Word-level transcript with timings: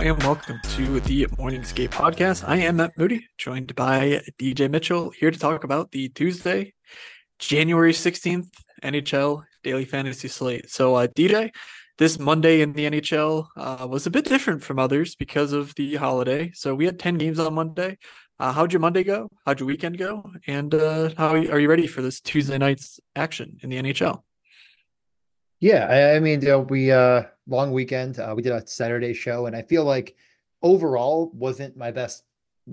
And 0.00 0.22
welcome 0.22 0.58
to 0.76 0.98
the 1.00 1.26
Morning 1.36 1.62
Skate 1.62 1.90
podcast. 1.90 2.48
I 2.48 2.56
am 2.56 2.76
Matt 2.76 2.96
Moody, 2.96 3.28
joined 3.36 3.74
by 3.74 4.22
DJ 4.40 4.70
Mitchell, 4.70 5.10
here 5.10 5.30
to 5.30 5.38
talk 5.38 5.62
about 5.62 5.90
the 5.90 6.08
Tuesday, 6.08 6.72
January 7.38 7.92
16th 7.92 8.48
NHL 8.82 9.44
Daily 9.62 9.84
Fantasy 9.84 10.28
Slate. 10.28 10.70
So, 10.70 10.94
uh, 10.94 11.06
DJ, 11.06 11.50
this 11.98 12.18
Monday 12.18 12.62
in 12.62 12.72
the 12.72 12.90
NHL 12.90 13.48
uh, 13.58 13.86
was 13.86 14.06
a 14.06 14.10
bit 14.10 14.24
different 14.24 14.62
from 14.62 14.78
others 14.78 15.16
because 15.16 15.52
of 15.52 15.74
the 15.74 15.96
holiday. 15.96 16.50
So, 16.54 16.74
we 16.74 16.86
had 16.86 16.98
10 16.98 17.18
games 17.18 17.38
on 17.38 17.52
Monday. 17.52 17.98
Uh, 18.38 18.52
how'd 18.52 18.72
your 18.72 18.80
Monday 18.80 19.04
go? 19.04 19.28
How'd 19.44 19.60
your 19.60 19.66
weekend 19.66 19.98
go? 19.98 20.32
And 20.46 20.74
uh, 20.74 21.10
how 21.18 21.28
are 21.34 21.60
you 21.60 21.68
ready 21.68 21.86
for 21.86 22.00
this 22.00 22.22
Tuesday 22.22 22.56
night's 22.56 23.00
action 23.14 23.58
in 23.62 23.68
the 23.68 23.76
NHL? 23.76 24.22
Yeah, 25.60 25.86
I, 25.90 26.16
I 26.16 26.20
mean, 26.20 26.40
you 26.40 26.48
know, 26.48 26.60
we 26.60 26.90
uh 26.90 27.24
long 27.50 27.72
weekend. 27.72 28.18
Uh, 28.18 28.32
we 28.36 28.42
did 28.42 28.52
a 28.52 28.66
Saturday 28.66 29.12
show, 29.12 29.46
and 29.46 29.54
I 29.54 29.62
feel 29.62 29.84
like 29.84 30.16
overall 30.62 31.30
wasn't 31.34 31.76
my 31.76 31.90
best 31.90 32.24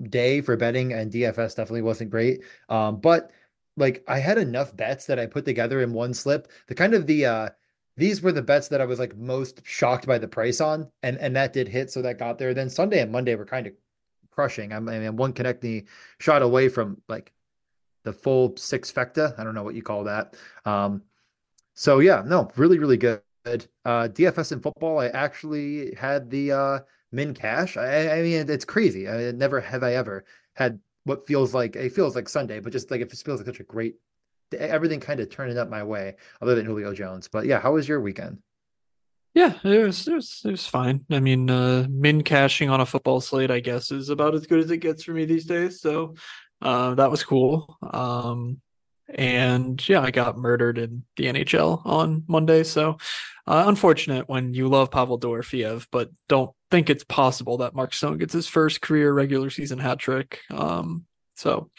day 0.08 0.40
for 0.40 0.56
betting, 0.56 0.92
and 0.92 1.12
DFS 1.12 1.56
definitely 1.56 1.82
wasn't 1.82 2.10
great. 2.10 2.42
Um, 2.68 3.00
but 3.00 3.30
like 3.76 4.04
I 4.08 4.18
had 4.18 4.38
enough 4.38 4.76
bets 4.76 5.06
that 5.06 5.18
I 5.18 5.26
put 5.26 5.44
together 5.44 5.82
in 5.82 5.92
one 5.92 6.14
slip. 6.14 6.50
The 6.66 6.74
kind 6.74 6.94
of 6.94 7.06
the 7.06 7.26
uh 7.26 7.48
these 7.96 8.22
were 8.22 8.32
the 8.32 8.42
bets 8.42 8.68
that 8.68 8.80
I 8.80 8.84
was 8.84 9.00
like 9.00 9.16
most 9.16 9.60
shocked 9.64 10.06
by 10.06 10.18
the 10.18 10.28
price 10.28 10.60
on, 10.60 10.88
and 11.02 11.18
and 11.18 11.34
that 11.36 11.52
did 11.52 11.68
hit, 11.68 11.90
so 11.90 12.02
that 12.02 12.18
got 12.18 12.38
there. 12.38 12.54
Then 12.54 12.70
Sunday 12.70 13.00
and 13.00 13.12
Monday 13.12 13.34
were 13.34 13.44
kind 13.44 13.66
of 13.66 13.72
crushing. 14.30 14.72
I 14.72 14.78
mean, 14.80 15.16
one 15.16 15.32
connecting 15.32 15.88
shot 16.20 16.42
away 16.42 16.68
from 16.68 17.02
like 17.08 17.32
the 18.04 18.12
full 18.12 18.56
six 18.56 18.92
fecta. 18.92 19.38
I 19.38 19.44
don't 19.44 19.54
know 19.54 19.64
what 19.64 19.74
you 19.74 19.82
call 19.82 20.04
that. 20.04 20.36
Um, 20.64 21.02
so 21.74 21.98
yeah, 21.98 22.22
no, 22.24 22.50
really, 22.56 22.78
really 22.78 22.96
good. 22.96 23.20
Uh, 23.84 24.08
DFS 24.08 24.52
in 24.52 24.60
football, 24.60 25.00
I 25.00 25.08
actually 25.08 25.94
had 25.94 26.30
the 26.30 26.52
uh, 26.52 26.78
min 27.12 27.34
cash. 27.34 27.76
I, 27.76 28.18
I 28.18 28.22
mean, 28.22 28.48
it's 28.48 28.64
crazy. 28.64 29.08
I 29.08 29.30
never 29.32 29.60
have 29.60 29.82
I 29.82 29.94
ever 29.94 30.24
had 30.54 30.80
what 31.04 31.26
feels 31.26 31.54
like 31.54 31.76
it 31.76 31.92
feels 31.92 32.14
like 32.14 32.28
Sunday, 32.28 32.60
but 32.60 32.72
just 32.72 32.90
like 32.90 33.00
it 33.00 33.10
feels 33.10 33.40
like 33.40 33.46
such 33.46 33.60
a 33.60 33.64
great 33.64 33.96
everything 34.56 35.00
kind 35.00 35.20
of 35.20 35.30
turning 35.30 35.58
up 35.58 35.68
my 35.68 35.82
way, 35.82 36.16
other 36.40 36.54
than 36.54 36.64
Julio 36.64 36.94
Jones. 36.94 37.28
But 37.28 37.46
yeah, 37.46 37.60
how 37.60 37.72
was 37.72 37.88
your 37.88 38.00
weekend? 38.00 38.38
Yeah, 39.34 39.54
it 39.62 39.84
was 39.84 40.08
it 40.08 40.14
was 40.14 40.42
it 40.44 40.50
was 40.50 40.66
fine. 40.66 41.04
I 41.10 41.20
mean, 41.20 41.50
uh, 41.50 41.86
min 41.88 42.22
cashing 42.22 42.70
on 42.70 42.80
a 42.80 42.86
football 42.86 43.20
slate, 43.20 43.50
I 43.50 43.60
guess, 43.60 43.90
is 43.90 44.08
about 44.08 44.34
as 44.34 44.46
good 44.46 44.60
as 44.60 44.70
it 44.70 44.78
gets 44.78 45.04
for 45.04 45.12
me 45.12 45.24
these 45.24 45.44
days. 45.44 45.80
So 45.80 46.14
uh, 46.62 46.94
that 46.94 47.10
was 47.10 47.22
cool. 47.22 47.76
Um, 47.82 48.60
and 49.14 49.86
yeah, 49.88 50.00
I 50.00 50.10
got 50.10 50.36
murdered 50.36 50.78
in 50.78 51.04
the 51.16 51.26
NHL 51.26 51.84
on 51.86 52.24
Monday. 52.26 52.62
So 52.62 52.98
uh, 53.46 53.64
unfortunate 53.66 54.28
when 54.28 54.54
you 54.54 54.68
love 54.68 54.90
Pavel 54.90 55.18
Dorofeev, 55.18 55.86
but 55.90 56.10
don't 56.28 56.50
think 56.70 56.90
it's 56.90 57.04
possible 57.04 57.58
that 57.58 57.74
Mark 57.74 57.94
Stone 57.94 58.18
gets 58.18 58.34
his 58.34 58.46
first 58.46 58.80
career 58.80 59.12
regular 59.12 59.50
season 59.50 59.78
hat 59.78 59.98
trick. 59.98 60.40
Um, 60.50 61.06
so 61.36 61.70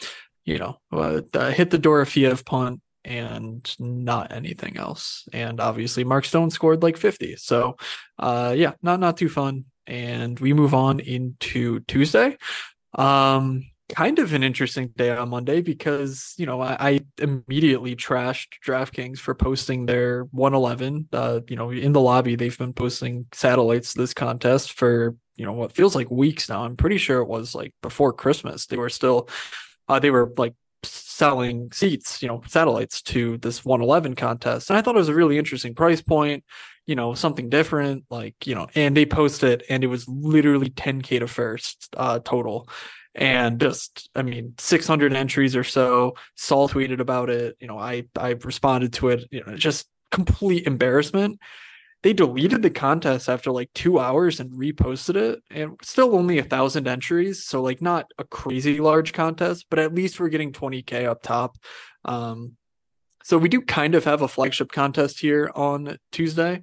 you 0.46 0.58
know, 0.58 0.80
uh, 0.92 1.52
hit 1.52 1.70
the 1.70 1.78
Dorofeev 1.78 2.44
punt 2.44 2.82
and 3.06 3.76
not 3.80 4.32
anything 4.32 4.78
else. 4.78 5.28
And 5.32 5.60
obviously, 5.60 6.04
Mark 6.04 6.26
Stone 6.26 6.50
scored 6.50 6.82
like 6.82 6.98
50. 6.98 7.36
So 7.36 7.78
uh, 8.18 8.54
yeah, 8.58 8.74
not 8.82 9.00
not 9.00 9.18
too 9.18 9.30
fun. 9.30 9.66
And 9.86 10.40
we 10.40 10.54
move 10.54 10.74
on 10.74 11.00
into 11.00 11.80
Tuesday. 11.82 12.38
Um, 12.94 13.66
kind 13.90 14.20
of 14.20 14.34
an 14.34 14.44
interesting 14.44 14.90
day 14.96 15.10
on 15.10 15.30
Monday 15.30 15.62
because 15.62 16.34
you 16.38 16.46
know 16.46 16.62
I, 16.62 16.78
I 16.80 17.00
immediately 17.18 17.96
trashed 17.96 18.60
DraftKings 18.66 19.18
for 19.20 19.34
posting 19.34 19.86
their 19.86 20.24
111. 20.26 21.10
Uh, 21.12 21.42
you 21.48 21.56
know, 21.56 21.72
in 21.72 21.94
the 21.94 22.02
lobby 22.02 22.36
they've 22.36 22.58
been 22.58 22.74
posting 22.74 23.26
satellites 23.34 23.94
this 23.94 24.14
contest 24.14 24.74
for 24.74 25.16
you 25.36 25.46
know 25.46 25.54
what 25.54 25.74
feels 25.74 25.96
like 25.96 26.10
weeks 26.12 26.50
now. 26.50 26.64
I'm 26.64 26.78
pretty 26.78 26.98
sure 26.98 27.22
it 27.22 27.28
was 27.28 27.56
like 27.56 27.74
before 27.82 28.14
Christmas. 28.14 28.68
They 28.68 28.78
were 28.78 28.90
still, 28.90 29.30
uh, 29.88 30.00
they 30.00 30.12
were 30.12 30.32
like 30.38 30.54
selling 30.84 31.72
seats, 31.72 32.22
you 32.22 32.28
know, 32.28 32.42
satellites 32.48 33.02
to 33.02 33.38
this 33.38 33.66
111 33.66 34.16
contest, 34.16 34.70
and 34.70 34.78
I 34.78 34.82
thought 34.82 34.96
it 34.96 35.00
was 35.00 35.10
a 35.10 35.16
really 35.16 35.38
interesting 35.38 35.76
price 35.76 36.02
point. 36.02 36.44
You 36.86 36.96
know, 36.96 37.14
something 37.14 37.50
different, 37.50 38.06
like 38.10 38.48
you 38.48 38.56
know, 38.56 38.68
and 38.76 38.98
they 38.98 39.06
posted, 39.06 39.64
and 39.70 39.84
it 39.84 39.88
was 39.88 40.08
literally 40.08 40.70
10k 40.70 41.20
to 41.20 41.28
first 41.28 41.88
uh, 41.96 42.20
total 42.20 42.68
and 43.16 43.60
just 43.60 44.10
i 44.16 44.22
mean 44.22 44.54
600 44.58 45.14
entries 45.14 45.56
or 45.56 45.64
so 45.64 46.16
saul 46.36 46.70
tweeted 46.70 47.00
about 47.00 47.30
it 47.30 47.58
you 47.60 47.68
know 47.68 47.78
i 47.78 48.04
i 48.18 48.30
responded 48.44 48.94
to 48.94 49.10
it 49.10 49.28
you 49.32 49.44
know 49.44 49.56
just 49.56 49.88
complete 50.12 50.66
embarrassment. 50.66 51.40
They 52.02 52.14
deleted 52.14 52.62
the 52.62 52.70
contest 52.70 53.28
after 53.28 53.52
like 53.52 53.70
two 53.74 54.00
hours 54.00 54.40
and 54.40 54.52
reposted 54.52 55.16
it 55.16 55.40
and 55.52 55.78
still 55.84 56.16
only 56.16 56.40
a 56.40 56.44
thousand 56.44 56.88
entries 56.88 57.44
so 57.44 57.62
like 57.62 57.82
not 57.82 58.06
a 58.18 58.24
crazy 58.24 58.80
large 58.80 59.12
contest 59.12 59.66
but 59.70 59.80
at 59.80 59.94
least 59.94 60.20
we're 60.20 60.30
getting 60.30 60.54
20k 60.54 61.06
up 61.06 61.22
top. 61.22 61.58
Um 62.06 62.54
so 63.26 63.38
we 63.38 63.50
do 63.50 63.62
kind 63.62 63.96
of 63.96 64.06
have 64.06 64.22
a 64.22 64.30
flagship 64.30 64.72
contest 64.72 65.20
here 65.20 65.52
on 65.54 65.98
tuesday 66.12 66.62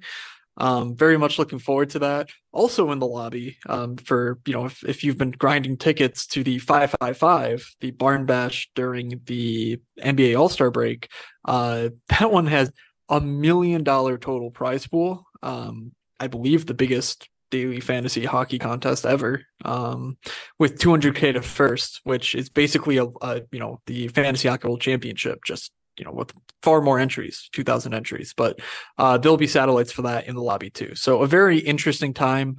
um, 0.57 0.95
very 0.95 1.17
much 1.17 1.37
looking 1.37 1.59
forward 1.59 1.91
to 1.91 1.99
that. 1.99 2.29
Also 2.51 2.91
in 2.91 2.99
the 2.99 3.07
lobby 3.07 3.57
um, 3.67 3.95
for 3.97 4.39
you 4.45 4.53
know 4.53 4.65
if, 4.65 4.83
if 4.83 5.03
you've 5.03 5.17
been 5.17 5.31
grinding 5.31 5.77
tickets 5.77 6.25
to 6.27 6.43
the 6.43 6.59
555, 6.59 7.75
the 7.79 7.91
barn 7.91 8.25
bash 8.25 8.69
during 8.75 9.21
the 9.25 9.79
NBA 9.99 10.37
All 10.37 10.49
Star 10.49 10.71
break, 10.71 11.09
uh, 11.45 11.89
that 12.09 12.31
one 12.31 12.47
has 12.47 12.71
a 13.09 13.21
million 13.21 13.83
dollar 13.83 14.17
total 14.17 14.51
prize 14.51 14.87
pool. 14.87 15.25
Um, 15.43 15.93
I 16.19 16.27
believe 16.27 16.65
the 16.65 16.73
biggest 16.73 17.29
daily 17.49 17.79
fantasy 17.79 18.25
hockey 18.25 18.59
contest 18.59 19.05
ever 19.05 19.43
um, 19.63 20.17
with 20.59 20.79
200k 20.79 21.33
to 21.33 21.41
first 21.41 22.01
which 22.03 22.35
is 22.35 22.49
basically 22.49 22.97
a, 22.97 23.05
a 23.21 23.41
you 23.51 23.59
know 23.59 23.79
the 23.85 24.07
fantasy 24.09 24.49
hockey 24.49 24.67
world 24.67 24.81
championship 24.81 25.39
just 25.45 25.71
you 25.97 26.05
know 26.05 26.11
with 26.11 26.31
far 26.61 26.81
more 26.81 26.99
entries 26.99 27.49
2000 27.53 27.93
entries 27.93 28.33
but 28.35 28.59
uh, 28.97 29.17
there'll 29.17 29.37
be 29.37 29.47
satellites 29.47 29.91
for 29.91 30.03
that 30.03 30.27
in 30.27 30.35
the 30.35 30.41
lobby 30.41 30.69
too. 30.69 30.95
So 30.95 31.21
a 31.21 31.27
very 31.27 31.59
interesting 31.59 32.13
time. 32.13 32.57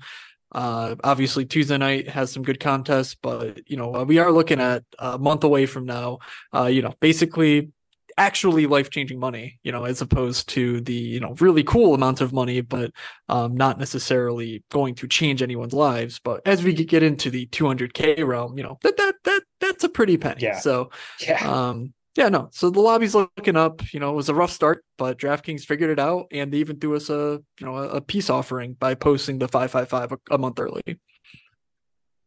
Uh, 0.51 0.95
obviously 1.05 1.45
tuesday 1.45 1.77
night 1.77 2.09
has 2.09 2.33
some 2.33 2.43
good 2.43 2.59
contests 2.59 3.15
but 3.15 3.61
you 3.71 3.77
know 3.77 4.03
we 4.05 4.19
are 4.19 4.33
looking 4.33 4.61
at 4.61 4.83
a 4.99 5.19
month 5.19 5.45
away 5.45 5.67
from 5.67 5.85
now. 5.85 6.19
Uh, 6.55 6.65
you 6.65 6.81
know 6.81 6.95
basically 7.01 7.71
actually 8.17 8.67
life-changing 8.67 9.19
money 9.21 9.61
you 9.63 9.71
know 9.71 9.85
as 9.85 10.01
opposed 10.03 10.49
to 10.49 10.81
the 10.81 10.93
you 10.93 11.21
know 11.21 11.35
really 11.39 11.63
cool 11.63 11.95
amount 11.95 12.21
of 12.21 12.33
money 12.33 12.61
but 12.61 12.91
um, 13.29 13.57
not 13.57 13.79
necessarily 13.79 14.65
going 14.71 14.95
to 14.95 15.07
change 15.07 15.41
anyone's 15.43 15.73
lives. 15.73 16.19
But 16.19 16.41
as 16.47 16.65
we 16.65 16.73
get 16.73 17.03
into 17.03 17.31
the 17.31 17.47
200k 17.47 18.27
realm 18.27 18.57
you 18.59 18.65
know 18.65 18.79
that 18.83 18.97
that 18.97 19.15
that 19.25 19.43
that's 19.61 19.85
a 19.85 19.89
pretty 19.89 20.17
penny. 20.17 20.43
Yeah. 20.43 20.59
so 20.59 20.91
Yeah. 21.21 21.47
um 21.49 21.93
yeah, 22.19 22.29
no. 22.29 22.49
So 22.51 22.69
the 22.69 22.81
lobby's 22.81 23.15
looking 23.15 23.57
up. 23.57 23.81
You 23.95 24.01
know, 24.01 24.11
it 24.11 24.17
was 24.17 24.29
a 24.29 24.35
rough 24.35 24.51
start, 24.51 24.85
but 24.97 25.19
DraftKings 25.21 25.65
figured 25.65 25.89
it 25.89 26.01
out, 26.01 26.27
and 26.33 26.53
they 26.53 26.59
even 26.59 26.81
threw 26.81 26.97
us 26.97 27.09
a 27.11 27.41
you 27.61 27.67
know 27.67 27.77
a 27.77 28.01
peace 28.01 28.29
offering 28.29 28.73
by 28.73 28.97
posting 28.97 29.39
the 29.39 29.47
five 29.47 29.71
five 29.71 29.89
five 29.89 30.13
a 30.29 30.37
month 30.37 30.59
early. 30.59 30.83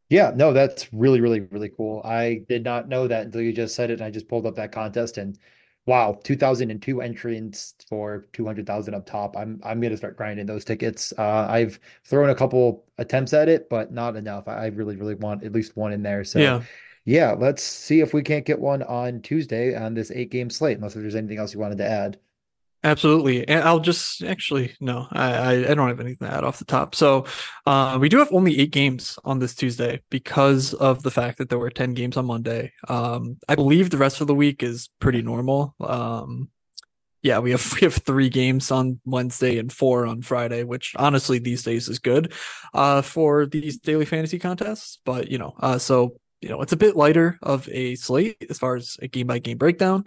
Yeah, 0.07 0.31
no, 0.33 0.53
that's 0.53 0.87
really, 0.93 1.19
really, 1.19 1.41
really 1.41 1.69
cool. 1.69 2.01
I 2.05 2.45
did 2.47 2.63
not 2.63 2.87
know 2.87 3.05
that 3.07 3.25
until 3.25 3.41
you 3.41 3.51
just 3.51 3.75
said 3.75 3.89
it, 3.91 3.95
and 3.95 4.03
I 4.03 4.11
just 4.11 4.29
pulled 4.29 4.45
up 4.45 4.55
that 4.55 4.71
contest 4.71 5.17
and 5.17 5.37
wow, 5.85 6.17
2002 6.23 7.01
entrants 7.01 7.73
for 7.89 8.27
200,000 8.31 8.93
up 8.93 9.05
top. 9.05 9.35
I'm 9.35 9.59
I'm 9.61 9.81
gonna 9.81 9.97
start 9.97 10.15
grinding 10.15 10.45
those 10.45 10.63
tickets. 10.63 11.11
Uh, 11.17 11.47
I've 11.49 11.81
thrown 12.05 12.29
a 12.29 12.35
couple 12.35 12.85
attempts 12.97 13.33
at 13.33 13.49
it, 13.49 13.69
but 13.69 13.91
not 13.91 14.15
enough. 14.15 14.47
I, 14.47 14.53
I 14.53 14.65
really 14.67 14.95
really 14.95 15.15
want 15.15 15.43
at 15.43 15.51
least 15.51 15.75
one 15.75 15.91
in 15.91 16.01
there. 16.01 16.23
So 16.23 16.39
Yeah. 16.39 16.61
Yeah, 17.05 17.31
let's 17.37 17.63
see 17.63 18.01
if 18.01 18.13
we 18.13 18.21
can't 18.21 18.45
get 18.45 18.59
one 18.59 18.83
on 18.83 19.21
Tuesday 19.21 19.75
on 19.75 19.93
this 19.93 20.11
eight 20.11 20.31
game 20.31 20.49
slate. 20.49 20.77
Unless 20.77 20.93
there's 20.93 21.15
anything 21.15 21.37
else 21.37 21.53
you 21.53 21.59
wanted 21.59 21.79
to 21.79 21.89
add. 21.89 22.19
Absolutely. 22.83 23.47
And 23.47 23.63
I'll 23.63 23.79
just 23.79 24.23
actually 24.23 24.75
no, 24.79 25.07
I, 25.11 25.67
I, 25.69 25.73
don't 25.75 25.87
have 25.87 25.99
anything 25.99 26.27
to 26.27 26.33
add 26.33 26.43
off 26.43 26.57
the 26.57 26.65
top. 26.65 26.95
So 26.95 27.25
uh, 27.67 27.99
we 28.01 28.09
do 28.09 28.17
have 28.17 28.33
only 28.33 28.59
eight 28.59 28.71
games 28.71 29.19
on 29.23 29.37
this 29.37 29.53
Tuesday 29.53 30.01
because 30.09 30.73
of 30.73 31.03
the 31.03 31.11
fact 31.11 31.37
that 31.37 31.49
there 31.49 31.59
were 31.59 31.69
10 31.69 31.93
games 31.93 32.17
on 32.17 32.25
Monday. 32.25 32.73
Um, 32.87 33.37
I 33.47 33.53
believe 33.53 33.91
the 33.91 33.97
rest 33.97 34.19
of 34.19 34.25
the 34.25 34.33
week 34.33 34.63
is 34.63 34.89
pretty 34.99 35.21
normal. 35.21 35.75
Um, 35.79 36.49
yeah, 37.21 37.37
we 37.37 37.51
have 37.51 37.71
we 37.75 37.81
have 37.81 37.95
three 37.95 38.29
games 38.29 38.71
on 38.71 38.99
Wednesday 39.05 39.57
and 39.59 39.71
four 39.71 40.07
on 40.07 40.23
Friday, 40.23 40.63
which 40.63 40.93
honestly 40.95 41.37
these 41.37 41.63
days 41.63 41.87
is 41.87 41.99
good 41.99 42.33
uh, 42.73 43.03
for 43.03 43.45
these 43.45 43.77
daily 43.77 44.05
fantasy 44.05 44.39
contests. 44.39 44.99
But 45.05 45.29
you 45.29 45.37
know, 45.37 45.53
uh, 45.59 45.77
so 45.77 46.17
you 46.41 46.49
know, 46.49 46.61
it's 46.61 46.73
a 46.73 46.77
bit 46.77 46.95
lighter 46.95 47.37
of 47.41 47.69
a 47.69 47.95
slate 47.95 48.45
as 48.49 48.57
far 48.57 48.75
as 48.75 48.97
a 49.01 49.07
game 49.07 49.27
by 49.27 49.39
game 49.39 49.57
breakdown. 49.57 50.05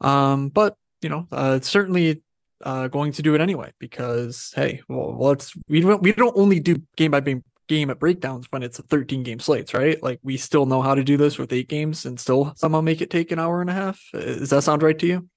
Um, 0.00 0.48
but 0.48 0.76
you 1.02 1.08
know, 1.08 1.26
uh, 1.32 1.54
it's 1.56 1.68
certainly 1.68 2.22
uh, 2.62 2.88
going 2.88 3.12
to 3.12 3.22
do 3.22 3.34
it 3.34 3.40
anyway 3.40 3.72
because 3.78 4.52
hey, 4.54 4.80
well, 4.88 5.16
let's 5.18 5.54
we 5.68 5.80
don't 5.80 6.02
we 6.02 6.12
don't 6.12 6.36
only 6.36 6.60
do 6.60 6.80
game 6.96 7.10
by 7.10 7.20
game 7.20 7.44
game 7.68 7.90
at 7.90 7.98
breakdowns 7.98 8.46
when 8.50 8.62
it's 8.62 8.78
a 8.78 8.82
13 8.82 9.22
game 9.22 9.40
slates, 9.40 9.74
right? 9.74 10.02
Like 10.02 10.20
we 10.22 10.36
still 10.36 10.66
know 10.66 10.82
how 10.82 10.94
to 10.94 11.04
do 11.04 11.16
this 11.16 11.38
with 11.38 11.52
eight 11.52 11.68
games 11.68 12.04
and 12.04 12.20
still 12.20 12.52
somehow 12.56 12.80
make 12.80 13.00
it 13.00 13.10
take 13.10 13.32
an 13.32 13.38
hour 13.38 13.60
and 13.60 13.70
a 13.70 13.74
half. 13.74 14.00
Does 14.12 14.50
that 14.50 14.62
sound 14.62 14.82
right 14.82 14.98
to 14.98 15.06
you? 15.06 15.28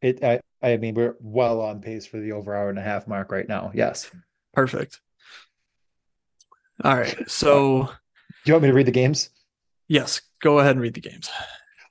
It 0.00 0.22
I 0.24 0.40
I 0.62 0.76
mean 0.76 0.94
we're 0.94 1.16
well 1.20 1.60
on 1.60 1.80
pace 1.80 2.06
for 2.06 2.18
the 2.18 2.32
over 2.32 2.54
hour 2.54 2.70
and 2.70 2.78
a 2.78 2.82
half 2.82 3.06
mark 3.06 3.30
right 3.30 3.48
now. 3.48 3.70
Yes. 3.74 4.10
Perfect. 4.52 5.00
All 6.82 6.96
right. 6.96 7.30
So 7.30 7.84
Do 7.84 7.90
you 8.46 8.54
want 8.54 8.64
me 8.64 8.68
to 8.68 8.74
read 8.74 8.86
the 8.86 8.92
games? 8.92 9.30
Yes, 9.88 10.22
go 10.40 10.58
ahead 10.58 10.72
and 10.72 10.80
read 10.80 10.94
the 10.94 11.00
games. 11.00 11.30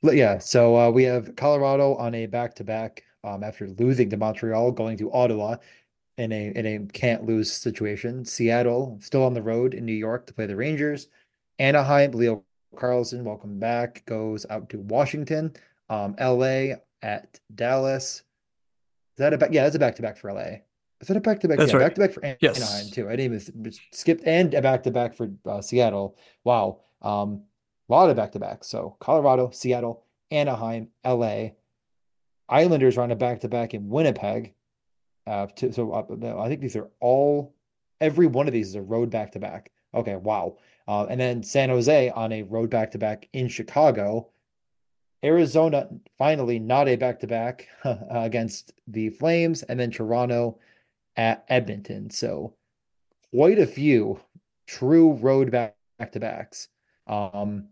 Yeah, 0.01 0.38
so 0.40 0.75
uh, 0.78 0.90
we 0.92 1.04
have 1.04 1.36
Colorado 1.38 1.95
on 1.95 2.13
a 2.13 2.25
back-to-back 2.25 3.04
um, 3.24 3.44
after 3.44 3.69
losing 3.69 4.10
to 4.10 4.18
Montreal, 4.18 4.72
going 4.72 4.98
to 4.98 5.12
Ottawa 5.13 5.56
in 6.18 6.31
a 6.31 6.51
in 6.56 6.66
a 6.66 6.80
can't 6.92 7.25
lose 7.25 7.51
situation. 7.51 8.25
Seattle 8.25 9.00
still 9.01 9.24
on 9.24 9.34
the 9.34 9.42
road 9.42 9.74
in 9.74 9.86
New 9.86 9.94
York 9.94 10.28
to 10.28 10.34
play 10.34 10.45
the 10.45 10.56
Rangers. 10.56 11.07
Anaheim, 11.60 12.12
Leo 12.12 12.44
Carlsson, 12.75 13.24
welcome 13.24 13.60
back, 13.60 14.04
goes 14.06 14.46
out 14.50 14.69
to 14.72 14.80
Washington. 14.80 15.54
Um, 15.89 16.16
LA 16.19 16.75
at 17.01 17.39
Dallas. 17.56 18.16
Is 18.16 18.24
that 19.19 19.31
a 19.34 19.38
back? 19.38 19.50
Yeah, 19.54 19.63
that's 19.63 19.75
a 19.75 19.80
back-to-back 19.80 20.18
for 20.18 20.34
LA. 20.34 20.57
Is 21.00 21.07
that 21.07 21.18
a 21.18 21.22
back-to-back? 21.22 21.57
That's 21.60 21.72
yeah, 21.72 21.78
right. 21.78 21.86
back-to-back 21.86 22.12
for 22.12 22.25
An- 22.25 22.38
Yes. 22.42 22.57
Anaheim 22.57 22.92
too. 22.92 23.07
I 23.07 23.16
didn't 23.16 23.39
even 23.42 23.68
s- 23.68 23.80
skipped 23.92 24.24
and 24.25 24.54
a 24.54 24.62
back-to-back 24.62 25.13
for 25.13 25.30
uh, 25.46 25.62
Seattle. 25.62 26.18
Wow. 26.44 26.81
Um, 27.01 27.44
a 27.90 27.92
lot 27.92 28.10
of 28.10 28.16
back-to-backs. 28.16 28.68
So 28.68 28.96
Colorado, 29.00 29.50
Seattle, 29.52 30.04
Anaheim, 30.32 30.90
LA. 31.06 31.50
Islanders 32.50 32.98
are 32.98 33.02
on 33.02 33.12
a 33.12 33.16
back-to-back 33.16 33.74
in 33.74 33.90
Winnipeg. 33.90 34.54
Uh, 35.26 35.48
to, 35.48 35.72
so 35.72 35.92
uh, 35.92 36.42
I 36.42 36.50
think 36.50 36.62
these 36.62 36.76
are 36.76 36.90
all, 37.00 37.56
every 38.02 38.28
one 38.28 38.48
of 38.48 38.54
these 38.54 38.70
is 38.70 38.76
a 38.76 38.82
road 38.82 39.10
back-to-back. 39.10 39.72
Okay, 39.94 40.16
wow. 40.16 40.58
Uh, 40.88 41.06
and 41.10 41.20
then 41.20 41.44
San 41.44 41.70
Jose 41.70 42.10
on 42.10 42.32
a 42.32 42.44
road 42.44 42.70
back-to-back 42.70 43.30
in 43.34 43.48
Chicago. 43.48 44.30
Arizona 45.24 45.88
finally 46.18 46.60
not 46.60 46.90
a 46.90 46.98
back-to-back 46.98 47.68
against 48.10 48.74
the 48.88 49.10
Flames, 49.10 49.64
and 49.64 49.80
then 49.80 49.92
Toronto 49.92 50.60
at 51.16 51.46
Edmonton. 51.48 52.10
So 52.10 52.56
quite 53.34 53.60
a 53.60 53.68
few 53.68 54.20
true 54.68 55.14
road 55.14 55.52
back 55.52 55.76
to 56.12 56.20
backs. 56.20 56.68
Um, 57.08 57.70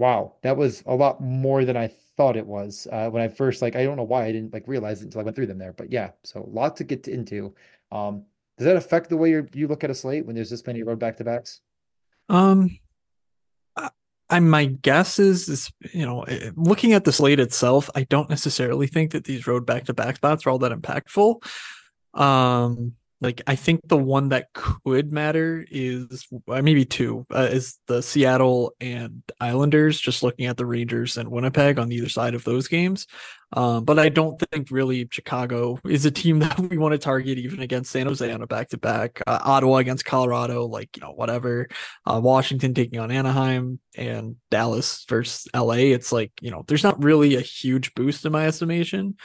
wow, 0.00 0.32
that 0.40 0.56
was 0.56 0.82
a 0.86 0.94
lot 0.94 1.20
more 1.20 1.66
than 1.66 1.76
I 1.76 1.88
thought 2.16 2.34
it 2.34 2.46
was. 2.46 2.88
Uh, 2.90 3.10
when 3.10 3.22
I 3.22 3.28
first 3.28 3.60
like, 3.60 3.76
I 3.76 3.84
don't 3.84 3.98
know 3.98 4.02
why 4.02 4.24
I 4.24 4.32
didn't 4.32 4.52
like 4.52 4.66
realize 4.66 5.02
it 5.02 5.04
until 5.04 5.20
I 5.20 5.24
went 5.24 5.36
through 5.36 5.46
them 5.46 5.58
there. 5.58 5.74
But 5.74 5.92
yeah, 5.92 6.12
so 6.24 6.40
a 6.42 6.48
lot 6.48 6.76
to 6.78 6.84
get 6.84 7.06
into. 7.06 7.54
Um, 7.92 8.24
does 8.56 8.64
that 8.64 8.76
affect 8.76 9.10
the 9.10 9.18
way 9.18 9.30
you 9.30 9.46
you 9.52 9.68
look 9.68 9.84
at 9.84 9.90
a 9.90 9.94
slate 9.94 10.24
when 10.24 10.34
there's 10.34 10.48
this 10.48 10.66
many 10.66 10.82
road 10.82 10.98
back 10.98 11.18
to 11.18 11.24
backs? 11.24 11.60
Um, 12.30 12.78
I, 13.76 13.90
I 14.30 14.40
my 14.40 14.64
guess 14.64 15.18
is 15.18 15.50
is 15.50 15.70
you 15.92 16.06
know 16.06 16.22
eh, 16.22 16.50
looking 16.56 16.94
at 16.94 17.04
the 17.04 17.12
slate 17.12 17.38
itself, 17.38 17.90
I 17.94 18.04
don't 18.04 18.30
necessarily 18.30 18.86
think 18.86 19.12
that 19.12 19.24
these 19.24 19.46
road 19.46 19.66
back 19.66 19.84
to 19.84 19.94
back 19.94 20.16
spots 20.16 20.46
are 20.46 20.50
all 20.50 20.58
that 20.60 20.72
impactful. 20.72 21.44
Um, 22.14 22.94
like 23.20 23.42
I 23.46 23.54
think 23.54 23.80
the 23.86 23.98
one 23.98 24.30
that 24.30 24.52
could 24.54 25.12
matter 25.12 25.64
is 25.70 26.26
uh, 26.48 26.62
maybe 26.62 26.84
two 26.86 27.26
uh, 27.34 27.48
is 27.50 27.78
the 27.86 28.02
Seattle 28.02 28.72
and 28.80 29.22
Islanders. 29.40 30.00
Just 30.00 30.22
looking 30.22 30.46
at 30.46 30.56
the 30.56 30.64
Rangers 30.64 31.18
and 31.18 31.30
Winnipeg 31.30 31.78
on 31.78 31.92
either 31.92 32.08
side 32.08 32.34
of 32.34 32.44
those 32.44 32.66
games, 32.66 33.06
um, 33.52 33.84
but 33.84 33.98
I 33.98 34.08
don't 34.08 34.40
think 34.40 34.70
really 34.70 35.06
Chicago 35.10 35.78
is 35.84 36.06
a 36.06 36.10
team 36.10 36.38
that 36.40 36.58
we 36.58 36.78
want 36.78 36.92
to 36.92 36.98
target 36.98 37.36
even 37.36 37.60
against 37.60 37.90
San 37.90 38.06
Jose 38.06 38.30
on 38.30 38.42
a 38.42 38.46
back 38.46 38.70
to 38.70 38.78
back. 38.78 39.20
Ottawa 39.26 39.76
against 39.76 40.06
Colorado, 40.06 40.64
like 40.66 40.96
you 40.96 41.02
know 41.02 41.12
whatever. 41.12 41.68
Uh, 42.06 42.20
Washington 42.22 42.72
taking 42.72 43.00
on 43.00 43.10
Anaheim 43.10 43.80
and 43.96 44.36
Dallas 44.50 45.04
versus 45.08 45.46
LA. 45.54 45.92
It's 45.92 46.10
like 46.10 46.32
you 46.40 46.50
know 46.50 46.64
there's 46.66 46.84
not 46.84 47.02
really 47.04 47.34
a 47.34 47.40
huge 47.40 47.94
boost 47.94 48.24
in 48.24 48.32
my 48.32 48.46
estimation. 48.46 49.16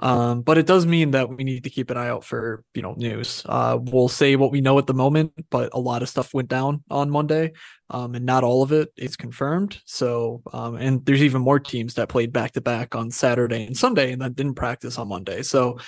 Um, 0.00 0.42
but 0.42 0.58
it 0.58 0.66
does 0.66 0.86
mean 0.86 1.10
that 1.12 1.28
we 1.28 1.42
need 1.42 1.64
to 1.64 1.70
keep 1.70 1.90
an 1.90 1.96
eye 1.96 2.08
out 2.08 2.24
for 2.24 2.62
you 2.74 2.82
know 2.82 2.94
news. 2.96 3.42
Uh, 3.46 3.78
we'll 3.80 4.08
say 4.08 4.36
what 4.36 4.52
we 4.52 4.60
know 4.60 4.78
at 4.78 4.86
the 4.86 4.94
moment, 4.94 5.32
but 5.50 5.70
a 5.72 5.80
lot 5.80 6.02
of 6.02 6.08
stuff 6.08 6.32
went 6.32 6.48
down 6.48 6.84
on 6.90 7.10
Monday, 7.10 7.52
um, 7.90 8.14
and 8.14 8.24
not 8.24 8.44
all 8.44 8.62
of 8.62 8.72
it 8.72 8.92
is 8.96 9.16
confirmed. 9.16 9.80
So, 9.84 10.42
um, 10.52 10.76
and 10.76 11.04
there's 11.04 11.22
even 11.22 11.42
more 11.42 11.58
teams 11.58 11.94
that 11.94 12.08
played 12.08 12.32
back 12.32 12.52
to 12.52 12.60
back 12.60 12.94
on 12.94 13.10
Saturday 13.10 13.66
and 13.66 13.76
Sunday, 13.76 14.12
and 14.12 14.22
that 14.22 14.36
didn't 14.36 14.54
practice 14.54 14.98
on 14.98 15.08
Monday. 15.08 15.42
So, 15.42 15.78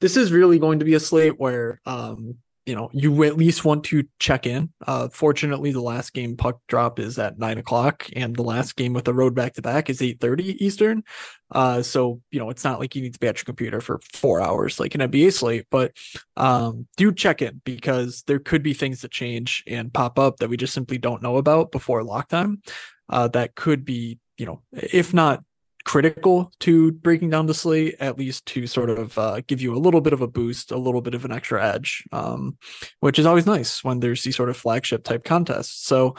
this 0.00 0.16
is 0.16 0.32
really 0.32 0.58
going 0.58 0.78
to 0.78 0.86
be 0.86 0.94
a 0.94 1.00
slate 1.00 1.38
where 1.38 1.80
um, 1.84 2.36
you 2.66 2.74
know 2.74 2.90
you 2.92 3.24
at 3.24 3.36
least 3.36 3.64
want 3.64 3.84
to 3.84 4.04
check 4.18 4.46
in. 4.46 4.70
Uh, 4.86 5.08
fortunately, 5.08 5.72
the 5.72 5.80
last 5.80 6.12
game 6.12 6.36
puck 6.36 6.60
drop 6.68 6.98
is 6.98 7.18
at 7.18 7.38
nine 7.38 7.58
o'clock, 7.58 8.08
and 8.14 8.36
the 8.36 8.42
last 8.42 8.76
game 8.76 8.92
with 8.92 9.04
the 9.04 9.14
road 9.14 9.34
back 9.34 9.54
to 9.54 9.62
back 9.62 9.90
is 9.90 10.02
eight 10.02 10.20
thirty 10.20 10.64
Eastern. 10.64 11.02
Uh, 11.50 11.82
so 11.82 12.20
you 12.30 12.38
know, 12.38 12.50
it's 12.50 12.64
not 12.64 12.78
like 12.78 12.94
you 12.94 13.02
need 13.02 13.14
to 13.14 13.18
be 13.18 13.26
at 13.26 13.38
your 13.38 13.44
computer 13.44 13.80
for 13.80 14.00
four 14.12 14.40
hours 14.40 14.78
like 14.78 14.94
an 14.94 15.00
NBA 15.00 15.32
slate, 15.32 15.66
but 15.70 15.92
um, 16.36 16.86
do 16.96 17.12
check 17.12 17.42
in 17.42 17.60
because 17.64 18.22
there 18.26 18.38
could 18.38 18.62
be 18.62 18.74
things 18.74 19.00
that 19.00 19.10
change 19.10 19.64
and 19.66 19.92
pop 19.92 20.18
up 20.18 20.36
that 20.38 20.48
we 20.48 20.56
just 20.56 20.74
simply 20.74 20.98
don't 20.98 21.22
know 21.22 21.36
about 21.36 21.72
before 21.72 22.02
lock 22.02 22.28
time. 22.28 22.62
Uh, 23.08 23.26
that 23.28 23.56
could 23.56 23.84
be, 23.84 24.18
you 24.38 24.46
know, 24.46 24.62
if 24.72 25.12
not 25.12 25.42
critical 25.84 26.52
to 26.60 26.92
breaking 26.92 27.30
down 27.30 27.46
the 27.46 27.54
slate, 27.54 27.96
at 28.00 28.18
least 28.18 28.46
to 28.46 28.66
sort 28.66 28.90
of 28.90 29.16
uh, 29.18 29.40
give 29.46 29.60
you 29.60 29.74
a 29.74 29.78
little 29.78 30.00
bit 30.00 30.12
of 30.12 30.20
a 30.20 30.28
boost, 30.28 30.70
a 30.70 30.76
little 30.76 31.00
bit 31.00 31.14
of 31.14 31.24
an 31.24 31.32
extra 31.32 31.64
edge, 31.64 32.04
um, 32.12 32.56
which 33.00 33.18
is 33.18 33.26
always 33.26 33.46
nice 33.46 33.82
when 33.82 34.00
there's 34.00 34.22
these 34.22 34.36
sort 34.36 34.50
of 34.50 34.56
flagship 34.56 35.04
type 35.04 35.24
contests. 35.24 35.86
So, 35.86 36.16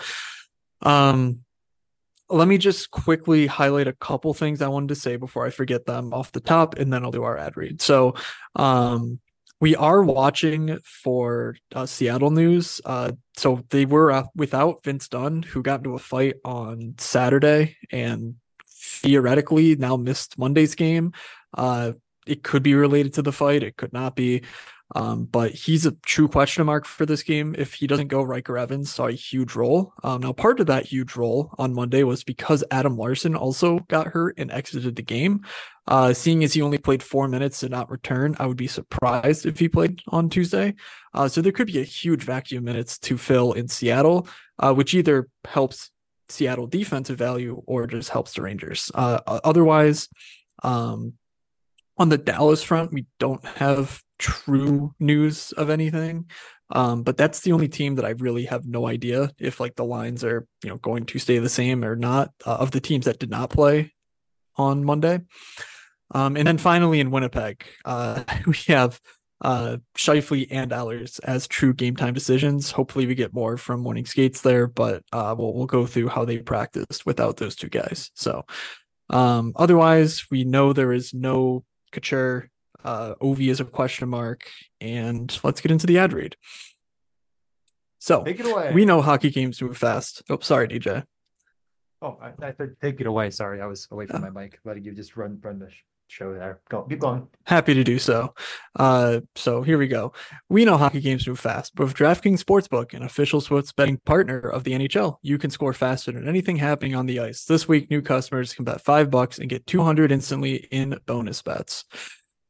um, 0.81 1.41
let 2.29 2.47
me 2.47 2.57
just 2.57 2.91
quickly 2.91 3.45
highlight 3.45 3.87
a 3.87 3.93
couple 3.93 4.33
things 4.33 4.61
I 4.61 4.69
wanted 4.69 4.89
to 4.89 4.95
say 4.95 5.17
before 5.17 5.45
I 5.45 5.49
forget 5.49 5.85
them 5.85 6.13
off 6.13 6.31
the 6.31 6.39
top, 6.39 6.77
and 6.77 6.91
then 6.91 7.03
I'll 7.03 7.11
do 7.11 7.23
our 7.23 7.37
ad 7.37 7.57
read. 7.57 7.81
So, 7.81 8.15
um, 8.55 9.19
we 9.61 9.75
are 9.75 10.01
watching 10.01 10.79
for 10.83 11.55
uh, 11.75 11.85
Seattle 11.85 12.31
news. 12.31 12.81
Uh, 12.83 13.11
so 13.37 13.63
they 13.69 13.85
were 13.85 14.11
uh, 14.11 14.23
without 14.35 14.83
Vince 14.83 15.07
Dunn, 15.07 15.43
who 15.43 15.61
got 15.61 15.81
into 15.81 15.93
a 15.93 15.99
fight 15.99 16.37
on 16.43 16.95
Saturday 16.97 17.77
and 17.91 18.35
theoretically 18.81 19.75
now 19.75 19.95
missed 19.95 20.37
Monday's 20.37 20.75
game. 20.75 21.13
Uh, 21.53 21.93
it 22.25 22.43
could 22.43 22.63
be 22.63 22.75
related 22.75 23.13
to 23.13 23.21
the 23.21 23.31
fight, 23.31 23.63
it 23.63 23.77
could 23.77 23.93
not 23.93 24.15
be. 24.15 24.41
Um, 24.93 25.25
but 25.25 25.51
he's 25.51 25.85
a 25.85 25.93
true 26.05 26.27
question 26.27 26.65
mark 26.65 26.85
for 26.85 27.05
this 27.05 27.23
game. 27.23 27.55
If 27.57 27.73
he 27.75 27.87
doesn't 27.87 28.09
go, 28.09 28.21
Ryker 28.21 28.57
Evans 28.57 28.93
saw 28.93 29.07
a 29.07 29.13
huge 29.13 29.55
role. 29.55 29.93
Um, 30.03 30.21
now, 30.21 30.33
part 30.33 30.59
of 30.59 30.67
that 30.67 30.85
huge 30.85 31.15
role 31.15 31.53
on 31.57 31.73
Monday 31.73 32.03
was 32.03 32.25
because 32.25 32.63
Adam 32.71 32.97
Larsson 32.97 33.35
also 33.35 33.79
got 33.87 34.07
hurt 34.07 34.37
and 34.37 34.51
exited 34.51 34.97
the 34.97 35.01
game. 35.01 35.45
Uh, 35.87 36.13
seeing 36.13 36.43
as 36.43 36.53
he 36.53 36.61
only 36.61 36.77
played 36.77 37.01
four 37.01 37.27
minutes 37.27 37.63
and 37.63 37.71
not 37.71 37.89
return, 37.89 38.35
I 38.37 38.45
would 38.47 38.57
be 38.57 38.67
surprised 38.67 39.45
if 39.45 39.59
he 39.59 39.69
played 39.69 40.01
on 40.09 40.29
Tuesday. 40.29 40.75
Uh, 41.13 41.27
so 41.27 41.41
there 41.41 41.53
could 41.53 41.67
be 41.67 41.79
a 41.79 41.85
huge 41.85 42.23
vacuum 42.23 42.65
minutes 42.65 42.99
to 42.99 43.17
fill 43.17 43.53
in 43.53 43.69
Seattle, 43.69 44.27
uh, 44.59 44.73
which 44.73 44.93
either 44.93 45.29
helps 45.45 45.89
Seattle 46.31 46.67
defensive 46.67 47.17
value 47.17 47.61
or 47.65 47.87
just 47.87 48.09
helps 48.09 48.33
the 48.33 48.41
Rangers. 48.41 48.91
Uh, 48.93 49.19
otherwise, 49.25 50.09
um, 50.63 51.13
on 51.97 52.09
the 52.09 52.17
Dallas 52.17 52.63
front, 52.63 52.91
we 52.91 53.05
don't 53.19 53.45
have 53.45 54.01
true 54.17 54.93
news 54.99 55.51
of 55.51 55.69
anything. 55.69 56.25
Um, 56.73 57.03
but 57.03 57.17
that's 57.17 57.41
the 57.41 57.51
only 57.51 57.67
team 57.67 57.95
that 57.95 58.05
I 58.05 58.11
really 58.11 58.45
have 58.45 58.65
no 58.65 58.87
idea 58.87 59.31
if 59.37 59.59
like 59.59 59.75
the 59.75 59.83
lines 59.83 60.23
are 60.23 60.47
you 60.63 60.69
know 60.69 60.77
going 60.77 61.05
to 61.07 61.19
stay 61.19 61.37
the 61.37 61.49
same 61.49 61.83
or 61.83 61.95
not 61.95 62.31
uh, 62.45 62.55
of 62.55 62.71
the 62.71 62.79
teams 62.79 63.05
that 63.05 63.19
did 63.19 63.29
not 63.29 63.49
play 63.49 63.93
on 64.55 64.83
Monday. 64.83 65.19
Um, 66.13 66.35
and 66.37 66.47
then 66.47 66.57
finally 66.57 66.99
in 66.99 67.11
Winnipeg, 67.11 67.65
uh, 67.85 68.23
we 68.45 68.55
have 68.67 68.99
uh, 69.41 69.77
Scheifele 69.97 70.47
and 70.51 70.71
Ehlers 70.71 71.19
as 71.23 71.47
true 71.47 71.73
game 71.73 71.95
time 71.95 72.13
decisions. 72.13 72.71
Hopefully, 72.71 73.07
we 73.07 73.15
get 73.15 73.33
more 73.33 73.57
from 73.57 73.83
winning 73.83 74.05
skates 74.05 74.41
there, 74.41 74.67
but 74.67 75.03
uh, 75.11 75.35
we'll 75.37 75.53
we'll 75.53 75.65
go 75.65 75.85
through 75.85 76.09
how 76.09 76.25
they 76.25 76.37
practiced 76.37 77.05
without 77.05 77.37
those 77.37 77.55
two 77.55 77.69
guys. 77.69 78.11
So, 78.15 78.45
um, 79.09 79.53
otherwise, 79.55 80.25
we 80.29 80.43
know 80.43 80.73
there 80.73 80.93
is 80.93 81.13
no 81.13 81.63
Couture. 81.91 82.49
Uh, 82.83 83.15
Ovi 83.21 83.49
is 83.49 83.59
a 83.59 83.65
question 83.65 84.09
mark, 84.09 84.47
and 84.79 85.37
let's 85.43 85.61
get 85.61 85.71
into 85.71 85.87
the 85.87 85.97
ad 85.99 86.13
read. 86.13 86.35
So, 87.99 88.23
Take 88.23 88.39
it 88.39 88.47
away. 88.47 88.71
we 88.73 88.85
know 88.85 89.01
hockey 89.01 89.29
games 89.29 89.61
move 89.61 89.77
fast. 89.77 90.23
Oh, 90.29 90.39
sorry, 90.39 90.67
DJ. 90.67 91.03
Oh, 92.01 92.17
I, 92.19 92.47
I 92.47 92.53
said 92.53 92.75
take 92.81 92.99
it 92.99 93.05
away. 93.05 93.29
Sorry, 93.29 93.61
I 93.61 93.67
was 93.67 93.87
away 93.91 94.07
from 94.07 94.21
my 94.21 94.31
mic. 94.31 94.57
Letting 94.65 94.83
you 94.83 94.91
just 94.93 95.15
run 95.15 95.39
run 95.43 95.59
the 95.59 95.69
show 96.11 96.33
there. 96.33 96.59
Go, 96.69 96.83
keep 96.83 96.99
going. 96.99 97.27
Happy 97.45 97.73
to 97.73 97.83
do 97.83 97.97
so. 97.97 98.33
Uh, 98.75 99.21
so 99.35 99.61
here 99.61 99.77
we 99.77 99.87
go. 99.87 100.13
We 100.49 100.65
know 100.65 100.77
hockey 100.77 100.99
games 100.99 101.27
move 101.27 101.39
fast, 101.39 101.73
but 101.75 101.85
with 101.85 101.95
DraftKings 101.95 102.43
Sportsbook, 102.43 102.93
an 102.93 103.03
official 103.03 103.39
sports 103.39 103.71
betting 103.71 103.97
partner 104.05 104.39
of 104.39 104.63
the 104.63 104.73
NHL, 104.73 105.15
you 105.21 105.37
can 105.37 105.49
score 105.49 105.73
faster 105.73 106.11
than 106.11 106.27
anything 106.27 106.57
happening 106.57 106.95
on 106.95 107.05
the 107.05 107.19
ice. 107.19 107.45
This 107.45 107.67
week, 107.67 107.89
new 107.89 108.01
customers 108.01 108.53
can 108.53 108.65
bet 108.65 108.81
five 108.81 109.09
bucks 109.09 109.39
and 109.39 109.49
get 109.49 109.65
200 109.67 110.11
instantly 110.11 110.55
in 110.71 110.99
bonus 111.05 111.41
bets. 111.41 111.85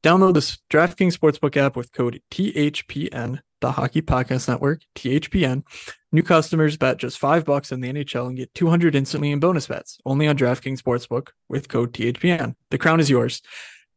Download 0.03 0.33
the 0.33 0.39
DraftKings 0.75 1.15
Sportsbook 1.15 1.55
app 1.57 1.75
with 1.75 1.93
code 1.93 2.21
THPN, 2.31 3.39
the 3.59 3.71
Hockey 3.73 4.01
Podcast 4.01 4.47
Network, 4.47 4.81
THPN. 4.95 5.63
New 6.11 6.23
customers 6.23 6.75
bet 6.75 6.97
just 6.97 7.19
five 7.19 7.45
bucks 7.45 7.71
in 7.71 7.81
the 7.81 7.93
NHL 7.93 8.27
and 8.27 8.35
get 8.35 8.53
200 8.55 8.95
instantly 8.95 9.31
in 9.31 9.39
bonus 9.39 9.67
bets 9.67 9.99
only 10.05 10.27
on 10.27 10.37
DraftKings 10.37 10.81
Sportsbook 10.81 11.29
with 11.49 11.69
code 11.69 11.93
THPN. 11.93 12.55
The 12.71 12.79
crown 12.79 12.99
is 12.99 13.11
yours. 13.11 13.43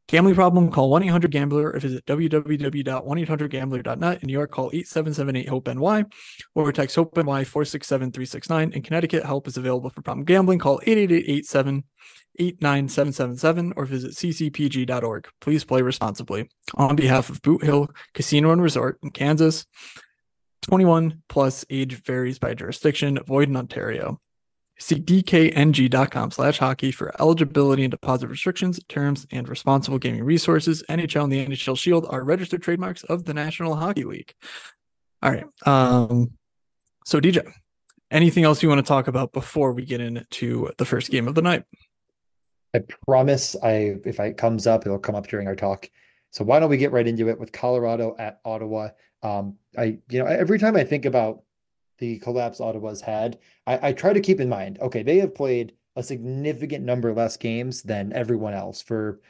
Gambling 0.08 0.34
problem? 0.34 0.70
Call 0.70 0.90
1 0.90 1.04
800 1.04 1.30
Gambler 1.30 1.72
or 1.72 1.80
visit 1.80 2.04
www.1800Gambler.net. 2.04 4.22
In 4.22 4.26
New 4.26 4.34
York, 4.34 4.50
call 4.50 4.68
8778 4.72 5.48
HOPE 5.48 5.68
NY 5.68 6.04
or 6.54 6.72
text 6.72 6.96
HOPE 6.96 7.16
NY 7.16 7.44
467 7.44 8.12
369. 8.12 8.72
In 8.72 8.82
Connecticut, 8.82 9.24
help 9.24 9.48
is 9.48 9.56
available 9.56 9.88
for 9.88 10.02
problem 10.02 10.26
gambling. 10.26 10.58
Call 10.58 10.78
888 10.84 11.38
87 11.38 11.84
89777 12.38 13.72
or 13.76 13.86
visit 13.86 14.10
ccpg.org. 14.12 15.26
Please 15.40 15.64
play 15.64 15.80
responsibly. 15.80 16.50
On 16.74 16.96
behalf 16.96 17.30
of 17.30 17.40
Boot 17.40 17.64
Hill 17.64 17.88
Casino 18.12 18.50
and 18.50 18.60
Resort 18.60 18.98
in 19.02 19.10
Kansas, 19.10 19.64
21 20.62 21.22
plus 21.28 21.64
age 21.70 22.02
varies 22.04 22.38
by 22.38 22.52
jurisdiction, 22.54 23.18
void 23.26 23.48
in 23.48 23.56
Ontario. 23.56 24.20
See 24.78 24.96
dkng.com 24.96 26.32
slash 26.32 26.58
hockey 26.58 26.90
for 26.90 27.14
eligibility 27.20 27.84
and 27.84 27.90
deposit 27.90 28.26
restrictions, 28.26 28.80
terms, 28.88 29.26
and 29.30 29.48
responsible 29.48 29.98
gaming 29.98 30.24
resources. 30.24 30.82
NHL 30.88 31.24
and 31.24 31.32
the 31.32 31.46
NHL 31.46 31.78
Shield 31.78 32.06
are 32.10 32.24
registered 32.24 32.62
trademarks 32.62 33.04
of 33.04 33.24
the 33.24 33.34
National 33.34 33.76
Hockey 33.76 34.04
League. 34.04 34.34
All 35.22 35.30
right. 35.30 35.46
Um, 35.64 36.32
so 37.06 37.20
DJ, 37.20 37.50
anything 38.10 38.44
else 38.44 38.62
you 38.62 38.68
want 38.68 38.78
to 38.78 38.88
talk 38.88 39.06
about 39.06 39.32
before 39.32 39.72
we 39.72 39.84
get 39.84 40.00
into 40.00 40.70
the 40.76 40.84
first 40.84 41.10
game 41.10 41.28
of 41.28 41.34
the 41.34 41.42
night? 41.42 41.64
I 42.74 42.80
promise 43.06 43.54
I 43.62 43.96
if 44.04 44.18
it 44.18 44.36
comes 44.36 44.66
up, 44.66 44.84
it'll 44.84 44.98
come 44.98 45.14
up 45.14 45.28
during 45.28 45.46
our 45.46 45.54
talk. 45.54 45.88
So 46.30 46.44
why 46.44 46.58
don't 46.58 46.68
we 46.70 46.76
get 46.76 46.90
right 46.90 47.06
into 47.06 47.28
it 47.28 47.38
with 47.38 47.52
Colorado 47.52 48.16
at 48.18 48.40
Ottawa? 48.44 48.88
Um, 49.22 49.56
I 49.78 49.98
you 50.10 50.18
know 50.18 50.26
every 50.26 50.58
time 50.58 50.74
I 50.74 50.82
think 50.82 51.04
about 51.04 51.42
the 51.98 52.18
collapse 52.18 52.60
Ottawa's 52.60 53.00
had, 53.00 53.38
I, 53.66 53.88
I 53.88 53.92
try 53.92 54.12
to 54.12 54.20
keep 54.20 54.40
in 54.40 54.48
mind, 54.48 54.78
okay, 54.80 55.02
they 55.02 55.18
have 55.18 55.34
played 55.34 55.74
a 55.96 56.02
significant 56.02 56.84
number 56.84 57.12
less 57.12 57.36
games 57.36 57.82
than 57.82 58.12
everyone 58.12 58.54
else. 58.54 58.82
For 58.82 59.20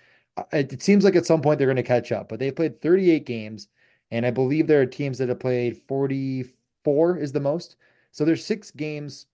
it, 0.52 0.82
seems 0.82 1.04
like 1.04 1.16
at 1.16 1.26
some 1.26 1.42
point 1.42 1.58
they're 1.58 1.66
going 1.66 1.76
to 1.76 1.82
catch 1.82 2.12
up, 2.12 2.28
but 2.28 2.38
they 2.38 2.50
played 2.50 2.80
38 2.80 3.26
games, 3.26 3.68
and 4.10 4.24
I 4.26 4.30
believe 4.30 4.66
there 4.66 4.80
are 4.80 4.86
teams 4.86 5.18
that 5.18 5.28
have 5.28 5.40
played 5.40 5.76
44 5.88 7.18
is 7.18 7.32
the 7.32 7.40
most. 7.40 7.76
So 8.12 8.24
there's 8.24 8.44
six 8.44 8.70
games 8.70 9.26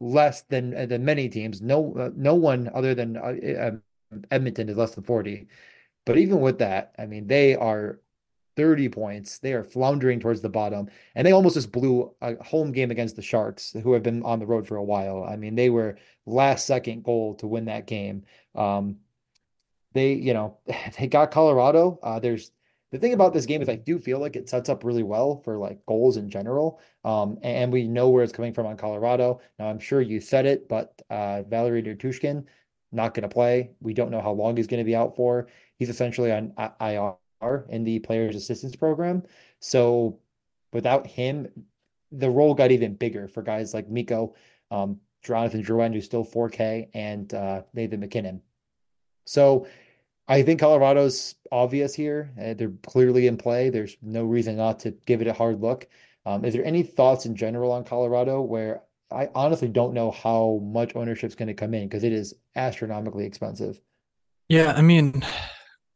less 0.00 0.42
than 0.42 0.88
than 0.88 1.04
many 1.04 1.28
teams. 1.28 1.62
No, 1.62 1.94
uh, 1.94 2.10
no 2.14 2.34
one 2.34 2.70
other 2.74 2.94
than 2.94 3.16
uh, 3.16 3.76
Edmonton 4.30 4.68
is 4.68 4.76
less 4.76 4.94
than 4.94 5.04
40. 5.04 5.46
But 6.04 6.18
even 6.18 6.40
with 6.40 6.58
that, 6.58 6.94
I 6.98 7.06
mean, 7.06 7.26
they 7.26 7.54
are 7.56 8.00
30 8.56 8.88
points. 8.88 9.38
They 9.38 9.52
are 9.52 9.64
floundering 9.64 10.20
towards 10.20 10.40
the 10.40 10.48
bottom, 10.48 10.88
and 11.14 11.26
they 11.26 11.32
almost 11.32 11.54
just 11.54 11.72
blew 11.72 12.14
a 12.20 12.42
home 12.42 12.72
game 12.72 12.90
against 12.90 13.16
the 13.16 13.22
Sharks, 13.22 13.74
who 13.82 13.92
have 13.92 14.02
been 14.02 14.22
on 14.22 14.38
the 14.38 14.46
road 14.46 14.66
for 14.66 14.76
a 14.76 14.84
while. 14.84 15.24
I 15.24 15.36
mean, 15.36 15.54
they 15.54 15.70
were 15.70 15.98
last 16.24 16.66
second 16.66 17.04
goal 17.04 17.34
to 17.36 17.46
win 17.46 17.66
that 17.66 17.86
game. 17.86 18.24
Um, 18.54 18.96
they, 19.92 20.14
you 20.14 20.34
know, 20.34 20.58
they 20.98 21.06
got 21.06 21.30
Colorado. 21.30 21.98
Uh, 22.02 22.18
there's 22.18 22.50
the 22.92 22.98
thing 22.98 23.12
about 23.12 23.34
this 23.34 23.46
game 23.46 23.62
is 23.62 23.68
I 23.68 23.76
do 23.76 23.98
feel 23.98 24.20
like 24.20 24.36
it 24.36 24.48
sets 24.48 24.68
up 24.68 24.84
really 24.84 25.02
well 25.02 25.40
for 25.44 25.58
like 25.58 25.84
goals 25.86 26.16
in 26.16 26.30
general. 26.30 26.80
Um, 27.04 27.38
and 27.42 27.72
we 27.72 27.88
know 27.88 28.08
where 28.08 28.22
it's 28.22 28.32
coming 28.32 28.54
from 28.54 28.66
on 28.66 28.76
Colorado. 28.76 29.40
Now 29.58 29.66
I'm 29.66 29.80
sure 29.80 30.00
you 30.00 30.20
said 30.20 30.46
it, 30.46 30.68
but 30.68 31.02
uh, 31.10 31.42
Valeri 31.42 31.82
Nichushkin 31.82 32.44
not 32.92 33.12
going 33.12 33.22
to 33.22 33.28
play. 33.28 33.70
We 33.80 33.92
don't 33.92 34.10
know 34.10 34.20
how 34.20 34.32
long 34.32 34.56
he's 34.56 34.68
going 34.68 34.78
to 34.78 34.84
be 34.84 34.94
out 34.94 35.16
for. 35.16 35.48
He's 35.78 35.90
essentially 35.90 36.32
on 36.32 36.52
IR 36.80 37.16
in 37.68 37.84
the 37.84 37.98
players 38.00 38.36
assistance 38.36 38.76
program. 38.76 39.22
So 39.60 40.18
without 40.72 41.06
him, 41.06 41.48
the 42.12 42.30
role 42.30 42.54
got 42.54 42.70
even 42.70 42.94
bigger 42.94 43.28
for 43.28 43.42
guys 43.42 43.74
like 43.74 43.88
Mikko, 43.88 44.34
um, 44.70 45.00
Jonathan 45.22 45.62
Drouin, 45.62 45.92
who's 45.92 46.04
still 46.04 46.24
4K, 46.24 46.88
and 46.94 47.32
uh, 47.34 47.62
Nathan 47.74 48.00
MacKinnon. 48.00 48.42
So 49.24 49.66
I 50.28 50.42
think 50.42 50.60
Colorado's 50.60 51.34
obvious 51.52 51.94
here. 51.94 52.32
Uh, 52.40 52.54
they're 52.54 52.72
clearly 52.82 53.26
in 53.26 53.36
play. 53.36 53.70
There's 53.70 53.96
no 54.02 54.24
reason 54.24 54.56
not 54.56 54.80
to 54.80 54.92
give 55.06 55.20
it 55.20 55.26
a 55.26 55.32
hard 55.32 55.60
look. 55.60 55.88
Um, 56.24 56.44
is 56.44 56.54
there 56.54 56.64
any 56.64 56.82
thoughts 56.82 57.26
in 57.26 57.36
general 57.36 57.70
on 57.70 57.84
Colorado 57.84 58.40
where 58.40 58.82
I 59.12 59.28
honestly 59.34 59.68
don't 59.68 59.94
know 59.94 60.10
how 60.10 60.60
much 60.64 60.96
ownership 60.96 61.28
is 61.28 61.36
going 61.36 61.48
to 61.48 61.54
come 61.54 61.74
in 61.74 61.88
because 61.88 62.02
it 62.02 62.12
is 62.12 62.34
astronomically 62.56 63.24
expensive? 63.24 63.80
Yeah, 64.48 64.72
I 64.72 64.82
mean, 64.82 65.24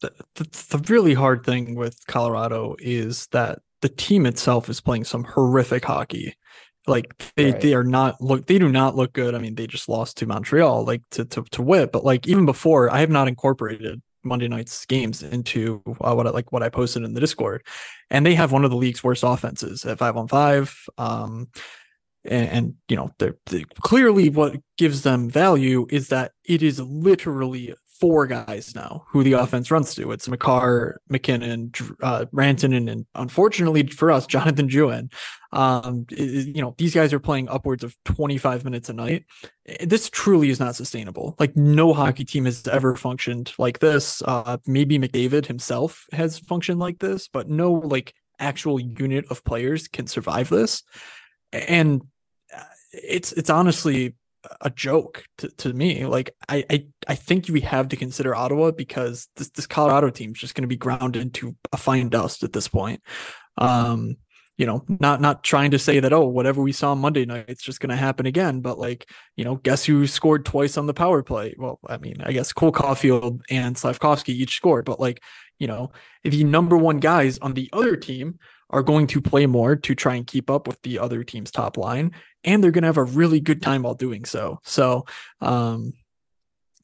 the, 0.00 0.12
the, 0.37 0.76
the 0.76 0.92
really 0.92 1.14
hard 1.14 1.45
thing 1.45 1.75
with 1.75 2.07
Colorado 2.07 2.76
is 2.78 3.26
that 3.28 3.61
the 3.83 3.88
team 3.88 4.26
itself 4.26 4.69
is 4.69 4.80
playing 4.80 5.04
some 5.04 5.25
horrific 5.25 5.85
hockey. 5.85 6.35
Like 6.87 7.14
they, 7.37 7.52
Right. 7.52 7.61
they 7.61 7.75
are 7.75 7.85
not 7.85 8.21
look 8.21 8.47
they 8.47 8.59
do 8.59 8.69
not 8.69 8.97
look 8.97 9.12
good. 9.12 9.35
I 9.35 9.38
mean, 9.38 9.54
they 9.54 9.66
just 9.66 9.88
lost 9.88 10.16
to 10.19 10.26
Montreal, 10.26 10.85
like 10.85 11.02
to 11.11 11.25
to 11.26 11.45
to 11.50 11.62
whip. 11.62 11.92
But 11.92 12.04
like 12.04 12.26
even 12.26 12.47
before, 12.47 12.92
I 12.92 13.00
have 13.00 13.11
not 13.11 13.28
incorporated 13.28 14.00
Monday 14.25 14.49
night's 14.49 14.87
games 14.87 15.23
into 15.23 15.83
uh, 16.00 16.14
what 16.14 16.26
I 16.26 16.30
like 16.30 16.52
what 16.52 16.62
I 16.62 16.69
posted 16.69 17.02
in 17.04 17.14
the 17.14 17.21
Discord, 17.21 17.64
and 18.11 18.25
they 18.25 18.35
have 18.35 18.50
one 18.50 18.64
of 18.64 18.71
the 18.71 18.76
league's 18.76 19.04
worst 19.04 19.23
offenses 19.25 19.85
at 19.85 19.99
five 19.99 20.16
on 20.16 20.26
five. 20.26 20.75
Um, 20.99 21.49
and, 22.25 22.49
and 22.49 22.75
you 22.88 22.97
know 22.97 23.11
they're, 23.19 23.37
they 23.47 23.64
clearly 23.83 24.28
what 24.30 24.57
gives 24.76 25.02
them 25.02 25.30
value 25.30 25.87
is 25.90 26.09
that 26.09 26.33
it 26.45 26.62
is 26.62 26.80
literally 26.80 27.75
four 28.00 28.26
guys 28.26 28.75
now 28.75 29.04
who 29.09 29.23
the 29.23 29.35
offense 29.35 29.71
runs 29.71 29.95
to. 29.95 30.11
It's 30.12 30.28
Makar, 30.28 31.00
MacKinnon, 31.09 31.73
uh, 32.02 32.25
Rantanen, 32.33 32.90
and 32.90 33.07
unfortunately 33.14 33.87
for 33.87 34.11
us, 34.11 34.26
Jonathan 34.26 34.69
Drouin. 34.69 35.12
Um, 35.52 36.07
you 36.11 36.62
know 36.62 36.75
these 36.78 36.95
guys 36.95 37.12
are 37.12 37.21
playing 37.21 37.49
upwards 37.49 37.85
of 37.85 37.97
25 38.04 38.64
minutes 38.64 38.88
a 38.88 38.92
night. 38.92 39.25
This 39.83 40.09
truly 40.09 40.50
is 40.50 40.61
not 40.61 40.76
sustainable. 40.76 41.35
Like 41.38 41.57
no 41.57 41.92
hockey 41.92 42.25
team 42.25 42.45
has 42.45 42.66
ever 42.69 42.97
functioned 42.97 43.52
like 43.59 43.80
this. 43.80 44.23
Uh, 44.23 44.59
maybe 44.66 44.99
McDavid 44.99 45.47
himself 45.47 46.07
has 46.12 46.38
functioned 46.38 46.78
like 46.78 46.99
this, 46.99 47.28
but 47.28 47.49
no 47.49 47.73
like 47.73 48.14
actual 48.38 48.80
unit 48.80 49.26
of 49.28 49.45
players 49.45 49.87
can 49.88 50.07
survive 50.07 50.49
this 50.49 50.83
and 51.52 52.02
uh, 52.57 52.62
it's 52.92 53.33
it's 53.33 53.50
honestly 53.50 54.14
a 54.61 54.70
joke 54.70 55.25
to, 55.38 55.49
to 55.49 55.73
me. 55.73 56.06
Like 56.06 56.35
I, 56.49 56.64
I 56.70 56.87
i 57.09 57.14
think 57.14 57.49
we 57.49 57.61
have 57.61 57.88
to 57.88 57.97
consider 57.97 58.35
ottawa 58.35 58.70
because 58.70 59.28
this 59.37 59.50
this 59.50 59.66
colorado 59.66 60.11
team 60.11 60.32
is 60.32 60.38
just 60.38 60.54
going 60.54 60.62
to 60.62 60.68
be 60.68 60.76
ground 60.76 61.16
into 61.16 61.56
a 61.73 61.76
fine 61.76 62.09
dust 62.09 62.42
at 62.42 62.52
this 62.52 62.68
point. 62.68 63.02
Um 63.59 64.16
you 64.61 64.66
know 64.66 64.85
not 64.88 65.23
not 65.23 65.42
trying 65.42 65.70
to 65.70 65.78
say 65.78 66.00
that 66.00 66.12
oh 66.12 66.26
whatever 66.26 66.61
we 66.61 66.70
saw 66.70 66.94
monday 66.94 67.25
night 67.25 67.47
it's 67.49 67.62
just 67.62 67.80
going 67.80 67.88
to 67.88 67.97
happen 67.97 68.26
again 68.26 68.61
but 68.61 68.78
like 68.78 69.09
you 69.35 69.42
know 69.42 69.56
guess 69.56 69.87
who 69.87 70.06
scored 70.06 70.44
twice 70.44 70.76
on 70.76 70.87
the 70.87 70.92
power 70.92 71.23
play? 71.23 71.54
Well 71.56 71.80
i 71.88 71.97
mean 71.97 72.16
i 72.23 72.32
guess 72.32 72.52
cole 72.52 72.70
caufield 72.70 73.40
and 73.49 73.78
slavkovsky 73.78 74.35
each 74.38 74.56
scored 74.56 74.85
but 74.85 75.00
like 75.00 75.23
you 75.59 75.66
know 75.66 75.92
if 76.25 76.32
the 76.32 76.44
number 76.44 76.76
one 76.76 76.99
guys 76.99 77.38
on 77.38 77.54
the 77.54 77.70
other 77.73 77.97
team 77.97 78.38
are 78.70 78.82
going 78.82 79.06
to 79.06 79.20
play 79.20 79.46
more 79.46 79.76
to 79.76 79.94
try 79.94 80.14
and 80.14 80.26
keep 80.26 80.50
up 80.50 80.66
with 80.66 80.80
the 80.82 80.98
other 80.98 81.22
team's 81.24 81.50
top 81.50 81.76
line 81.76 82.12
and 82.44 82.62
they're 82.62 82.70
going 82.70 82.82
to 82.82 82.88
have 82.88 82.96
a 82.96 83.04
really 83.04 83.40
good 83.40 83.62
time 83.62 83.82
while 83.82 83.94
doing 83.94 84.24
so 84.24 84.58
so 84.64 85.04
um 85.40 85.92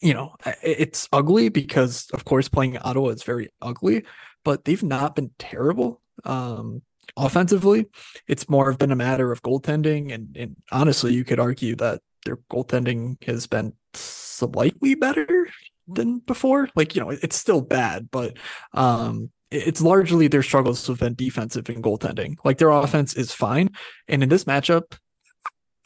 you 0.01 0.13
know 0.13 0.35
it's 0.63 1.09
ugly 1.13 1.49
because 1.49 2.09
of 2.13 2.25
course 2.25 2.49
playing 2.49 2.77
ottawa 2.79 3.09
is 3.09 3.23
very 3.23 3.49
ugly 3.63 4.05
but 4.45 4.65
they've 4.65 4.83
not 4.83 5.17
been 5.17 5.31
terrible 5.39 6.01
um 6.25 6.83
offensively 7.17 7.87
it's 8.29 8.49
more 8.49 8.73
been 8.75 8.93
a 8.93 8.97
matter 8.97 9.33
of 9.33 9.43
goaltending 9.43 10.13
and, 10.13 10.37
and 10.37 10.57
honestly 10.71 11.15
you 11.15 11.25
could 11.25 11.41
argue 11.41 11.75
that 11.75 12.01
their 12.25 12.37
goaltending 12.51 13.23
has 13.25 13.47
been 13.47 13.73
slightly 13.95 14.95
better 14.95 15.49
than 15.89 16.19
before. 16.19 16.69
Like, 16.75 16.95
you 16.95 17.01
know, 17.01 17.11
it's 17.11 17.37
still 17.37 17.61
bad, 17.61 18.11
but 18.11 18.37
um 18.73 19.31
it's 19.51 19.81
largely 19.81 20.29
their 20.29 20.43
struggles 20.43 20.87
have 20.87 20.99
been 20.99 21.15
defensive 21.15 21.69
and 21.69 21.83
goaltending. 21.83 22.37
Like 22.45 22.59
their 22.59 22.71
offense 22.71 23.15
is 23.15 23.33
fine. 23.33 23.71
And 24.09 24.23
in 24.23 24.29
this 24.29 24.45
matchup, 24.45 24.99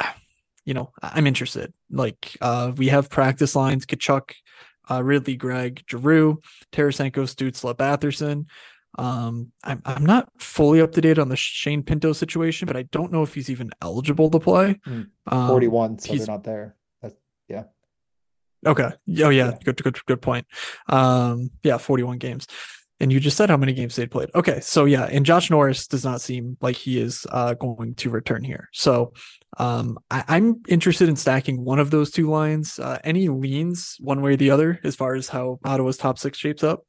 you 0.64 0.74
know, 0.74 0.92
I'm 1.02 1.26
interested. 1.26 1.72
Like 1.90 2.36
uh 2.40 2.72
we 2.76 2.88
have 2.88 3.10
practice 3.10 3.54
lines, 3.54 3.86
Tkachuk, 3.86 4.32
uh, 4.90 5.02
Ridly, 5.02 5.36
Greig, 5.36 5.84
Giroux, 5.88 6.40
Tarasenko, 6.72 7.24
Stützle, 7.24 7.74
Batherson. 7.76 8.46
Um, 8.98 9.52
I'm 9.62 9.80
I'm 9.84 10.04
not 10.04 10.28
fully 10.38 10.80
up 10.80 10.92
to 10.92 11.00
date 11.00 11.18
on 11.18 11.28
the 11.28 11.36
Shane 11.36 11.82
Pinto 11.82 12.12
situation, 12.12 12.66
but 12.66 12.76
I 12.76 12.82
don't 12.82 13.12
know 13.12 13.22
if 13.22 13.34
he's 13.34 13.48
even 13.48 13.70
eligible 13.80 14.30
to 14.30 14.40
play. 14.40 14.80
Mm, 14.86 15.08
um, 15.28 15.48
41, 15.48 15.98
so 15.98 16.14
they're 16.14 16.26
not 16.26 16.42
there. 16.42 16.76
That's, 17.00 17.14
yeah. 17.48 17.64
Okay. 18.66 18.90
Oh 18.90 18.94
yeah, 19.06 19.30
yeah. 19.30 19.52
Good 19.62 19.82
good 19.82 20.04
good 20.06 20.20
point. 20.20 20.46
Um, 20.88 21.50
yeah, 21.62 21.78
41 21.78 22.18
games. 22.18 22.48
And 23.00 23.10
you 23.10 23.18
just 23.18 23.36
said 23.36 23.48
how 23.48 23.56
many 23.56 23.72
games 23.72 23.96
they'd 23.96 24.10
played. 24.10 24.30
Okay, 24.34 24.60
so 24.60 24.84
yeah, 24.84 25.04
and 25.04 25.24
Josh 25.24 25.50
Norris 25.50 25.86
does 25.86 26.04
not 26.04 26.20
seem 26.20 26.58
like 26.60 26.76
he 26.76 27.00
is 27.00 27.26
uh, 27.30 27.54
going 27.54 27.94
to 27.94 28.10
return 28.10 28.44
here. 28.44 28.68
So 28.72 29.14
um, 29.58 29.98
I, 30.10 30.36
am 30.36 30.62
interested 30.68 31.08
in 31.08 31.16
stacking 31.16 31.64
one 31.64 31.78
of 31.78 31.90
those 31.90 32.10
two 32.10 32.30
lines. 32.30 32.78
Uh, 32.78 32.98
any 33.02 33.28
leans 33.28 33.96
one 34.00 34.20
way 34.20 34.34
or 34.34 34.36
the 34.36 34.50
other 34.50 34.80
as 34.84 34.96
far 34.96 35.14
as 35.14 35.28
how 35.28 35.58
Ottawa's 35.64 35.96
top 35.96 36.18
six 36.18 36.38
shapes 36.38 36.62
up? 36.62 36.84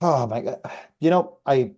Oh 0.00 0.26
my 0.26 0.40
god, 0.40 0.60
you 0.98 1.10
know 1.10 1.38
I 1.46 1.72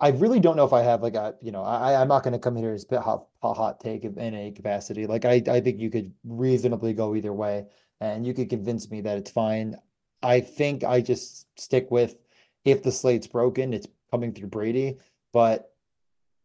I 0.00 0.08
really 0.08 0.40
don't 0.40 0.56
know 0.56 0.64
if 0.64 0.72
I 0.72 0.82
have 0.82 1.02
like 1.02 1.14
a 1.14 1.34
you 1.40 1.52
know 1.52 1.62
I 1.62 2.00
I'm 2.00 2.08
not 2.08 2.24
going 2.24 2.32
to 2.32 2.38
come 2.38 2.56
here 2.56 2.72
as 2.72 2.84
a 2.90 3.00
hot, 3.00 3.26
hot 3.42 3.80
take 3.80 4.04
in 4.04 4.34
a 4.34 4.50
capacity. 4.50 5.06
Like 5.06 5.24
I 5.24 5.42
I 5.46 5.60
think 5.60 5.78
you 5.78 5.90
could 5.90 6.12
reasonably 6.24 6.92
go 6.92 7.14
either 7.14 7.32
way, 7.32 7.66
and 8.00 8.26
you 8.26 8.34
could 8.34 8.50
convince 8.50 8.90
me 8.90 9.00
that 9.02 9.18
it's 9.18 9.30
fine. 9.30 9.76
I 10.22 10.40
think 10.40 10.84
I 10.84 11.00
just 11.00 11.46
stick 11.58 11.90
with 11.90 12.19
if 12.64 12.82
the 12.82 12.92
slate's 12.92 13.26
broken, 13.26 13.72
it's 13.72 13.86
coming 14.10 14.32
through 14.32 14.48
Brady, 14.48 14.98
but 15.32 15.72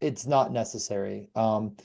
it's 0.01 0.25
not 0.25 0.51
necessary. 0.51 1.29
Um, 1.35 1.75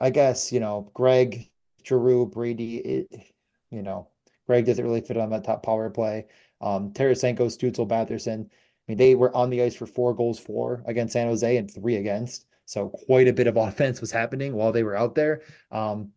I 0.00 0.10
guess, 0.10 0.52
you 0.52 0.60
know, 0.60 0.90
Greig, 0.94 1.50
Giroux, 1.84 2.26
Brady, 2.26 2.78
it, 2.78 3.34
you 3.70 3.82
know, 3.82 4.08
Greig 4.46 4.66
doesn't 4.66 4.84
really 4.84 5.00
fit 5.00 5.16
on 5.16 5.30
that 5.30 5.44
top 5.44 5.62
power 5.62 5.88
play. 5.90 6.26
Um, 6.60 6.92
Tarasenko, 6.92 7.46
Stützle, 7.46 7.88
Batherson. 7.88 8.44
I 8.44 8.84
mean, 8.88 8.98
they 8.98 9.14
were 9.14 9.34
on 9.34 9.50
the 9.50 9.62
ice 9.62 9.74
for 9.74 9.86
four 9.86 10.14
goals 10.14 10.38
for 10.38 10.82
against 10.86 11.12
San 11.12 11.28
Jose 11.28 11.56
and 11.56 11.70
three 11.70 11.96
against. 11.96 12.46
So 12.66 12.88
quite 12.88 13.28
a 13.28 13.32
bit 13.32 13.46
of 13.46 13.56
offense 13.58 14.00
was 14.00 14.10
happening 14.10 14.54
while 14.54 14.72
they 14.72 14.82
were 14.82 14.96
out 14.96 15.14
there. 15.14 15.42
Um, 15.70 16.10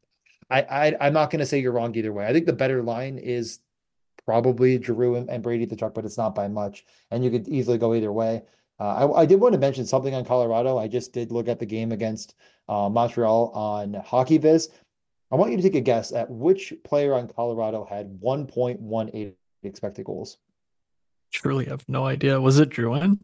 I, 0.49 0.61
I 0.61 0.97
I'm 1.01 1.13
not 1.13 1.31
going 1.31 1.39
to 1.39 1.45
say 1.45 1.59
you're 1.59 1.71
wrong 1.71 1.95
either 1.95 2.13
way. 2.13 2.25
I 2.25 2.33
think 2.33 2.45
the 2.45 2.53
better 2.53 2.83
line 2.83 3.17
is 3.17 3.59
probably 4.25 4.77
Drew 4.77 5.15
and, 5.15 5.29
and 5.29 5.43
Brady 5.43 5.65
the 5.65 5.75
truck, 5.75 5.93
but 5.93 6.05
it's 6.05 6.17
not 6.17 6.35
by 6.35 6.47
much. 6.47 6.85
And 7.11 7.23
you 7.23 7.31
could 7.31 7.47
easily 7.47 7.77
go 7.77 7.93
either 7.93 8.11
way. 8.11 8.43
Uh, 8.79 9.07
I, 9.13 9.21
I, 9.21 9.25
did 9.25 9.39
want 9.39 9.53
to 9.53 9.59
mention 9.59 9.85
something 9.85 10.13
on 10.13 10.25
Colorado. 10.25 10.77
I 10.77 10.87
just 10.87 11.13
did 11.13 11.31
look 11.31 11.47
at 11.47 11.59
the 11.59 11.65
game 11.65 11.93
against 11.93 12.35
uh, 12.67 12.89
Montreal 12.89 13.51
on 13.51 13.93
HockeyViz. 13.93 14.67
I 15.31 15.35
want 15.35 15.51
you 15.51 15.57
to 15.57 15.63
take 15.63 15.75
a 15.75 15.81
guess 15.81 16.11
at 16.11 16.29
which 16.29 16.73
player 16.83 17.13
on 17.13 17.29
Colorado 17.29 17.85
had 17.85 18.19
1.18 18.19 19.33
expected 19.63 20.05
goals. 20.05 20.37
Truly 21.31 21.65
have 21.65 21.87
no 21.87 22.05
idea. 22.05 22.39
Was 22.39 22.59
it 22.59 22.69
Drouin? 22.69 23.19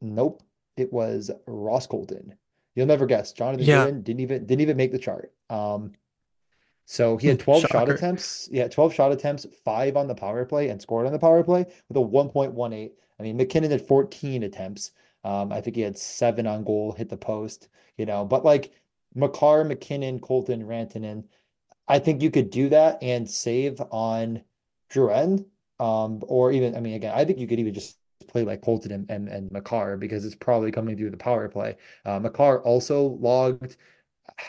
Nope. 0.00 0.42
It 0.76 0.92
was 0.92 1.30
Ross 1.46 1.86
Colton. 1.86 2.34
You'll 2.74 2.86
never 2.86 3.06
guess. 3.06 3.32
Jonathan 3.32 3.66
yeah. 3.66 3.84
Didn't 3.84 4.20
even 4.20 4.46
didn't 4.46 4.62
even 4.62 4.76
make 4.76 4.92
the 4.92 4.98
chart. 4.98 5.32
Um, 5.50 5.92
so 6.84 7.16
he 7.16 7.28
had 7.28 7.40
12 7.40 7.62
Shocker. 7.62 7.72
shot 7.72 7.88
attempts. 7.88 8.48
Yeah, 8.50 8.68
12 8.68 8.94
shot 8.94 9.12
attempts, 9.12 9.46
five 9.64 9.96
on 9.96 10.08
the 10.08 10.14
power 10.14 10.44
play, 10.44 10.68
and 10.68 10.80
scored 10.80 11.06
on 11.06 11.12
the 11.12 11.18
power 11.18 11.42
play 11.42 11.66
with 11.88 11.96
a 11.96 12.00
1.18. 12.00 12.90
I 13.18 13.22
mean, 13.22 13.36
MacKinnon 13.36 13.70
had 13.70 13.86
14 13.86 14.42
attempts. 14.42 14.92
Um, 15.24 15.52
I 15.52 15.60
think 15.60 15.76
he 15.76 15.82
had 15.82 15.96
seven 15.96 16.46
on 16.46 16.64
goal, 16.64 16.92
hit 16.92 17.08
the 17.08 17.16
post, 17.16 17.68
you 17.96 18.06
know, 18.06 18.24
but 18.24 18.44
like 18.44 18.72
Makar, 19.14 19.64
MacKinnon, 19.64 20.18
Colton, 20.18 20.64
Rantanen, 20.64 21.24
I 21.86 21.98
think 21.98 22.22
you 22.22 22.30
could 22.30 22.50
do 22.50 22.68
that 22.70 23.02
and 23.02 23.28
save 23.28 23.80
on 23.90 24.42
Drouin. 24.90 25.46
Um, 25.78 26.22
or 26.26 26.52
even, 26.52 26.76
I 26.76 26.80
mean, 26.80 26.94
again, 26.94 27.12
I 27.14 27.24
think 27.24 27.38
you 27.38 27.46
could 27.46 27.58
even 27.58 27.74
just 27.74 27.96
play 28.28 28.44
like 28.44 28.62
Colton 28.62 28.92
and, 28.92 29.10
and, 29.10 29.28
and 29.28 29.50
Makar 29.52 29.96
because 29.96 30.24
it's 30.24 30.34
probably 30.34 30.70
coming 30.70 30.96
through 30.96 31.10
the 31.10 31.16
power 31.16 31.48
play. 31.48 31.76
Uh, 32.04 32.18
Makar 32.18 32.62
also 32.62 33.18
logged 33.20 33.76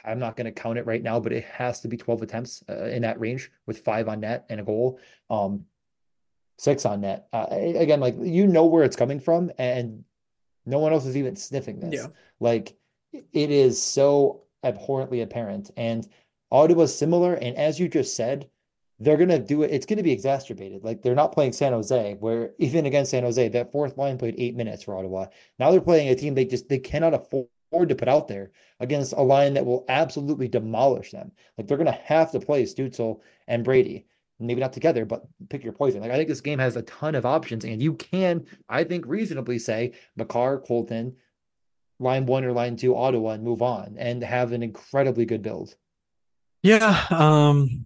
I'm 0.03 0.19
not 0.19 0.35
going 0.35 0.45
to 0.45 0.51
count 0.51 0.77
it 0.77 0.85
right 0.85 1.01
now, 1.01 1.19
but 1.19 1.33
it 1.33 1.45
has 1.45 1.81
to 1.81 1.87
be 1.87 1.97
12 1.97 2.21
attempts 2.21 2.63
uh, 2.69 2.85
in 2.85 3.01
that 3.03 3.19
range 3.19 3.51
with 3.65 3.79
five 3.79 4.07
on 4.07 4.21
net 4.21 4.45
and 4.49 4.59
a 4.59 4.63
goal, 4.63 4.99
um, 5.29 5.65
six 6.57 6.85
on 6.85 7.01
net. 7.01 7.27
Uh, 7.33 7.47
again, 7.49 7.99
like 7.99 8.15
you 8.19 8.47
know 8.47 8.65
where 8.65 8.83
it's 8.83 8.95
coming 8.95 9.19
from, 9.19 9.51
and 9.57 10.03
no 10.65 10.79
one 10.79 10.93
else 10.93 11.05
is 11.05 11.17
even 11.17 11.35
sniffing 11.35 11.79
this. 11.79 12.01
Yeah. 12.01 12.07
Like 12.39 12.75
it 13.11 13.51
is 13.51 13.81
so 13.81 14.43
abhorrently 14.63 15.21
apparent, 15.21 15.71
and 15.77 16.07
Ottawa's 16.51 16.95
similar. 16.97 17.33
And 17.33 17.57
as 17.57 17.79
you 17.79 17.87
just 17.87 18.15
said, 18.15 18.49
they're 18.99 19.17
going 19.17 19.29
to 19.29 19.39
do 19.39 19.63
it. 19.63 19.71
It's 19.71 19.85
going 19.85 19.97
to 19.97 20.03
be 20.03 20.11
exacerbated. 20.11 20.83
Like 20.83 21.01
they're 21.01 21.15
not 21.15 21.33
playing 21.33 21.53
San 21.53 21.73
Jose, 21.73 22.15
where 22.19 22.51
even 22.59 22.85
against 22.85 23.11
San 23.11 23.23
Jose, 23.23 23.49
that 23.49 23.71
fourth 23.71 23.97
line 23.97 24.17
played 24.17 24.35
eight 24.37 24.55
minutes 24.55 24.83
for 24.83 24.95
Ottawa. 24.95 25.27
Now 25.59 25.71
they're 25.71 25.81
playing 25.81 26.09
a 26.09 26.15
team 26.15 26.35
they 26.35 26.45
just 26.45 26.69
they 26.69 26.79
cannot 26.79 27.13
afford 27.13 27.47
to 27.73 27.95
put 27.95 28.07
out 28.07 28.27
there 28.27 28.51
against 28.79 29.13
a 29.13 29.21
line 29.21 29.53
that 29.55 29.65
will 29.65 29.85
absolutely 29.89 30.47
demolish 30.47 31.11
them. 31.11 31.31
Like 31.57 31.67
they're 31.67 31.77
going 31.77 31.85
to 31.85 31.91
have 31.91 32.31
to 32.31 32.39
play 32.39 32.63
Stützle 32.63 33.19
and 33.47 33.63
Brady. 33.63 34.05
Maybe 34.39 34.61
not 34.61 34.73
together, 34.73 35.05
but 35.05 35.25
pick 35.49 35.63
your 35.63 35.73
poison. 35.73 36.01
Like 36.01 36.11
I 36.11 36.17
think 36.17 36.27
this 36.27 36.41
game 36.41 36.59
has 36.59 36.75
a 36.75 36.81
ton 36.81 37.15
of 37.15 37.25
options, 37.25 37.63
and 37.63 37.81
you 37.81 37.93
can, 37.93 38.45
I 38.67 38.83
think, 38.83 39.05
reasonably 39.05 39.57
say 39.57 39.93
Makar, 40.17 40.59
Colton, 40.59 41.15
line 41.99 42.25
one 42.25 42.43
or 42.43 42.51
line 42.51 42.75
two, 42.75 42.95
Ottawa, 42.95 43.31
and 43.31 43.43
move 43.43 43.61
on 43.61 43.95
and 43.97 44.21
have 44.23 44.51
an 44.51 44.61
incredibly 44.61 45.25
good 45.25 45.43
build. 45.43 45.75
Yeah, 46.61 47.05
um, 47.09 47.85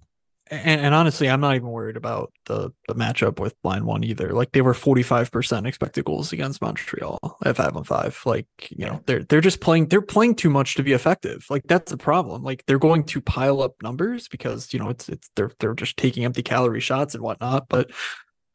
and, 0.49 0.81
and, 0.81 0.95
honestly, 0.95 1.29
I'm 1.29 1.41
not 1.41 1.55
even 1.55 1.69
worried 1.69 1.97
about 1.97 2.31
the 2.45 2.71
the 2.87 2.95
matchup 2.95 3.39
with 3.39 3.55
line 3.63 3.85
one 3.85 4.03
either. 4.03 4.29
Like 4.33 4.51
they 4.51 4.61
were 4.61 4.73
45% 4.73 5.65
expected 5.67 6.05
goals 6.05 6.33
against 6.33 6.61
Montreal 6.61 7.37
at 7.45 7.57
five 7.57 7.75
on 7.75 7.83
five. 7.83 8.19
Like, 8.25 8.47
you 8.69 8.85
know, 8.85 9.01
they're 9.05 9.23
they're 9.23 9.41
just 9.41 9.59
playing 9.59 9.87
they're 9.87 10.01
playing 10.01 10.35
too 10.35 10.49
much 10.49 10.75
to 10.75 10.83
be 10.83 10.93
effective. 10.93 11.45
Like 11.49 11.63
that's 11.65 11.91
the 11.91 11.97
problem. 11.97 12.43
Like 12.43 12.65
they're 12.65 12.79
going 12.79 13.03
to 13.05 13.21
pile 13.21 13.61
up 13.61 13.75
numbers 13.81 14.27
because, 14.27 14.73
you 14.73 14.79
know, 14.79 14.89
it's 14.89 15.09
it's 15.09 15.29
they're 15.35 15.51
they're 15.59 15.73
just 15.73 15.97
taking 15.97 16.25
empty 16.25 16.43
calorie 16.43 16.81
shots 16.81 17.13
and 17.13 17.23
whatnot. 17.23 17.67
But 17.69 17.91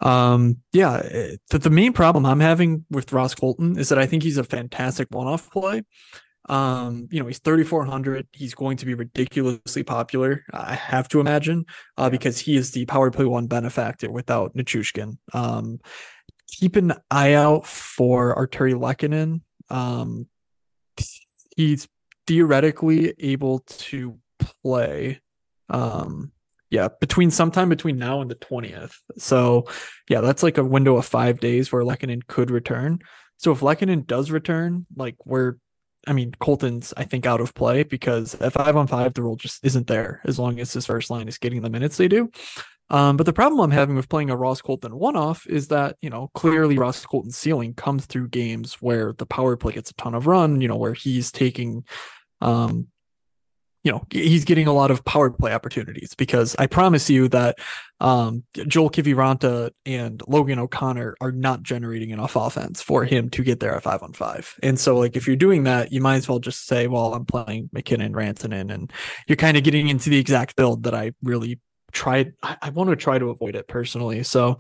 um 0.01 0.59
yeah, 0.73 0.99
it, 0.99 1.41
the, 1.51 1.59
the 1.59 1.71
main 1.71 1.93
problem 1.93 2.27
I'm 2.27 2.41
having 2.41 2.85
with 2.91 3.13
Ross 3.13 3.35
Colton 3.35 3.79
is 3.79 3.89
that 3.91 3.99
I 3.99 4.07
think 4.07 4.23
he's 4.23 4.39
a 4.39 4.45
fantastic 4.45 5.09
one-off 5.11 5.51
play. 5.51 5.83
Um, 6.53 7.09
you 7.11 7.19
know, 7.19 7.27
he's 7.27 7.39
3,400. 7.39 8.29
He's 8.33 8.55
going 8.55 8.77
to 8.77 8.85
be 8.85 8.93
ridiculously 8.93 9.85
popular, 9.85 10.45
I 10.53 10.75
have 10.75 11.09
to 11.09 11.21
imagine, 11.21 11.65
uh, 11.97 12.11
because 12.11 12.39
he 12.39 12.57
is 12.57 12.73
the 12.73 12.85
power 12.85 13.11
play 13.11 13.25
one 13.25 13.47
benefactor 13.47 14.11
without 14.11 14.55
Nichushkin. 14.55 15.17
Um, 15.33 15.81
keep 16.47 16.77
an 16.77 16.93
eye 17.11 17.33
out 17.33 17.67
for 17.67 18.37
Artturi 18.37 18.75
Lehkonen. 18.75 19.41
Um, 19.71 20.27
he's 21.57 21.89
theoretically 22.27 23.15
able 23.19 23.61
to 23.61 24.19
play. 24.63 25.23
Um, 25.71 26.33
yeah, 26.69 26.89
between 27.01 27.31
sometime 27.31 27.71
between 27.71 27.97
now 27.97 28.21
and 28.21 28.31
the 28.31 28.35
20th. 28.35 28.93
So, 29.17 29.69
yeah, 30.07 30.21
that's 30.21 30.43
like 30.43 30.59
a 30.59 30.65
window 30.65 30.99
of 30.99 31.07
five 31.07 31.41
days 31.41 31.73
where 31.73 31.83
Lehkonen 31.83 32.27
could 32.27 32.51
return. 32.51 32.99
So 33.39 33.53
if 33.53 33.61
Lehkonen 33.61 34.07
does 34.07 34.31
return, 34.31 34.85
like 34.95 35.17
we're 35.25 35.55
I 36.07 36.13
mean, 36.13 36.33
Colton's 36.41 36.93
I 36.97 37.05
think 37.05 37.27
out 37.27 37.41
of 37.41 37.55
play 37.55 37.83
because 37.83 38.35
at 38.37 38.53
five 38.53 38.77
on 38.77 38.87
five 38.87 39.15
the 39.15 39.23
role 39.23 39.37
just 39.37 39.65
isn't 39.65 39.87
there 39.87 40.21
as 40.25 40.39
long 40.39 40.59
as 40.61 40.73
his 40.73 40.87
first 40.87 41.11
line 41.11 41.29
is 41.29 41.39
getting 41.39 41.63
the 41.63 41.71
minutes 41.71 41.97
they 41.97 42.09
do. 42.09 42.31
Um, 42.91 43.17
but 43.17 43.25
the 43.25 43.33
problem 43.33 43.61
I'm 43.61 43.71
having 43.71 43.97
with 43.97 44.09
playing 44.09 44.31
a 44.31 44.37
Ross 44.37 44.61
Colton 44.61 44.97
one 44.99 45.17
off 45.17 45.47
is 45.47 45.69
that 45.69 45.97
you 46.03 46.11
know 46.11 46.31
clearly 46.35 46.77
Ross 46.77 47.05
Colton's 47.07 47.37
ceiling 47.37 47.75
comes 47.75 48.07
through 48.07 48.29
games 48.29 48.75
where 48.75 49.15
the 49.15 49.27
power 49.27 49.57
play 49.57 49.73
gets 49.73 49.91
a 49.91 49.95
ton 49.95 50.15
of 50.15 50.27
run, 50.27 50.61
you 50.61 50.69
know, 50.69 50.77
where 50.77 50.95
he's 50.95 51.33
taking 51.33 51.85
um, 52.41 52.89
you 53.85 53.91
know 53.91 54.05
he's 54.11 54.45
getting 54.45 54.67
a 54.67 54.73
lot 54.73 54.91
of 54.91 55.05
power 55.05 55.31
play 55.31 55.53
opportunities 55.53 56.15
because 56.15 56.55
I 56.59 56.67
promise 56.67 57.11
you 57.11 57.29
that 57.29 57.59
um, 58.01 58.45
Joel 58.55 58.91
Kiviranta 58.91 59.71
and 59.87 60.23
Logan 60.27 60.59
O'Connor 60.59 61.17
are 61.21 61.33
not 61.33 61.63
generating 61.63 62.11
enough 62.11 62.37
offense 62.37 62.83
for 62.83 63.05
him 63.05 63.31
to 63.31 63.45
get 63.45 63.61
there 63.61 63.75
at 63.75 63.83
five 63.83 64.03
on 64.03 64.13
five. 64.13 64.55
And 64.63 64.79
so 64.79 64.99
like 64.99 65.17
if 65.17 65.27
you're 65.27 65.37
doing 65.37 65.65
that, 65.65 65.93
you 65.93 66.01
might 66.01 66.17
as 66.17 66.29
well 66.29 66.41
just 66.41 66.67
say, 66.67 66.89
well, 66.89 67.15
I'm 67.15 67.25
playing 67.25 67.71
MacKinnon, 67.73 68.13
Rantanen, 68.13 68.73
and 68.73 68.93
you're 69.29 69.37
kind 69.37 69.57
of 69.57 69.63
getting 69.63 69.89
into 69.89 70.11
the 70.11 70.19
exact 70.19 70.57
build 70.57 70.83
that 70.83 70.95
I 70.95 71.13
really 71.23 71.61
tried. 71.93 72.33
I, 72.43 72.57
I 72.63 72.71
want 72.71 72.91
to 72.91 72.97
try 72.97 73.19
to 73.19 73.31
avoid 73.31 73.55
it 73.55 73.69
personally. 73.69 74.23
So 74.25 74.59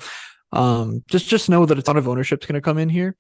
um, 0.53 1.03
just 1.09 1.29
just 1.29 1.49
know 1.49 1.65
that 1.67 1.79
a 1.79 1.83
ton 1.83 1.97
of 1.97 2.09
ownership's 2.09 2.47
going 2.47 2.55
to 2.55 2.61
come 2.61 2.79
in 2.79 2.89
here. 2.89 3.17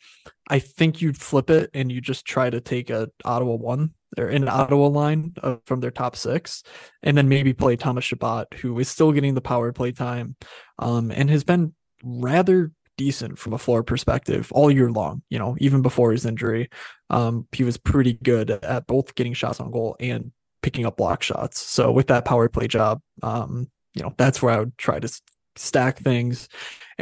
I 0.48 0.58
think 0.58 1.00
you'd 1.00 1.16
flip 1.16 1.50
it 1.50 1.70
and 1.72 1.90
you 1.90 2.00
just 2.00 2.24
try 2.24 2.50
to 2.50 2.60
take 2.60 2.90
a 2.90 3.10
Ottawa 3.24 3.54
one 3.54 3.94
or 4.18 4.28
an 4.28 4.48
Ottawa 4.48 4.88
line 4.88 5.32
uh, 5.42 5.56
from 5.64 5.80
their 5.80 5.90
top 5.90 6.16
six, 6.16 6.62
and 7.02 7.16
then 7.16 7.28
maybe 7.28 7.52
play 7.54 7.76
Thomas 7.76 8.04
Chabot, 8.04 8.52
who 8.54 8.78
is 8.78 8.88
still 8.88 9.12
getting 9.12 9.34
the 9.34 9.40
power 9.40 9.72
play 9.72 9.92
time, 9.92 10.36
um, 10.78 11.10
and 11.10 11.30
has 11.30 11.44
been 11.44 11.74
rather 12.04 12.72
decent 12.98 13.38
from 13.38 13.54
a 13.54 13.58
floor 13.58 13.82
perspective 13.82 14.52
all 14.52 14.70
year 14.70 14.90
long. 14.90 15.22
You 15.30 15.38
know, 15.38 15.56
even 15.58 15.80
before 15.80 16.12
his 16.12 16.26
injury, 16.26 16.68
um, 17.08 17.46
he 17.52 17.64
was 17.64 17.78
pretty 17.78 18.14
good 18.14 18.50
at 18.50 18.86
both 18.86 19.14
getting 19.14 19.32
shots 19.32 19.60
on 19.60 19.70
goal 19.70 19.96
and 19.98 20.32
picking 20.62 20.84
up 20.84 20.98
block 20.98 21.22
shots. 21.22 21.60
So 21.60 21.90
with 21.90 22.08
that 22.08 22.24
power 22.26 22.48
play 22.50 22.68
job, 22.68 23.00
um, 23.22 23.70
you 23.94 24.02
know, 24.02 24.14
that's 24.18 24.42
where 24.42 24.54
I 24.54 24.58
would 24.60 24.76
try 24.76 25.00
to 25.00 25.20
stack 25.56 25.98
things 25.98 26.48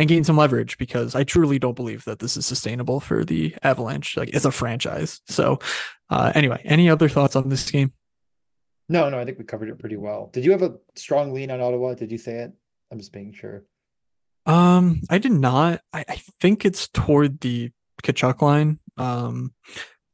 and 0.01 0.09
gain 0.09 0.25
some 0.25 0.39
leverage 0.39 0.79
because 0.79 1.15
I 1.15 1.25
truly 1.25 1.59
don't 1.59 1.77
believe 1.77 2.07
that 2.07 2.21
this 2.21 2.39
is 2.39 2.47
sustainable 2.47 3.01
for 3.01 3.23
the 3.23 3.55
Avalanche, 3.63 4.17
like 4.17 4.31
as 4.35 4.47
a 4.47 4.51
franchise. 4.51 5.21
So, 5.27 5.59
uh, 6.09 6.33
anyway, 6.35 6.63
any 6.65 6.89
other 6.89 7.07
thoughts 7.07 7.37
on 7.37 7.51
this 7.51 7.71
game? 7.71 7.93
No, 8.89 9.11
no, 9.11 9.19
I 9.19 9.27
think 9.27 9.39
we 9.39 9.45
covered 9.45 9.69
it 9.69 9.79
pretty 9.79 9.99
well. 9.99 10.31
Did 10.33 10.47
you 10.47 10.53
have 10.53 10.63
a 10.63 10.77
strong 10.97 11.35
lean 11.35 11.51
on 11.51 11.61
Ottawa? 11.61 11.93
Did 11.93 12.11
you 12.11 12.17
say 12.17 12.39
it? 12.39 12.53
I'm 12.91 12.97
just 12.97 13.13
being 13.13 13.35
sure. 13.35 13.65
Um, 14.47 15.03
I 15.11 15.19
did 15.19 15.33
not. 15.33 15.83
I, 15.93 16.07
I 16.09 16.23
think 16.41 16.65
it's 16.65 16.89
toward 16.89 17.39
the 17.41 17.71
Tkachuk 18.03 18.41
line. 18.41 18.79
Um, 18.97 19.53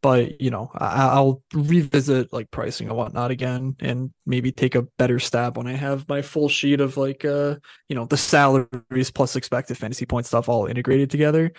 but 0.07 0.41
you 0.41 0.51
know 0.51 0.71
I, 0.73 1.19
will 1.21 1.43
revisit 1.53 2.33
like 2.33 2.53
pricing 2.53 2.87
and 2.87 2.97
whatnot 2.97 3.33
again 3.33 3.75
and 3.81 4.13
maybe 4.25 4.53
take 4.53 4.77
a 4.77 4.83
better 4.83 5.19
stab 5.19 5.57
when 5.57 5.67
i 5.67 5.73
have 5.73 6.09
my 6.09 6.23
full 6.23 6.49
sheet 6.49 6.81
of 6.81 6.97
like 6.97 7.25
uh 7.25 7.57
you 7.89 7.97
know 7.97 8.05
the 8.05 8.17
salaries 8.17 9.11
plus 9.11 9.35
expected 9.35 9.77
fantasy 9.77 10.07
point 10.07 10.25
stuff 10.25 10.49
all 10.49 10.67
integrated 10.67 11.11
together 11.11 11.53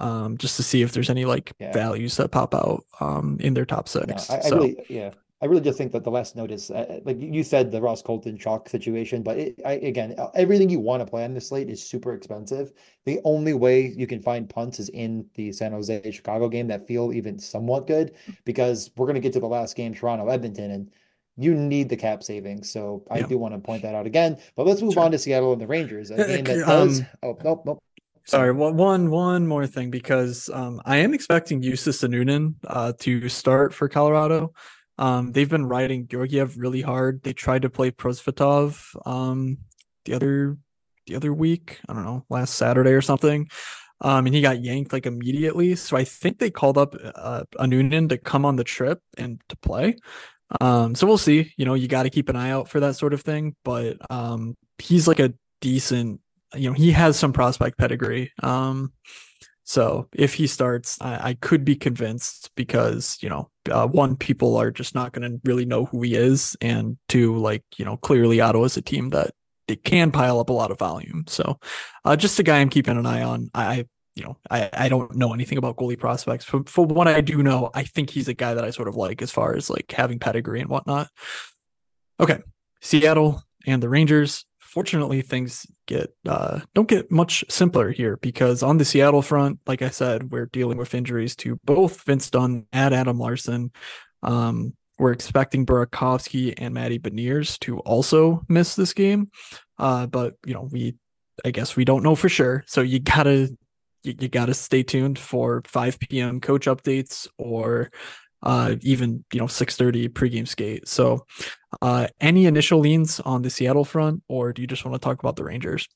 um 0.00 0.38
just 0.38 0.56
to 0.56 0.62
see 0.62 0.80
if 0.80 0.92
there's 0.92 1.10
any 1.10 1.26
like 1.26 1.52
yeah. 1.60 1.70
values 1.70 2.16
that 2.16 2.30
pop 2.30 2.54
out 2.54 2.82
um 3.00 3.36
in 3.40 3.52
their 3.52 3.66
top 3.66 3.90
six 3.90 4.30
I, 4.30 4.38
I 4.38 4.40
so. 4.40 4.56
really 4.56 4.86
yeah 4.88 5.10
I 5.42 5.46
really 5.46 5.60
just 5.60 5.76
think 5.76 5.90
that 5.90 6.04
the 6.04 6.10
last 6.10 6.36
note 6.36 6.52
is 6.52 6.70
uh, 6.70 7.00
like 7.04 7.20
you 7.20 7.42
said 7.42 7.72
the 7.72 7.80
Ross 7.80 8.00
Colton 8.00 8.38
chalk 8.38 8.68
situation, 8.68 9.24
but 9.24 9.38
it, 9.38 9.60
I, 9.66 9.72
again, 9.72 10.14
uh, 10.16 10.28
everything 10.36 10.70
you 10.70 10.78
want 10.78 11.00
to 11.00 11.06
play 11.06 11.24
on 11.24 11.34
this 11.34 11.48
slate 11.48 11.68
is 11.68 11.84
super 11.84 12.14
expensive. 12.14 12.72
The 13.06 13.20
only 13.24 13.52
way 13.52 13.92
you 13.96 14.06
can 14.06 14.20
find 14.20 14.48
punts 14.48 14.78
is 14.78 14.88
in 14.90 15.26
the 15.34 15.50
San 15.50 15.72
Jose 15.72 16.12
Chicago 16.12 16.48
game 16.48 16.68
that 16.68 16.86
feel 16.86 17.12
even 17.12 17.40
somewhat 17.40 17.88
good 17.88 18.14
because 18.44 18.92
we're 18.96 19.06
going 19.06 19.16
to 19.16 19.20
get 19.20 19.32
to 19.32 19.40
the 19.40 19.48
last 19.48 19.74
game, 19.74 19.92
Toronto 19.92 20.28
Edmonton, 20.28 20.70
and 20.70 20.92
you 21.36 21.56
need 21.56 21.88
the 21.88 21.96
cap 21.96 22.22
savings. 22.22 22.70
So 22.70 23.04
I 23.10 23.18
yeah. 23.18 23.26
do 23.26 23.36
want 23.36 23.54
to 23.54 23.58
point 23.58 23.82
that 23.82 23.96
out 23.96 24.06
again. 24.06 24.38
But 24.54 24.66
let's 24.68 24.80
move 24.80 24.94
sure. 24.94 25.02
on 25.02 25.10
to 25.10 25.18
Seattle 25.18 25.52
and 25.52 25.60
the 25.60 25.66
Rangers. 25.66 26.12
A 26.12 26.18
game 26.18 26.44
that 26.44 26.66
does. 26.66 27.00
Um, 27.00 27.06
oh 27.24 27.38
nope, 27.42 27.62
nope. 27.66 27.82
Sorry, 28.24 28.52
one 28.52 29.10
one 29.10 29.48
more 29.48 29.66
thing 29.66 29.90
because 29.90 30.48
um, 30.50 30.80
I 30.84 30.98
am 30.98 31.12
expecting 31.12 31.60
Justus 31.60 32.02
Annunen 32.02 32.54
uh, 32.64 32.92
to 33.00 33.28
start 33.28 33.74
for 33.74 33.88
Colorado. 33.88 34.52
Um, 35.02 35.32
they've 35.32 35.48
been 35.48 35.66
riding 35.66 36.06
Georgiev 36.06 36.56
really 36.56 36.80
hard. 36.80 37.24
They 37.24 37.32
tried 37.32 37.62
to 37.62 37.70
play 37.70 37.90
Prosvetov 37.90 38.94
um, 39.04 39.58
the 40.04 40.14
other 40.14 40.56
the 41.08 41.16
other 41.16 41.34
week. 41.34 41.80
I 41.88 41.92
don't 41.92 42.04
know, 42.04 42.24
last 42.30 42.54
Saturday 42.54 42.92
or 42.92 43.02
something. 43.02 43.50
Um, 44.00 44.26
and 44.26 44.34
he 44.34 44.40
got 44.40 44.62
yanked 44.62 44.92
like 44.92 45.06
immediately. 45.06 45.74
So 45.74 45.96
I 45.96 46.04
think 46.04 46.38
they 46.38 46.50
called 46.50 46.78
up 46.78 46.94
uh, 47.16 47.42
Annunen 47.58 48.10
to 48.10 48.16
come 48.16 48.44
on 48.44 48.54
the 48.54 48.62
trip 48.62 49.00
and 49.18 49.40
to 49.48 49.56
play. 49.56 49.96
Um, 50.60 50.94
so 50.94 51.08
we'll 51.08 51.18
see. 51.18 51.52
You 51.56 51.64
know, 51.64 51.74
you 51.74 51.88
got 51.88 52.04
to 52.04 52.10
keep 52.10 52.28
an 52.28 52.36
eye 52.36 52.50
out 52.50 52.68
for 52.68 52.78
that 52.78 52.94
sort 52.94 53.12
of 53.12 53.22
thing. 53.22 53.56
But 53.64 53.96
um, 54.08 54.56
he's 54.78 55.08
like 55.08 55.18
a 55.18 55.34
decent. 55.60 56.20
You 56.54 56.70
know, 56.70 56.74
he 56.74 56.92
has 56.92 57.18
some 57.18 57.32
prospect 57.32 57.76
pedigree. 57.76 58.30
Um, 58.40 58.92
so 59.64 60.08
if 60.14 60.34
he 60.34 60.46
starts, 60.46 61.00
I, 61.00 61.30
I 61.30 61.34
could 61.34 61.64
be 61.64 61.74
convinced 61.74 62.50
because 62.54 63.18
you 63.20 63.28
know, 63.28 63.50
uh, 63.70 63.86
one, 63.86 64.16
people 64.16 64.56
are 64.56 64.70
just 64.70 64.94
not 64.94 65.12
going 65.12 65.30
to 65.30 65.40
really 65.44 65.64
know 65.64 65.84
who 65.84 66.02
he 66.02 66.14
is, 66.14 66.56
and 66.60 66.96
two, 67.08 67.36
like 67.36 67.62
you 67.76 67.84
know, 67.84 67.96
clearly 67.96 68.40
Ottawa's 68.40 68.76
a 68.76 68.82
team 68.82 69.10
that 69.10 69.32
they 69.68 69.76
can 69.76 70.10
pile 70.10 70.40
up 70.40 70.50
a 70.50 70.52
lot 70.52 70.70
of 70.70 70.78
volume. 70.78 71.24
So, 71.28 71.58
uh, 72.04 72.16
just 72.16 72.38
a 72.38 72.42
guy 72.42 72.58
I'm 72.58 72.70
keeping 72.70 72.98
an 72.98 73.06
eye 73.06 73.22
on. 73.22 73.50
I, 73.54 73.86
you 74.14 74.24
know, 74.24 74.36
I, 74.50 74.68
I 74.72 74.88
don't 74.88 75.14
know 75.16 75.32
anything 75.32 75.58
about 75.58 75.76
goalie 75.76 75.98
prospects. 75.98 76.46
but 76.50 76.68
for 76.68 76.84
what 76.84 77.08
I 77.08 77.20
do 77.20 77.42
know, 77.42 77.70
I 77.72 77.84
think 77.84 78.10
he's 78.10 78.28
a 78.28 78.34
guy 78.34 78.54
that 78.54 78.64
I 78.64 78.70
sort 78.70 78.88
of 78.88 78.96
like 78.96 79.22
as 79.22 79.30
far 79.30 79.54
as 79.54 79.70
like 79.70 79.90
having 79.92 80.18
pedigree 80.18 80.60
and 80.60 80.68
whatnot. 80.68 81.08
Okay, 82.20 82.38
Seattle 82.80 83.42
and 83.66 83.82
the 83.82 83.88
Rangers 83.88 84.44
fortunately 84.72 85.20
things 85.20 85.66
get 85.86 86.14
uh, 86.26 86.60
don't 86.74 86.88
get 86.88 87.10
much 87.10 87.44
simpler 87.50 87.90
here 87.90 88.16
because 88.16 88.62
on 88.62 88.78
the 88.78 88.84
Seattle 88.86 89.20
front, 89.20 89.58
like 89.66 89.82
I 89.82 89.90
said, 89.90 90.30
we're 90.30 90.46
dealing 90.46 90.78
with 90.78 90.94
injuries 90.94 91.36
to 91.36 91.58
both 91.64 92.02
Vince 92.04 92.30
Dunn 92.30 92.66
and 92.72 92.94
Adam 92.94 93.18
Larsson. 93.18 93.70
Um, 94.22 94.74
we're 94.98 95.12
expecting 95.12 95.66
Burakovsky 95.66 96.54
and 96.56 96.72
Matty 96.72 96.98
Beniers 96.98 97.58
to 97.60 97.80
also 97.80 98.42
miss 98.48 98.74
this 98.74 98.94
game, 98.94 99.30
uh, 99.78 100.06
but 100.06 100.34
you 100.46 100.54
know 100.54 100.68
we, 100.72 100.94
I 101.44 101.50
guess 101.50 101.76
we 101.76 101.84
don't 101.84 102.02
know 102.02 102.14
for 102.14 102.30
sure. 102.30 102.64
So 102.66 102.80
you 102.80 102.98
gotta 102.98 103.54
you, 104.04 104.14
you 104.18 104.28
gotta 104.28 104.54
stay 104.54 104.82
tuned 104.82 105.18
for 105.18 105.62
5 105.66 105.98
p.m. 105.98 106.40
coach 106.40 106.64
updates 106.64 107.28
or 107.36 107.90
uh, 108.42 108.76
even 108.82 109.24
you 109.32 109.40
know 109.40 109.46
6:30 109.46 110.08
pregame 110.08 110.48
skate. 110.48 110.88
So, 110.88 111.26
uh, 111.80 112.08
any 112.20 112.46
initial 112.46 112.80
leans 112.80 113.20
on 113.20 113.42
the 113.42 113.50
Seattle 113.50 113.84
front, 113.84 114.22
or 114.28 114.52
do 114.52 114.62
you 114.62 114.68
just 114.68 114.84
want 114.84 115.00
to 115.00 115.04
talk 115.04 115.20
about 115.20 115.36
the 115.36 115.44
Rangers? 115.44 115.88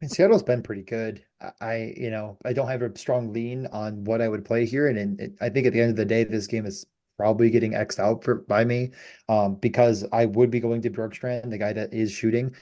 And 0.00 0.10
Seattle's 0.10 0.44
been 0.44 0.62
pretty 0.62 0.82
good. 0.82 1.24
I, 1.60 1.94
you 1.96 2.10
know, 2.10 2.38
I 2.44 2.52
don't 2.52 2.68
have 2.68 2.82
a 2.82 2.96
strong 2.96 3.32
lean 3.32 3.66
on 3.72 4.04
what 4.04 4.22
I 4.22 4.28
would 4.28 4.44
play 4.44 4.64
here, 4.64 4.88
and 4.88 5.36
I 5.40 5.48
think 5.48 5.66
at 5.66 5.72
the 5.72 5.80
end 5.80 5.90
of 5.90 5.96
the 5.96 6.04
day, 6.04 6.24
this 6.24 6.46
game 6.46 6.66
is 6.66 6.86
probably 7.16 7.50
getting 7.50 7.72
xed 7.72 7.98
out 7.98 8.22
for 8.22 8.36
by 8.36 8.64
me, 8.64 8.92
um, 9.28 9.56
because 9.56 10.06
I 10.12 10.26
would 10.26 10.50
be 10.50 10.60
going 10.60 10.82
to 10.82 10.90
Bjorkstrand, 10.90 11.50
the 11.50 11.58
guy 11.58 11.72
that 11.72 11.92
is 11.92 12.12
shooting. 12.12 12.54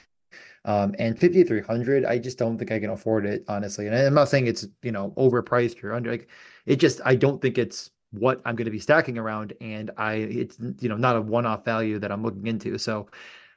Um, 0.65 0.95
and 0.99 1.17
5300, 1.17 2.03
I 2.03 2.17
just 2.17 2.37
don't 2.37 2.57
think 2.57 2.71
I 2.71 2.79
can 2.79 2.89
afford 2.89 3.25
it, 3.25 3.45
honestly. 3.47 3.87
And 3.87 3.95
I'm 3.95 4.13
not 4.13 4.27
saying 4.27 4.47
it's, 4.47 4.67
you 4.81 4.91
know, 4.91 5.13
overpriced 5.15 5.81
or 5.83 5.93
under 5.93 6.11
like 6.11 6.27
it 6.65 6.75
just 6.77 6.99
I 7.05 7.15
don't 7.15 7.41
think 7.41 7.57
it's 7.57 7.91
what 8.11 8.41
I'm 8.45 8.55
going 8.55 8.65
to 8.65 8.71
be 8.71 8.79
stacking 8.79 9.17
around, 9.17 9.53
and 9.61 9.91
I 9.97 10.13
it's 10.13 10.57
you 10.79 10.89
know 10.89 10.97
not 10.97 11.15
a 11.15 11.21
one-off 11.21 11.65
value 11.65 11.99
that 11.99 12.11
I'm 12.11 12.23
looking 12.23 12.47
into. 12.47 12.77
So 12.77 13.07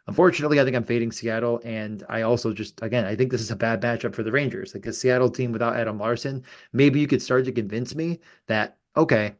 unfortunately, 0.06 0.60
I 0.60 0.64
think 0.64 0.76
I'm 0.76 0.84
fading 0.84 1.12
Seattle, 1.12 1.60
and 1.64 2.04
I 2.08 2.22
also 2.22 2.52
just 2.52 2.82
again 2.82 3.04
I 3.04 3.14
think 3.14 3.30
this 3.30 3.40
is 3.40 3.50
a 3.50 3.56
bad 3.56 3.80
matchup 3.80 4.14
for 4.14 4.22
the 4.22 4.32
Rangers. 4.32 4.74
Like 4.74 4.86
a 4.86 4.92
Seattle 4.92 5.30
team 5.30 5.52
without 5.52 5.76
Adam 5.76 5.98
Larsson, 5.98 6.44
maybe 6.72 7.00
you 7.00 7.06
could 7.06 7.22
start 7.22 7.44
to 7.46 7.52
convince 7.52 7.94
me 7.94 8.20
that 8.46 8.78
okay. 8.96 9.34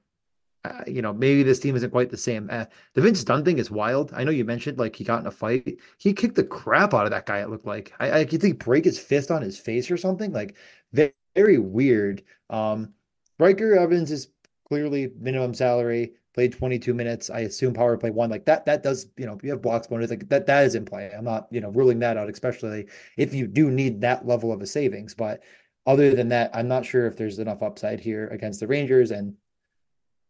Uh, 0.62 0.82
you 0.86 1.00
know, 1.00 1.10
maybe 1.10 1.42
this 1.42 1.58
team 1.58 1.74
isn't 1.74 1.90
quite 1.90 2.10
the 2.10 2.18
same. 2.18 2.46
Uh, 2.52 2.66
the 2.92 3.00
Vince 3.00 3.24
Dunn 3.24 3.42
thing 3.42 3.56
is 3.56 3.70
wild. 3.70 4.12
I 4.14 4.24
know 4.24 4.30
you 4.30 4.44
mentioned 4.44 4.78
like 4.78 4.94
he 4.94 5.04
got 5.04 5.20
in 5.20 5.26
a 5.26 5.30
fight. 5.30 5.78
He 5.96 6.12
kicked 6.12 6.34
the 6.34 6.44
crap 6.44 6.92
out 6.92 7.06
of 7.06 7.10
that 7.12 7.24
guy. 7.24 7.38
It 7.38 7.48
looked 7.48 7.64
like 7.64 7.94
I, 7.98 8.20
I 8.20 8.24
could 8.26 8.42
think 8.42 8.62
break 8.62 8.84
his 8.84 8.98
fist 8.98 9.30
on 9.30 9.40
his 9.40 9.58
face 9.58 9.90
or 9.90 9.96
something. 9.96 10.32
Like 10.34 10.56
very, 10.92 11.14
very 11.34 11.56
weird. 11.56 12.22
Um, 12.50 12.92
Ryker 13.38 13.74
Evans 13.74 14.10
is 14.10 14.28
clearly 14.70 15.10
minimum 15.18 15.52
salary, 15.52 16.12
played 16.32 16.52
22 16.52 16.94
minutes. 16.94 17.28
I 17.28 17.40
assume 17.40 17.74
power 17.74 17.96
play 17.96 18.10
one 18.10 18.30
like 18.30 18.44
that. 18.46 18.64
That 18.64 18.82
does, 18.82 19.08
you 19.16 19.26
know, 19.26 19.38
you 19.42 19.50
have 19.50 19.60
blocks 19.60 19.88
bonus 19.88 20.10
like 20.10 20.28
that. 20.28 20.46
That 20.46 20.64
is 20.64 20.76
in 20.76 20.84
play. 20.84 21.10
I'm 21.16 21.24
not, 21.24 21.48
you 21.50 21.60
know, 21.60 21.70
ruling 21.70 21.98
that 21.98 22.16
out, 22.16 22.30
especially 22.30 22.86
if 23.16 23.34
you 23.34 23.46
do 23.48 23.70
need 23.70 24.00
that 24.02 24.26
level 24.26 24.52
of 24.52 24.62
a 24.62 24.66
savings. 24.66 25.14
But 25.14 25.42
other 25.86 26.14
than 26.14 26.28
that, 26.28 26.50
I'm 26.54 26.68
not 26.68 26.86
sure 26.86 27.06
if 27.06 27.16
there's 27.16 27.40
enough 27.40 27.62
upside 27.62 28.00
here 28.00 28.28
against 28.28 28.60
the 28.60 28.68
Rangers. 28.68 29.10
And 29.10 29.34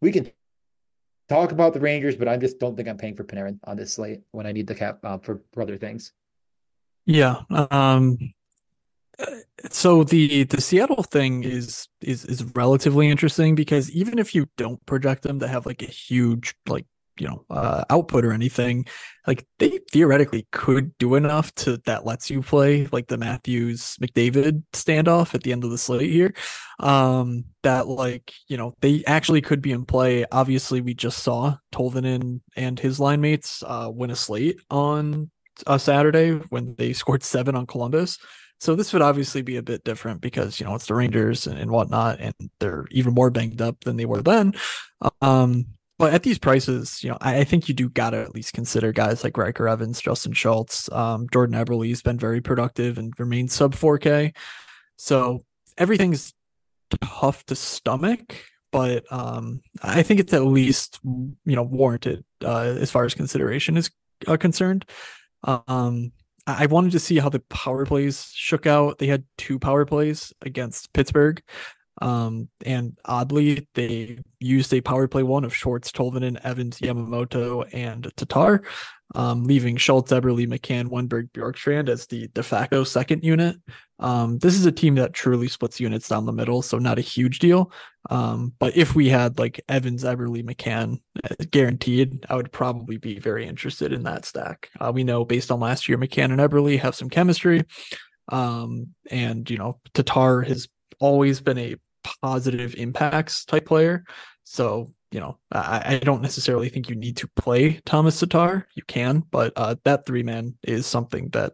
we 0.00 0.10
can 0.10 0.30
talk 1.28 1.52
about 1.52 1.74
the 1.74 1.80
Rangers, 1.80 2.16
but 2.16 2.28
I 2.28 2.38
just 2.38 2.58
don't 2.58 2.76
think 2.76 2.88
I'm 2.88 2.96
paying 2.96 3.16
for 3.16 3.24
Panarin 3.24 3.58
on 3.64 3.76
this 3.76 3.92
slate 3.92 4.22
when 4.32 4.46
I 4.46 4.52
need 4.52 4.66
the 4.66 4.74
cap 4.74 5.00
uh, 5.04 5.18
for, 5.18 5.42
for 5.52 5.62
other 5.62 5.76
things. 5.76 6.12
Yeah. 7.04 7.42
Um, 7.50 8.18
so 9.70 10.04
the 10.04 10.44
the 10.44 10.60
Seattle 10.60 11.02
thing 11.02 11.44
is 11.44 11.88
is 12.00 12.24
is 12.24 12.44
relatively 12.54 13.08
interesting 13.08 13.54
because 13.54 13.90
even 13.90 14.18
if 14.18 14.34
you 14.34 14.46
don't 14.56 14.84
project 14.86 15.22
them 15.22 15.40
to 15.40 15.48
have 15.48 15.66
like 15.66 15.82
a 15.82 15.86
huge 15.86 16.54
like 16.68 16.86
you 17.18 17.28
know 17.28 17.44
uh, 17.50 17.84
output 17.90 18.24
or 18.24 18.32
anything, 18.32 18.86
like 19.26 19.46
they 19.58 19.78
theoretically 19.92 20.46
could 20.52 20.96
do 20.98 21.14
enough 21.14 21.54
to 21.56 21.76
that 21.84 22.06
lets 22.06 22.30
you 22.30 22.42
play 22.42 22.88
like 22.92 23.08
the 23.08 23.18
Matthews 23.18 23.96
McDavid 24.00 24.62
standoff 24.72 25.34
at 25.34 25.42
the 25.42 25.52
end 25.52 25.64
of 25.64 25.70
the 25.70 25.78
slate 25.78 26.10
here. 26.10 26.34
Um, 26.78 27.44
that 27.62 27.86
like 27.86 28.32
you 28.48 28.56
know 28.56 28.74
they 28.80 29.04
actually 29.06 29.42
could 29.42 29.60
be 29.60 29.72
in 29.72 29.84
play. 29.84 30.24
Obviously, 30.32 30.80
we 30.80 30.94
just 30.94 31.18
saw 31.18 31.56
Tolvanen 31.72 32.40
and 32.56 32.80
his 32.80 32.98
line 32.98 33.20
mates 33.20 33.62
uh, 33.66 33.90
win 33.92 34.10
a 34.10 34.16
slate 34.16 34.58
on 34.70 35.30
a 35.66 35.78
Saturday 35.78 36.32
when 36.48 36.74
they 36.76 36.92
scored 36.92 37.22
seven 37.22 37.54
on 37.54 37.66
Columbus. 37.66 38.18
So 38.60 38.74
this 38.74 38.92
would 38.92 39.02
obviously 39.02 39.40
be 39.40 39.56
a 39.56 39.62
bit 39.62 39.84
different 39.84 40.20
because 40.20 40.60
you 40.60 40.66
know 40.66 40.74
it's 40.74 40.86
the 40.86 40.94
Rangers 40.94 41.46
and, 41.46 41.58
and 41.58 41.70
whatnot, 41.70 42.20
and 42.20 42.34
they're 42.58 42.86
even 42.90 43.14
more 43.14 43.30
banged 43.30 43.62
up 43.62 43.80
than 43.84 43.96
they 43.96 44.04
were 44.04 44.22
then. 44.22 44.54
Um, 45.22 45.66
but 45.98 46.12
at 46.12 46.22
these 46.22 46.38
prices, 46.38 47.02
you 47.02 47.10
know, 47.10 47.18
I, 47.20 47.38
I, 47.38 47.44
think 47.44 47.68
you 47.68 47.74
do 47.74 47.88
gotta 47.88 48.18
at 48.18 48.34
least 48.34 48.52
consider 48.52 48.92
guys 48.92 49.24
like 49.24 49.36
Ryker 49.36 49.66
Evans, 49.66 50.00
Justin 50.00 50.32
Schultz, 50.32 50.90
um, 50.92 51.26
Jordan 51.32 51.56
Eberle's 51.56 52.02
been 52.02 52.18
very 52.18 52.40
productive 52.40 52.98
and 52.98 53.12
remains 53.18 53.54
sub 53.54 53.74
4K. 53.74 54.34
So 54.96 55.44
everything's 55.78 56.34
tough 57.02 57.44
to 57.46 57.54
stomach, 57.54 58.36
but 58.72 59.10
um, 59.10 59.60
I 59.82 60.02
think 60.02 60.20
it's 60.20 60.34
at 60.34 60.44
least 60.44 61.00
you 61.04 61.36
know 61.56 61.62
warranted 61.62 62.24
uh, 62.44 62.76
as 62.78 62.90
far 62.90 63.04
as 63.04 63.14
consideration 63.14 63.78
is 63.78 63.90
uh, 64.26 64.36
concerned. 64.36 64.84
Um, 65.44 66.12
I 66.58 66.66
wanted 66.66 66.92
to 66.92 67.00
see 67.00 67.18
how 67.18 67.28
the 67.28 67.40
power 67.40 67.84
plays 67.86 68.30
shook 68.34 68.66
out. 68.66 68.98
They 68.98 69.06
had 69.06 69.24
two 69.38 69.58
power 69.58 69.84
plays 69.84 70.32
against 70.42 70.92
Pittsburgh. 70.92 71.42
Um, 72.00 72.48
and 72.64 72.98
oddly, 73.04 73.68
they 73.74 74.18
used 74.38 74.72
a 74.72 74.80
power 74.80 75.06
play 75.06 75.22
one 75.22 75.44
of 75.44 75.54
Schwartz, 75.54 75.92
Tolvanen, 75.92 76.40
Evans, 76.42 76.80
Yamamoto, 76.80 77.68
and 77.74 78.10
Tatar, 78.16 78.62
um, 79.14 79.44
leaving 79.44 79.76
Schultz, 79.76 80.12
Eberle, 80.12 80.46
McCann, 80.46 80.88
Wennberg, 80.88 81.30
Bjorkstrand 81.32 81.88
as 81.88 82.06
the 82.06 82.28
de 82.28 82.42
facto 82.42 82.84
second 82.84 83.22
unit. 83.22 83.56
Um, 83.98 84.38
this 84.38 84.54
is 84.54 84.64
a 84.64 84.72
team 84.72 84.94
that 84.94 85.12
truly 85.12 85.48
splits 85.48 85.78
units 85.78 86.08
down 86.08 86.24
the 86.24 86.32
middle, 86.32 86.62
so 86.62 86.78
not 86.78 86.98
a 86.98 87.02
huge 87.02 87.38
deal. 87.38 87.70
Um, 88.08 88.54
but 88.58 88.74
if 88.76 88.94
we 88.94 89.10
had 89.10 89.38
like 89.38 89.60
Evans, 89.68 90.04
Eberle, 90.04 90.42
McCann 90.42 91.00
uh, 91.22 91.34
guaranteed, 91.50 92.24
I 92.30 92.36
would 92.36 92.50
probably 92.50 92.96
be 92.96 93.18
very 93.18 93.46
interested 93.46 93.92
in 93.92 94.04
that 94.04 94.24
stack. 94.24 94.70
Uh, 94.80 94.90
we 94.94 95.04
know 95.04 95.24
based 95.26 95.50
on 95.50 95.60
last 95.60 95.86
year, 95.86 95.98
McCann 95.98 96.32
and 96.32 96.40
Eberle 96.40 96.78
have 96.78 96.94
some 96.94 97.10
chemistry. 97.10 97.64
Um, 98.30 98.94
and 99.10 99.50
you 99.50 99.58
know, 99.58 99.80
Tatar 99.92 100.42
has 100.42 100.68
always 100.98 101.40
been 101.40 101.58
a 101.58 101.76
positive 102.02 102.74
impacts 102.76 103.44
type 103.44 103.66
player. 103.66 104.04
So, 104.44 104.92
you 105.12 105.20
know, 105.20 105.38
I, 105.52 105.96
I 105.96 105.98
don't 105.98 106.22
necessarily 106.22 106.68
think 106.68 106.88
you 106.88 106.96
need 106.96 107.16
to 107.18 107.28
play 107.28 107.80
Thomas 107.84 108.18
Tatar. 108.18 108.66
You 108.74 108.82
can, 108.86 109.20
but 109.30 109.52
uh, 109.56 109.76
that 109.84 110.06
three 110.06 110.22
man 110.22 110.56
is 110.62 110.86
something 110.86 111.28
that 111.30 111.52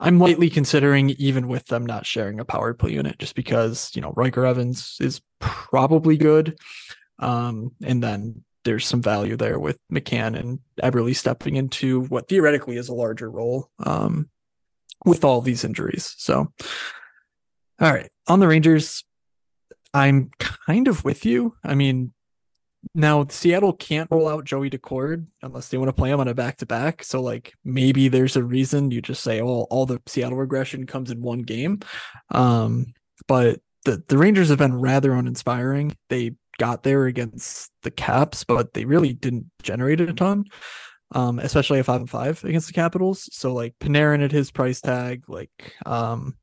I'm 0.00 0.18
lightly 0.18 0.50
considering, 0.50 1.10
even 1.10 1.48
with 1.48 1.66
them 1.66 1.86
not 1.86 2.06
sharing 2.06 2.40
a 2.40 2.44
power 2.44 2.74
play 2.74 2.92
unit, 2.92 3.18
just 3.18 3.34
because, 3.34 3.90
you 3.94 4.02
know, 4.02 4.12
Ryker 4.16 4.44
Evans 4.44 4.96
is 5.00 5.20
probably 5.40 6.16
good. 6.16 6.58
Um, 7.20 7.72
and 7.82 8.02
then 8.02 8.44
there's 8.64 8.86
some 8.86 9.02
value 9.02 9.36
there 9.36 9.58
with 9.58 9.78
McCann 9.92 10.38
and 10.38 10.58
Eberle 10.82 11.14
stepping 11.14 11.56
into 11.56 12.02
what 12.06 12.28
theoretically 12.28 12.76
is 12.76 12.88
a 12.88 12.94
larger 12.94 13.30
role 13.30 13.70
um, 13.84 14.28
with 15.04 15.24
all 15.24 15.40
these 15.40 15.64
injuries. 15.64 16.14
So, 16.18 16.52
all 17.80 17.92
right, 17.92 18.10
on 18.26 18.40
the 18.40 18.48
Rangers, 18.48 19.04
I'm 19.94 20.30
kind 20.38 20.88
of 20.88 21.04
with 21.04 21.24
you. 21.24 21.54
I 21.64 21.74
mean, 21.74 22.12
now 22.94 23.24
Seattle 23.28 23.72
can't 23.72 24.10
roll 24.10 24.28
out 24.28 24.44
Joey 24.44 24.68
Daccord 24.68 25.26
unless 25.40 25.68
they 25.68 25.78
want 25.78 25.88
to 25.88 25.94
play 25.94 26.10
him 26.10 26.20
on 26.20 26.28
a 26.28 26.34
back 26.34 26.58
to 26.58 26.66
back. 26.66 27.04
So 27.04 27.22
like 27.22 27.54
maybe 27.64 28.08
there's 28.08 28.36
a 28.36 28.42
reason 28.42 28.90
you 28.90 29.00
just 29.00 29.22
say, 29.22 29.40
oh, 29.40 29.66
all 29.70 29.86
the 29.86 30.02
Seattle 30.06 30.36
regression 30.36 30.84
comes 30.84 31.10
in 31.10 31.22
one 31.22 31.42
game. 31.42 31.80
Um, 32.30 32.92
but 33.28 33.60
the 33.84 34.02
the 34.08 34.18
Rangers 34.18 34.48
have 34.48 34.58
been 34.58 34.80
rather 34.80 35.12
uninspiring. 35.12 35.96
They 36.10 36.32
got 36.58 36.82
there 36.82 37.06
against 37.06 37.70
the 37.82 37.90
Caps, 37.90 38.44
but 38.44 38.74
they 38.74 38.84
really 38.84 39.12
didn't 39.12 39.50
generate 39.62 40.00
a 40.00 40.12
ton. 40.12 40.44
Um, 41.12 41.38
especially 41.38 41.78
a 41.78 41.84
five 41.84 42.00
and 42.00 42.10
five 42.10 42.42
against 42.44 42.66
the 42.66 42.72
Capitals. 42.72 43.28
So 43.32 43.54
like 43.54 43.76
Panarin 43.78 44.24
at 44.24 44.32
his 44.32 44.50
price 44.50 44.80
tag, 44.80 45.22
like 45.28 45.50
um 45.86 46.36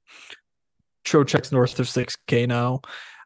Trocheck's 1.04 1.52
north 1.52 1.80
of 1.80 1.90
six 1.90 2.16
K 2.28 2.46
now. 2.46 2.82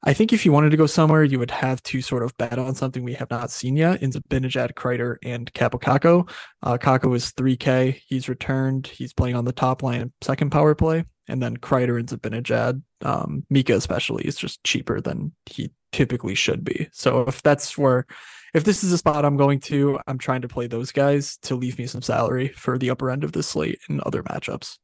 I 0.08 0.14
think 0.14 0.32
if 0.32 0.46
you 0.46 0.52
wanted 0.52 0.70
to 0.70 0.78
go 0.78 0.86
somewhere, 0.86 1.24
you 1.24 1.40
would 1.40 1.50
have 1.50 1.82
to 1.84 2.00
sort 2.00 2.22
of 2.22 2.38
bet 2.38 2.60
on 2.60 2.76
something 2.76 3.04
we 3.04 3.16
have 3.16 3.32
not 3.32 3.50
seen 3.50 3.76
yet 3.76 4.04
in 4.04 4.12
Zibanejad, 4.12 4.74
Kreider, 4.74 5.18
and 5.24 5.52
Kaapo 5.54 5.82
Kakko. 5.82 6.30
Uh, 6.62 6.78
Kakko 6.78 7.16
is 7.16 7.32
3K. 7.32 8.00
He's 8.06 8.30
returned. 8.30 8.86
He's 8.86 9.14
playing 9.14 9.36
on 9.36 9.46
the 9.46 9.52
top 9.52 9.82
line, 9.82 10.14
second 10.22 10.52
power 10.52 10.76
play. 10.76 11.06
And 11.28 11.42
then 11.42 11.58
Kreider 11.58 12.00
and 12.00 12.08
Zibanejad, 12.08 12.84
um, 13.02 13.48
Mika 13.50 13.74
especially, 13.76 14.26
is 14.26 14.36
just 14.36 14.64
cheaper 14.64 15.02
than 15.02 15.32
he 15.48 15.72
typically 15.92 16.36
should 16.36 16.64
be. 16.64 16.88
So 16.92 17.22
if 17.22 17.42
that's 17.42 17.76
where, 17.76 18.06
if 18.54 18.64
this 18.64 18.84
is 18.84 18.92
a 18.92 19.00
spot 19.00 19.26
I'm 19.26 19.38
going 19.38 19.60
to, 19.62 20.00
I'm 20.06 20.20
trying 20.20 20.42
to 20.44 20.48
play 20.48 20.68
those 20.68 20.92
guys 20.92 21.38
to 21.44 21.56
leave 21.56 21.80
me 21.80 21.88
some 21.88 22.04
salary 22.04 22.50
for 22.50 22.78
the 22.78 22.92
upper 22.92 23.10
end 23.10 23.24
of 23.24 23.32
the 23.32 23.42
slate 23.42 23.80
and 23.90 24.02
other 24.02 24.22
matchups. 24.22 24.78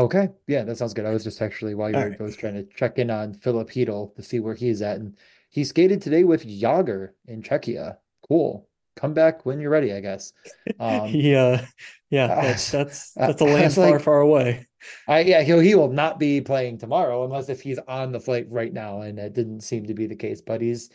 Okay. 0.00 0.30
Yeah, 0.46 0.64
that 0.64 0.78
sounds 0.78 0.94
good. 0.94 1.04
I 1.04 1.12
was 1.12 1.24
just 1.24 1.42
actually 1.42 1.74
while 1.74 1.90
you 1.90 1.96
were 1.96 2.08
right. 2.08 2.18
both 2.18 2.38
trying 2.38 2.54
to 2.54 2.64
check 2.74 2.98
in 2.98 3.10
on 3.10 3.34
Filip 3.34 3.68
Chytil 3.68 4.14
to 4.16 4.22
see 4.22 4.40
where 4.40 4.54
he's 4.54 4.80
at. 4.80 4.96
And 4.96 5.16
he 5.50 5.62
skated 5.62 6.00
today 6.00 6.24
with 6.24 6.46
Jagr 6.46 7.10
in 7.26 7.42
Czechia. 7.42 7.98
Cool. 8.26 8.66
Come 8.96 9.12
back 9.12 9.44
when 9.44 9.60
you're 9.60 9.70
ready, 9.70 9.92
I 9.92 10.00
guess. 10.00 10.32
Um, 10.78 11.10
yeah, 11.10 11.66
yeah, 12.08 12.26
that's 12.42 12.70
that's 12.70 13.12
that's 13.12 13.40
a 13.42 13.44
land 13.44 13.74
far, 13.74 13.90
like, 13.90 14.00
far 14.00 14.20
away. 14.20 14.66
I 15.06 15.20
yeah, 15.20 15.42
he 15.42 15.62
he 15.62 15.74
will 15.74 15.92
not 15.92 16.18
be 16.18 16.40
playing 16.40 16.78
tomorrow 16.78 17.24
unless 17.24 17.50
if 17.50 17.60
he's 17.60 17.78
on 17.86 18.12
the 18.12 18.20
flight 18.20 18.46
right 18.48 18.72
now, 18.72 19.02
and 19.02 19.18
it 19.18 19.34
didn't 19.34 19.60
seem 19.60 19.86
to 19.86 19.94
be 19.94 20.06
the 20.06 20.16
case. 20.16 20.40
But 20.40 20.62
he's 20.62 20.88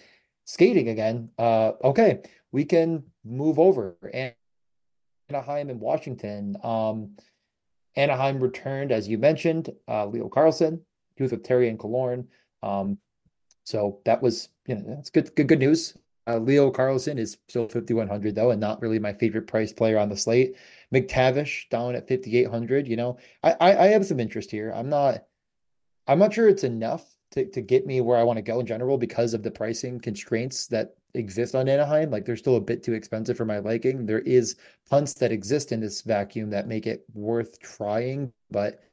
skating 0.46 0.89
again. 0.89 1.30
Uh, 1.38 1.74
okay, 1.84 2.22
we 2.52 2.65
can 2.65 3.04
move 3.24 3.60
over. 3.60 3.96
And 4.12 4.34
Anaheim 5.30 5.70
and 5.70 5.80
Washington. 5.80 6.58
Um, 6.63 7.15
Anaheim 7.95 8.39
returned, 8.39 8.91
as 8.91 9.08
you 9.08 9.17
mentioned, 9.17 9.69
uh, 9.88 10.05
Leo 10.05 10.29
Carlsson, 10.29 10.81
youth 11.17 11.31
with 11.31 11.43
Terry 11.43 11.69
and 11.69 11.79
Killorn. 11.79 12.27
Um, 12.62 12.97
so 13.63 13.99
that 14.05 14.21
was, 14.21 14.49
you 14.67 14.75
know, 14.75 14.84
that's 14.88 15.10
good, 15.10 15.34
good, 15.36 15.47
good 15.47 15.60
news. 15.60 15.97
Uh, 16.27 16.38
Leo 16.38 16.71
Carlsson 16.71 17.19
is 17.19 17.38
still 17.47 17.67
5,100 17.67 18.34
though, 18.36 18.51
and 18.51 18.60
not 18.60 18.81
really 18.81 18.99
my 18.99 19.13
favorite 19.13 19.47
price 19.47 19.71
player 19.71 19.97
on 19.97 20.10
the 20.10 20.17
slate. 20.17 20.55
McTavish 20.93 21.69
down 21.69 21.95
at 21.95 22.08
5,800. 22.08 22.88
You 22.88 22.95
know, 22.95 23.17
I, 23.43 23.51
I, 23.60 23.77
I 23.77 23.88
have 23.88 24.05
some 24.05 24.19
interest 24.19 24.51
here. 24.51 24.71
I'm 24.75 24.89
not, 24.89 25.23
I'm 26.08 26.19
not 26.19 26.34
sure 26.34 26.49
it's 26.49 26.63
enough 26.63 27.05
to, 27.31 27.45
to 27.51 27.62
get 27.62 27.86
me 27.86 28.01
where 28.01 28.17
I 28.17 28.23
want 28.23 28.38
to 28.38 28.43
go 28.43 28.60
in 28.60 28.65
general 28.65 28.97
because 28.97 29.34
of 29.34 29.43
the 29.43 29.51
pricing 29.51 29.99
constraints 29.99 30.67
that 30.67 30.95
exist 31.15 31.56
on 31.56 31.67
Anaheim. 31.69 32.12
Like 32.12 32.25
they're 32.25 32.36
still 32.36 32.58
a 32.58 32.62
bit 32.62 32.84
too 32.84 32.93
expensive 32.93 33.38
for 33.38 33.45
my 33.45 33.60
liking. 33.60 34.06
There 34.06 34.19
is 34.19 34.56
punts 34.89 35.13
that 35.15 35.32
exist 35.32 35.71
in 35.71 35.80
this 35.80 36.01
vacuum 36.01 36.49
that 36.51 36.67
make 36.67 36.88
it 36.88 37.06
worth 37.13 37.60
trying, 37.60 38.32
but 38.51 38.84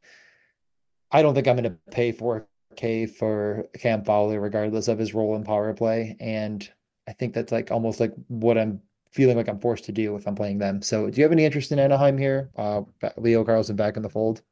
I 1.10 1.22
don't 1.22 1.34
think 1.34 1.46
I'm 1.46 1.56
going 1.56 1.70
to 1.70 1.78
pay 1.90 2.12
4K 2.12 3.10
for 3.10 3.66
Cam 3.78 4.04
Fowler 4.04 4.40
regardless 4.40 4.88
of 4.88 4.98
his 4.98 5.14
role 5.14 5.36
in 5.36 5.44
power 5.44 5.72
play. 5.74 6.16
And 6.20 6.68
I 7.08 7.12
think 7.12 7.34
that's 7.34 7.52
like 7.52 7.70
almost 7.70 8.00
like 8.00 8.12
what 8.28 8.56
I'm 8.56 8.80
feeling 9.10 9.36
like 9.36 9.48
I'm 9.48 9.60
forced 9.60 9.84
to 9.84 9.92
do 9.92 10.16
if 10.16 10.26
I'm 10.26 10.34
playing 10.34 10.58
them. 10.58 10.80
So 10.80 11.10
do 11.10 11.20
you 11.20 11.24
have 11.24 11.32
any 11.32 11.44
interest 11.44 11.72
in 11.72 11.78
Anaheim 11.78 12.16
here? 12.16 12.50
Uh, 12.56 12.82
Leo 13.18 13.44
Carlsson 13.44 13.76
back 13.76 13.96
in 13.96 14.02
the 14.02 14.08
fold? 14.08 14.42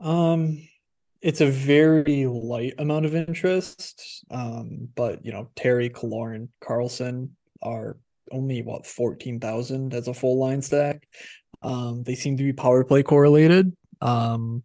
Um, 0.00 0.68
it's 1.24 1.40
a 1.40 1.50
very 1.50 2.26
light 2.26 2.74
amount 2.78 3.06
of 3.06 3.14
interest. 3.14 4.24
Um, 4.30 4.88
but 4.94 5.24
you 5.24 5.32
know, 5.32 5.48
Terry, 5.56 5.88
Killorn, 5.88 6.48
Carlsson 6.62 7.30
are 7.62 7.96
only 8.30 8.62
what 8.62 8.86
fourteen 8.86 9.40
thousand 9.40 9.94
as 9.94 10.06
a 10.06 10.14
full 10.14 10.38
line 10.38 10.60
stack. 10.60 11.08
Um, 11.62 12.02
they 12.02 12.14
seem 12.14 12.36
to 12.36 12.44
be 12.44 12.52
power 12.52 12.84
play 12.84 13.02
correlated. 13.02 13.74
Um, 14.02 14.64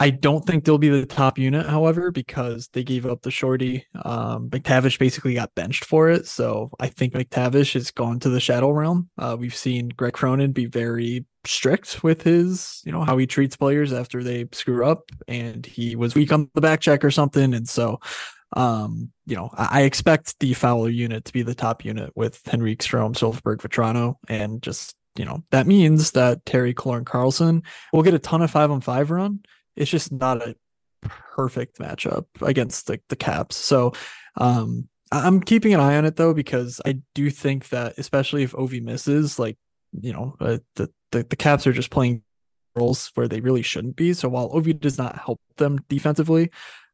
I 0.00 0.10
don't 0.10 0.46
think 0.46 0.64
they'll 0.64 0.78
be 0.78 0.90
the 0.90 1.04
top 1.04 1.38
unit, 1.38 1.66
however, 1.66 2.12
because 2.12 2.68
they 2.68 2.84
gave 2.84 3.04
up 3.04 3.22
the 3.22 3.32
shorty. 3.32 3.84
Um, 4.04 4.48
McTavish 4.50 4.96
basically 4.96 5.34
got 5.34 5.56
benched 5.56 5.84
for 5.84 6.08
it, 6.08 6.28
so 6.28 6.70
I 6.78 6.86
think 6.86 7.14
McTavish 7.14 7.74
has 7.74 7.90
gone 7.90 8.20
to 8.20 8.28
the 8.28 8.38
shadow 8.38 8.70
realm. 8.70 9.10
Uh, 9.18 9.36
we've 9.36 9.56
seen 9.56 9.88
Greg 9.88 10.12
Cronin 10.12 10.52
be 10.52 10.66
very 10.66 11.24
strict 11.44 12.02
with 12.02 12.22
his, 12.22 12.82
you 12.84 12.92
know, 12.92 13.02
how 13.02 13.16
he 13.16 13.26
treats 13.26 13.56
players 13.56 13.92
after 13.92 14.22
they 14.22 14.46
screw 14.52 14.84
up, 14.84 15.10
and 15.26 15.64
he 15.64 15.96
was 15.96 16.14
weak 16.14 16.32
on 16.32 16.50
the 16.54 16.60
back 16.60 16.80
check 16.80 17.04
or 17.04 17.10
something, 17.10 17.54
and 17.54 17.68
so, 17.68 18.00
um, 18.56 19.10
you 19.26 19.36
know, 19.36 19.50
I, 19.52 19.80
I 19.80 19.82
expect 19.82 20.38
the 20.40 20.54
Fowler 20.54 20.88
unit 20.88 21.24
to 21.26 21.32
be 21.32 21.42
the 21.42 21.54
top 21.54 21.84
unit 21.84 22.12
with 22.14 22.40
Henrique 22.52 22.82
Strome, 22.82 23.14
Silfverberg, 23.14 23.58
Vatrano, 23.58 24.16
and 24.28 24.62
just 24.62 24.94
you 25.16 25.24
know 25.24 25.42
that 25.50 25.66
means 25.66 26.12
that 26.12 26.44
Terry 26.46 26.72
Killorn 26.72 27.04
Carlsson 27.04 27.64
will 27.92 28.02
get 28.02 28.14
a 28.14 28.20
ton 28.20 28.42
of 28.42 28.50
five 28.50 28.70
on 28.70 28.80
five 28.80 29.10
run 29.10 29.40
it's 29.78 29.90
just 29.90 30.12
not 30.12 30.46
a 30.46 30.56
perfect 31.00 31.78
matchup 31.78 32.26
against 32.42 32.88
the, 32.88 33.00
the 33.08 33.16
Caps. 33.16 33.56
So 33.56 33.92
um, 34.36 34.88
I'm 35.12 35.40
keeping 35.40 35.72
an 35.72 35.80
eye 35.80 35.96
on 35.96 36.04
it 36.04 36.16
though 36.16 36.34
because 36.34 36.80
I 36.84 37.00
do 37.14 37.30
think 37.30 37.68
that 37.68 37.94
especially 37.96 38.42
if 38.42 38.52
Ovi 38.52 38.82
misses, 38.82 39.38
like 39.38 39.56
you 39.92 40.12
know, 40.12 40.36
uh, 40.40 40.58
the, 40.76 40.90
the 41.12 41.24
the 41.24 41.36
Caps 41.36 41.66
are 41.66 41.72
just 41.72 41.90
playing 41.90 42.22
roles 42.76 43.10
where 43.14 43.28
they 43.28 43.40
really 43.40 43.62
shouldn't 43.62 43.96
be. 43.96 44.12
So 44.12 44.28
while 44.28 44.50
Ovi 44.50 44.78
does 44.78 44.98
not 44.98 45.18
help 45.18 45.40
them 45.56 45.80
defensively, 45.88 46.50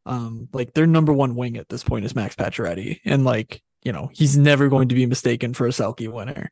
um, 0.07 0.49
like 0.53 0.75
their 0.75 0.87
number 0.87 1.13
one 1.13 1.35
wing 1.35 1.57
at 1.57 1.69
this 1.69 1.85
point 1.85 2.05
is 2.05 2.15
Max 2.15 2.35
Pacioretty, 2.35 3.01
and 3.05 3.25
like 3.25 3.63
you 3.83 3.93
know 3.93 4.11
he's 4.13 4.37
never 4.37 4.69
going 4.69 4.89
to 4.89 4.95
be 4.95 5.07
mistaken 5.07 5.55
for 5.55 5.67
a 5.67 5.71
Selke 5.71 6.09
winner. 6.09 6.51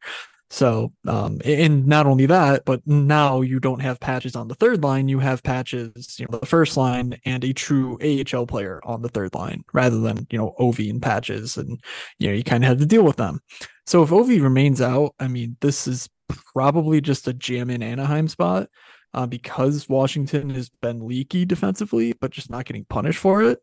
So, 0.52 0.92
um, 1.08 1.40
and 1.46 1.86
not 1.86 2.04
only 2.04 2.26
that, 2.26 2.66
but 2.66 2.86
now 2.86 3.40
you 3.40 3.58
don't 3.58 3.80
have 3.80 3.98
patches 3.98 4.36
on 4.36 4.48
the 4.48 4.54
third 4.54 4.82
line. 4.82 5.08
You 5.08 5.18
have 5.18 5.42
patches, 5.42 6.18
you 6.18 6.26
know, 6.30 6.38
the 6.38 6.44
first 6.44 6.76
line 6.76 7.18
and 7.24 7.42
a 7.42 7.54
true 7.54 7.98
AHL 8.02 8.44
player 8.46 8.78
on 8.84 9.00
the 9.00 9.08
third 9.08 9.34
line 9.34 9.64
rather 9.72 9.98
than, 9.98 10.26
you 10.28 10.36
know, 10.36 10.54
Ovi 10.60 10.90
and 10.90 11.00
patches. 11.00 11.56
And, 11.56 11.80
you 12.18 12.28
know, 12.28 12.34
you 12.34 12.44
kind 12.44 12.64
of 12.64 12.68
have 12.68 12.78
to 12.80 12.86
deal 12.86 13.02
with 13.02 13.16
them. 13.16 13.40
So 13.86 14.02
if 14.02 14.10
Ovi 14.10 14.42
remains 14.42 14.82
out, 14.82 15.14
I 15.18 15.26
mean, 15.26 15.56
this 15.62 15.86
is 15.86 16.10
probably 16.32 17.00
just 17.00 17.28
a 17.28 17.32
jam 17.32 17.70
in 17.70 17.82
Anaheim 17.82 18.28
spot. 18.28 18.68
uh, 19.14 19.26
because 19.26 19.88
Washington 19.88 20.50
has 20.50 20.70
been 20.80 21.06
leaky 21.06 21.44
defensively, 21.44 22.12
but 22.14 22.30
just 22.30 22.50
not 22.50 22.64
getting 22.64 22.84
punished 22.84 23.18
for 23.18 23.42
it. 23.42 23.58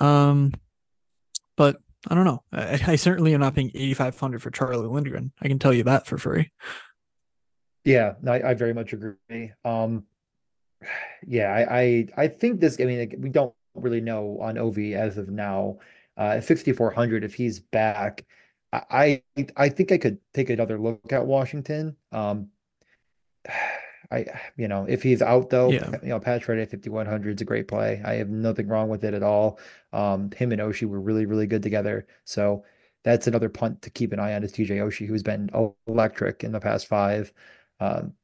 Um, 0.00 0.52
but 1.56 1.76
I 2.08 2.14
don't 2.14 2.24
know. 2.24 2.42
I, 2.52 2.80
I 2.86 2.96
certainly 2.96 3.34
am 3.34 3.40
not 3.40 3.54
paying 3.54 3.70
8500 3.74 4.42
for 4.42 4.50
Charlie 4.50 4.86
Lindgren. 4.86 5.32
I 5.40 5.48
can 5.48 5.58
tell 5.58 5.72
you 5.72 5.84
that 5.84 6.06
for 6.06 6.18
free. 6.18 6.50
Yeah, 7.84 8.14
I, 8.26 8.42
I 8.42 8.54
very 8.54 8.74
much 8.74 8.92
agree. 8.92 9.52
Um, 9.64 10.04
yeah, 11.26 11.52
I, 11.52 11.80
I, 11.80 12.08
I 12.16 12.28
think 12.28 12.60
this. 12.60 12.80
I 12.80 12.84
mean, 12.84 13.12
we 13.18 13.28
don't 13.28 13.54
really 13.74 14.00
know 14.00 14.38
on 14.40 14.56
Ovi 14.56 14.94
as 14.94 15.18
of 15.18 15.28
now. 15.28 15.78
Uh, 16.16 16.40
6400 16.40 17.24
if 17.24 17.34
he's 17.34 17.60
back. 17.60 18.24
I 18.90 19.22
I 19.56 19.68
think 19.68 19.92
I 19.92 19.98
could 19.98 20.18
take 20.34 20.50
another 20.50 20.78
look 20.78 21.12
at 21.12 21.26
Washington. 21.26 21.96
Um, 22.12 22.48
I 24.08 24.26
you 24.56 24.68
know 24.68 24.86
if 24.88 25.02
he's 25.02 25.20
out 25.20 25.50
though, 25.50 25.70
Yeah. 25.70 25.90
you 26.02 26.10
know 26.10 26.20
Pacioretty 26.20 26.70
5100 26.70 27.36
is 27.36 27.42
a 27.42 27.44
great 27.44 27.66
play. 27.66 28.00
I 28.04 28.14
have 28.14 28.28
nothing 28.28 28.68
wrong 28.68 28.88
with 28.88 29.02
it 29.02 29.14
at 29.14 29.24
all. 29.24 29.58
Um, 29.92 30.30
him 30.30 30.52
and 30.52 30.60
Oshie 30.60 30.88
were 30.88 31.00
really 31.00 31.26
really 31.26 31.46
good 31.48 31.62
together. 31.62 32.06
So 32.24 32.64
that's 33.02 33.26
another 33.26 33.48
punt 33.48 33.82
to 33.82 33.90
keep 33.90 34.12
an 34.12 34.20
eye 34.20 34.34
on 34.34 34.44
is 34.44 34.52
TJ 34.52 34.78
Oshie, 34.78 35.06
who's 35.06 35.22
been 35.24 35.50
electric 35.88 36.44
in 36.44 36.52
the 36.52 36.60
past 36.60 36.86
five. 36.86 37.32
Um, 37.80 38.14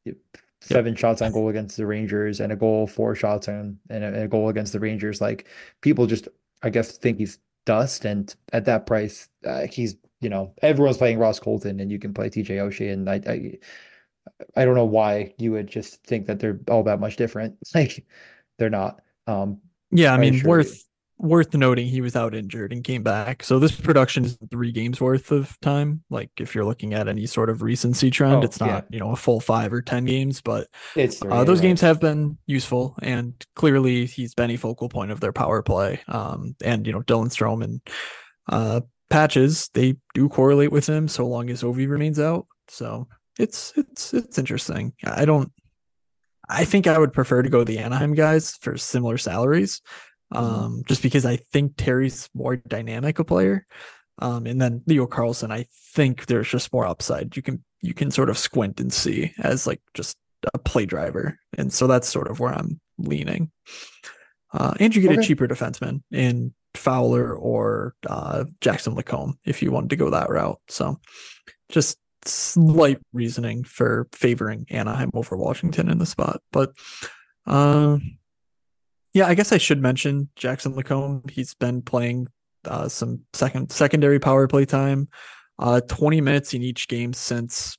seven 0.61 0.95
shots 0.95 1.21
on 1.21 1.33
goal 1.33 1.49
against 1.49 1.77
the 1.77 1.87
Rangers 1.87 2.39
and 2.41 2.53
a 2.53 2.57
goal, 2.57 2.87
four 2.87 3.15
shots 3.17 3.49
on 3.49 3.79
and 3.91 4.05
a, 4.05 4.07
and 4.07 4.17
a 4.23 4.29
goal 4.29 4.49
against 4.49 4.73
the 4.73 4.81
Rangers. 4.81 5.21
Like 5.21 5.47
people 5.81 6.07
just 6.07 6.29
I 6.63 6.71
guess 6.71 6.97
think 6.97 7.19
he's 7.19 7.39
dust, 7.65 8.05
and 8.05 8.33
at 8.53 8.67
that 8.67 8.87
price, 8.87 9.29
uh, 9.45 9.67
he's 9.67 9.97
you 10.23 10.31
know 10.31 10.55
everyone's 10.63 10.99
playing 10.99 11.19
Ross 11.19 11.41
Colton, 11.41 11.81
and 11.81 11.91
you 11.91 11.99
can 11.99 12.15
play 12.15 12.31
TJ 12.31 12.57
Oshie, 12.59 12.93
and 12.93 13.09
I, 13.11 13.21
I 13.27 13.59
I 14.57 14.65
don't 14.65 14.75
know 14.75 14.85
why 14.87 15.35
you 15.39 15.53
would 15.53 15.67
just 15.69 16.03
think 16.05 16.27
that 16.27 16.39
they're 16.41 16.61
all 16.71 16.85
that 16.85 17.01
much 17.01 17.17
different. 17.17 17.57
Like 17.75 18.07
they're 18.59 18.71
not. 18.71 19.01
Um, 19.27 19.61
Yeah, 19.91 20.15
I 20.15 20.19
mean, 20.19 20.35
assure 20.35 20.55
you. 20.57 20.77
worth 20.77 20.85
worth 21.19 21.55
noting 21.55 21.87
he 21.87 22.01
was 22.01 22.17
out 22.17 22.35
injured 22.35 22.73
and 22.73 22.83
came 22.83 23.03
back. 23.05 23.45
So 23.45 23.59
this 23.61 23.73
production 23.81 24.25
is 24.25 24.37
three 24.51 24.73
games 24.73 25.01
worth 25.01 25.31
of 25.31 25.59
time. 25.61 26.03
Like 26.11 26.31
if 26.41 26.55
you're 26.55 26.65
looking 26.65 26.95
at 26.95 27.07
any 27.09 27.27
sort 27.27 27.49
of 27.51 27.63
recency 27.63 28.11
trend, 28.11 28.43
Oh, 28.43 28.45
it's 28.45 28.59
not, 28.59 28.87
you 28.91 28.99
know, 28.99 29.13
a 29.13 29.17
full 29.17 29.39
five 29.41 29.73
or 29.73 29.83
ten 29.83 30.05
games, 30.05 30.41
but 30.41 30.67
it's 30.95 31.19
three, 31.19 31.31
uh, 31.31 31.45
those 31.45 31.61
right? 31.61 31.69
games 31.69 31.81
have 31.83 32.01
been 32.01 32.39
useful 32.47 32.97
and 33.03 33.35
clearly 33.55 34.07
he's 34.07 34.35
been 34.35 34.51
a 34.51 34.57
focal 34.57 34.89
point 34.89 35.11
of 35.13 35.21
their 35.21 35.33
power 35.33 35.63
play. 35.63 36.01
Um 36.09 36.57
and 36.65 36.87
you 36.87 36.93
know, 36.93 37.03
Dylan 37.03 37.29
Strome 37.31 37.63
and 37.65 37.81
uh 38.49 38.81
patches, 39.13 39.71
they 39.75 39.97
do 40.15 40.29
correlate 40.29 40.73
with 40.73 40.89
him 40.89 41.09
so 41.09 41.27
long 41.27 41.51
as 41.51 41.63
Ovi 41.63 41.89
remains 41.89 42.19
out. 42.19 42.47
So 42.69 43.09
it's 43.39 43.73
it's 43.77 44.15
it's 44.15 44.39
interesting. 44.39 44.93
I 45.05 45.25
don't 45.25 45.53
I 46.49 46.65
think 46.65 46.87
I 46.87 46.99
would 46.99 47.13
prefer 47.13 47.43
to 47.43 47.49
go 47.49 47.65
the 47.65 47.79
Anaheim 47.79 48.15
guys 48.15 48.57
for 48.57 48.77
similar 48.77 49.19
salaries. 49.19 49.81
Mm-hmm. 50.35 50.65
Um, 50.65 50.83
just 50.87 51.03
because 51.03 51.27
I 51.27 51.37
think 51.53 51.77
Terry's 51.77 52.29
more 52.35 52.57
dynamic 52.57 53.19
a 53.19 53.25
player. 53.25 53.67
Um, 54.19 54.47
and 54.47 54.61
then 54.61 54.83
Leo 54.87 55.07
Carlsson, 55.07 55.51
I 55.51 55.67
think 55.95 56.27
there's 56.27 56.49
just 56.49 56.73
more 56.73 56.87
upside. 56.87 57.37
You 57.37 57.43
can 57.43 57.63
you 57.83 57.95
can 57.95 58.11
sort 58.11 58.31
of 58.31 58.39
squint 58.39 58.81
and 58.81 58.93
see 58.93 59.33
as 59.39 59.67
like 59.67 59.81
just 59.95 60.17
a 60.55 60.59
play 60.59 60.87
driver. 60.87 61.39
And 61.59 61.73
so 61.73 61.87
that's 61.87 62.09
sort 62.09 62.29
of 62.29 62.41
where 62.41 62.53
I'm 62.53 62.81
leaning. 62.99 63.51
Uh, 64.55 64.75
and 64.81 64.95
you 64.95 65.03
get 65.03 65.13
a 65.13 65.15
Okay. 65.15 65.27
cheaper 65.29 65.49
defenseman 65.49 66.03
in 66.11 66.55
Fowler 66.75 67.35
or 67.35 67.95
uh, 68.09 68.45
Jackson 68.61 68.95
Lacombe 68.95 69.39
if 69.45 69.63
you 69.63 69.71
wanted 69.71 69.91
to 69.91 69.97
go 69.97 70.11
that 70.11 70.31
route. 70.31 70.61
So 70.69 71.01
just 71.69 71.99
slight 72.25 72.99
reasoning 73.13 73.65
for 73.65 74.09
favoring 74.13 74.67
Anaheim 74.71 75.11
over 75.15 75.37
Washington 75.37 75.89
in 75.91 75.99
the 75.99 76.07
spot. 76.07 76.41
But 76.53 76.73
um 77.47 78.19
yeah, 79.15 79.27
I 79.27 79.35
guess 79.35 79.53
I 79.53 79.59
should 79.59 79.83
mention 79.83 80.31
Jackson 80.37 80.75
Lacombe. 80.75 81.25
He's 81.29 81.55
been 81.55 81.83
playing 81.83 82.29
uh, 82.65 82.89
some 82.89 83.21
second 83.33 83.71
secondary 83.71 84.19
power 84.19 84.49
play 84.49 84.65
time, 84.65 85.09
uh, 85.59 85.81
20 85.83 86.21
minutes 86.21 86.55
in 86.55 86.63
each 86.63 86.89
game 86.89 87.13
since 87.13 87.77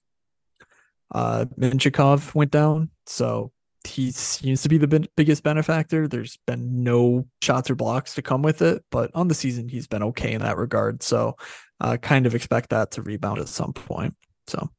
uh, 1.13 1.45
went 1.57 2.51
down. 2.51 2.89
So 3.05 3.51
he 3.83 4.11
seems 4.11 4.61
to 4.63 4.69
be 4.69 4.77
the 4.77 4.87
bin- 4.87 5.07
biggest 5.15 5.43
benefactor. 5.43 6.07
There's 6.07 6.37
been 6.47 6.83
no 6.83 7.27
shots 7.41 7.69
or 7.69 7.75
blocks 7.75 8.15
to 8.15 8.21
come 8.21 8.41
with 8.41 8.61
it, 8.61 8.83
but 8.91 9.11
on 9.13 9.27
the 9.27 9.35
season 9.35 9.67
he's 9.67 9.87
been 9.87 10.03
okay 10.03 10.33
in 10.33 10.41
that 10.41 10.57
regard. 10.57 11.03
So 11.03 11.37
uh, 11.81 11.97
kind 11.97 12.25
of 12.25 12.35
expect 12.35 12.69
that 12.69 12.91
to 12.91 13.01
rebound 13.01 13.39
at 13.39 13.47
some 13.47 13.73
point. 13.73 14.15
So 14.47 14.69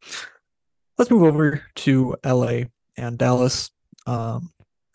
let's 0.99 1.11
move 1.11 1.23
over 1.23 1.62
to 1.77 2.17
LA 2.25 2.62
and 2.97 3.19
Dallas. 3.19 3.71
Um, 4.07 4.51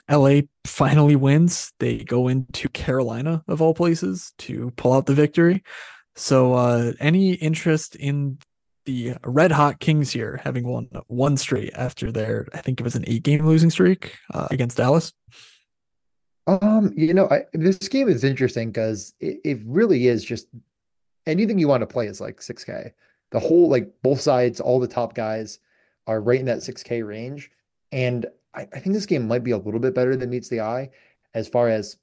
LA 0.10 0.41
finally 0.65 1.15
wins. 1.15 1.72
They 1.80 2.00
go 2.00 2.28
into 2.28 2.67
Carolina 2.69 3.43
of 3.48 3.62
all 3.62 3.74
places 3.74 4.34
to 4.39 4.72
pull 4.76 4.93
out 4.93 5.06
the 5.06 5.13
victory. 5.13 5.63
So, 6.15 6.54
uh, 6.54 6.93
any 7.00 7.34
interest 7.34 7.95
in 7.95 8.39
the 8.89 9.17
Red 9.23 9.52
Hot 9.52 9.80
Kings 9.80 10.10
here 10.10 10.41
having 10.43 10.65
won 10.65 10.89
one 11.08 11.38
straight 11.38 11.71
after 11.75 12.12
their, 12.12 12.47
I 12.54 12.62
think 12.62 12.80
it 12.80 12.84
was 12.84 12.95
an 12.95 13.04
eight 13.06 13.21
game 13.21 13.45
losing 13.45 13.69
streak 13.69 14.15
uh, 14.34 14.47
against 14.49 14.78
Dallas? 14.78 15.13
Um, 16.47 16.91
you 16.95 17.13
know, 17.13 17.28
I, 17.30 17.43
this 17.54 17.78
game 17.88 18.10
is 18.10 18.23
interesting 18.23 18.69
because 18.69 19.13
it, 19.19 19.39
it 19.43 19.60
really 19.63 20.08
is 20.08 20.23
just 20.23 20.47
anything 21.28 21.60
you 21.60 21.67
want 21.67 21.82
to 21.82 21.88
play 21.88 22.08
is 22.08 22.19
like 22.19 22.39
6K. 22.39 22.91
The 23.30 23.39
whole, 23.39 23.69
like 23.69 23.91
both 24.02 24.21
sides, 24.21 24.60
all 24.60 24.80
the 24.80 24.88
top 24.88 25.13
guys 25.13 25.60
are 26.08 26.19
right 26.19 26.39
in 26.39 26.47
that 26.47 26.60
6K 26.60 27.06
range. 27.06 27.52
And 27.91 28.25
I, 28.56 28.62
I 28.73 28.80
think 28.80 28.95
this 28.95 29.06
game 29.06 29.28
might 29.28 29.43
be 29.43 29.52
a 29.52 29.58
little 29.58 29.80
bit 29.80 29.93
better 29.93 30.15
than 30.15 30.32
meets 30.32 30.49
the 30.49 30.62
eye 30.62 30.89
as 31.36 31.47
far 31.47 31.69
as 31.69 31.97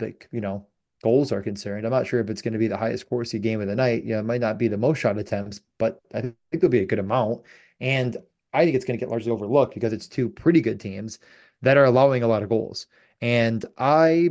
like, 0.00 0.26
you 0.32 0.40
know, 0.40 0.66
goals 1.02 1.32
are 1.32 1.42
concerned. 1.42 1.84
I'm 1.84 1.92
not 1.92 2.06
sure 2.06 2.20
if 2.20 2.30
it's 2.30 2.42
going 2.42 2.52
to 2.52 2.58
be 2.58 2.68
the 2.68 2.76
highest 2.76 3.08
Corsi 3.08 3.38
game 3.38 3.60
of 3.60 3.66
the 3.68 3.74
night. 3.76 4.04
Yeah, 4.04 4.20
it 4.20 4.24
might 4.24 4.40
not 4.40 4.58
be 4.58 4.68
the 4.68 4.76
most 4.76 4.98
shot 4.98 5.18
attempts, 5.18 5.60
but 5.78 6.00
I 6.14 6.20
think 6.20 6.34
there'll 6.52 6.68
be 6.68 6.80
a 6.80 6.86
good 6.86 6.98
amount. 6.98 7.42
And 7.80 8.16
I 8.52 8.64
think 8.64 8.76
it's 8.76 8.84
going 8.84 8.98
to 8.98 9.04
get 9.04 9.10
largely 9.10 9.32
overlooked 9.32 9.74
because 9.74 9.92
it's 9.92 10.08
two 10.08 10.28
pretty 10.28 10.60
good 10.60 10.80
teams 10.80 11.18
that 11.62 11.76
are 11.76 11.84
allowing 11.84 12.22
a 12.22 12.28
lot 12.28 12.42
of 12.42 12.48
goals. 12.48 12.86
And 13.20 13.64
I 13.78 14.30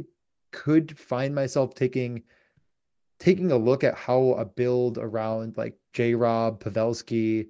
could 0.51 0.97
find 0.97 1.33
myself 1.35 1.75
taking 1.75 2.23
taking 3.19 3.51
a 3.51 3.57
look 3.57 3.83
at 3.83 3.95
how 3.95 4.33
a 4.33 4.45
build 4.45 4.97
around 4.97 5.57
like 5.57 5.77
J 5.93 6.15
Rob, 6.15 6.63
Pavelski, 6.63 7.49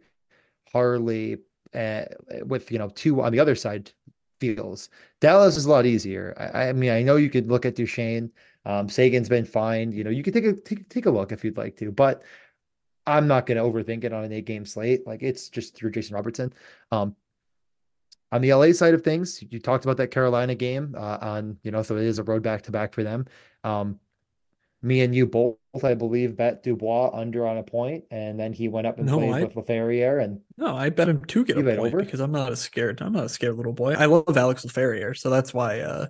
Harley, 0.72 1.38
uh, 1.74 2.06
with 2.46 2.72
you 2.72 2.80
know 2.80 2.90
two 2.90 3.22
on 3.22 3.32
the 3.32 3.40
other 3.40 3.56
side 3.56 3.92
feels. 4.40 4.90
Dallas 5.20 5.58
is 5.58 5.66
a 5.66 5.70
lot 5.70 5.86
easier. 5.86 6.34
I, 6.38 6.70
I 6.70 6.74
mean, 6.74 6.92
I 6.92 7.04
know 7.04 7.18
you 7.18 7.30
could 7.30 7.48
look 7.50 7.66
at 7.66 7.76
Duchene. 7.76 8.32
Um, 8.66 8.90
Seguin's 8.90 9.30
been 9.30 9.46
fine. 9.46 9.92
You 9.92 10.04
know, 10.04 10.10
you 10.10 10.24
could 10.24 10.34
take 10.34 10.46
a 10.46 10.54
take, 10.54 10.90
take 10.90 11.06
a 11.06 11.12
look 11.12 11.32
if 11.32 11.44
you'd 11.44 11.58
like 11.58 11.78
to, 11.78 11.92
but 11.92 12.24
I'm 13.08 13.28
not 13.28 13.46
going 13.46 13.58
to 13.58 13.64
overthink 13.64 14.04
it 14.04 14.14
on 14.14 14.24
an 14.24 14.32
eight 14.34 14.46
game 14.46 14.66
slate. 14.66 15.08
Like 15.08 15.24
it's 15.24 15.50
just 15.50 15.76
through 15.76 15.92
Jason 15.92 16.16
Robertson. 16.16 16.54
Um, 16.92 17.16
on 18.32 18.42
the 18.42 18.54
LA 18.54 18.74
side 18.74 18.94
of 18.94 19.02
things, 19.04 19.44
you 19.50 19.60
talked 19.60 19.86
about 19.86 19.98
that 19.98 20.12
Carolina 20.12 20.54
game 20.54 20.94
uh, 20.96 21.18
on, 21.20 21.58
you 21.64 21.72
know, 21.72 21.82
so 21.82 21.98
it 21.98 22.04
is 22.04 22.20
a 22.20 22.24
road 22.24 22.44
back 22.44 22.62
to 22.64 22.72
back 22.72 22.94
for 22.94 23.02
them. 23.04 23.26
Um, 23.64 24.00
me 24.84 25.02
and 25.02 25.14
you 25.16 25.26
both, 25.26 25.58
I 25.84 25.96
believe, 25.96 26.38
bet 26.38 26.62
Dubois 26.64 27.10
under 27.12 27.48
on 27.48 27.58
a 27.58 27.64
point, 27.64 28.06
and 28.12 28.40
then 28.40 28.54
he 28.54 28.68
went 28.70 28.86
up 28.88 28.98
and 28.98 29.08
No, 29.08 29.18
played 29.18 29.34
I- 29.34 29.44
with 29.44 29.56
Laferriere, 29.56 30.24
and 30.24 30.40
No, 30.58 30.76
I 30.76 30.90
bet 30.90 31.10
him 31.10 31.26
to 31.26 31.44
get 31.44 31.58
You 31.58 31.68
a 31.68 31.76
point 31.76 31.94
over? 31.94 32.04
because 32.04 32.20
I'm 32.20 32.32
not 32.32 32.52
a 32.52 32.56
scared. 32.56 33.02
I'm 33.02 33.12
not 33.14 33.26
a 33.26 33.30
scared 33.30 33.58
little 33.58 33.74
boy. 33.74 33.94
I 33.96 34.06
love 34.06 34.38
Alex 34.38 34.64
Laferriere, 34.64 35.18
so 35.18 35.30
that's 35.32 35.54
why. 35.54 35.80
Uh, 35.80 36.06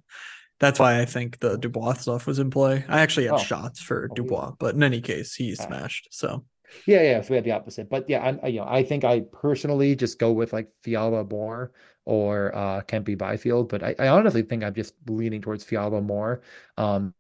that's 0.60 0.80
why 0.80 1.00
I 1.02 1.06
think 1.06 1.40
the 1.40 1.58
Dubois 1.58 1.94
stuff 1.94 2.28
was 2.28 2.40
in 2.40 2.50
play. 2.52 2.86
I 2.88 3.02
actually 3.02 3.26
had 3.28 3.36
Oh. 3.36 3.38
shots 3.40 3.80
for 3.82 4.08
Oh, 4.10 4.16
Dubois, 4.16 4.54
but 4.60 4.76
in 4.76 4.84
any 4.84 5.02
case, 5.02 5.36
he 5.36 5.56
smashed. 5.56 6.10
So 6.12 6.46
yeah, 6.86 7.02
yeah. 7.02 7.22
So 7.22 7.32
we 7.32 7.36
had 7.36 7.44
the 7.46 7.52
opposite, 7.52 7.90
but 7.90 8.10
yeah, 8.10 8.38
I, 8.44 8.48
you 8.48 8.60
know, 8.60 8.68
I 8.68 8.84
think 8.84 9.04
I 9.04 9.22
personally 9.22 9.96
just 9.96 10.20
go 10.20 10.32
with 10.32 10.54
like 10.54 10.70
Fiala 10.84 11.24
more 11.24 11.72
or 12.06 12.56
uh 12.56 12.82
Kempe 12.82 13.18
Byfield, 13.18 13.70
but 13.70 13.84
I, 13.84 13.96
I 14.00 14.08
honestly 14.10 14.42
think 14.44 14.64
I'm 14.64 14.74
just 14.74 14.96
leaning 15.08 15.42
towards 15.42 15.64
Fiala 15.64 16.02
more. 16.02 16.42
Um, 16.78 17.14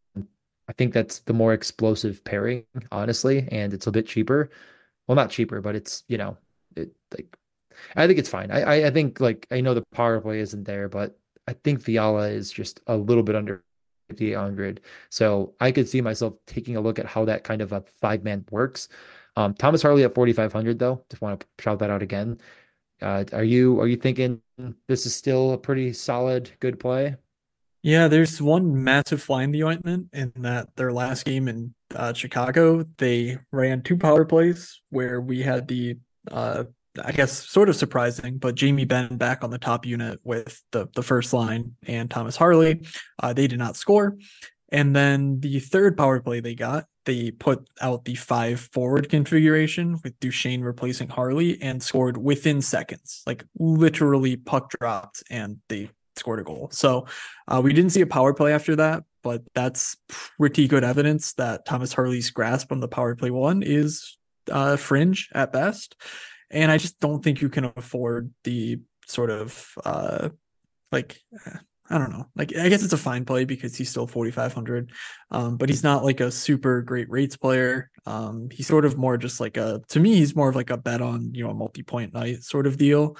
I 0.67 0.73
think 0.73 0.93
that's 0.93 1.19
the 1.21 1.33
more 1.33 1.53
explosive 1.53 2.23
pairing, 2.23 2.65
honestly, 2.91 3.47
and 3.51 3.73
it's 3.73 3.87
a 3.87 3.91
bit 3.91 4.07
cheaper. 4.07 4.51
Well, 5.07 5.15
not 5.15 5.31
cheaper, 5.31 5.61
but 5.61 5.75
it's 5.75 6.03
you 6.07 6.17
know, 6.17 6.37
it 6.75 6.91
like 7.13 7.35
I 7.95 8.07
think 8.07 8.19
it's 8.19 8.29
fine. 8.29 8.51
I 8.51 8.61
I, 8.61 8.87
I 8.87 8.91
think 8.91 9.19
like 9.19 9.47
I 9.51 9.61
know 9.61 9.73
the 9.73 9.83
power 9.93 10.21
play 10.21 10.39
isn't 10.39 10.63
there, 10.65 10.89
but 10.89 11.17
I 11.49 11.53
think 11.63 11.81
Fiala 11.81 12.29
is 12.29 12.51
just 12.51 12.79
a 12.85 12.95
little 12.95 13.23
bit 13.23 13.35
under 13.35 13.63
5800. 14.09 14.81
So 15.09 15.55
I 15.59 15.71
could 15.71 15.89
see 15.89 15.99
myself 15.99 16.35
taking 16.45 16.75
a 16.75 16.81
look 16.81 16.99
at 16.99 17.07
how 17.07 17.25
that 17.25 17.43
kind 17.43 17.61
of 17.61 17.71
a 17.71 17.81
five 18.01 18.23
man 18.23 18.45
works. 18.51 18.87
Um, 19.35 19.55
Thomas 19.55 19.81
Harley 19.81 20.03
at 20.03 20.13
4500 20.13 20.77
though. 20.77 21.03
Just 21.09 21.21
want 21.21 21.39
to 21.39 21.47
shout 21.59 21.79
that 21.79 21.89
out 21.89 22.03
again. 22.03 22.39
Uh, 23.01 23.23
are 23.33 23.43
you 23.43 23.79
are 23.79 23.87
you 23.87 23.95
thinking 23.95 24.41
this 24.87 25.05
is 25.05 25.15
still 25.15 25.53
a 25.53 25.57
pretty 25.57 25.93
solid 25.93 26.51
good 26.59 26.79
play? 26.79 27.15
yeah, 27.81 28.09
there's 28.09 28.41
one 28.41 28.83
massive 28.83 29.23
fly 29.23 29.43
in 29.43 29.51
the 29.51 29.63
ointment 29.63 30.09
in 30.11 30.33
that 30.37 30.75
their 30.75 30.91
last 30.91 31.23
game 31.23 31.47
in 31.47 31.73
uh, 31.95 32.13
Chicago, 32.13 32.85
they 32.97 33.37
ran 33.51 33.81
two 33.81 33.97
power 33.97 34.25
plays 34.25 34.81
where 34.89 35.21
we 35.21 35.41
had 35.41 35.67
the 35.67 35.97
uh, 36.29 36.65
I 37.03 37.11
guess 37.11 37.47
sort 37.47 37.69
of 37.69 37.75
surprising, 37.75 38.37
but 38.37 38.55
Jamie 38.55 38.85
Benn 38.85 39.17
back 39.17 39.43
on 39.43 39.51
the 39.51 39.59
top 39.59 39.85
unit 39.85 40.19
with 40.23 40.61
the 40.71 40.87
the 40.95 41.03
first 41.03 41.33
line 41.33 41.75
and 41.85 42.09
Thomas 42.09 42.35
Harley. 42.35 42.85
Uh, 43.21 43.33
they 43.33 43.47
did 43.47 43.59
not 43.59 43.75
score. 43.75 44.17
And 44.71 44.95
then 44.95 45.39
the 45.39 45.59
third 45.59 45.97
power 45.97 46.19
play 46.19 46.39
they 46.39 46.53
got, 46.55 46.85
they 47.05 47.31
put 47.31 47.67
out 47.81 48.05
the 48.05 48.15
five 48.15 48.59
forward 48.59 49.09
configuration 49.09 49.97
with 50.03 50.19
Duchene 50.19 50.61
replacing 50.61 51.09
Harley 51.09 51.59
and 51.61 51.81
scored 51.81 52.17
within 52.17 52.61
seconds, 52.61 53.23
like 53.25 53.43
literally 53.57 54.35
puck 54.35 54.71
dropped 54.79 55.23
and 55.29 55.57
they 55.69 55.89
scored 56.15 56.39
a 56.39 56.43
goal. 56.43 56.69
So 56.71 57.07
uh, 57.47 57.61
we 57.63 57.73
didn't 57.73 57.91
see 57.91 58.01
a 58.01 58.07
power 58.07 58.33
play 58.33 58.53
after 58.53 58.75
that, 58.75 59.03
but 59.23 59.41
that's 59.55 59.97
pretty 60.07 60.67
good 60.67 60.83
evidence 60.83 61.33
that 61.33 61.65
Thomas 61.65 61.93
Harley's 61.93 62.29
grasp 62.29 62.71
on 62.71 62.79
the 62.79 62.87
power 62.87 63.15
play 63.15 63.31
one 63.31 63.63
is 63.63 64.17
uh, 64.51 64.75
fringe 64.75 65.29
at 65.33 65.51
best. 65.51 65.95
And 66.51 66.71
I 66.71 66.77
just 66.77 66.99
don't 66.99 67.23
think 67.23 67.41
you 67.41 67.49
can 67.49 67.71
afford 67.75 68.31
the 68.43 68.79
sort 69.05 69.29
of 69.29 69.73
uh, 69.85 70.29
like 70.91 71.19
I 71.89 71.97
don't 71.97 72.11
know. 72.11 72.27
Like 72.35 72.55
I 72.55 72.69
guess 72.69 72.83
it's 72.83 72.93
a 72.93 72.97
fine 72.97 73.25
play 73.25 73.45
because 73.45 73.75
he's 73.75 73.89
still 73.89 74.05
4500. 74.07 74.91
Um, 75.31 75.57
but 75.57 75.69
he's 75.69 75.83
not 75.83 76.03
like 76.03 76.19
a 76.19 76.31
super 76.31 76.81
great 76.81 77.09
rates 77.09 77.35
player. 77.35 77.89
Um, 78.05 78.49
he's 78.51 78.67
sort 78.67 78.85
of 78.85 78.97
more 78.97 79.17
just 79.17 79.39
like 79.39 79.57
a 79.57 79.81
to 79.89 79.99
me 79.99 80.15
he's 80.15 80.35
more 80.35 80.49
of 80.49 80.55
like 80.55 80.69
a 80.69 80.77
bet 80.77 81.01
on, 81.01 81.33
you 81.33 81.43
know, 81.43 81.49
a 81.49 81.55
multi-point 81.55 82.13
night 82.13 82.43
sort 82.43 82.67
of 82.67 82.77
deal. 82.77 83.17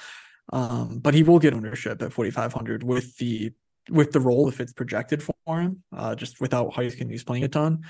Um, 0.52 1.00
but 1.00 1.14
he 1.14 1.24
will 1.24 1.40
get 1.40 1.54
ownership 1.54 2.02
at 2.02 2.14
4500 2.14 2.84
with 2.84 3.18
the 3.18 3.52
with 3.90 4.12
the 4.12 4.20
role 4.20 4.48
if 4.48 4.60
it's 4.60 4.74
projected 4.74 5.24
for 5.24 5.34
him, 5.48 5.84
uh, 5.96 6.14
just 6.14 6.40
without 6.40 6.74
Heiskanen 6.74 7.10
he's 7.10 7.24
playing 7.24 7.44
a 7.44 7.48
ton. 7.48 7.86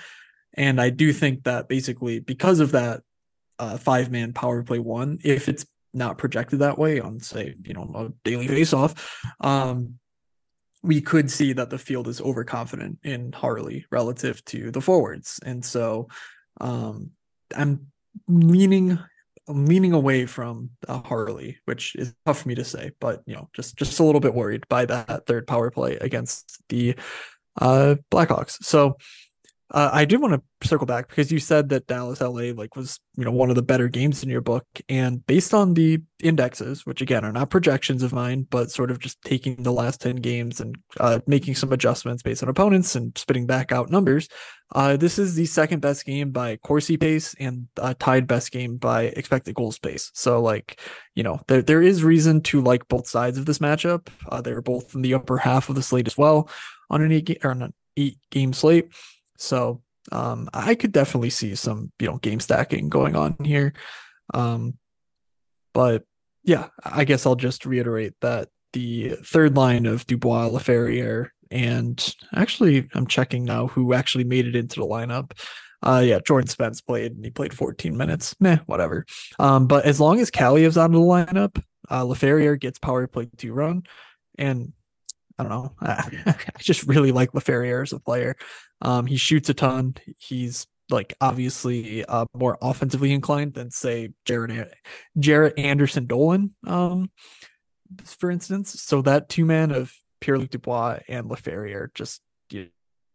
And 0.54 0.80
I 0.80 0.90
do 0.90 1.12
think 1.12 1.44
that 1.44 1.68
basically 1.68 2.20
because 2.20 2.60
of 2.62 2.72
that 2.72 3.02
uh, 3.60 3.78
five 3.78 4.12
man 4.12 4.34
power 4.34 4.64
play 4.64 4.80
one, 4.80 5.20
if 5.24 5.50
it's 5.50 5.66
not 5.94 6.18
projected 6.18 6.60
that 6.60 6.78
way 6.78 7.00
on 7.00 7.20
say, 7.20 7.56
you 7.64 7.74
know, 7.74 7.92
a 7.96 8.10
daily 8.28 8.48
face 8.48 8.74
off, 8.74 9.24
um, 9.42 9.96
we 10.82 11.02
could 11.02 11.30
see 11.30 11.54
that 11.54 11.70
the 11.70 11.78
field 11.78 12.08
is 12.08 12.22
overconfident 12.22 13.00
in 13.04 13.32
Harley 13.32 13.86
relative 13.92 14.44
to 14.46 14.72
the 14.72 14.82
forwards. 14.82 15.40
And 15.46 15.64
so 15.64 16.08
um, 16.62 17.12
I'm 17.56 17.88
leaning 18.28 19.00
I'm 19.48 19.66
leaning 19.66 19.94
away 19.94 20.28
from 20.28 20.70
Harley, 20.88 21.58
which 21.66 21.96
is 21.96 22.14
tough 22.24 22.42
for 22.42 22.48
me 22.48 22.56
to 22.56 22.64
say, 22.64 22.92
but 23.00 23.24
you 23.26 23.34
know, 23.34 23.50
just 23.54 23.76
just 23.78 24.00
a 24.00 24.04
little 24.04 24.22
bit 24.22 24.36
worried 24.36 24.68
by 24.70 24.86
that 24.86 25.26
third 25.26 25.48
power 25.48 25.72
play 25.72 25.96
against 25.96 26.62
the 26.70 26.96
uh, 27.60 27.96
Blackhawks. 28.12 28.64
So 28.64 28.98
uh, 29.72 29.90
I 29.94 30.06
do 30.06 30.20
want 30.20 30.34
to 30.34 30.68
circle 30.68 30.88
back 30.88 31.10
because 31.10 31.32
you 31.32 31.40
said 31.40 31.70
that 31.70 31.86
Dallas 31.86 32.22
LA 32.22 32.54
like 32.56 32.76
was 32.76 33.00
you 33.16 33.24
know 33.24 33.32
one 33.32 33.50
of 33.50 33.56
the 33.56 33.62
better 33.62 33.88
games 33.88 34.24
in 34.24 34.30
your 34.30 34.42
book, 34.42 34.66
and 34.90 35.26
based 35.28 35.54
on 35.54 35.76
the 35.76 36.02
indexes, 36.22 36.86
which 36.88 37.02
again 37.02 37.24
are 37.24 37.32
not 37.32 37.52
projections 37.52 38.02
of 38.02 38.12
mine, 38.12 38.48
but 38.50 38.72
sort 38.72 38.90
of 38.90 39.00
just 39.00 39.22
taking 39.22 39.56
the 39.58 39.72
last 39.72 40.02
ten 40.02 40.16
games 40.16 40.60
and 40.60 40.76
uh, 41.00 41.20
making 41.28 41.54
some 41.54 41.72
adjustments 41.72 42.24
based 42.24 42.42
on 42.42 42.50
opponents 42.50 42.96
and 42.96 43.16
spitting 43.16 43.46
back 43.46 43.72
out 43.72 43.92
numbers, 43.92 44.28
uh, 44.74 44.98
this 44.98 45.20
is 45.20 45.36
the 45.36 45.46
second 45.46 45.82
best 45.82 46.04
game 46.04 46.32
by 46.32 46.56
Corsi 46.58 46.98
pace 46.98 47.36
and 47.40 47.68
uh, 47.78 47.94
tied 48.00 48.26
best 48.26 48.52
game 48.52 48.78
by 48.78 49.04
expected 49.04 49.54
goals 49.54 49.78
pace. 49.78 50.10
So 50.16 50.42
like 50.42 50.80
you 51.14 51.22
know 51.22 51.42
there 51.48 51.62
there 51.62 51.84
is 51.84 52.04
reason 52.04 52.42
to 52.42 52.62
like 52.62 52.88
both 52.88 53.08
sides 53.08 53.38
of 53.38 53.46
this 53.46 53.60
matchup. 53.60 54.08
Uh, 54.28 54.42
they're 54.42 54.64
both 54.64 54.96
in 54.96 55.04
the 55.04 55.14
upper 55.14 55.38
half 55.38 55.70
of 55.70 55.76
the 55.76 55.84
slate 55.84 56.08
as 56.08 56.18
well 56.18 56.50
on 56.90 57.04
an 57.04 57.12
eight 57.12 57.26
game 57.26 57.38
or 57.44 57.52
an 57.52 57.72
eight 57.98 58.18
game 58.32 58.52
slate. 58.52 58.90
So 59.40 59.82
um, 60.12 60.50
I 60.54 60.76
could 60.76 60.92
definitely 60.92 61.32
see 61.32 61.56
some, 61.56 61.92
you 62.00 62.08
know, 62.08 62.18
game 62.18 62.40
stacking 62.40 62.90
going 62.90 63.16
on 63.16 63.36
here. 63.44 63.74
Um, 64.34 64.78
but 65.74 66.04
yeah, 66.44 66.68
I 66.84 67.06
guess 67.06 67.26
I'll 67.26 67.36
just 67.36 67.66
reiterate 67.66 68.14
that 68.22 68.50
the 68.74 69.16
third 69.24 69.56
line 69.56 69.86
of 69.86 70.06
Dubois, 70.06 70.50
Laferriere, 70.50 71.30
and 71.52 72.16
actually 72.36 72.88
I'm 72.94 73.08
checking 73.08 73.44
now 73.44 73.68
who 73.68 73.94
actually 73.94 74.24
made 74.24 74.46
it 74.46 74.56
into 74.56 74.80
the 74.80 74.86
lineup. 74.86 75.32
Uh 75.82 76.04
yeah, 76.06 76.20
Jordan 76.26 76.48
Spence 76.48 76.82
played 76.82 77.14
and 77.14 77.24
he 77.24 77.32
played 77.32 77.54
14 77.54 77.96
minutes. 77.96 78.36
Meh, 78.40 78.58
whatever. 78.66 79.06
Um, 79.40 79.66
but 79.66 79.86
as 79.86 80.00
long 80.00 80.20
as 80.20 80.30
Kaliyev's 80.30 80.78
out 80.78 80.88
of 80.88 80.92
the 80.92 81.00
lineup, 81.00 81.64
uh 81.90 82.04
Laferriere 82.04 82.60
gets 82.60 82.78
power 82.80 83.08
play 83.08 83.30
two 83.38 83.54
run. 83.54 83.84
And 84.38 84.74
I 85.40 85.44
don't 85.44 85.52
know. 85.52 85.74
I, 85.82 86.36
just 86.60 86.84
really 86.84 87.12
like 87.12 87.32
Laferriere 87.32 87.82
as 87.82 87.94
a 87.94 88.00
player. 88.00 88.36
Um, 88.82 89.06
he 89.06 89.18
shoots 89.18 89.50
a 89.50 89.54
ton. 89.54 89.96
He's 90.18 90.68
like 90.90 91.16
obviously 91.22 92.04
uh, 92.06 92.26
more 92.36 92.58
offensively 92.62 93.14
inclined 93.14 93.54
than 93.54 93.72
say 93.72 94.10
Jared 94.26 94.70
Jaret 95.18 95.54
Anderson 95.58 96.08
Dolan, 96.08 96.54
um, 96.68 97.10
for 98.04 98.30
instance. 98.30 98.82
So 98.82 99.02
that 99.04 99.30
two 99.30 99.46
man 99.46 99.72
of 99.72 99.94
Pierre 100.20 100.38
Luc 100.38 100.50
Dubois 100.50 101.00
and 101.08 101.30
Laferriere 101.30 101.94
just 101.94 102.22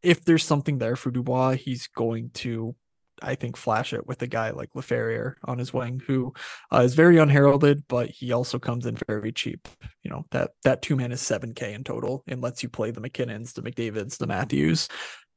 if 0.05 0.25
there's 0.25 0.45
something 0.45 0.79
there 0.79 0.97
for 0.97 1.11
Dubois, 1.11 1.53
he's 1.53 1.89
going 1.89 2.31
to 2.35 2.77
I 3.25 3.35
think 3.35 3.57
flash 3.57 3.93
it 3.93 4.07
with 4.07 4.23
a 4.23 4.27
guy 4.27 4.51
like 4.51 4.73
Laferriere 4.75 5.35
on 5.45 5.59
his 5.59 5.73
wing, 5.73 6.03
who 6.07 6.33
uh, 6.73 6.81
is 6.81 6.95
very 6.95 7.19
unheralded, 7.19 7.85
but 7.89 8.11
he 8.11 8.33
also 8.33 8.59
comes 8.59 8.87
in 8.87 8.97
very 9.09 9.33
cheap. 9.33 9.69
You 10.03 10.11
know 10.11 10.27
that 10.31 10.53
that 10.65 10.83
two 10.83 10.97
man 10.97 11.13
is 11.13 11.21
seven 11.21 11.55
k 11.55 11.75
in 11.75 11.85
total 11.85 12.23
and 12.29 12.41
lets 12.41 12.63
you 12.63 12.69
play 12.69 12.91
the 12.91 13.01
MacKinnons, 13.01 13.55
the 13.55 13.63
McDavid's, 13.63 14.19
the 14.19 14.27
Matthews 14.27 14.89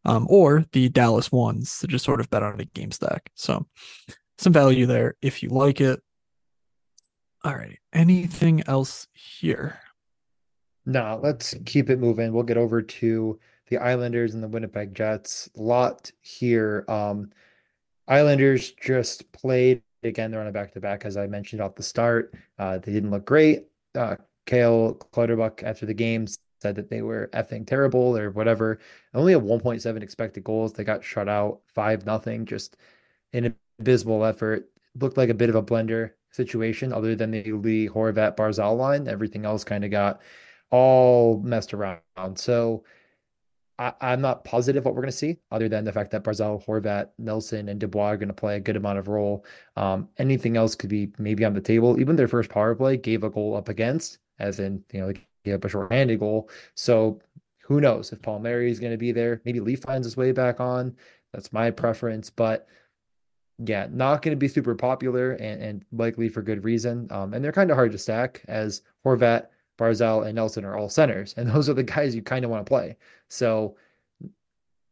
um, 0.08 0.26
or 0.30 0.66
the 0.72 0.90
Dallas 0.90 1.32
ones 1.32 1.80
to 1.80 1.88
just 1.88 2.06
sort 2.06 2.20
of 2.20 2.30
bet 2.30 2.44
on 2.44 2.60
a 2.60 2.66
game 2.66 2.92
stack. 2.92 3.30
So 3.36 3.68
some 4.38 4.54
value 4.54 4.86
there 4.86 5.16
if 5.22 5.44
you 5.44 5.50
like 5.50 5.82
it. 5.82 6.02
All 7.44 7.56
right. 7.56 7.78
Anything 7.94 8.64
else 8.68 9.08
here? 9.14 9.80
No, 10.86 11.20
let's 11.22 11.54
keep 11.66 11.90
it 11.90 12.00
moving. 12.00 12.34
We'll 12.34 12.44
get 12.44 12.58
over 12.58 12.82
to 12.82 13.40
the 13.70 13.78
Islanders 13.78 14.34
and 14.34 14.42
the 14.42 14.48
Winnipeg 14.48 14.96
Jets. 14.96 15.50
A 15.58 15.62
lot 15.62 16.12
here. 16.22 16.86
Um, 16.88 17.32
Islanders 18.08 18.72
just 18.72 19.32
played 19.32 19.82
again. 20.04 20.32
They're 20.32 20.42
on 20.42 20.48
a 20.48 20.52
back 20.52 20.74
to 20.74 20.80
back, 20.80 21.06
as 21.06 21.18
I 21.18 21.28
mentioned 21.28 21.62
off 21.62 21.76
the 21.76 21.84
start. 21.84 22.34
Uh, 22.58 22.78
they 22.78 22.92
didn't 22.92 23.12
look 23.12 23.26
great. 23.26 23.68
Uh, 23.96 24.16
Cal 24.46 24.94
Clutterbuck 25.12 25.64
after 25.64 25.86
the 25.86 25.94
game 25.94 26.26
said 26.62 26.76
that 26.76 26.90
they 26.90 27.02
were 27.02 27.30
effing 27.34 27.68
terrible 27.68 28.18
or 28.18 28.32
whatever. 28.32 28.80
Only 29.14 29.34
a 29.34 29.40
1.7 29.40 30.02
expected 30.02 30.44
goals. 30.44 30.74
They 30.74 30.84
got 30.84 31.04
shut 31.04 31.28
out 31.28 31.62
five 31.68 32.06
nothing. 32.06 32.46
Just 32.46 32.78
an 33.34 33.56
abysmal 33.80 34.26
effort. 34.26 34.70
Looked 35.00 35.18
like 35.18 35.30
a 35.30 35.36
bit 35.36 35.50
of 35.50 35.56
a 35.56 35.64
blender 35.64 36.12
situation, 36.32 36.94
other 36.94 37.16
than 37.16 37.32
the 37.32 37.52
Lee 37.52 37.88
Horvat 37.90 38.36
Barzal 38.36 38.78
line. 38.78 39.08
Everything 39.08 39.46
else 39.46 39.64
kind 39.64 39.84
of 39.84 39.92
got 39.92 40.22
all 40.72 41.40
messed 41.44 41.74
around. 41.74 42.02
So 42.36 42.84
I, 43.80 43.94
am 44.02 44.22
not 44.22 44.44
positive 44.44 44.86
what 44.86 44.96
we're 44.96 45.02
going 45.02 45.12
to 45.12 45.18
see, 45.18 45.38
other 45.52 45.70
than 45.70 45.86
the 45.86 45.92
fact 45.92 46.12
that 46.12 46.24
Barzal, 46.24 46.66
Horvat, 46.66 47.10
Nelson, 47.20 47.70
and 47.70 47.80
Dubois 47.80 48.14
are 48.14 48.18
going 48.18 48.28
to 48.28 48.34
play 48.34 48.56
a 48.56 48.60
good 48.60 48.76
amount 48.76 48.98
of 48.98 49.08
role. 49.08 49.46
Um, 49.76 50.10
anything 50.18 50.58
else 50.58 50.76
could 50.76 50.90
be 50.90 51.12
maybe 51.20 51.46
on 51.46 51.54
the 51.54 51.62
table. 51.62 52.00
Even 52.00 52.16
their 52.16 52.28
first 52.28 52.50
power 52.50 52.74
play 52.74 52.98
gave 52.98 53.24
a 53.24 53.30
goal 53.30 53.56
up 53.56 53.70
against, 53.70 54.18
as 54.40 54.60
in 54.60 54.84
you 54.92 55.02
know 55.02 55.14
give 55.44 55.56
up 55.56 55.66
a 55.66 55.70
short-handed 55.70 56.20
goal. 56.20 56.50
So 56.76 57.22
who 57.62 57.80
knows 57.82 58.12
if 58.12 58.22
Palmieri 58.22 58.72
is 58.72 58.80
going 58.80 58.94
to 58.94 58.98
be 58.98 59.12
there? 59.12 59.42
Maybe 59.46 59.60
Lee 59.60 59.76
finds 59.76 60.08
his 60.08 60.18
way 60.18 60.32
back 60.32 60.60
on. 60.60 60.96
That's 61.34 61.54
my 61.54 61.70
preference, 61.70 62.30
but 62.30 62.68
yeah, 63.64 63.88
not 63.92 64.22
going 64.22 64.36
to 64.36 64.40
be 64.40 64.48
super 64.48 64.76
popular 64.76 65.34
and, 65.34 65.62
and 65.62 65.86
likely 65.92 66.30
for 66.30 66.42
good 66.42 66.64
reason. 66.64 67.08
Um, 67.12 67.34
and 67.34 67.44
they're 67.44 67.52
kind 67.52 67.72
of 67.72 67.76
hard 67.76 67.92
to 67.92 67.98
stack 67.98 68.44
as 68.48 68.82
Horvat, 69.06 69.48
Barzal, 69.78 70.26
and 70.26 70.36
Nelson 70.36 70.66
are 70.66 70.76
all 70.76 70.90
centers, 70.90 71.34
and 71.38 71.50
those 71.54 71.70
are 71.70 71.74
the 71.74 71.84
guys 71.84 72.16
you 72.16 72.22
kind 72.22 72.46
of 72.46 72.52
want 72.52 72.66
to 72.66 72.70
play. 72.70 72.98
So 73.28 73.78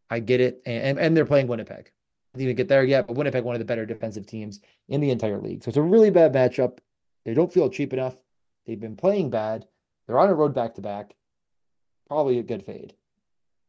I 0.10 0.20
get 0.20 0.42
it, 0.42 0.62
and 0.66 1.00
and 1.00 1.16
they're 1.16 1.26
playing 1.26 1.48
Winnipeg. 1.48 1.92
Didn't 2.34 2.44
even 2.44 2.56
get 2.56 2.68
there 2.68 2.84
yet, 2.84 3.08
but 3.08 3.16
Winnipeg, 3.16 3.44
one 3.44 3.56
of 3.56 3.60
the 3.60 3.66
better 3.66 3.86
defensive 3.86 4.26
teams 4.26 4.60
in 4.90 5.00
the 5.00 5.10
entire 5.10 5.40
league. 5.40 5.64
So 5.64 5.70
it's 5.70 5.78
a 5.78 5.82
really 5.82 6.10
bad 6.10 6.34
matchup. 6.34 6.80
They 7.24 7.34
don't 7.34 7.52
feel 7.52 7.70
cheap 7.70 7.94
enough. 7.94 8.16
They've 8.66 8.80
been 8.80 8.98
playing 8.98 9.30
bad. 9.30 9.66
They're 10.06 10.20
on 10.20 10.30
a 10.30 10.34
road 10.34 10.54
back 10.54 10.76
to 10.76 10.82
back. 10.82 11.16
Probably 12.08 12.38
a 12.40 12.44
good 12.44 12.66
fade. 12.66 12.94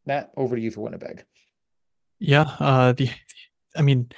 Matt, 0.05 0.33
over 0.37 0.57
to 0.57 0.62
you 0.62 0.71
for 0.71 0.81
Winnipeg. 0.81 1.25
Yeah, 2.19 2.51
uh 2.59 2.93
the 2.93 3.11
I 3.77 3.83
mean, 3.83 4.11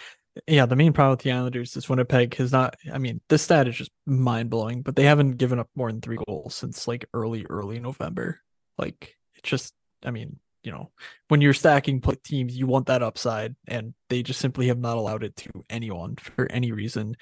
yeah, 0.47 0.66
the 0.66 0.76
main 0.76 0.93
problem 0.93 1.12
with 1.12 1.20
the 1.20 1.32
Islanders 1.32 1.76
is 1.76 1.89
Winnipeg 1.89 2.34
has 2.36 2.53
not 2.53 2.76
I 2.93 2.99
mean, 2.99 3.20
this 3.28 3.43
stat 3.43 3.68
is 3.68 3.76
just 3.76 3.91
mind 4.07 4.51
blowing, 4.51 4.82
but 4.82 4.97
they 4.97 5.05
haven't 5.05 5.36
given 5.36 5.59
up 5.59 5.68
more 5.74 5.91
than 5.91 6.01
three 6.01 6.18
goals 6.26 6.55
since 6.55 6.86
like 6.86 7.07
early, 7.14 7.47
early 7.49 7.80
November. 7.80 8.41
Like 8.76 9.16
it's 9.36 9.49
just 9.49 9.74
I 10.05 10.11
mean, 10.11 10.39
you 10.62 10.72
know, 10.72 10.91
when 11.28 11.41
you're 11.41 11.55
stacking 11.55 12.03
teams, 12.24 12.57
you 12.57 12.66
want 12.66 12.86
that 12.86 13.03
upside, 13.03 13.57
and 13.66 13.95
they 14.09 14.22
just 14.22 14.41
simply 14.41 14.68
have 14.68 14.78
not 14.78 14.97
allowed 14.97 15.24
it 15.24 15.36
to 15.36 15.51
anyone 15.70 16.16
for 16.16 16.51
any 16.51 16.72
reason. 16.72 17.16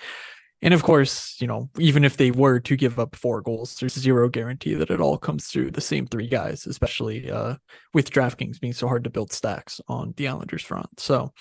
And 0.63 0.73
of 0.73 0.83
course, 0.83 1.37
you 1.41 1.47
know, 1.47 1.69
even 1.79 2.05
if 2.05 2.17
they 2.17 2.31
were 2.31 2.61
to 2.61 2.77
give 2.77 2.99
up 2.99 3.15
four 3.15 3.43
goals, 3.43 3.75
there's 3.75 3.99
zero 3.99 4.29
guarantee 4.29 4.75
that 4.75 4.91
it 4.91 5.01
all 5.01 5.19
comes 5.19 5.47
through 5.49 5.71
the 5.71 5.81
same 5.81 6.07
three 6.07 6.29
guys, 6.29 6.67
especially 6.67 7.31
uh, 7.31 7.57
with 7.93 8.11
DraftKings 8.11 8.59
being 8.59 8.73
so 8.73 8.89
hard 8.89 9.05
to 9.05 9.11
build 9.11 9.33
stacks 9.33 9.81
on 9.87 10.15
the 10.17 10.29
Islanders 10.29 10.63
front. 10.63 10.99
So, 10.99 11.33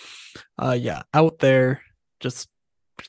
uh, 0.60 0.78
yeah, 0.80 1.04
out 1.14 1.40
there, 1.40 1.82
just 2.20 2.50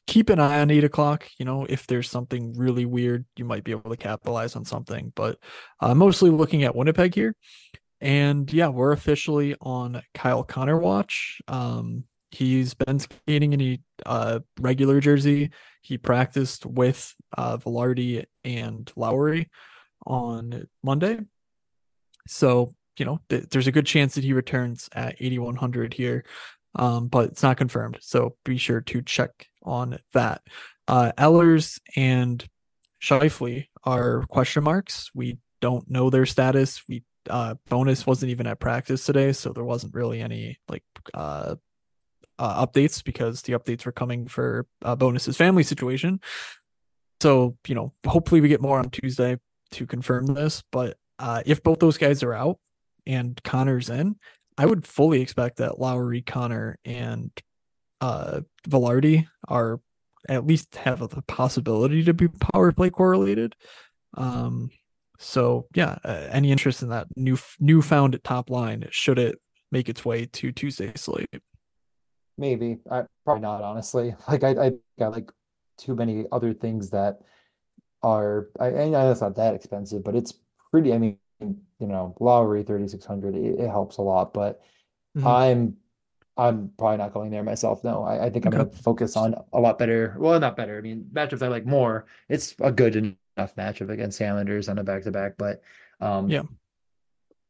keep 0.06 0.30
an 0.30 0.38
eye 0.38 0.60
on 0.60 0.70
eight 0.70 0.84
o'clock. 0.84 1.28
You 1.38 1.44
know, 1.44 1.66
if 1.68 1.86
there's 1.86 2.10
something 2.10 2.54
really 2.56 2.84
weird, 2.84 3.24
you 3.36 3.44
might 3.44 3.64
be 3.64 3.72
able 3.72 3.90
to 3.90 3.96
capitalize 3.96 4.54
on 4.56 4.64
something. 4.64 5.12
But 5.14 5.38
uh, 5.80 5.94
mostly 5.94 6.30
looking 6.30 6.64
at 6.64 6.76
Winnipeg 6.76 7.14
here. 7.14 7.34
And 8.00 8.52
yeah, 8.52 8.68
we're 8.68 8.92
officially 8.92 9.56
on 9.60 10.02
Kyle 10.14 10.44
Connor 10.44 10.78
watch. 10.78 11.40
Um, 11.48 12.04
he's 12.30 12.74
been 12.74 12.98
skating 12.98 13.52
in 13.54 13.60
a 13.60 13.78
uh, 14.04 14.40
regular 14.60 15.00
jersey. 15.00 15.50
He 15.86 15.98
practiced 15.98 16.66
with 16.66 17.14
uh, 17.38 17.58
Vilardi 17.58 18.24
and 18.42 18.90
Lowry 18.96 19.48
on 20.04 20.66
Monday. 20.82 21.20
So, 22.26 22.74
you 22.98 23.04
know, 23.04 23.20
th- 23.28 23.44
there's 23.50 23.68
a 23.68 23.72
good 23.72 23.86
chance 23.86 24.16
that 24.16 24.24
he 24.24 24.32
returns 24.32 24.88
at 24.92 25.14
8,100 25.20 25.94
here, 25.94 26.24
um, 26.74 27.06
but 27.06 27.28
it's 27.30 27.42
not 27.44 27.56
confirmed. 27.56 27.98
So 28.00 28.34
be 28.44 28.58
sure 28.58 28.80
to 28.80 29.00
check 29.00 29.46
on 29.62 29.98
that. 30.12 30.42
Uh, 30.88 31.12
Ehlers 31.16 31.78
and 31.94 32.44
Scheifele 33.00 33.68
are 33.84 34.22
question 34.22 34.64
marks. 34.64 35.12
We 35.14 35.38
don't 35.60 35.88
know 35.88 36.10
their 36.10 36.26
status. 36.26 36.82
We 36.88 37.04
uh, 37.30 37.54
Bowness 37.68 38.06
wasn't 38.06 38.30
even 38.30 38.48
at 38.48 38.58
practice 38.58 39.04
today, 39.04 39.32
so 39.32 39.52
there 39.52 39.64
wasn't 39.64 39.94
really 39.94 40.20
any 40.20 40.58
like 40.68 40.82
uh, 41.14 41.54
uh, 42.38 42.66
updates 42.66 43.02
because 43.02 43.42
the 43.42 43.52
updates 43.52 43.84
were 43.84 43.92
coming 43.92 44.26
for 44.26 44.66
uh, 44.82 44.96
Bowness's 44.96 45.36
family 45.36 45.62
situation. 45.62 46.20
So 47.20 47.56
you 47.66 47.74
know, 47.74 47.92
hopefully 48.06 48.40
we 48.40 48.48
get 48.48 48.60
more 48.60 48.78
on 48.78 48.90
Tuesday 48.90 49.38
to 49.72 49.86
confirm 49.86 50.26
this. 50.26 50.62
But 50.70 50.96
uh, 51.18 51.42
if 51.46 51.62
both 51.62 51.78
those 51.78 51.98
guys 51.98 52.22
are 52.22 52.34
out 52.34 52.58
and 53.06 53.40
Connor's 53.42 53.90
in, 53.90 54.16
I 54.58 54.66
would 54.66 54.86
fully 54.86 55.20
expect 55.20 55.58
that 55.58 55.78
Lowry, 55.78 56.22
Connor, 56.22 56.78
and 56.84 57.30
uh, 58.00 58.40
Vilardi 58.68 59.26
are 59.48 59.80
at 60.28 60.46
least 60.46 60.76
have 60.76 60.98
the 60.98 61.22
possibility 61.22 62.02
to 62.04 62.14
be 62.14 62.28
power 62.28 62.72
play 62.72 62.90
correlated. 62.90 63.54
Um, 64.14 64.70
so 65.18 65.66
yeah, 65.74 65.98
uh, 66.04 66.28
any 66.30 66.50
interest 66.50 66.82
in 66.82 66.88
that 66.90 67.06
new 67.16 67.38
newfound 67.58 68.18
top 68.24 68.50
line 68.50 68.86
should 68.90 69.18
it 69.18 69.38
make 69.72 69.88
its 69.88 70.04
way 70.04 70.26
to 70.26 70.52
Tuesday 70.52 70.92
slate? 70.94 71.28
Maybe 72.38 72.78
I 72.90 73.04
probably 73.24 73.42
not 73.42 73.62
honestly. 73.62 74.14
Like 74.28 74.44
I 74.44 74.66
I 74.66 74.72
got 74.98 75.12
like 75.12 75.30
too 75.78 75.94
many 75.94 76.24
other 76.32 76.52
things 76.52 76.90
that 76.90 77.20
are 78.02 78.48
I, 78.58 78.66
I 78.66 78.88
know 78.88 79.10
it's 79.10 79.20
not 79.20 79.36
that 79.36 79.54
expensive, 79.54 80.04
but 80.04 80.14
it's 80.14 80.34
pretty. 80.70 80.92
I 80.92 80.98
mean, 80.98 81.18
you 81.40 81.86
know, 81.86 82.14
Lowry 82.20 82.62
thirty 82.62 82.88
six 82.88 83.04
hundred 83.04 83.34
it, 83.34 83.60
it 83.60 83.68
helps 83.68 83.96
a 83.98 84.02
lot, 84.02 84.32
but 84.34 84.60
mm-hmm. 85.16 85.26
I'm 85.26 85.76
I'm 86.36 86.70
probably 86.78 86.98
not 86.98 87.14
going 87.14 87.30
there 87.30 87.42
myself. 87.42 87.82
No, 87.82 88.04
I, 88.04 88.26
I 88.26 88.30
think 88.30 88.44
I'm 88.44 88.52
okay. 88.52 88.64
going 88.64 88.70
to 88.70 88.82
focus 88.82 89.16
on 89.16 89.34
a 89.52 89.60
lot 89.60 89.78
better. 89.78 90.14
Well, 90.18 90.38
not 90.38 90.56
better. 90.56 90.76
I 90.76 90.82
mean, 90.82 91.08
matchups 91.12 91.42
I 91.42 91.48
like 91.48 91.64
more. 91.64 92.04
It's 92.28 92.54
a 92.60 92.70
good 92.70 92.94
enough 92.96 93.56
matchup 93.56 93.88
against 93.88 94.20
Islanders 94.20 94.68
on 94.68 94.78
a 94.78 94.84
back 94.84 95.04
to 95.04 95.10
back, 95.10 95.36
but 95.38 95.62
um, 96.00 96.28
yeah, 96.28 96.42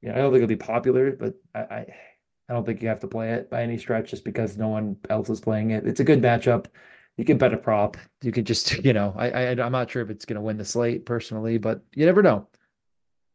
yeah, 0.02 0.12
I 0.12 0.18
don't 0.18 0.30
think 0.30 0.44
it'll 0.44 0.48
be 0.48 0.56
popular, 0.56 1.12
but 1.12 1.34
I, 1.54 1.60
I, 1.60 1.86
I 2.48 2.52
don't 2.54 2.64
think 2.64 2.82
you 2.82 2.88
have 2.88 3.00
to 3.00 3.08
play 3.08 3.32
it 3.32 3.50
by 3.50 3.62
any 3.62 3.76
stretch 3.78 4.10
just 4.10 4.24
because 4.24 4.56
no 4.56 4.68
one 4.68 4.96
else 5.10 5.28
is 5.30 5.40
playing 5.40 5.70
it. 5.72 5.86
It's 5.86 6.00
a 6.00 6.04
good 6.04 6.22
matchup. 6.22 6.66
You 7.16 7.24
can 7.24 7.38
bet 7.38 7.54
a 7.54 7.56
prop. 7.56 7.96
You 8.22 8.30
could 8.32 8.46
just, 8.46 8.76
you 8.84 8.92
know, 8.92 9.14
I, 9.16 9.30
I 9.30 9.50
I'm 9.50 9.72
not 9.72 9.90
sure 9.90 10.02
if 10.02 10.10
it's 10.10 10.24
going 10.24 10.36
to 10.36 10.42
win 10.42 10.56
the 10.58 10.64
slate 10.64 11.06
personally, 11.06 11.58
but 11.58 11.82
you 11.94 12.06
never 12.06 12.22
know. 12.22 12.48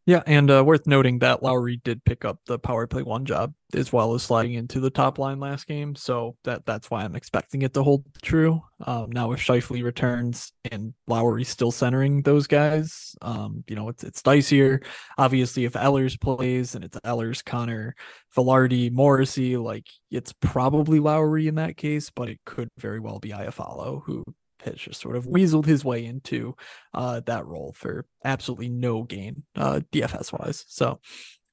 Yeah, 0.08 0.24
and 0.26 0.50
uh, 0.50 0.64
worth 0.66 0.88
noting 0.88 1.20
that 1.20 1.44
Lowry 1.44 1.78
did 1.84 2.04
pick 2.04 2.26
up 2.26 2.40
the 2.48 2.58
power 2.58 2.88
play 2.88 3.04
one 3.04 3.24
job 3.24 3.54
as 3.76 3.94
well 3.94 4.16
as 4.16 4.24
sliding 4.24 4.56
into 4.56 4.80
the 4.80 4.90
top 4.90 5.20
line 5.20 5.40
last 5.40 5.68
game, 5.68 5.96
so 5.96 6.36
that 6.44 6.66
that's 6.66 6.90
why 6.90 7.04
I'm 7.04 7.16
expecting 7.16 7.62
it 7.62 7.74
to 7.76 7.84
hold 7.84 8.04
true. 8.24 8.62
Um, 8.86 9.12
now, 9.12 9.32
if 9.32 9.40
Scheifele 9.40 9.84
returns 9.84 10.54
and 10.72 10.96
Lowry's 11.08 11.50
still 11.50 11.72
centering 11.72 12.24
those 12.24 12.48
guys, 12.48 13.16
um, 13.22 13.64
you 13.68 13.76
know 13.76 13.90
it's 13.90 14.04
it's 14.04 14.24
dicier. 14.24 14.84
Obviously, 15.20 15.66
if 15.66 15.74
Ehlers 15.74 16.20
plays 16.20 16.74
and 16.74 16.84
it's 16.84 16.98
Ehlers, 17.02 17.46
Connor, 17.46 17.96
Vilardi, 18.36 18.92
Morrissey, 18.92 19.56
like 19.56 19.86
it's 20.10 20.34
probably 20.34 21.00
Lowry 21.00 21.48
in 21.48 21.56
that 21.56 21.78
case, 21.78 22.10
but 22.10 22.28
it 22.28 22.40
could 22.44 22.70
very 22.80 23.00
well 23.00 23.20
be 23.20 23.30
Iafallo 23.30 24.02
who 24.06 24.24
has 24.62 24.76
just 24.76 25.02
sort 25.02 25.16
of 25.16 25.26
weaseled 25.26 25.66
his 25.66 25.84
way 25.86 26.06
into 26.06 26.56
uh, 26.94 27.22
that 27.22 27.46
role 27.46 27.74
for 27.76 28.06
absolutely 28.24 28.70
no 28.70 29.04
gain 29.04 29.44
uh, 29.56 29.82
DFS 29.92 30.32
wise. 30.38 30.66
So 30.68 31.00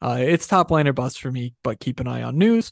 uh, 0.00 0.18
it's 0.20 0.46
top 0.46 0.70
liner 0.70 0.92
bust 0.92 1.20
for 1.20 1.30
me, 1.30 1.54
but 1.62 1.80
keep 1.80 2.00
an 2.00 2.08
eye 2.08 2.22
on 2.22 2.38
news. 2.38 2.70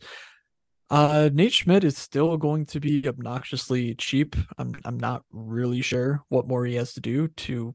Uh, 0.88 1.30
Nate 1.32 1.52
Schmidt 1.52 1.82
is 1.82 1.98
still 1.98 2.36
going 2.36 2.66
to 2.66 2.78
be 2.78 3.02
obnoxiously 3.08 3.94
cheap. 3.96 4.36
I'm 4.56 4.76
I'm 4.84 5.00
not 5.00 5.24
really 5.32 5.80
sure 5.80 6.22
what 6.28 6.46
more 6.46 6.64
he 6.64 6.76
has 6.76 6.94
to 6.94 7.00
do 7.00 7.26
to 7.28 7.74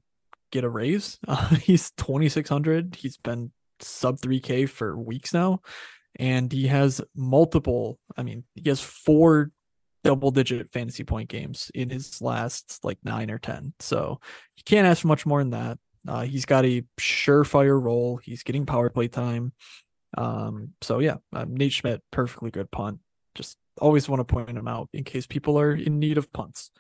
get 0.52 0.64
a 0.64 0.70
raise. 0.70 1.20
Uh, 1.28 1.56
he's 1.56 1.92
2600. 1.92 2.96
He's 2.96 3.18
been 3.18 3.52
sub 3.82 4.20
3k 4.20 4.70
for 4.70 4.98
weeks 4.98 5.34
now 5.34 5.60
and 6.20 6.52
he 6.52 6.68
has 6.68 7.02
multiple 7.16 7.98
i 8.18 8.24
mean 8.24 8.44
he 8.56 8.68
has 8.70 8.82
four 8.82 9.52
double 10.04 10.32
digit 10.32 10.72
fantasy 10.72 11.04
point 11.04 11.30
games 11.30 11.72
in 11.74 11.90
his 11.90 12.22
last 12.22 12.80
like 12.84 12.98
nine 13.04 13.30
or 13.30 13.38
10. 13.38 13.74
So 13.80 14.20
you 14.58 14.64
can't 14.66 14.88
ask 14.88 15.02
for 15.02 15.08
much 15.08 15.26
more 15.26 15.40
than 15.40 15.52
that. 15.52 15.78
Uh, 16.08 16.24
he's 16.24 16.46
got 16.46 16.66
a 16.66 16.84
surefire 17.00 17.82
role. 17.82 18.18
He's 18.18 18.44
getting 18.44 18.66
power 18.66 18.90
play 18.90 19.08
time. 19.08 19.54
Um, 20.18 20.70
so 20.82 21.00
yeah, 21.00 21.18
um, 21.34 21.56
Nate 21.56 21.74
Schmidt, 21.74 22.02
perfectly 22.12 22.52
good 22.52 22.72
punt. 22.72 23.00
Just 23.36 23.58
always 23.80 24.10
want 24.10 24.20
to 24.20 24.34
point 24.34 24.50
him 24.50 24.68
out 24.68 24.90
in 24.94 25.04
case 25.04 25.28
people 25.28 25.60
are 25.60 25.74
in 25.74 26.00
need 26.00 26.18
of 26.18 26.32
punts. 26.34 26.72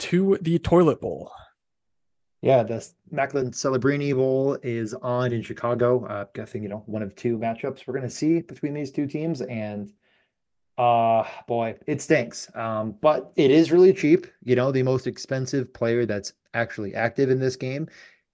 To 0.00 0.38
the 0.40 0.60
toilet 0.60 1.00
bowl. 1.00 1.32
Yeah, 2.40 2.62
the 2.62 2.88
Macklin 3.10 3.50
Celebrini 3.50 4.14
Bowl 4.14 4.56
is 4.62 4.94
on 4.94 5.32
in 5.32 5.42
Chicago. 5.42 6.04
Uh, 6.06 6.26
guessing 6.34 6.62
you 6.62 6.68
know 6.68 6.84
one 6.86 7.02
of 7.02 7.16
two 7.16 7.36
matchups 7.36 7.84
we're 7.86 7.94
going 7.94 8.08
to 8.08 8.10
see 8.10 8.42
between 8.42 8.74
these 8.74 8.92
two 8.92 9.08
teams, 9.08 9.40
and 9.42 9.92
uh 10.78 11.24
boy, 11.46 11.76
it 11.86 12.00
stinks. 12.00 12.54
Um, 12.56 12.94
but 13.00 13.32
it 13.36 13.50
is 13.50 13.72
really 13.72 13.92
cheap. 13.92 14.26
You 14.44 14.56
know, 14.56 14.72
the 14.72 14.82
most 14.82 15.06
expensive 15.06 15.72
player 15.74 16.06
that's 16.06 16.32
actually 16.54 16.94
active 16.94 17.30
in 17.30 17.40
this 17.40 17.56
game 17.56 17.88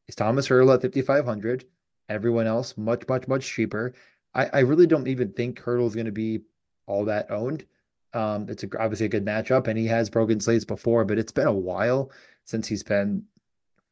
is 0.09 0.15
Thomas 0.15 0.49
Hertl 0.49 0.75
at 0.75 0.83
5,500. 0.83 1.65
Everyone 2.09 2.47
else 2.47 2.77
much, 2.77 3.05
much, 3.09 3.27
much 3.27 3.47
cheaper. 3.47 3.95
I, 4.35 4.47
I 4.53 4.59
really 4.61 4.87
don't 4.87 5.09
even 5.09 5.33
think 5.33 5.61
Hertl 5.61 5.87
is 5.87 5.95
going 5.95 6.07
to 6.07 6.13
be 6.13 6.41
all 6.87 7.05
that 7.07 7.31
owned. 7.31 7.65
Um, 8.13 8.47
it's 8.49 8.63
a, 8.63 8.69
obviously 8.79 9.07
a 9.07 9.09
good 9.09 9.25
matchup, 9.25 9.67
and 9.67 9.79
he 9.79 9.87
has 9.87 10.11
broken 10.11 10.39
slates 10.39 10.65
before, 10.65 11.05
but 11.05 11.19
it's 11.19 11.33
been 11.33 11.47
a 11.47 11.53
while 11.53 12.13
since 12.45 12.69
he's 12.69 12.83
been 12.83 13.25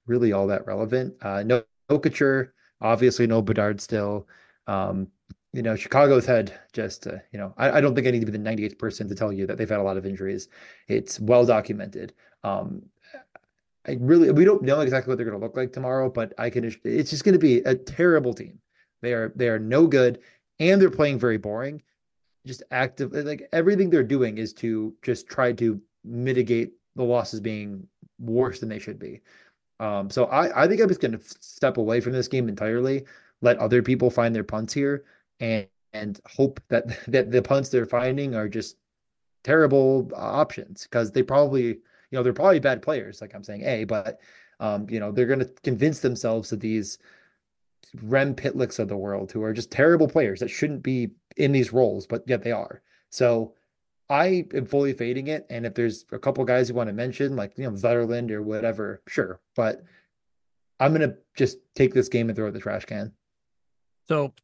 really 0.06 0.32
all 0.32 0.46
that 0.48 0.66
relevant. 0.66 1.14
Uh, 1.22 1.42
no, 1.42 1.64
no 1.90 1.98
Couture, 1.98 2.52
obviously 2.80 3.26
no 3.26 3.42
Bedard 3.42 3.80
still. 3.80 4.28
Um, 4.66 5.08
you 5.52 5.62
know, 5.62 5.76
Chicago's 5.76 6.24
had 6.24 6.52
just, 6.72 7.06
uh, 7.06 7.16
you 7.30 7.38
know, 7.38 7.52
I, 7.58 7.72
I, 7.72 7.80
don't 7.80 7.94
think 7.94 8.06
I 8.06 8.10
need 8.10 8.20
to 8.20 8.30
be 8.30 8.32
the 8.32 8.38
98th 8.38 8.78
person 8.78 9.08
to 9.08 9.14
tell 9.14 9.32
you 9.32 9.46
that 9.46 9.58
they've 9.58 9.68
had 9.68 9.80
a 9.80 9.82
lot 9.82 9.98
of 9.98 10.06
injuries. 10.06 10.48
It's 10.88 11.20
well 11.20 11.44
documented. 11.44 12.14
Um, 12.42 12.82
I 13.86 13.98
really, 14.00 14.30
we 14.30 14.44
don't 14.44 14.62
know 14.62 14.80
exactly 14.80 15.10
what 15.10 15.16
they're 15.16 15.26
going 15.26 15.38
to 15.38 15.44
look 15.44 15.56
like 15.56 15.72
tomorrow, 15.72 16.08
but 16.08 16.32
I 16.38 16.48
can, 16.48 16.74
it's 16.84 17.10
just 17.10 17.24
going 17.24 17.34
to 17.34 17.38
be 17.38 17.58
a 17.58 17.74
terrible 17.74 18.32
team. 18.32 18.58
They 19.02 19.12
are, 19.12 19.32
they 19.36 19.48
are 19.48 19.58
no 19.58 19.86
good 19.86 20.20
and 20.58 20.80
they're 20.80 20.90
playing 20.90 21.18
very 21.18 21.36
boring. 21.36 21.82
Just 22.46 22.62
active, 22.70 23.12
like 23.12 23.48
everything 23.52 23.90
they're 23.90 24.02
doing 24.02 24.38
is 24.38 24.52
to 24.54 24.94
just 25.02 25.28
try 25.28 25.52
to 25.52 25.80
mitigate 26.04 26.72
the 26.96 27.04
losses 27.04 27.40
being 27.40 27.86
worse 28.18 28.60
than 28.60 28.68
they 28.68 28.78
should 28.78 28.98
be. 28.98 29.20
Um, 29.80 30.08
so 30.08 30.26
I, 30.26 30.64
I 30.64 30.66
think 30.66 30.80
I'm 30.80 30.88
just 30.88 31.00
going 31.00 31.18
to 31.18 31.20
step 31.22 31.76
away 31.76 32.00
from 32.00 32.12
this 32.12 32.28
game 32.28 32.48
entirely, 32.48 33.04
let 33.42 33.58
other 33.58 33.82
people 33.82 34.10
find 34.10 34.34
their 34.34 34.44
punts 34.44 34.72
here 34.72 35.04
and 35.40 35.66
and 35.92 36.20
hope 36.26 36.60
that 36.68 36.86
that 37.08 37.30
the 37.30 37.42
punts 37.42 37.68
they're 37.68 37.86
finding 37.86 38.34
are 38.34 38.48
just 38.48 38.76
terrible 39.44 40.10
options 40.14 40.84
because 40.84 41.10
they 41.10 41.22
probably 41.22 41.66
you 41.66 41.78
know 42.12 42.22
they're 42.22 42.32
probably 42.32 42.60
bad 42.60 42.82
players 42.82 43.20
like 43.20 43.34
i'm 43.34 43.42
saying 43.42 43.62
a 43.62 43.84
but 43.84 44.20
um 44.60 44.86
you 44.88 45.00
know 45.00 45.10
they're 45.10 45.26
going 45.26 45.40
to 45.40 45.52
convince 45.62 46.00
themselves 46.00 46.50
that 46.50 46.60
these 46.60 46.98
Rem 48.02 48.34
Pitlicks 48.34 48.78
of 48.78 48.88
the 48.88 48.96
world 48.96 49.32
who 49.32 49.42
are 49.42 49.52
just 49.52 49.70
terrible 49.70 50.08
players 50.08 50.40
that 50.40 50.48
shouldn't 50.48 50.82
be 50.82 51.10
in 51.36 51.52
these 51.52 51.72
roles 51.72 52.06
but 52.06 52.22
yet 52.26 52.42
they 52.42 52.52
are. 52.52 52.80
So 53.10 53.54
i 54.08 54.46
am 54.54 54.66
fully 54.66 54.92
fading 54.92 55.28
it 55.28 55.46
and 55.50 55.66
if 55.66 55.74
there's 55.74 56.04
a 56.12 56.18
couple 56.18 56.44
guys 56.44 56.68
you 56.68 56.74
want 56.74 56.88
to 56.88 56.92
mention 56.92 57.36
like 57.36 57.56
you 57.56 57.64
know 57.64 57.70
Zetterlund 57.70 58.30
or 58.30 58.42
whatever 58.42 59.02
sure 59.08 59.40
but 59.54 59.82
i'm 60.80 60.92
going 60.92 61.08
to 61.08 61.16
just 61.36 61.58
take 61.74 61.94
this 61.94 62.08
game 62.08 62.28
and 62.28 62.36
throw 62.36 62.46
it 62.46 62.48
in 62.48 62.54
the 62.54 62.60
trash 62.60 62.84
can. 62.84 63.12
So 64.08 64.34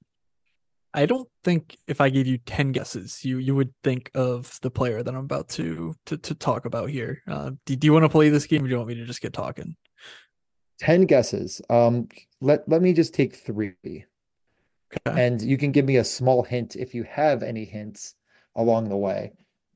I 0.99 1.07
don't 1.07 1.29
think 1.45 1.77
if 1.87 2.01
I 2.01 2.11
gave 2.11 2.27
you 2.27 2.39
10 2.39 2.73
guesses, 2.73 3.25
you 3.25 3.39
you 3.39 3.55
would 3.55 3.73
think 3.85 4.11
of 4.17 4.59
the 4.63 4.71
player 4.71 5.01
that 5.01 5.15
I'm 5.15 5.21
about 5.21 5.49
to 5.51 5.95
to, 6.07 6.19
to 6.19 6.35
talk 6.35 6.65
about 6.65 6.91
here. 6.91 7.23
Uh, 7.29 7.53
do, 7.67 7.77
do 7.77 7.87
you 7.87 7.93
want 7.93 8.05
to 8.05 8.09
play 8.09 8.31
this 8.31 8.47
game 8.47 8.65
or 8.65 8.67
do 8.67 8.73
you 8.73 8.79
want 8.79 8.89
me 8.89 8.97
to 8.97 9.05
just 9.05 9.21
get 9.21 9.33
talking? 9.33 9.77
10 10.81 11.03
guesses. 11.03 11.63
Um 11.71 12.09
let 12.41 12.69
let 12.69 12.83
me 12.83 12.93
just 12.93 13.15
take 13.15 13.37
3. 13.37 13.75
Okay. 13.85 14.07
And 15.07 15.41
you 15.41 15.57
can 15.57 15.71
give 15.71 15.85
me 15.85 15.99
a 15.99 16.05
small 16.05 16.43
hint 16.43 16.75
if 16.75 16.95
you 16.97 17.05
have 17.05 17.45
any 17.45 17.65
hints 17.65 18.17
along 18.57 18.89
the 18.89 18.97
way. 18.97 19.35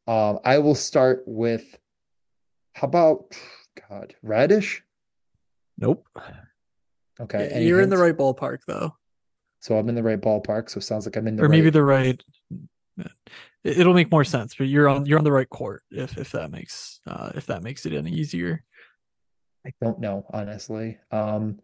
Um 0.09 0.41
I 0.45 0.59
will 0.59 0.75
start 0.75 1.23
with 1.25 1.79
How 2.73 2.89
about 2.89 3.37
God 3.89 4.17
Radish? 4.23 4.83
Nope. 5.79 6.05
Okay, 7.21 7.49
Yeah, 7.49 7.59
You're 7.59 7.81
in 7.81 7.91
the 7.91 7.99
right 7.99 8.17
ballpark 8.17 8.59
though. 8.67 8.97
So 9.63 9.79
I'm 9.79 9.89
in 9.89 9.95
the 9.95 10.03
right 10.03 10.21
ballpark. 10.21 10.69
So 10.69 10.79
it 10.79 10.83
sounds 10.83 11.07
like 11.07 11.17
I'm 11.17 11.27
in 11.29 11.37
the 11.37 11.43
right. 11.43 11.47
or 11.47 11.49
maybe 11.51 11.71
the 11.71 11.83
right 11.85 12.21
it- 12.99 13.79
it'll 13.79 13.95
make 13.95 14.11
more 14.11 14.25
sense, 14.25 14.55
but 14.57 14.67
you're 14.67 14.89
on 14.89 15.07
you're 15.07 15.19
on 15.19 15.25
the 15.25 15.33
right 15.33 15.49
court 15.49 15.83
if 15.91 16.19
if 16.19 16.33
that 16.33 16.51
makes 16.51 17.01
uh 17.07 17.31
if 17.37 17.47
that 17.47 17.63
makes 17.63 17.87
it 17.87 17.93
any 17.95 18.11
easier. 18.11 18.65
I 19.65 19.71
don't 19.81 20.01
know, 20.01 20.27
honestly. 20.33 20.99
Um, 21.13 21.61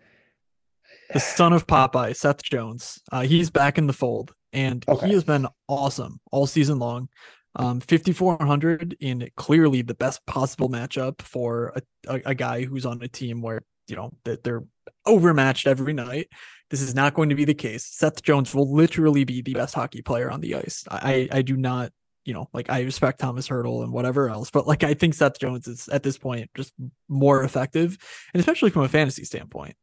The 1.12 1.18
son 1.20 1.52
of 1.52 1.66
Popeye, 1.66 2.14
Seth 2.16 2.42
Jones. 2.42 3.00
Uh 3.12 3.22
he's 3.22 3.50
back 3.50 3.76
in 3.78 3.86
the 3.88 3.92
fold 3.92 4.32
and 4.52 4.84
Okay. 4.88 5.08
he 5.08 5.12
has 5.14 5.24
been 5.24 5.46
awesome 5.66 6.20
all 6.30 6.46
season 6.46 6.78
long. 6.78 7.08
Um 7.56 7.80
5400 7.80 8.96
in 9.00 9.28
clearly 9.36 9.82
the 9.82 9.94
best 9.94 10.24
possible 10.26 10.68
matchup 10.70 11.20
for 11.20 11.72
a, 11.74 11.82
a, 12.14 12.22
a 12.26 12.34
guy 12.36 12.64
who's 12.64 12.86
on 12.86 13.02
a 13.02 13.08
team 13.08 13.42
where, 13.42 13.62
you 13.88 13.96
know, 13.96 14.12
that 14.24 14.44
they're 14.44 14.64
overmatched 15.04 15.66
every 15.66 15.92
night. 15.94 16.28
This 16.70 16.82
is 16.82 16.94
not 16.94 17.14
going 17.14 17.30
to 17.30 17.34
be 17.34 17.44
the 17.44 17.54
case. 17.54 17.86
Seth 17.86 18.22
Jones 18.22 18.54
will 18.54 18.72
literally 18.72 19.24
be 19.24 19.42
the 19.42 19.54
best 19.54 19.74
hockey 19.74 20.02
player 20.02 20.30
on 20.30 20.40
the 20.40 20.54
ice. 20.54 20.84
I 20.90 21.28
I 21.32 21.42
do 21.42 21.56
not, 21.56 21.92
you 22.24 22.34
know, 22.34 22.48
like 22.52 22.70
I 22.70 22.82
respect 22.82 23.20
Thomas 23.20 23.48
Hertl 23.48 23.82
and 23.82 23.92
whatever 23.92 24.28
else, 24.28 24.50
but 24.50 24.66
like 24.66 24.84
I 24.84 24.94
think 24.94 25.14
Seth 25.14 25.38
Jones 25.38 25.66
is 25.66 25.88
at 25.88 26.02
this 26.02 26.18
point 26.18 26.50
just 26.54 26.72
more 27.08 27.42
effective, 27.42 27.96
and 28.34 28.40
especially 28.40 28.70
from 28.70 28.82
a 28.82 28.88
fantasy 28.88 29.24
standpoint. 29.24 29.76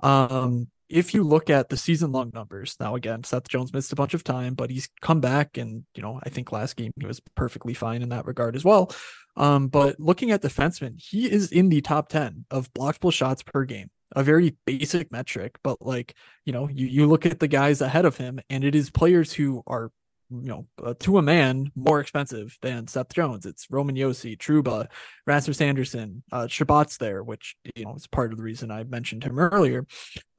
Um, 0.00 0.68
if 0.88 1.14
you 1.14 1.24
look 1.24 1.50
at 1.50 1.70
the 1.70 1.76
season 1.76 2.12
long 2.12 2.30
numbers, 2.34 2.76
now 2.78 2.94
again, 2.94 3.24
Seth 3.24 3.48
Jones 3.48 3.72
missed 3.72 3.92
a 3.92 3.96
bunch 3.96 4.14
of 4.14 4.22
time, 4.22 4.54
but 4.54 4.70
he's 4.70 4.88
come 5.00 5.20
back, 5.20 5.56
and 5.56 5.84
you 5.94 6.02
know, 6.02 6.20
I 6.22 6.28
think 6.28 6.52
last 6.52 6.76
game 6.76 6.92
he 6.98 7.06
was 7.06 7.20
perfectly 7.34 7.74
fine 7.74 8.02
in 8.02 8.10
that 8.10 8.26
regard 8.26 8.54
as 8.54 8.64
well. 8.64 8.94
Um, 9.36 9.68
but 9.68 9.98
looking 9.98 10.30
at 10.30 10.42
defensemen, 10.42 11.00
he 11.02 11.30
is 11.30 11.50
in 11.50 11.68
the 11.68 11.80
top 11.80 12.08
10 12.08 12.46
of 12.50 12.72
blockable 12.72 13.12
shots 13.12 13.42
per 13.42 13.64
game. 13.64 13.90
A 14.14 14.22
very 14.22 14.56
basic 14.64 15.10
metric, 15.10 15.58
but 15.62 15.82
like, 15.82 16.14
you 16.44 16.52
know, 16.52 16.68
you, 16.68 16.86
you 16.86 17.06
look 17.06 17.26
at 17.26 17.40
the 17.40 17.48
guys 17.48 17.80
ahead 17.80 18.04
of 18.04 18.16
him, 18.16 18.40
and 18.48 18.62
it 18.64 18.74
is 18.74 18.90
players 18.90 19.32
who 19.32 19.62
are, 19.66 19.90
you 20.30 20.48
know, 20.48 20.66
uh, 20.82 20.94
to 21.00 21.18
a 21.18 21.22
man 21.22 21.70
more 21.74 22.00
expensive 22.00 22.56
than 22.62 22.86
Seth 22.86 23.12
Jones. 23.12 23.44
It's 23.44 23.70
Roman 23.70 23.96
Josi, 23.96 24.38
Trouba, 24.38 24.86
Rasmus 25.26 25.60
Andersson, 25.60 26.22
uh, 26.32 26.46
Chabot's 26.46 26.96
there, 26.96 27.22
which, 27.22 27.56
you 27.74 27.84
know, 27.84 27.94
is 27.94 28.06
part 28.06 28.32
of 28.32 28.38
the 28.38 28.44
reason 28.44 28.70
I 28.70 28.84
mentioned 28.84 29.24
him 29.24 29.38
earlier. 29.38 29.86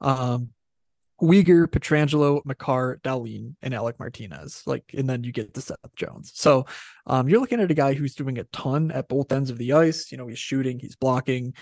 Um, 0.00 0.50
Weegar, 1.20 1.66
Pietrangelo, 1.66 2.42
Makar, 2.44 3.00
Dahlin, 3.02 3.54
and 3.62 3.72
Alec 3.72 3.98
Martinez. 3.98 4.62
Like, 4.66 4.84
and 4.96 5.08
then 5.08 5.24
you 5.24 5.32
get 5.32 5.54
to 5.54 5.60
Seth 5.60 5.78
Jones. 5.96 6.32
So 6.34 6.66
um, 7.06 7.28
you're 7.28 7.40
looking 7.40 7.60
at 7.60 7.70
a 7.70 7.74
guy 7.74 7.94
who's 7.94 8.14
doing 8.14 8.38
a 8.38 8.44
ton 8.44 8.90
at 8.90 9.08
both 9.08 9.32
ends 9.32 9.50
of 9.50 9.56
the 9.56 9.72
ice. 9.72 10.12
You 10.12 10.18
know, 10.18 10.26
he's 10.26 10.38
shooting, 10.38 10.78
he's 10.78 10.96
blocking. 10.96 11.54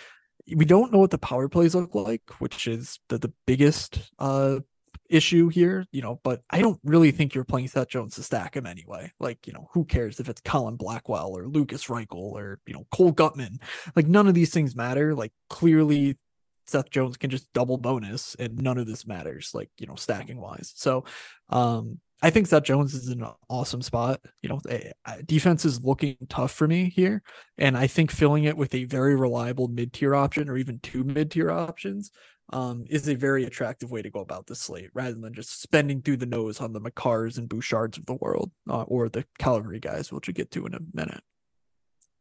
We 0.52 0.64
don't 0.64 0.92
know 0.92 0.98
what 0.98 1.10
the 1.10 1.18
power 1.18 1.48
plays 1.48 1.74
look 1.74 1.94
like, 1.94 2.22
which 2.38 2.66
is 2.66 2.98
the, 3.08 3.18
the 3.18 3.32
biggest 3.46 3.98
uh 4.18 4.60
issue 5.08 5.48
here, 5.48 5.86
you 5.92 6.02
know, 6.02 6.20
but 6.24 6.42
I 6.50 6.60
don't 6.60 6.80
really 6.82 7.10
think 7.10 7.34
you're 7.34 7.44
playing 7.44 7.68
Seth 7.68 7.88
Jones 7.88 8.14
to 8.16 8.22
stack 8.22 8.56
him 8.56 8.66
anyway. 8.66 9.12
Like, 9.20 9.46
you 9.46 9.52
know, 9.52 9.68
who 9.72 9.84
cares 9.84 10.18
if 10.18 10.28
it's 10.28 10.40
Colin 10.40 10.76
Blackwell 10.76 11.36
or 11.36 11.46
Lukas 11.46 11.86
Reichel 11.86 12.32
or, 12.32 12.60
you 12.66 12.74
know, 12.74 12.86
Cole 12.90 13.12
Guttman? 13.12 13.60
Like, 13.94 14.06
none 14.06 14.26
of 14.26 14.34
these 14.34 14.50
things 14.50 14.74
matter. 14.74 15.14
Like, 15.14 15.32
clearly 15.50 16.18
Seth 16.66 16.90
Jones 16.90 17.16
can 17.16 17.30
just 17.30 17.52
double 17.52 17.76
bonus 17.76 18.34
and 18.38 18.60
none 18.60 18.78
of 18.78 18.86
this 18.86 19.06
matters, 19.06 19.50
like, 19.54 19.70
you 19.78 19.86
know, 19.86 19.94
stacking 19.96 20.40
wise. 20.40 20.72
So, 20.74 21.04
um, 21.50 22.00
I 22.24 22.30
think 22.30 22.46
Seth 22.46 22.62
Jones 22.62 22.94
is 22.94 23.10
in 23.10 23.22
an 23.22 23.32
awesome 23.50 23.82
spot. 23.82 24.18
You 24.40 24.48
know, 24.48 24.60
eh, 24.70 24.92
defense 25.26 25.66
is 25.66 25.82
looking 25.82 26.16
tough 26.30 26.52
for 26.52 26.66
me 26.66 26.88
here. 26.88 27.22
And 27.58 27.76
I 27.76 27.86
think 27.86 28.10
filling 28.10 28.44
it 28.44 28.56
with 28.56 28.74
a 28.74 28.84
very 28.84 29.14
reliable 29.14 29.68
mid 29.68 29.92
tier 29.92 30.14
option 30.14 30.48
or 30.48 30.56
even 30.56 30.78
two 30.78 31.04
mid 31.04 31.30
tier 31.30 31.50
options 31.50 32.10
um, 32.50 32.86
is 32.88 33.08
a 33.08 33.14
very 33.14 33.44
attractive 33.44 33.90
way 33.90 34.00
to 34.00 34.08
go 34.08 34.20
about 34.20 34.46
the 34.46 34.54
slate 34.54 34.88
rather 34.94 35.14
than 35.14 35.34
just 35.34 35.60
spending 35.60 36.00
through 36.00 36.16
the 36.16 36.24
nose 36.24 36.62
on 36.62 36.72
the 36.72 36.80
Makars 36.80 37.36
and 37.36 37.46
Bouchards 37.46 37.98
of 37.98 38.06
the 38.06 38.14
world 38.14 38.50
uh, 38.70 38.84
or 38.84 39.10
the 39.10 39.26
Calgary 39.38 39.78
guys, 39.78 40.10
which 40.10 40.26
we'll 40.26 40.32
get 40.32 40.50
to 40.52 40.64
in 40.64 40.72
a 40.72 40.80
minute. 40.94 41.20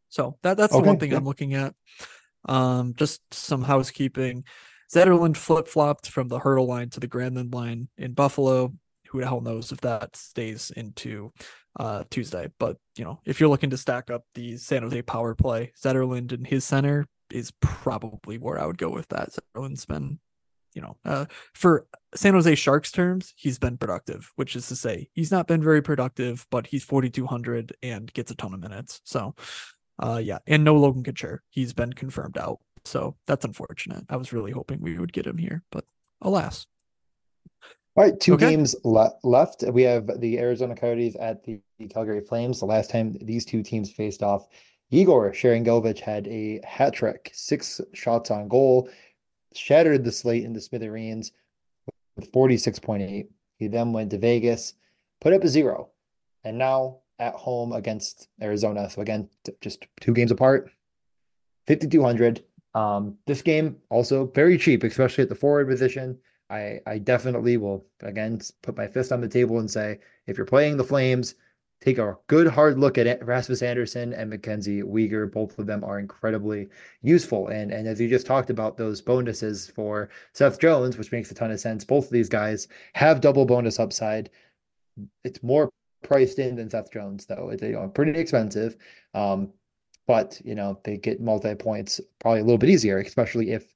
So 0.10 0.38
that 0.44 0.58
that's 0.58 0.74
the 0.74 0.82
one 0.82 1.00
thing. 1.00 1.14
I'm 1.14 1.24
looking 1.24 1.54
at. 1.54 1.76
Um, 2.44 2.94
just 2.98 3.22
some 3.34 3.64
housekeeping. 3.64 4.44
Zetterlund 4.94 5.38
flip 5.38 5.70
flopped 5.70 6.10
from 6.10 6.28
the 6.28 6.40
Hertl 6.40 6.68
line 6.68 6.90
to 6.90 7.00
the 7.00 7.08
Granlund 7.08 7.56
line 7.56 7.88
in 7.98 8.14
Buffalo. 8.14 8.74
Who 9.14 9.20
the 9.20 9.28
hell 9.28 9.42
knows 9.42 9.72
if 9.72 9.80
that 9.82 10.16
stays 10.16 10.72
into 10.76 11.32
uh, 11.80 12.04
Tuesday? 12.10 12.50
But 12.58 12.78
you 12.98 13.06
know, 13.06 13.20
if 13.26 13.40
you're 13.40 13.50
looking 13.50 13.70
to 13.70 13.78
stack 13.78 14.10
up 14.10 14.24
the 14.34 14.58
San 14.58 14.82
Jose 14.82 15.04
power 15.04 15.36
play, 15.36 15.72
Zetterlund 15.80 16.32
in 16.32 16.46
his 16.46 16.64
center 16.64 17.06
is 17.30 17.52
probably 17.62 18.40
where 18.40 18.60
I 18.60 18.66
would 18.66 18.80
go 18.80 18.90
with 18.90 19.08
that. 19.10 19.30
Zetterlund's 19.30 19.86
been, 19.86 20.18
you 20.74 20.82
know, 20.82 20.98
uh, 21.06 21.26
for 21.54 21.86
San 22.16 22.34
Jose 22.34 22.56
Sharks 22.56 22.92
terms, 22.92 23.36
he's 23.36 23.60
been 23.60 23.78
productive, 23.78 24.32
which 24.36 24.56
is 24.56 24.68
to 24.70 24.76
say, 24.76 25.10
he's 25.14 25.32
not 25.32 25.46
been 25.46 25.62
very 25.62 25.84
productive, 25.84 26.48
but 26.50 26.66
he's 26.66 26.84
4,200 26.84 27.76
and 27.84 28.12
gets 28.14 28.32
a 28.32 28.36
ton 28.36 28.56
of 28.56 28.62
minutes. 28.62 29.00
So, 29.04 29.36
uh, 30.00 30.20
yeah, 30.24 30.40
and 30.48 30.64
no 30.64 30.76
Logan 30.76 31.04
Couture. 31.04 31.44
He's 31.52 31.74
been 31.74 31.94
confirmed 31.94 32.40
out. 32.40 32.58
So 32.84 33.16
that's 33.28 33.46
unfortunate. 33.46 34.06
I 34.10 34.18
was 34.18 34.34
really 34.34 34.52
hoping 34.52 34.82
we 34.82 34.98
would 34.98 35.14
get 35.14 35.28
him 35.28 35.38
here, 35.38 35.62
but 35.72 35.86
alas. 36.20 36.66
All 37.96 38.04
right, 38.04 38.20
two 38.20 38.34
Okay. 38.34 38.50
games 38.50 38.76
le 38.84 39.12
left. 39.24 39.64
We 39.72 39.84
have 39.84 40.20
the 40.20 40.40
Arizona 40.40 40.76
Coyotes 40.76 41.16
at 41.20 41.44
the 41.44 41.60
Calgary 41.90 42.22
Flames. 42.22 42.60
The 42.60 42.66
last 42.66 42.90
time 42.90 43.16
these 43.22 43.46
two 43.46 43.62
teams 43.62 43.92
faced 43.92 44.24
off, 44.24 44.48
Igor 44.90 45.32
Sharangovich 45.32 46.00
had 46.00 46.28
a 46.28 46.60
hat 46.66 46.94
trick, 46.94 47.30
six 47.34 47.80
shots 47.94 48.32
on 48.32 48.48
goal, 48.48 48.90
shattered 49.54 50.04
the 50.04 50.12
slate 50.12 50.44
into 50.44 50.60
smithereens 50.60 51.32
with 52.16 52.32
46.8. 52.32 53.28
He 53.58 53.68
then 53.68 53.94
went 53.94 54.10
to 54.12 54.18
Vegas, 54.18 54.74
put 55.22 55.34
up 55.34 55.44
a 55.44 55.48
zero, 55.48 55.90
and 56.44 56.58
now 56.58 56.98
at 57.20 57.36
home 57.36 57.74
against 57.74 58.28
Arizona. 58.42 58.90
So 58.90 59.02
again, 59.02 59.30
t- 59.44 59.54
just 59.62 59.86
two 60.02 60.14
games 60.14 60.32
apart, 60.32 60.72
5,200. 61.68 62.44
Um, 62.74 63.18
this 63.28 63.44
game 63.44 63.78
also 63.90 64.26
very 64.34 64.58
cheap, 64.58 64.84
especially 64.84 65.22
at 65.22 65.30
the 65.30 65.36
forward 65.36 65.68
position. 65.70 66.18
I 66.54 66.80
I 66.86 66.98
definitely 67.00 67.58
will 67.58 67.86
again 68.02 68.40
put 68.62 68.78
my 68.78 68.88
fist 68.88 69.12
on 69.12 69.22
the 69.22 69.28
table 69.28 69.60
and 69.60 69.70
say 69.70 70.00
if 70.28 70.38
you're 70.38 70.46
playing 70.46 70.78
the 70.78 70.84
Flames, 70.84 71.36
take 71.82 71.98
a 71.98 72.18
good 72.28 72.48
hard 72.48 72.80
look 72.80 72.98
at. 72.98 73.26
Rasmus 73.26 73.62
Andersson 73.62 74.14
and 74.14 74.30
Mackenzie 74.30 74.84
Weegar. 74.84 75.32
Both 75.32 75.58
of 75.60 75.66
them 75.66 75.84
are 75.84 76.00
incredibly 76.00 76.70
useful. 77.02 77.48
And 77.48 77.72
and 77.72 77.88
as 77.88 78.00
you 78.00 78.08
just 78.08 78.28
talked 78.28 78.50
about 78.50 78.78
those 78.78 79.02
bonuses 79.02 79.70
for 79.76 80.10
Seth 80.34 80.60
Jones, 80.60 80.98
which 80.98 81.12
makes 81.12 81.32
a 81.32 81.34
ton 81.34 81.52
of 81.52 81.60
sense. 81.60 81.84
Both 81.84 82.06
of 82.06 82.12
these 82.12 82.30
guys 82.30 82.68
have 82.94 83.22
double 83.22 83.46
bonus 83.46 83.80
upside. 83.80 84.30
It's 85.24 85.42
more 85.44 85.70
priced 86.04 86.40
in 86.40 86.56
than 86.56 86.70
Seth 86.70 86.92
Jones, 86.92 87.26
though. 87.26 87.50
It's 87.52 87.64
you 87.64 87.72
know, 87.72 87.88
pretty 87.88 88.20
expensive. 88.20 88.78
Um, 89.14 89.52
but 90.08 90.40
you 90.46 90.56
know, 90.56 90.80
they 90.84 90.98
get 90.98 91.22
multi 91.22 91.56
points 91.56 92.00
probably 92.20 92.42
a 92.42 92.44
little 92.44 92.58
bit 92.58 92.70
easier, 92.70 93.00
especially 93.00 93.52
if 93.52 93.74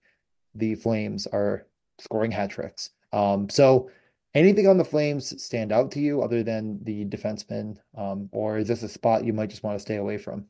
the 0.55 0.75
Flames 0.75 1.27
are 1.27 1.65
scoring 1.99 2.31
hat 2.31 2.49
tricks. 2.49 2.91
Um, 3.13 3.49
so 3.49 3.89
anything 4.33 4.67
on 4.67 4.77
the 4.77 4.85
Flames 4.85 5.41
stand 5.41 5.71
out 5.71 5.91
to 5.91 5.99
you 5.99 6.21
other 6.21 6.43
than 6.43 6.83
the 6.83 7.05
defenseman? 7.05 7.77
Um, 7.97 8.29
or 8.31 8.57
is 8.57 8.67
this 8.67 8.83
a 8.83 8.89
spot 8.89 9.25
you 9.25 9.33
might 9.33 9.49
just 9.49 9.63
want 9.63 9.75
to 9.75 9.81
stay 9.81 9.95
away 9.95 10.17
from? 10.17 10.45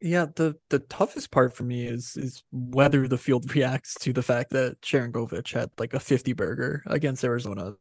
Yeah, 0.00 0.26
the 0.34 0.56
the 0.68 0.80
toughest 0.80 1.30
part 1.30 1.54
for 1.54 1.64
me 1.64 1.86
is 1.86 2.16
is 2.16 2.42
whether 2.52 3.08
the 3.08 3.18
field 3.18 3.54
reacts 3.54 3.94
to 4.00 4.12
the 4.12 4.22
fact 4.22 4.50
that 4.50 4.80
Sharangovich 4.82 5.52
had 5.52 5.70
like 5.78 5.94
a 5.94 6.00
50 6.00 6.32
burger 6.34 6.82
against 6.86 7.24
Arizona. 7.24 7.74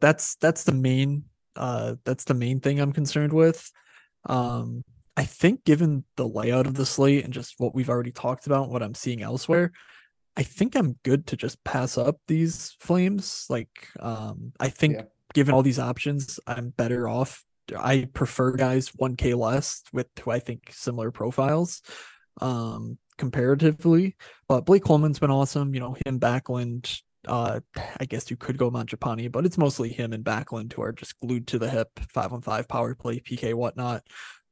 That's 0.00 0.36
that's 0.36 0.64
the 0.64 0.72
main 0.72 1.24
uh 1.56 1.96
that's 2.04 2.24
the 2.24 2.34
main 2.34 2.60
thing 2.60 2.80
I'm 2.80 2.92
concerned 2.92 3.32
with. 3.32 3.70
Um 4.26 4.84
I 5.16 5.24
think 5.24 5.64
given 5.64 6.04
the 6.16 6.26
layout 6.26 6.66
of 6.66 6.74
the 6.74 6.86
slate 6.86 7.24
and 7.24 7.34
just 7.34 7.56
what 7.58 7.74
we've 7.74 7.90
already 7.90 8.12
talked 8.12 8.46
about, 8.46 8.70
what 8.70 8.82
I'm 8.82 8.94
seeing 8.94 9.22
elsewhere, 9.22 9.72
I 10.36 10.42
think 10.42 10.74
I'm 10.76 10.98
good 11.02 11.26
to 11.28 11.36
just 11.36 11.62
pass 11.64 11.98
up 11.98 12.16
these 12.26 12.76
flames. 12.80 13.46
Like 13.50 13.88
um 14.00 14.52
I 14.60 14.68
think 14.68 14.94
Yeah. 14.96 15.02
given 15.34 15.54
all 15.54 15.62
these 15.62 15.78
options, 15.78 16.40
I'm 16.46 16.70
better 16.70 17.08
off 17.08 17.44
I 17.76 18.08
prefer 18.12 18.52
guys 18.52 18.90
1k 18.92 19.36
less 19.38 19.82
with 19.92 20.08
who 20.22 20.30
I 20.30 20.38
think 20.40 20.70
similar 20.72 21.10
profiles 21.10 21.82
um 22.40 22.98
comparatively. 23.18 24.16
But 24.48 24.62
Blake 24.66 24.84
Coleman's 24.84 25.18
been 25.18 25.30
awesome, 25.30 25.74
you 25.74 25.80
know, 25.80 25.96
him 26.06 26.18
Backlund 26.18 27.00
uh 27.28 27.60
I 28.00 28.04
guess 28.06 28.30
you 28.30 28.36
could 28.36 28.58
go 28.58 28.70
Mangiapane, 28.70 29.30
but 29.30 29.44
it's 29.46 29.58
mostly 29.58 29.90
him 29.90 30.12
and 30.12 30.24
Backlund 30.24 30.72
who 30.72 30.82
are 30.82 30.92
just 30.92 31.18
glued 31.20 31.46
to 31.48 31.58
the 31.58 31.68
hip, 31.70 31.90
five 32.08 32.32
on 32.32 32.40
five 32.42 32.66
power 32.68 32.94
play, 32.94 33.20
PK, 33.20 33.54
whatnot. 33.54 34.02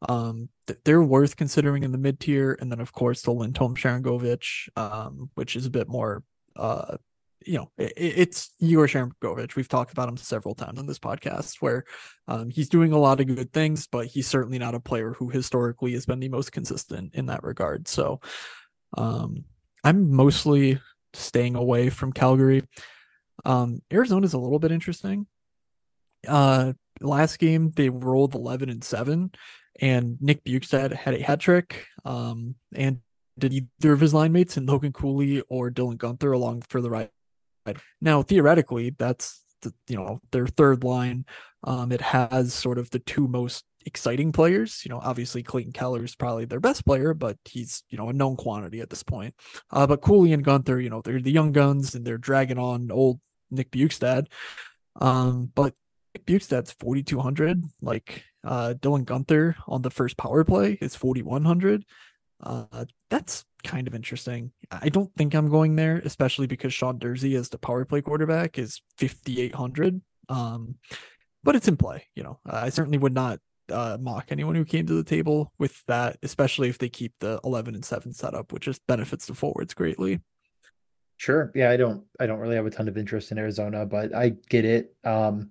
Um 0.09 0.49
th- 0.67 0.81
they're 0.85 1.03
worth 1.03 1.37
considering 1.37 1.83
in 1.83 1.93
the 1.93 1.99
mid 1.99 2.21
tier, 2.21 2.57
and 2.61 2.71
then 2.71 2.81
of 2.81 2.93
course 2.93 3.23
the 3.23 3.33
Lindholm 3.33 3.77
Sharangovich, 3.77 4.69
um, 4.77 5.31
which 5.35 5.57
is 5.57 5.67
a 5.67 5.71
bit 5.71 5.89
more 5.89 6.23
uh 6.57 6.97
you 7.47 7.59
know, 7.59 7.71
it, 7.79 7.93
it's 7.97 8.51
Igor 8.61 8.87
Sharangovich. 8.87 9.57
We've 9.57 9.69
talked 9.69 9.93
about 9.93 10.09
him 10.09 10.17
several 10.17 10.55
times 10.55 10.79
on 10.79 10.87
this 10.87 10.99
podcast 10.99 11.57
where 11.61 11.85
um, 12.29 12.51
he's 12.51 12.69
doing 12.69 12.93
a 12.93 12.99
lot 12.99 13.21
of 13.21 13.27
good 13.27 13.53
things, 13.53 13.87
but 13.87 14.07
he's 14.07 14.27
certainly 14.27 14.59
not 14.59 14.75
a 14.75 14.81
player 14.81 15.13
who 15.13 15.29
historically 15.29 15.93
has 15.93 16.07
been 16.07 16.21
the 16.21 16.29
most 16.29 16.53
consistent 16.53 17.15
in 17.15 17.27
that 17.27 17.43
regard. 17.43 17.89
So 17.89 18.21
um, 18.97 19.45
I'm 19.85 20.11
mostly 20.13 20.81
staying 21.15 21.57
away 21.57 21.91
from 21.91 22.13
Calgary. 22.13 22.63
Um, 23.45 23.81
Arizona 23.93 24.27
is 24.27 24.35
a 24.35 24.39
little 24.39 24.59
bit 24.59 24.73
interesting. 24.73 25.27
Uh, 26.29 26.75
last 27.01 27.39
game 27.39 27.73
they 27.75 27.89
rolled 27.89 28.35
11 28.35 28.69
and 28.69 28.85
7 28.85 29.31
and 29.81 30.21
Nick 30.21 30.45
Bjugstad 30.45 30.93
had 30.93 31.15
a 31.15 31.23
hat 31.23 31.41
trick. 31.41 31.87
Um, 32.05 32.55
and 32.75 33.01
did 33.41 33.53
either 33.53 33.93
of 33.93 34.01
his 34.01 34.15
line 34.15 34.33
mates 34.33 34.57
and 34.57 34.69
Logan 34.69 34.93
Cooley 34.93 35.43
or 35.49 35.71
Dylan 35.71 35.97
Guenther 35.97 36.33
along 36.35 36.63
for 36.69 36.81
the 36.81 36.91
ride. 36.91 37.11
now, 38.01 38.23
theoretically, 38.23 38.95
that's 38.99 39.43
the, 39.63 39.73
you 39.89 39.97
know 39.97 40.21
their 40.31 40.47
third 40.47 40.85
line. 40.85 41.25
Um, 41.65 41.93
it 41.93 42.01
has 42.01 42.55
sort 42.55 42.79
of 42.79 42.91
the 42.91 42.99
two 42.99 43.29
most 43.29 43.65
exciting 43.87 44.33
players. 44.33 44.83
You 44.85 44.91
know, 44.91 45.01
obviously 45.03 45.43
Clayton 45.43 45.73
Keller 45.73 46.05
is 46.05 46.15
probably 46.15 46.45
their 46.45 46.61
best 46.61 46.87
player, 46.87 47.15
but 47.15 47.37
he's 47.45 47.83
you 47.91 47.99
know 47.99 48.09
a 48.09 48.13
known 48.13 48.37
quantity 48.37 48.81
at 48.81 48.91
this 48.91 49.03
point. 49.03 49.35
Uh, 49.71 49.87
but 49.87 50.01
Cooley 50.01 50.33
and 50.33 50.45
Guenther, 50.45 50.83
you 50.83 50.91
know, 50.91 51.03
they're 51.03 51.21
the 51.21 51.33
young 51.33 51.53
guns 51.53 51.95
and 51.95 52.05
they're 52.05 52.19
dragging 52.19 52.59
on 52.59 52.91
old 52.91 53.21
Nick 53.51 53.71
Bjugstad. 53.71 54.27
Um, 55.01 55.51
but 55.55 55.75
Bjugstad's 56.27 56.73
4,200. 56.73 57.65
Like 57.81 58.25
uh, 58.45 58.75
Dylan 58.79 59.05
Guenther 59.05 59.55
on 59.67 59.83
the 59.83 59.91
first 59.91 60.17
power 60.17 60.45
play 60.45 60.79
is 60.81 60.95
4,100. 60.95 61.85
Uh, 62.43 62.85
that's 63.11 63.45
kind 63.65 63.87
of 63.87 63.95
interesting. 63.95 64.53
I 64.71 64.89
don't 64.89 65.15
think 65.15 65.35
I'm 65.35 65.51
going 65.51 65.77
there, 65.77 66.01
especially 66.05 66.47
because 66.47 66.73
Sean 66.73 66.99
Durzi 66.99 67.37
as 67.39 67.49
the 67.49 67.59
power 67.59 67.85
play 67.85 68.01
quarterback 68.01 68.59
is 68.59 68.81
5,800. 68.99 70.01
Um, 70.29 70.77
but 71.43 71.57
it's 71.57 71.69
in 71.69 71.77
play. 71.77 72.07
You 72.15 72.23
know, 72.23 72.39
I 72.47 72.71
certainly 72.71 72.99
would 72.99 73.15
not 73.15 73.41
uh, 73.71 73.99
mock 74.01 74.27
anyone 74.31 74.55
who 74.55 74.65
came 74.65 74.87
to 74.87 74.95
the 74.95 75.05
table 75.05 75.53
with 75.59 75.83
that, 75.87 76.19
especially 76.23 76.69
if 76.69 76.79
they 76.79 76.89
keep 76.89 77.13
the 77.21 77.41
11 77.45 77.75
and 77.75 77.85
7 77.85 78.13
setup, 78.13 78.53
which 78.53 78.65
just 78.65 78.87
benefits 78.87 79.27
the 79.27 79.35
forwards 79.35 79.75
greatly. 79.75 80.21
Sure. 81.17 81.53
Yeah, 81.55 81.71
I 81.71 81.77
don't 81.77 82.05
I 82.19 82.27
don't 82.27 82.39
really 82.39 82.57
have 82.57 82.65
a 82.65 82.71
ton 82.71 82.89
of 82.89 82.97
interest 82.97 83.31
in 83.31 83.37
Arizona, 83.37 83.85
but 83.85 84.15
I 84.15 84.31
get 84.49 84.65
it. 84.65 84.95
Um 85.05 85.51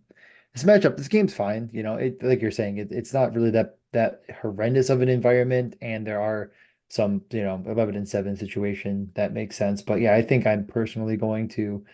this 0.61 0.69
matchup, 0.69 0.97
this 0.97 1.07
game's 1.07 1.33
fine. 1.33 1.69
You 1.73 1.83
know, 1.83 1.95
it 1.95 2.21
like 2.23 2.41
you're 2.41 2.51
saying, 2.51 2.77
it, 2.77 2.91
it's 2.91 3.13
not 3.13 3.33
really 3.33 3.51
that 3.51 3.77
that 3.93 4.23
horrendous 4.41 4.89
of 4.89 5.01
an 5.01 5.09
environment, 5.09 5.75
and 5.81 6.05
there 6.05 6.21
are 6.21 6.51
some, 6.89 7.21
you 7.31 7.43
know, 7.43 7.63
11 7.67 7.95
and 7.95 8.07
7 8.07 8.35
situation 8.35 9.11
that 9.15 9.33
makes 9.33 9.55
sense. 9.55 9.81
But 9.81 10.01
yeah, 10.01 10.15
I 10.15 10.21
think 10.21 10.47
I'm 10.47 10.65
personally 10.65 11.17
going 11.17 11.47
to 11.49 11.85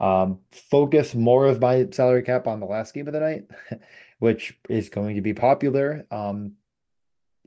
um, 0.00 0.40
focus 0.50 1.14
more 1.14 1.46
of 1.46 1.60
my 1.60 1.88
salary 1.90 2.22
cap 2.22 2.46
on 2.46 2.60
the 2.60 2.66
last 2.66 2.92
game 2.94 3.06
of 3.06 3.14
the 3.14 3.20
night, 3.20 3.44
which 4.18 4.58
is 4.68 4.88
going 4.88 5.16
to 5.16 5.22
be 5.22 5.34
popular. 5.34 6.06
Um, 6.10 6.52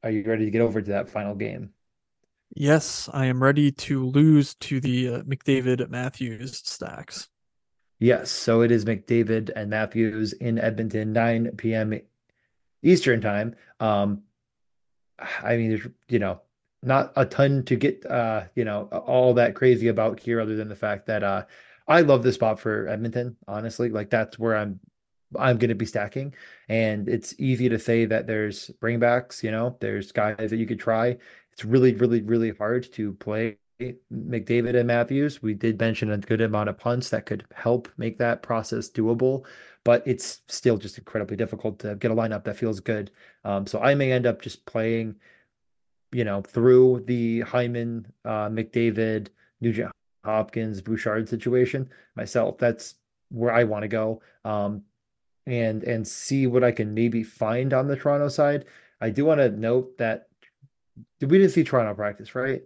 are 0.03 0.11
you 0.11 0.23
ready 0.25 0.45
to 0.45 0.51
get 0.51 0.61
over 0.61 0.81
to 0.81 0.91
that 0.91 1.09
final 1.09 1.35
game? 1.35 1.71
Yes, 2.55 3.09
I 3.13 3.25
am 3.25 3.43
ready 3.43 3.71
to 3.71 4.05
lose 4.05 4.55
to 4.55 4.79
the 4.79 5.09
uh, 5.09 5.21
McDavid 5.23 5.89
Matthews 5.89 6.57
stacks. 6.63 7.29
Yes, 7.99 8.29
so 8.29 8.61
it 8.61 8.71
is 8.71 8.85
McDavid 8.85 9.49
and 9.55 9.69
Matthews 9.69 10.33
in 10.33 10.59
Edmonton, 10.59 11.13
9 11.13 11.51
p.m. 11.57 11.99
Eastern 12.83 13.21
time. 13.21 13.55
Um, 13.79 14.23
I 15.41 15.57
mean, 15.57 15.69
there's 15.69 15.87
you 16.09 16.19
know 16.19 16.41
not 16.83 17.11
a 17.15 17.25
ton 17.25 17.63
to 17.63 17.75
get 17.75 18.05
uh 18.05 18.43
you 18.55 18.63
know 18.63 18.83
all 18.83 19.33
that 19.33 19.55
crazy 19.55 19.87
about 19.87 20.19
here 20.19 20.39
other 20.39 20.55
than 20.55 20.69
the 20.69 20.75
fact 20.75 21.07
that 21.07 21.23
uh 21.23 21.43
I 21.87 22.01
love 22.01 22.23
this 22.23 22.35
spot 22.35 22.59
for 22.59 22.87
Edmonton 22.87 23.35
honestly 23.47 23.89
like 23.89 24.09
that's 24.09 24.37
where 24.37 24.55
I'm 24.55 24.79
I'm 25.37 25.57
going 25.57 25.69
to 25.69 25.75
be 25.75 25.85
stacking 25.85 26.33
and 26.69 27.09
it's 27.09 27.33
easy 27.39 27.67
to 27.69 27.79
say 27.79 28.05
that 28.05 28.27
there's 28.27 28.69
bringbacks 28.81 29.41
you 29.43 29.51
know 29.51 29.75
there's 29.79 30.11
guys 30.11 30.51
that 30.51 30.57
you 30.57 30.67
could 30.67 30.79
try 30.79 31.17
it's 31.51 31.65
really 31.65 31.93
really 31.95 32.21
really 32.21 32.51
hard 32.51 32.91
to 32.93 33.13
play 33.13 33.57
McDavid 33.79 34.75
and 34.75 34.87
Matthews 34.87 35.41
we 35.41 35.53
did 35.53 35.79
mention 35.79 36.11
a 36.11 36.17
good 36.17 36.41
amount 36.41 36.69
of 36.69 36.77
punts 36.77 37.09
that 37.09 37.25
could 37.25 37.45
help 37.53 37.87
make 37.97 38.17
that 38.17 38.41
process 38.41 38.89
doable 38.89 39.45
but 39.83 40.03
it's 40.05 40.41
still 40.47 40.77
just 40.77 40.97
incredibly 40.97 41.37
difficult 41.37 41.79
to 41.79 41.95
get 41.95 42.11
a 42.11 42.15
lineup 42.15 42.43
that 42.43 42.57
feels 42.57 42.79
good 42.79 43.11
um 43.45 43.67
so 43.67 43.79
I 43.79 43.93
may 43.93 44.11
end 44.11 44.25
up 44.25 44.41
just 44.41 44.65
playing 44.65 45.15
you 46.11 46.23
know, 46.23 46.41
through 46.41 47.03
the 47.07 47.41
Hyman, 47.41 48.11
uh, 48.25 48.49
McDavid, 48.49 49.27
Nugent 49.61 49.91
Hopkins, 50.23 50.81
Bouchard 50.81 51.27
situation 51.27 51.89
myself. 52.15 52.57
That's 52.57 52.95
where 53.29 53.53
I 53.53 53.63
want 53.63 53.83
to 53.83 53.87
go. 53.87 54.21
Um, 54.45 54.83
and 55.45 55.83
and 55.83 56.05
see 56.05 56.45
what 56.45 56.63
I 56.63 56.71
can 56.71 56.93
maybe 56.93 57.23
find 57.23 57.73
on 57.73 57.87
the 57.87 57.95
Toronto 57.95 58.27
side. 58.27 58.65
I 58.99 59.09
do 59.09 59.25
want 59.25 59.39
to 59.39 59.49
note 59.49 59.97
that 59.97 60.27
we 61.21 61.37
didn't 61.37 61.51
see 61.51 61.63
Toronto 61.63 61.93
practice, 61.93 62.35
right? 62.35 62.63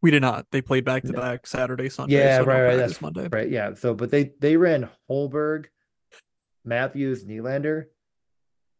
We 0.00 0.10
did 0.10 0.22
not. 0.22 0.46
They 0.50 0.62
played 0.62 0.84
back 0.84 1.02
to 1.04 1.12
back 1.12 1.46
Saturday, 1.46 1.88
Sunday. 1.88 2.16
Yeah, 2.16 2.38
so 2.38 2.44
right, 2.44 2.58
no 2.58 2.64
right. 2.64 2.76
That's 2.76 3.00
Monday. 3.00 3.28
Right. 3.30 3.50
Yeah. 3.50 3.74
So, 3.74 3.94
but 3.94 4.10
they 4.10 4.32
they 4.38 4.56
ran 4.56 4.88
Holmberg, 5.10 5.66
Matthews, 6.64 7.24
Nylander, 7.24 7.86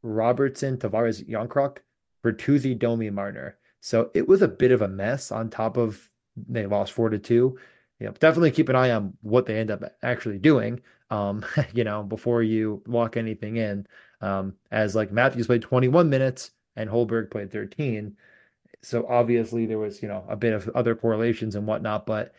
Robertson, 0.03 0.77
Tavares, 0.77 1.29
Jarnkrok, 1.29 1.79
Bertuzzi, 2.25 2.79
Domi, 2.79 3.11
Marner. 3.11 3.59
So 3.81 4.11
it 4.15 4.29
was 4.29 4.43
a 4.43 4.49
bit 4.49 4.71
of 4.71 4.83
a 4.83 4.89
mess 4.89 5.33
on 5.33 5.51
top 5.51 5.77
of 5.77 6.01
they 6.49 6.67
lost 6.67 6.93
four 6.93 7.09
to 7.11 7.19
two. 7.19 7.59
You 7.99 8.07
know, 8.07 8.13
definitely 8.13 8.53
keep 8.53 8.69
an 8.69 8.77
eye 8.77 8.93
on 8.93 9.17
what 9.23 9.47
they 9.47 9.59
end 9.59 9.71
up 9.71 9.83
actually 10.03 10.39
doing. 10.39 10.81
Um, 11.11 11.45
you 11.75 11.85
know, 11.85 12.03
before 12.03 12.43
you 12.43 12.83
lock 12.87 13.17
anything 13.17 13.57
in. 13.57 13.87
Um, 14.21 14.55
as 14.71 14.97
like 14.97 15.13
Matthews 15.13 15.47
played 15.47 15.63
21 15.63 16.11
minutes 16.11 16.51
and 16.77 16.91
Holmberg 16.91 17.31
played 17.31 17.53
13. 17.53 18.17
So 18.89 19.07
obviously 19.09 19.67
there 19.67 19.79
was, 19.79 20.03
you 20.03 20.09
know, 20.09 20.25
a 20.29 20.37
bit 20.37 20.55
of 20.55 20.69
other 20.71 20.95
correlations 20.95 21.55
and 21.55 21.67
whatnot, 21.67 22.07
but 22.07 22.33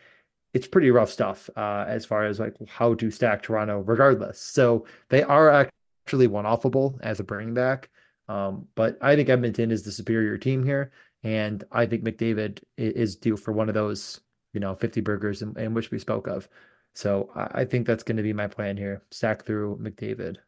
it's 0.52 0.66
pretty 0.66 0.90
rough 0.90 1.10
stuff 1.10 1.48
uh, 1.56 1.84
as 1.86 2.04
far 2.04 2.24
as 2.24 2.40
like 2.40 2.56
how 2.68 2.94
to 2.94 3.10
stack 3.10 3.42
Toronto 3.42 3.80
regardless. 3.80 4.40
So 4.40 4.84
they 5.10 5.22
are 5.22 5.68
actually 6.06 6.26
one 6.26 6.44
offable 6.44 6.98
as 7.02 7.20
a 7.20 7.24
bring 7.24 7.54
back. 7.54 7.88
Um, 8.28 8.66
but 8.74 8.98
I 9.00 9.14
think 9.14 9.28
Edmonton 9.28 9.70
is 9.70 9.84
the 9.84 9.92
superior 9.92 10.36
team 10.38 10.64
here. 10.64 10.90
And 11.22 11.62
I 11.70 11.86
think 11.86 12.02
McDavid 12.02 12.62
is 12.76 13.14
due 13.14 13.36
for 13.36 13.52
one 13.52 13.68
of 13.68 13.74
those, 13.74 14.20
you 14.52 14.58
know, 14.58 14.74
50 14.74 15.02
burgers 15.02 15.42
in, 15.42 15.56
in 15.58 15.72
which 15.72 15.90
we 15.90 15.98
spoke 15.98 16.26
of. 16.26 16.48
So 16.94 17.30
I 17.36 17.64
think 17.64 17.86
that's 17.86 18.02
going 18.02 18.16
to 18.16 18.22
be 18.22 18.32
my 18.32 18.48
plan 18.48 18.76
here. 18.76 19.04
Stack 19.12 19.44
through 19.44 19.78
McDavid. 19.80 20.38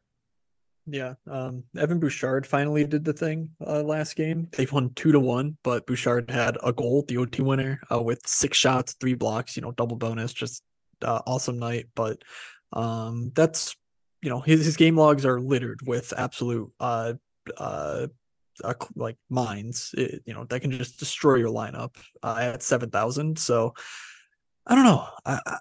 Yeah. 0.86 1.14
Um, 1.30 1.64
Evan 1.76 2.00
Bouchard 2.00 2.46
finally 2.46 2.84
did 2.84 3.04
the 3.04 3.12
thing 3.12 3.50
uh, 3.64 3.82
last 3.82 4.16
game. 4.16 4.48
They 4.52 4.66
won 4.70 4.90
two 4.94 5.12
to 5.12 5.20
one, 5.20 5.56
but 5.62 5.86
Bouchard 5.86 6.30
had 6.30 6.58
a 6.62 6.72
goal, 6.72 7.04
the 7.06 7.18
OT 7.18 7.42
winner, 7.42 7.80
uh, 7.90 8.02
with 8.02 8.26
six 8.26 8.58
shots, 8.58 8.94
three 9.00 9.14
blocks, 9.14 9.56
you 9.56 9.62
know, 9.62 9.72
double 9.72 9.96
bonus, 9.96 10.32
just 10.32 10.62
uh, 11.02 11.20
awesome 11.26 11.58
night. 11.58 11.86
But 11.94 12.22
um, 12.72 13.30
that's, 13.34 13.76
you 14.22 14.30
know, 14.30 14.40
his, 14.40 14.64
his 14.64 14.76
game 14.76 14.96
logs 14.96 15.24
are 15.24 15.40
littered 15.40 15.80
with 15.86 16.12
absolute 16.16 16.72
uh, 16.80 17.14
uh, 17.56 18.08
uh, 18.64 18.74
like 18.96 19.16
mines, 19.30 19.94
it, 19.96 20.22
you 20.26 20.34
know, 20.34 20.44
that 20.44 20.60
can 20.60 20.70
just 20.70 20.98
destroy 20.98 21.36
your 21.36 21.50
lineup 21.50 21.96
uh, 22.22 22.38
at 22.40 22.62
7,000. 22.62 23.38
So 23.38 23.74
I 24.66 24.74
don't 24.74 24.84
know. 24.84 25.06
I, 25.24 25.58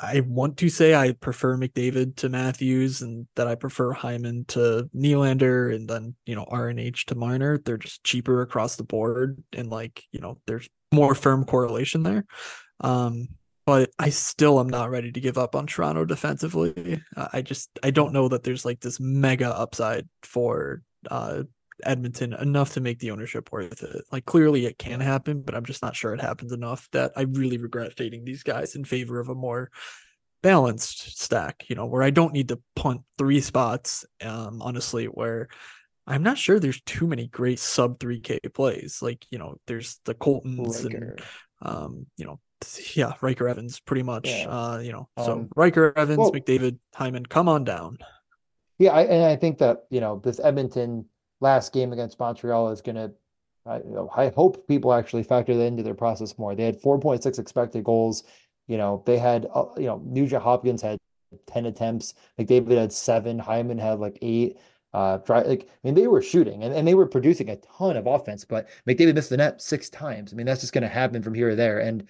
I, 0.00 0.20
want 0.20 0.56
to 0.58 0.68
say 0.68 0.94
I 0.94 1.12
prefer 1.12 1.56
McDavid 1.56 2.16
to 2.16 2.28
Matthews 2.28 3.02
and 3.02 3.26
that 3.36 3.46
I 3.46 3.54
prefer 3.54 3.92
Hyman 3.92 4.44
to 4.48 4.88
Nylander 4.94 5.74
and 5.74 5.88
then, 5.88 6.14
you 6.26 6.34
know, 6.34 6.44
RNH 6.44 7.04
to 7.06 7.14
Marner. 7.14 7.58
They're 7.58 7.78
just 7.78 8.04
cheaper 8.04 8.42
across 8.42 8.76
the 8.76 8.84
board 8.84 9.42
and 9.52 9.70
like, 9.70 10.02
you 10.12 10.20
know, 10.20 10.38
there's 10.46 10.68
more 10.92 11.14
firm 11.14 11.44
correlation 11.44 12.02
there. 12.02 12.24
Um, 12.80 13.28
but 13.66 13.90
I 13.98 14.10
still 14.10 14.60
am 14.60 14.68
not 14.68 14.90
ready 14.90 15.10
to 15.10 15.20
give 15.20 15.38
up 15.38 15.54
on 15.54 15.66
Toronto 15.66 16.04
defensively. 16.04 17.02
I 17.16 17.40
just 17.40 17.70
I 17.82 17.90
don't 17.90 18.12
know 18.12 18.28
that 18.28 18.42
there's 18.42 18.64
like 18.64 18.80
this 18.80 19.00
mega 19.00 19.48
upside 19.48 20.06
for 20.22 20.82
uh 21.10 21.44
Edmonton 21.84 22.32
enough 22.34 22.72
to 22.74 22.80
make 22.80 22.98
the 22.98 23.10
ownership 23.10 23.52
worth 23.52 23.82
it. 23.82 24.04
Like 24.10 24.24
clearly 24.24 24.66
it 24.66 24.78
can 24.78 25.00
happen, 25.00 25.42
but 25.42 25.54
I'm 25.54 25.64
just 25.64 25.82
not 25.82 25.96
sure 25.96 26.14
it 26.14 26.20
happens 26.20 26.52
enough 26.52 26.88
that 26.92 27.12
I 27.16 27.22
really 27.22 27.58
regret 27.58 27.96
fading 27.96 28.24
these 28.24 28.42
guys 28.42 28.74
in 28.74 28.84
favor 28.84 29.20
of 29.20 29.28
a 29.28 29.34
more 29.34 29.70
balanced 30.42 31.20
stack, 31.20 31.64
you 31.68 31.76
know, 31.76 31.86
where 31.86 32.02
I 32.02 32.10
don't 32.10 32.34
need 32.34 32.48
to 32.48 32.60
punt 32.76 33.02
three 33.16 33.40
spots. 33.40 34.04
Um, 34.22 34.60
honestly, 34.60 35.06
where 35.06 35.48
I'm 36.06 36.22
not 36.22 36.38
sure 36.38 36.60
there's 36.60 36.82
too 36.82 37.06
many 37.06 37.28
great 37.28 37.58
sub 37.58 37.98
3K 37.98 38.52
plays. 38.52 39.00
Like, 39.00 39.24
you 39.30 39.38
know, 39.38 39.56
there's 39.66 40.00
the 40.04 40.14
Coltons 40.14 40.84
Riker. 40.84 40.96
and 40.96 41.22
um, 41.62 42.06
you 42.16 42.26
know, 42.26 42.40
yeah, 42.94 43.12
Ryker 43.20 43.48
Evans 43.48 43.80
pretty 43.80 44.02
much. 44.02 44.28
Yeah. 44.28 44.48
Uh, 44.48 44.78
you 44.78 44.92
know, 44.92 45.08
so 45.18 45.32
um, 45.32 45.48
Ryker 45.56 45.92
Evans, 45.96 46.18
well, 46.18 46.32
McDavid, 46.32 46.78
Hyman, 46.94 47.26
come 47.26 47.48
on 47.48 47.64
down. 47.64 47.98
Yeah, 48.78 48.92
I, 48.92 49.02
and 49.02 49.24
I 49.24 49.36
think 49.36 49.58
that, 49.58 49.84
you 49.90 50.00
know, 50.00 50.20
this 50.22 50.40
Edmonton 50.40 51.06
last 51.40 51.72
game 51.72 51.92
against 51.92 52.18
Montreal 52.18 52.70
is 52.70 52.80
going 52.80 52.96
to, 52.96 53.12
I, 53.66 53.78
you 53.78 53.94
know, 53.94 54.10
I 54.14 54.28
hope 54.28 54.66
people 54.68 54.92
actually 54.92 55.22
factor 55.22 55.56
that 55.56 55.64
into 55.64 55.82
their 55.82 55.94
process 55.94 56.38
more. 56.38 56.54
They 56.54 56.64
had 56.64 56.80
4.6 56.80 57.38
expected 57.38 57.84
goals 57.84 58.24
You 58.68 58.78
know, 58.78 59.02
they 59.06 59.18
had, 59.18 59.46
uh, 59.54 59.66
you 59.76 59.86
know, 59.86 60.02
Nugent 60.04 60.42
Hopkins 60.42 60.82
had 60.82 60.98
10 61.46 61.66
attempts. 61.66 62.14
McDavid 62.38 62.78
had 62.78 62.92
seven. 62.92 63.38
Hyman 63.38 63.78
had 63.78 64.00
like 64.00 64.18
eight. 64.22 64.58
Uh, 64.94 65.18
try, 65.18 65.42
like, 65.42 65.64
I 65.68 65.76
mean, 65.82 65.94
they 65.94 66.06
were 66.06 66.22
shooting 66.22 66.62
and, 66.64 66.72
and 66.74 66.86
they 66.86 66.94
were 66.94 67.06
producing 67.06 67.50
a 67.50 67.56
ton 67.56 67.96
of 67.96 68.06
offense, 68.06 68.44
but 68.44 68.68
McDavid 68.88 69.14
missed 69.16 69.30
the 69.30 69.36
net 69.36 69.60
six 69.60 69.90
times. 69.90 70.32
I 70.32 70.36
mean, 70.36 70.46
that's 70.46 70.60
just 70.60 70.72
going 70.72 70.82
to 70.82 70.88
happen 70.88 71.22
from 71.22 71.34
here 71.34 71.50
or 71.50 71.56
there. 71.56 71.80
And 71.80 72.06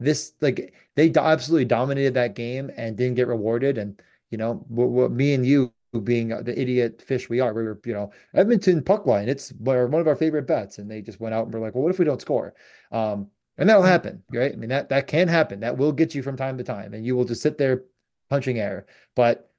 this, 0.00 0.34
like, 0.42 0.74
they 0.96 1.12
absolutely 1.14 1.64
dominated 1.64 2.14
that 2.14 2.34
game 2.34 2.70
and 2.76 2.96
didn't 2.96 3.16
get 3.16 3.28
rewarded. 3.28 3.78
And, 3.78 4.00
you 4.30 4.38
know, 4.38 4.64
what, 4.68 4.88
what 4.90 5.10
me 5.12 5.34
and 5.34 5.46
you 5.46 5.72
being 6.00 6.28
the 6.28 6.60
idiot 6.60 7.02
fish 7.06 7.28
we 7.28 7.40
are, 7.40 7.52
we 7.52 7.62
were, 7.62 7.80
you 7.84 7.92
know, 7.92 8.12
Edmonton 8.34 8.82
puck 8.82 9.06
line, 9.06 9.28
it's 9.28 9.52
one 9.58 9.94
of 9.94 10.08
our 10.08 10.16
favorite 10.16 10.46
bets. 10.46 10.78
And 10.78 10.90
they 10.90 11.02
just 11.02 11.20
went 11.20 11.34
out 11.34 11.44
and 11.44 11.54
were 11.54 11.60
like, 11.60 11.74
well, 11.74 11.84
what 11.84 11.92
if 11.92 11.98
we 11.98 12.04
don't 12.04 12.20
score? 12.20 12.54
Um, 12.92 13.28
and 13.58 13.68
that'll 13.68 13.82
happen, 13.82 14.22
right? 14.30 14.52
I 14.52 14.56
mean, 14.56 14.68
that 14.68 14.88
that 14.90 15.06
can 15.06 15.28
happen. 15.28 15.60
That 15.60 15.78
will 15.78 15.92
get 15.92 16.14
you 16.14 16.22
from 16.22 16.36
time 16.36 16.58
to 16.58 16.64
time, 16.64 16.92
and 16.94 17.06
you 17.06 17.16
will 17.16 17.24
just 17.24 17.42
sit 17.42 17.56
there 17.56 17.84
punching 18.28 18.58
air. 18.58 18.86
But 19.14 19.50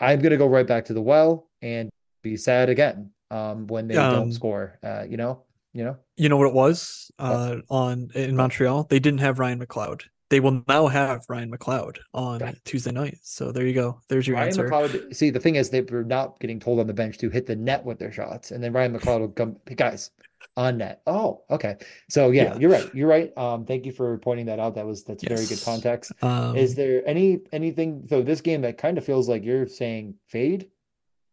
I'm 0.00 0.20
gonna 0.20 0.36
go 0.36 0.46
right 0.46 0.66
back 0.66 0.84
to 0.86 0.94
the 0.94 1.00
well 1.00 1.48
and 1.62 1.90
be 2.22 2.36
sad 2.36 2.68
again 2.68 3.10
um, 3.30 3.66
when 3.68 3.88
they 3.88 3.96
um, 3.96 4.14
don't 4.14 4.32
score. 4.32 4.78
Uh, 4.82 5.04
you 5.08 5.16
know, 5.16 5.42
you 5.72 5.84
know. 5.84 5.96
You 6.16 6.28
know 6.28 6.36
what 6.36 6.48
it 6.48 6.54
was 6.54 7.10
uh, 7.18 7.56
on 7.70 8.10
in 8.14 8.36
Montreal? 8.36 8.84
They 8.84 8.98
didn't 8.98 9.20
have 9.20 9.38
Ryan 9.38 9.64
McLeod. 9.64 10.02
They 10.28 10.40
will 10.40 10.62
now 10.66 10.88
have 10.88 11.24
Ryan 11.28 11.52
McLeod 11.52 11.98
on 12.12 12.40
right. 12.40 12.58
Tuesday 12.64 12.90
night. 12.90 13.18
So 13.22 13.52
there 13.52 13.64
you 13.64 13.74
go. 13.74 14.00
There's 14.08 14.26
your 14.26 14.36
Ryan 14.36 14.48
answer. 14.48 14.68
McLeod, 14.68 15.14
see, 15.14 15.30
the 15.30 15.38
thing 15.38 15.54
is, 15.54 15.70
they 15.70 15.82
were 15.82 16.02
not 16.02 16.40
getting 16.40 16.58
told 16.58 16.80
on 16.80 16.88
the 16.88 16.94
bench 16.94 17.18
to 17.18 17.30
hit 17.30 17.46
the 17.46 17.54
net 17.54 17.84
with 17.84 17.98
their 17.98 18.10
shots, 18.10 18.50
and 18.50 18.62
then 18.62 18.72
Ryan 18.72 18.98
McLeod 18.98 19.20
will 19.20 19.28
come, 19.28 19.56
hey, 19.66 19.76
guys, 19.76 20.10
on 20.56 20.78
net. 20.78 21.02
Oh, 21.06 21.42
okay. 21.50 21.76
So 22.08 22.30
yeah, 22.30 22.54
yeah, 22.54 22.58
you're 22.58 22.70
right. 22.70 22.94
You're 22.94 23.08
right. 23.08 23.36
Um, 23.36 23.64
thank 23.66 23.86
you 23.86 23.92
for 23.92 24.18
pointing 24.18 24.46
that 24.46 24.58
out. 24.58 24.74
That 24.74 24.86
was 24.86 25.04
that's 25.04 25.22
yes. 25.22 25.32
very 25.32 25.46
good 25.46 25.64
context. 25.64 26.12
Um, 26.22 26.56
Is 26.56 26.74
there 26.74 27.02
any 27.06 27.40
anything 27.52 28.06
so 28.08 28.22
this 28.22 28.40
game 28.40 28.62
that 28.62 28.78
kind 28.78 28.98
of 28.98 29.04
feels 29.04 29.28
like 29.28 29.44
you're 29.44 29.66
saying 29.66 30.14
fade? 30.26 30.70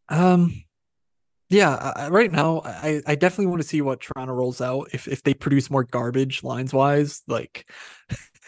Um, 0.10 0.64
yeah. 1.50 1.94
I, 1.96 2.10
right 2.10 2.32
now, 2.32 2.62
I 2.66 3.02
I 3.08 3.16
definitely 3.16 3.48
want 3.48 3.62
to 3.62 3.68
see 3.68 3.82
what 3.82 4.02
Toronto 4.02 4.34
rolls 4.34 4.62
out. 4.62 4.90
If 4.94 5.08
if 5.08 5.24
they 5.24 5.34
produce 5.34 5.70
more 5.70 5.84
garbage 5.84 6.44
lines 6.44 6.74
wise, 6.74 7.24
like. 7.28 7.70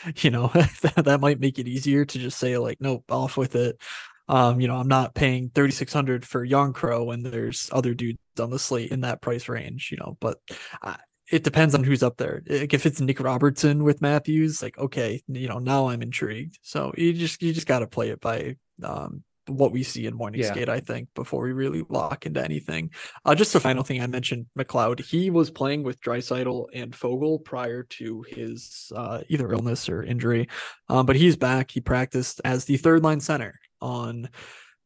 you 0.18 0.30
know 0.30 0.48
that, 0.54 1.20
might 1.22 1.40
make 1.40 1.60
it 1.60 1.68
easier 1.68 2.06
to 2.06 2.20
just 2.20 2.38
say 2.38 2.58
like 2.58 2.80
nope 2.82 3.04
off 3.10 3.38
with 3.38 3.56
it 3.56 3.80
um, 4.28 4.60
you 4.60 4.68
know, 4.68 4.78
I'm 4.78 4.88
not 4.88 5.14
paying 5.14 5.52
3600 5.54 6.26
for 6.26 6.48
Jarnkrok 6.48 7.06
when 7.06 7.24
there's 7.24 7.70
other 7.72 7.94
dudes 7.94 8.18
on 8.40 8.50
the 8.50 8.58
slate 8.60 8.92
in 8.92 9.02
that 9.02 9.22
price 9.22 9.48
range, 9.48 9.90
you 9.92 9.98
know, 9.98 10.18
but 10.20 10.40
uh, 10.82 10.96
it 11.32 11.44
depends 11.44 11.76
on 11.76 11.84
who's 11.84 12.04
up 12.04 12.18
there. 12.18 12.42
Like 12.48 12.74
if 12.74 12.86
it's 12.86 13.02
Nick 13.02 13.20
Robertson 13.20 13.84
with 13.84 14.02
Matthews, 14.02 14.62
like 14.62 14.78
okay, 14.78 15.22
you 15.28 15.48
know, 15.48 15.60
now 15.60 15.90
I'm 15.90 16.02
intrigued. 16.02 16.60
So 16.62 16.94
you 16.98 17.14
just 17.14 17.42
you 17.42 17.54
just 17.54 17.68
got 17.68 17.80
to 17.80 17.88
play 17.88 18.10
it 18.10 18.22
by 18.22 18.56
um, 18.84 19.24
what 19.48 19.72
we 19.72 19.84
see 19.84 20.06
in 20.06 20.16
morning 20.16 20.42
yeah. 20.42 20.52
skate, 20.52 20.70
I 20.70 20.80
think, 20.80 21.10
before 21.14 21.44
we 21.44 21.52
really 21.52 21.84
lock 21.90 22.26
into 22.26 22.44
anything. 22.44 22.92
Uh, 23.24 23.36
just 23.36 23.54
the 23.54 23.60
final 23.60 23.84
thing 23.84 24.02
I 24.02 24.08
mentioned, 24.08 24.48
McLeod, 24.58 25.02
he 25.02 25.30
was 25.30 25.50
playing 25.52 25.84
with 25.84 26.02
Draisaitl 26.02 26.68
and 26.74 26.94
Foegele 26.94 27.44
prior 27.44 27.84
to 27.84 28.26
his 28.28 28.92
uh, 28.96 29.22
either 29.30 29.52
illness 29.52 29.90
or 29.90 30.04
injury, 30.04 30.48
um, 30.90 31.06
but 31.06 31.16
he's 31.16 31.36
back. 31.36 31.72
He 31.72 31.82
practiced 31.82 32.42
as 32.44 32.66
the 32.66 32.78
third 32.78 33.04
line 33.04 33.20
center 33.20 33.60
on 33.82 34.30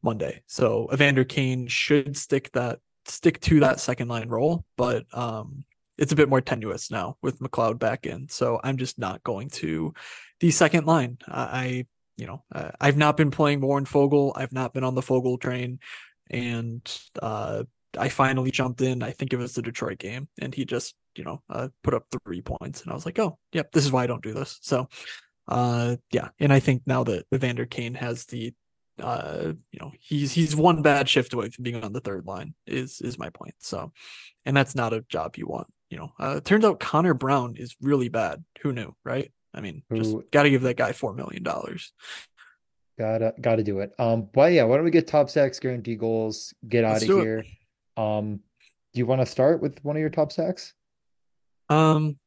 Monday, 0.02 0.42
so 0.46 0.88
Evander 0.92 1.24
Kane 1.24 1.66
should 1.66 2.16
stick 2.16 2.50
that 2.52 2.80
stick 3.06 3.40
to 3.40 3.60
that 3.60 3.80
second 3.80 4.08
line 4.08 4.28
role, 4.28 4.64
but 4.76 5.04
um, 5.12 5.64
it's 5.98 6.12
a 6.12 6.16
bit 6.16 6.28
more 6.28 6.40
tenuous 6.40 6.90
now 6.90 7.16
with 7.22 7.40
McLeod 7.40 7.78
back 7.78 8.06
in. 8.06 8.28
So 8.28 8.60
I'm 8.62 8.76
just 8.76 8.98
not 8.98 9.22
going 9.22 9.50
to 9.50 9.92
the 10.40 10.50
second 10.50 10.86
line. 10.86 11.18
I 11.28 11.86
you 12.20 12.26
know, 12.26 12.44
uh, 12.54 12.70
I've 12.78 12.98
not 12.98 13.16
been 13.16 13.30
playing 13.30 13.62
Warren 13.62 13.86
Foegele. 13.86 14.32
I've 14.36 14.52
not 14.52 14.74
been 14.74 14.84
on 14.84 14.94
the 14.94 15.00
Foegele 15.00 15.40
train, 15.40 15.80
and 16.30 16.82
uh, 17.20 17.64
I 17.98 18.10
finally 18.10 18.50
jumped 18.50 18.82
in. 18.82 19.02
I 19.02 19.12
think 19.12 19.32
it 19.32 19.38
was 19.38 19.54
the 19.54 19.62
Detroit 19.62 19.98
game, 19.98 20.28
and 20.38 20.54
he 20.54 20.66
just, 20.66 20.94
you 21.16 21.24
know, 21.24 21.42
uh, 21.48 21.68
put 21.82 21.94
up 21.94 22.04
three 22.24 22.42
points, 22.42 22.82
and 22.82 22.92
I 22.92 22.94
was 22.94 23.06
like, 23.06 23.18
oh, 23.18 23.38
yep, 23.52 23.72
this 23.72 23.86
is 23.86 23.90
why 23.90 24.04
I 24.04 24.06
don't 24.06 24.22
do 24.22 24.34
this. 24.34 24.58
So, 24.60 24.88
uh, 25.48 25.96
yeah, 26.12 26.28
and 26.38 26.52
I 26.52 26.60
think 26.60 26.82
now 26.84 27.04
that 27.04 27.24
Evander 27.34 27.64
Kane 27.64 27.94
has 27.94 28.26
the, 28.26 28.52
uh, 29.02 29.54
you 29.72 29.78
know, 29.80 29.92
he's 29.98 30.32
he's 30.32 30.54
one 30.54 30.82
bad 30.82 31.08
shift 31.08 31.32
away 31.32 31.48
from 31.48 31.64
being 31.64 31.82
on 31.82 31.94
the 31.94 32.00
third 32.00 32.26
line. 32.26 32.54
Is 32.66 33.00
is 33.00 33.18
my 33.18 33.30
point. 33.30 33.54
So, 33.60 33.92
and 34.44 34.54
that's 34.54 34.74
not 34.74 34.92
a 34.92 35.06
job 35.08 35.36
you 35.36 35.46
want. 35.46 35.68
You 35.88 35.96
know, 35.96 36.12
uh, 36.20 36.40
turns 36.40 36.66
out 36.66 36.80
Connor 36.80 37.14
Brown 37.14 37.56
is 37.56 37.74
really 37.80 38.10
bad. 38.10 38.44
Who 38.60 38.72
knew, 38.72 38.94
right? 39.04 39.32
I 39.52 39.60
mean, 39.60 39.82
just 39.92 40.16
got 40.30 40.44
to 40.44 40.50
give 40.50 40.62
that 40.62 40.76
guy 40.76 40.92
four 40.92 41.14
million 41.14 41.42
dollars. 41.42 41.92
Gotta 42.98 43.32
gotta 43.40 43.64
do 43.64 43.80
it. 43.80 43.92
Um, 43.98 44.28
but 44.32 44.52
yeah, 44.52 44.64
why 44.64 44.76
don't 44.76 44.84
we 44.84 44.90
get 44.90 45.06
top 45.06 45.30
sacks, 45.30 45.58
guarantee 45.58 45.96
goals, 45.96 46.52
get 46.68 46.84
out 46.84 47.02
of 47.02 47.08
here. 47.08 47.38
It. 47.38 47.46
Um, 47.96 48.40
do 48.92 48.98
you 48.98 49.06
want 49.06 49.22
to 49.22 49.26
start 49.26 49.62
with 49.62 49.82
one 49.82 49.96
of 49.96 50.00
your 50.00 50.10
top 50.10 50.32
sacks? 50.32 50.74
Um, 51.68 52.18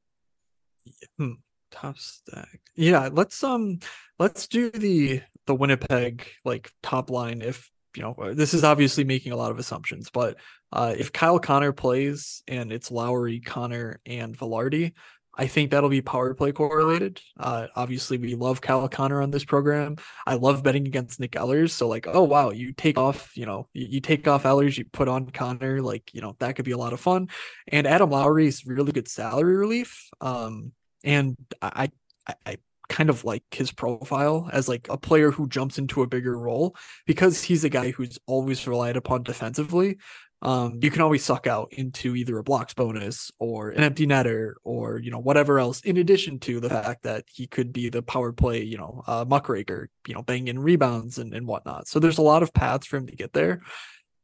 hmm, 1.17 1.33
top 1.69 1.97
stack. 1.97 2.59
Yeah, 2.75 3.09
let's 3.11 3.43
um, 3.43 3.79
let's 4.17 4.47
do 4.47 4.71
the 4.71 5.21
the 5.45 5.55
Winnipeg 5.55 6.27
like 6.43 6.71
top 6.81 7.09
line. 7.09 7.41
If 7.41 7.69
you 7.95 8.01
know, 8.01 8.33
this 8.33 8.53
is 8.53 8.63
obviously 8.63 9.03
making 9.03 9.31
a 9.31 9.35
lot 9.35 9.51
of 9.51 9.59
assumptions, 9.59 10.09
but 10.11 10.37
uh, 10.71 10.95
if 10.97 11.13
Kyle 11.13 11.37
Connor 11.37 11.71
plays 11.71 12.41
and 12.47 12.71
it's 12.71 12.89
Lowry, 12.89 13.39
Connor, 13.41 13.99
and 14.07 14.35
Vilardi, 14.35 14.93
I 15.35 15.47
think 15.47 15.71
that'll 15.71 15.89
be 15.89 16.01
power 16.01 16.33
play 16.33 16.51
correlated. 16.51 17.19
Uh, 17.39 17.67
obviously, 17.75 18.17
we 18.17 18.35
love 18.35 18.61
Cal 18.61 18.87
Connor 18.87 19.21
on 19.21 19.31
this 19.31 19.43
program. 19.43 19.97
I 20.27 20.35
love 20.35 20.61
betting 20.61 20.85
against 20.85 21.19
Nick 21.19 21.31
Ehlers. 21.31 21.71
So, 21.71 21.87
like, 21.87 22.05
oh 22.07 22.23
wow, 22.23 22.51
you 22.51 22.71
take 22.71 22.97
off, 22.97 23.35
you 23.35 23.45
know, 23.45 23.67
you, 23.73 23.87
you, 23.89 24.01
take 24.01 24.27
off 24.27 24.43
Ehlers, 24.43 24.77
you 24.77 24.85
put 24.85 25.07
on 25.07 25.29
Connor, 25.31 25.81
like, 25.81 26.13
you 26.13 26.21
know, 26.21 26.35
that 26.39 26.55
could 26.55 26.65
be 26.65 26.71
a 26.71 26.77
lot 26.77 26.93
of 26.93 26.99
fun. 26.99 27.29
And 27.67 27.87
Adam 27.87 28.11
Lowry 28.11 28.47
is 28.47 28.65
really 28.65 28.91
good 28.91 29.07
salary 29.07 29.57
relief. 29.57 30.07
Um, 30.21 30.71
and 31.03 31.35
I, 31.61 31.91
I, 32.27 32.35
I 32.45 32.57
kind 32.89 33.09
of 33.09 33.23
like 33.23 33.43
his 33.51 33.71
profile 33.71 34.49
as 34.53 34.69
like 34.69 34.87
a 34.89 34.97
player 34.97 35.31
who 35.31 35.47
jumps 35.47 35.79
into 35.79 36.03
a 36.03 36.07
bigger 36.07 36.37
role 36.37 36.75
because 37.07 37.41
he's 37.41 37.63
a 37.63 37.69
guy 37.69 37.89
who's 37.91 38.19
always 38.27 38.67
relied 38.67 38.97
upon 38.97 39.23
defensively 39.23 39.97
um, 40.43 40.79
you 40.81 40.91
can 40.91 41.01
always 41.01 41.23
suck 41.23 41.47
out 41.47 41.71
into 41.71 42.17
either 42.17 42.37
a 42.37 42.43
blocks 42.43 42.73
bonus 42.73 43.31
or 43.39 43.69
an 43.69 43.81
empty 43.81 44.05
netter 44.05 44.55
or 44.65 44.99
you 44.99 45.09
know 45.09 45.19
whatever 45.19 45.57
else. 45.57 45.79
In 45.81 45.95
addition 45.95 46.37
to 46.39 46.59
the 46.59 46.69
fact 46.69 47.03
that 47.03 47.23
he 47.33 47.47
could 47.47 47.71
be 47.71 47.87
the 47.87 48.01
power 48.01 48.33
play, 48.33 48.61
you 48.61 48.77
know, 48.77 49.03
uh, 49.07 49.23
muckraker, 49.25 49.89
you 50.05 50.13
know, 50.13 50.21
banging 50.21 50.59
rebounds 50.59 51.17
and 51.17 51.33
and 51.33 51.47
whatnot. 51.47 51.87
So 51.87 51.97
there's 51.97 52.17
a 52.17 52.23
lot 52.23 52.43
of 52.43 52.53
paths 52.53 52.85
for 52.85 52.97
him 52.97 53.07
to 53.07 53.15
get 53.15 53.31
there 53.31 53.61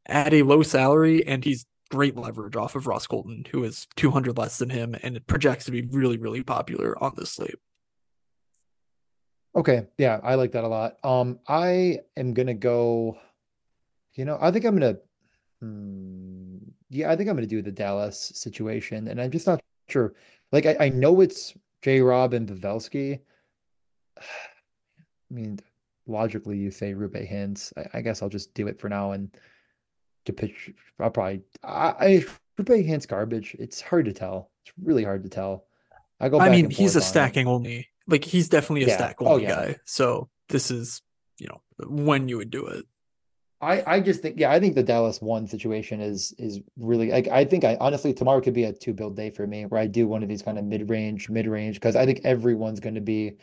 at 0.04 0.34
a 0.34 0.42
low 0.42 0.62
salary, 0.62 1.26
and 1.26 1.42
he's 1.42 1.64
great 1.90 2.16
leverage 2.16 2.54
off 2.54 2.76
of 2.76 2.86
Ross 2.86 3.06
Colton, 3.06 3.46
who 3.50 3.64
is 3.64 3.88
200 3.96 4.36
less 4.36 4.58
than 4.58 4.68
him, 4.68 4.94
and 5.02 5.16
it 5.16 5.26
projects 5.26 5.64
to 5.64 5.70
be 5.70 5.82
really 5.82 6.18
really 6.18 6.42
popular 6.42 7.02
on 7.02 7.14
this 7.16 7.32
slate. 7.32 7.56
Okay, 9.56 9.86
yeah, 9.96 10.20
I 10.22 10.34
like 10.34 10.52
that 10.52 10.64
a 10.64 10.68
lot. 10.68 10.98
Um, 11.02 11.40
I 11.48 12.00
am 12.14 12.34
gonna 12.34 12.52
go. 12.52 13.16
You 14.12 14.26
know, 14.26 14.36
I 14.38 14.50
think 14.50 14.66
I'm 14.66 14.74
gonna 14.74 14.98
Hmm. 15.60 16.56
Yeah, 16.88 17.10
I 17.10 17.16
think 17.16 17.28
I'm 17.28 17.36
going 17.36 17.48
to 17.48 17.54
do 17.54 17.62
the 17.62 17.70
Dallas 17.70 18.32
situation, 18.34 19.08
and 19.08 19.20
I'm 19.20 19.30
just 19.30 19.46
not 19.46 19.60
sure. 19.88 20.14
Like, 20.52 20.66
I, 20.66 20.76
I 20.80 20.88
know 20.88 21.20
it's 21.20 21.54
J. 21.82 22.00
Rob 22.00 22.34
and 22.34 22.48
Pavelski. 22.48 23.20
I 24.18 25.34
mean, 25.34 25.60
logically, 26.06 26.58
you 26.58 26.70
say 26.70 26.92
Roope 26.92 27.30
Hintz. 27.30 27.72
I, 27.76 27.98
I, 27.98 28.00
guess 28.00 28.20
I'll 28.20 28.28
just 28.28 28.52
do 28.52 28.66
it 28.66 28.80
for 28.80 28.88
now 28.88 29.12
and 29.12 29.30
to 30.24 30.32
pitch. 30.32 30.72
I'll 30.98 31.10
probably 31.10 31.42
I, 31.62 31.94
I 32.00 32.24
Roope 32.58 32.86
Hintz 32.86 33.06
garbage. 33.06 33.54
It's 33.58 33.80
hard 33.80 34.06
to 34.06 34.12
tell. 34.12 34.50
It's 34.64 34.72
really 34.82 35.04
hard 35.04 35.22
to 35.22 35.28
tell. 35.28 35.66
I 36.18 36.28
go. 36.28 36.40
I 36.40 36.50
mean, 36.50 36.68
he's 36.68 36.96
a 36.96 37.00
stacking 37.00 37.46
only. 37.46 37.88
Like 38.06 38.24
he's 38.24 38.48
definitely 38.48 38.84
a 38.84 38.88
yeah. 38.88 38.96
stack 38.96 39.22
only 39.22 39.46
oh, 39.46 39.48
yeah. 39.48 39.54
guy. 39.54 39.76
So 39.84 40.28
this 40.48 40.70
is 40.70 41.00
you 41.38 41.46
know 41.46 41.60
when 41.86 42.28
you 42.28 42.36
would 42.38 42.50
do 42.50 42.66
it. 42.66 42.84
I, 43.60 43.82
I 43.86 44.00
just 44.00 44.22
think 44.22 44.38
yeah 44.38 44.50
I 44.50 44.58
think 44.58 44.74
the 44.74 44.82
Dallas 44.82 45.20
one 45.20 45.46
situation 45.46 46.00
is 46.00 46.32
is 46.38 46.60
really 46.78 47.10
like 47.10 47.28
I 47.28 47.44
think 47.44 47.64
I 47.64 47.76
honestly 47.80 48.14
tomorrow 48.14 48.40
could 48.40 48.54
be 48.54 48.64
a 48.64 48.72
two 48.72 48.94
build 48.94 49.16
day 49.16 49.30
for 49.30 49.46
me 49.46 49.66
where 49.66 49.80
I 49.80 49.86
do 49.86 50.08
one 50.08 50.22
of 50.22 50.28
these 50.28 50.42
kind 50.42 50.58
of 50.58 50.64
mid 50.64 50.88
range 50.88 51.28
mid 51.28 51.46
range 51.46 51.74
because 51.76 51.94
I 51.94 52.06
think 52.06 52.22
everyone's 52.24 52.80
going 52.80 52.94
to 52.94 53.00
be 53.02 53.36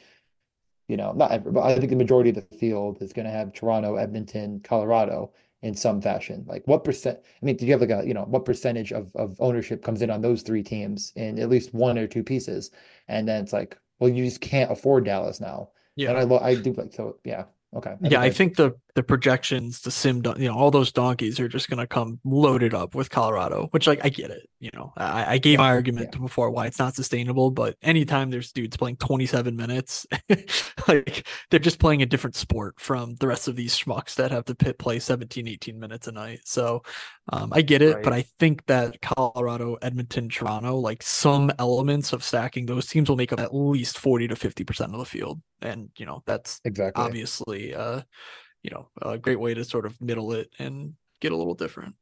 you 0.88 0.97
know 0.97 1.11
not 1.13 1.32
every, 1.32 1.51
but 1.51 1.61
I 1.61 1.78
think 1.78 1.91
the 1.91 1.95
majority 1.95 2.30
of 2.30 2.36
the 2.36 2.57
field 2.57 3.01
is 3.01 3.13
going 3.13 3.26
to 3.26 3.32
have 3.32 3.53
Toronto 3.53 3.95
Edmonton 3.95 4.59
Colorado 4.63 5.34
in 5.61 5.76
some 5.76 6.01
fashion. 6.01 6.45
Like 6.47 6.63
what 6.68 6.84
percent 6.84 7.20
I 7.24 7.45
mean 7.45 7.55
do 7.55 7.65
you 7.68 7.72
have 7.74 7.82
like 7.82 7.91
a 7.91 8.07
you 8.07 8.15
know 8.15 8.24
what 8.24 8.45
percentage 8.45 8.91
of 8.91 9.15
of 9.15 9.36
ownership 9.39 9.84
comes 9.84 10.01
in 10.01 10.09
on 10.09 10.22
those 10.22 10.41
three 10.41 10.63
teams 10.63 11.13
in 11.15 11.38
at 11.38 11.49
least 11.49 11.76
one 11.76 11.97
or 11.97 12.07
two 12.07 12.24
pieces? 12.24 12.72
And 13.07 13.28
then 13.28 13.43
it's 13.43 13.53
like 13.53 13.78
well 13.99 14.09
you 14.09 14.26
just 14.26 14.41
can't 14.41 14.72
afford 14.72 15.05
Dallas 15.05 15.39
now. 15.39 15.70
Yeah. 15.95 16.11
And 16.11 16.34
I 16.34 16.38
I 16.38 16.55
do 16.55 16.74
like 16.74 16.93
so 16.93 17.18
yeah 17.24 17.45
Okay. 17.76 17.91
I 17.91 18.07
yeah, 18.07 18.22
I 18.22 18.30
think 18.30 18.55
the 18.55 18.72
the 18.95 19.03
projections, 19.03 19.82
the 19.82 19.91
sim, 19.91 20.24
you 20.38 20.47
know, 20.47 20.55
all 20.55 20.72
those 20.72 20.91
donkeys 20.91 21.39
are 21.39 21.49
just 21.49 21.70
going 21.70 21.80
to 21.80 21.86
come 21.86 22.20
loaded 22.24 22.74
up 22.74 22.95
with 22.95 23.09
Colorado, 23.09 23.68
which 23.72 23.86
like 23.86 24.03
I 24.03 24.09
get 24.09 24.32
it. 24.32 24.49
You 24.59 24.72
know, 24.74 24.93
I, 24.95 25.34
I 25.34 25.38
gave 25.38 25.59
my 25.59 25.70
argument 25.70 26.20
before 26.20 26.49
why 26.49 26.65
it's 26.65 26.80
not 26.80 26.95
sustainable, 26.95 27.51
but 27.51 27.76
anytime 27.84 28.32
there's 28.32 28.51
dudes 28.53 28.78
playing 28.78 28.95
27 28.97 29.55
minutes, 29.55 30.07
like 30.88 31.28
they're 31.49 31.59
just 31.59 31.78
playing 31.78 32.01
a 32.01 32.07
different 32.07 32.36
sport 32.36 32.80
from 32.80 33.15
the 33.15 33.28
rest 33.28 33.47
of 33.47 33.55
these 33.55 33.78
schmucks 33.78 34.15
that 34.15 34.32
have 34.32 34.45
to 34.45 34.55
pit 34.55 34.80
play 34.80 34.97
17, 34.97 35.47
18 35.47 35.78
minutes 35.78 36.07
a 36.07 36.11
night. 36.13 36.39
So 36.45 36.84
um, 37.30 37.51
I 37.53 37.61
get 37.61 37.82
it, 37.82 38.03
but 38.03 38.13
I 38.13 38.25
think 38.39 38.65
that 38.67 39.01
Colorado, 39.01 39.75
Edmonton, 39.82 40.30
Toronto, 40.30 40.78
like 40.78 41.03
some 41.03 41.51
elements 41.59 42.13
of 42.13 42.23
stacking 42.23 42.65
those 42.65 42.88
teams 42.88 43.09
will 43.09 43.17
make 43.17 43.34
up 43.34 43.39
at 43.39 43.53
least 43.53 43.97
40 43.97 44.30
to 44.30 44.36
50% 44.36 44.93
of 44.93 44.99
the 44.99 45.05
field. 45.05 45.41
And, 45.61 45.89
you 45.97 46.05
know, 46.05 46.23
that's 46.25 46.61
exactly. 46.63 47.03
obviously 47.03 47.75
uh 47.75 48.01
you 48.67 48.71
know 48.71 48.89
a 49.01 49.17
great 49.17 49.39
way 49.39 49.53
to 49.53 49.63
sort 49.63 49.86
of 49.86 49.99
middle 50.01 50.34
it 50.34 50.49
and 50.59 50.93
get 51.21 51.32
a 51.32 51.36
little 51.36 51.53
different 51.53 51.95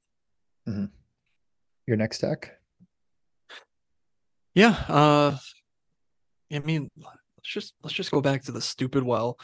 Your 0.65 1.97
next 1.97 2.17
stack? 2.17 2.53
yeah 4.53 4.83
uh 4.87 5.37
i 6.51 6.59
mean 6.59 6.89
let's 6.97 7.19
just 7.43 7.73
let's 7.83 7.93
just 7.93 8.11
go 8.11 8.21
back 8.21 8.43
to 8.43 8.51
the 8.51 8.61
stupid 8.61 9.03
well 9.03 9.37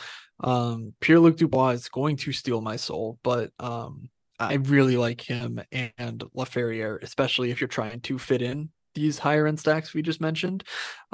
um 0.44 0.94
pierre 1.00 1.20
luc 1.20 1.38
dubois 1.38 1.72
is 1.72 1.90
going 1.90 2.16
to 2.16 2.32
steal 2.32 2.62
my 2.62 2.76
soul 2.76 3.20
but 3.24 3.52
um 3.60 4.10
i 4.42 4.56
really 4.56 4.98
like 4.98 5.22
him 5.22 5.62
and 5.72 6.24
laferriere 6.36 7.02
especially 7.04 7.52
if 7.52 7.62
you're 7.62 7.68
trying 7.68 8.00
to 8.02 8.18
fit 8.18 8.42
in 8.42 8.70
these 8.94 9.18
higher 9.18 9.48
end 9.48 9.60
stacks 9.60 9.94
we 9.94 10.02
just 10.02 10.20
mentioned 10.20 10.64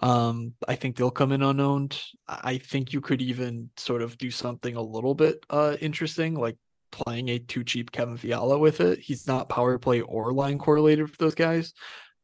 um 0.01 0.53
i 0.67 0.75
think 0.75 0.95
they'll 0.95 1.11
come 1.11 1.31
in 1.31 1.43
unowned 1.43 2.01
i 2.27 2.57
think 2.57 2.91
you 2.91 3.01
could 3.01 3.21
even 3.21 3.69
sort 3.77 4.01
of 4.01 4.17
do 4.17 4.31
something 4.31 4.75
a 4.75 4.81
little 4.81 5.13
bit 5.13 5.45
uh 5.49 5.75
interesting 5.79 6.33
like 6.33 6.57
playing 6.91 7.29
a 7.29 7.39
too 7.39 7.63
cheap 7.63 7.91
Kevin 7.91 8.17
Fiala 8.17 8.57
with 8.57 8.81
it. 8.81 8.99
He's 8.99 9.27
not 9.27 9.49
power 9.49 9.77
play 9.77 10.01
or 10.01 10.33
line 10.33 10.57
correlated 10.57 11.09
for 11.09 11.17
those 11.17 11.35
guys. 11.35 11.73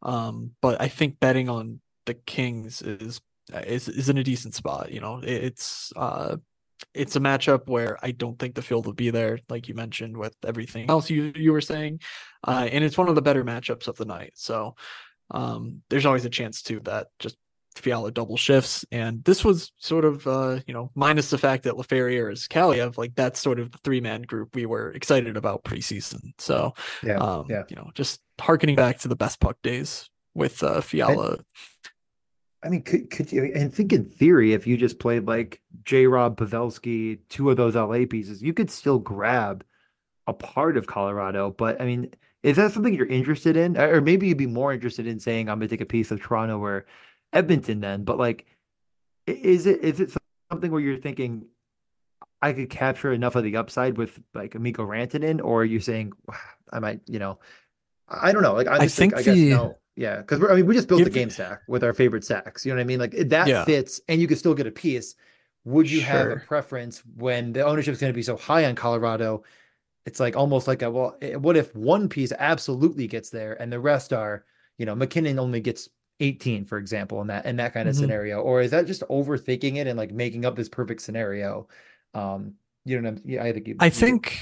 Um, 0.01 0.51
but 0.62 0.82
I 0.82 0.88
think 0.88 1.20
betting 1.20 1.49
on 1.49 1.80
the 2.06 2.14
Kings 2.14 2.82
is 2.82 3.22
is 3.54 3.88
is 3.89 4.10
in 4.10 4.18
a 4.18 4.24
decent 4.24 4.56
spot. 4.56 4.91
You 4.91 5.01
know, 5.01 5.22
it's 5.24 5.91
uh 5.95 6.38
it's 6.93 7.15
a 7.15 7.19
matchup 7.19 7.67
where 7.67 7.97
I 8.03 8.11
don't 8.11 8.38
think 8.38 8.55
the 8.55 8.61
field 8.61 8.86
will 8.86 8.93
be 8.93 9.09
there, 9.09 9.39
like 9.49 9.67
you 9.67 9.75
mentioned, 9.75 10.17
with 10.17 10.36
everything 10.45 10.89
else 10.89 11.09
you 11.09 11.31
you 11.36 11.51
were 11.51 11.61
saying. 11.61 11.99
Uh, 12.45 12.67
and 12.71 12.84
it's 12.84 12.97
one 12.97 13.09
of 13.09 13.15
the 13.15 13.21
better 13.21 13.43
matchups 13.43 13.88
of 13.88 13.95
the 13.97 14.05
night. 14.05 14.34
So 14.36 14.75
um 15.31 15.81
there's 15.89 16.05
always 16.05 16.25
a 16.25 16.29
chance 16.29 16.61
too 16.61 16.81
that 16.81 17.07
just 17.19 17.38
Fiala 17.75 18.11
double 18.11 18.38
shifts. 18.38 18.86
And 18.91 19.23
this 19.23 19.43
was 19.43 19.71
sort 19.77 20.05
of, 20.05 20.27
uh, 20.27 20.59
you 20.67 20.73
know, 20.75 20.91
minus 20.93 21.31
the 21.31 21.39
fact 21.39 21.63
that 21.63 21.73
Laferriere 21.73 22.31
is 22.31 22.47
Kaliyev, 22.47 22.97
like 22.99 23.15
that's 23.15 23.39
sort 23.39 23.59
of 23.59 23.71
the 23.71 23.79
three 23.79 23.99
man 24.01 24.21
group 24.21 24.55
we 24.55 24.65
were 24.67 24.91
excited 24.91 25.38
about 25.38 25.63
preseason. 25.63 26.34
So, 26.38 26.73
Yeah. 27.01 27.17
um, 27.17 27.47
yeah. 27.49 27.63
you 27.69 27.75
know, 27.75 27.89
just 27.95 28.21
harkening 28.39 28.75
back 28.75 28.99
to 28.99 29.07
the 29.07 29.15
best 29.15 29.39
puck 29.39 29.57
days 29.63 30.07
with 30.36 30.61
uh, 30.61 30.81
Fiala. 30.81 31.39
I 31.39 31.89
mean, 32.70 32.82
could 32.82 33.09
could 33.09 33.32
you 33.32 33.51
and 33.53 33.74
think 33.74 33.91
in 33.93 34.05
theory, 34.05 34.53
if 34.53 34.66
you 34.66 34.78
just 34.78 34.99
played 34.99 35.28
like 35.28 35.61
J 35.84 36.07
Rob 36.07 36.38
Pavelski, 36.38 37.20
two 37.30 37.49
of 37.49 37.57
those 37.57 37.76
LA 37.76 38.05
pieces, 38.09 38.41
you 38.41 38.53
could 38.53 38.72
still 38.72 38.99
grab 38.99 39.64
a 40.28 40.34
part 40.34 40.78
of 40.78 40.88
Colorado. 40.88 41.51
But 41.51 41.82
I 41.82 41.86
mean, 41.86 42.11
is 42.41 42.57
that 42.57 42.72
something 42.72 42.93
you're 42.93 43.05
interested 43.05 43.57
in? 43.57 43.78
Or 43.78 44.01
maybe 44.01 44.28
you'd 44.28 44.38
be 44.38 44.47
more 44.47 44.74
interested 44.74 45.07
in 45.07 45.20
saying 45.20 45.49
I'm 45.49 45.59
gonna 45.59 45.68
take 45.68 45.82
a 45.82 45.86
piece 45.86 46.11
of 46.11 46.22
Toronto 46.22 46.59
or 46.59 46.86
Edmonton 47.34 47.82
then. 47.82 48.03
But 48.03 48.18
like, 48.18 48.45
is 49.28 49.66
it 49.66 49.82
is 49.84 49.99
it 49.99 50.11
something 50.51 50.72
where 50.72 50.82
you're 50.82 50.97
thinking 50.97 51.45
I 52.41 52.53
could 52.53 52.70
capture 52.70 53.11
enough 53.14 53.36
of 53.36 53.43
the 53.43 53.57
upside 53.57 53.97
with 53.97 54.20
like 54.34 54.55
Amico 54.55 54.86
Rantanen, 54.86 55.41
or 55.43 55.61
are 55.61 55.66
you 55.66 55.80
saying 55.80 56.14
I 56.72 56.80
might, 56.80 57.01
you 57.07 57.20
know, 57.20 57.39
I 58.07 58.30
I 58.30 58.32
don't 58.32 58.43
know. 58.43 58.53
Like 58.53 58.68
I 58.68 58.76
I 58.76 58.80
just 58.80 58.97
think, 58.97 59.14
think 59.14 59.22
I 59.22 59.24
guess 59.24 59.36
the- 59.36 59.49
no. 59.49 59.78
Yeah, 59.95 60.17
because 60.17 60.41
I 60.43 60.55
mean, 60.55 60.65
we 60.65 60.73
just 60.73 60.87
built 60.87 61.03
the 61.03 61.09
game 61.11 61.29
stack 61.29 61.61
with 61.67 61.83
our 61.83 61.93
favorite 61.93 62.23
stacks. 62.23 62.65
You 62.65 62.71
know 62.71 62.77
what 62.77 62.81
I 62.81 62.85
mean? 62.85 62.99
Like 62.99 63.11
that 63.11 63.55
Yeah. 63.55 63.65
fits, 63.65 64.01
and 64.07 64.19
you 64.19 64.27
can 64.27 64.37
still 64.37 64.55
get 64.55 64.65
a 64.67 64.71
piece. 64.71 65.15
Would 65.65 65.89
you 65.89 66.01
have 66.01 66.29
a 66.31 66.37
preference 66.37 67.03
when 67.15 67.53
the 67.53 67.63
ownership 67.63 67.93
is 67.93 67.99
going 67.99 68.11
to 68.11 68.15
be 68.17 68.23
so 68.23 68.35
high 68.35 68.65
on 68.65 68.75
Colorado? 68.75 69.43
It's 70.05 70.19
like 70.19 70.35
almost 70.37 70.67
like 70.67 70.81
a 70.83 70.91
well, 70.91 71.17
eh, 71.21 71.35
what 71.35 71.57
if 71.57 71.75
one 71.75 72.09
piece 72.09 72.31
absolutely 72.33 73.07
gets 73.07 73.29
there 73.31 73.61
and 73.61 73.71
the 73.73 73.79
rest 73.81 74.13
are, 74.13 74.45
you 74.79 74.85
know, 74.85 74.95
MacKinnon 74.95 75.39
only 75.39 75.61
gets 75.61 75.89
18, 76.21 76.65
for 76.65 76.77
example, 76.79 77.21
in 77.21 77.27
that 77.27 77.45
in 77.45 77.57
that 77.57 77.73
kind 77.73 77.89
of 77.89 77.95
Mhm. 77.95 77.97
scenario, 77.97 78.41
or 78.41 78.61
is 78.61 78.71
that 78.71 78.87
just 78.87 79.03
overthinking 79.09 79.77
it 79.77 79.87
and 79.87 79.97
like 79.97 80.11
making 80.13 80.45
up 80.45 80.55
this 80.57 80.69
perfect 80.69 81.01
scenario? 81.01 81.67
Um, 82.15 82.55
you 82.86 82.99
know, 83.01 83.09
what 83.09 83.15
I'm- 83.15 83.23
yeah, 83.25 83.43
I 83.43 83.53
think 83.53 83.67
you, 83.67 83.75
I 83.79 83.89
think. 83.89 84.39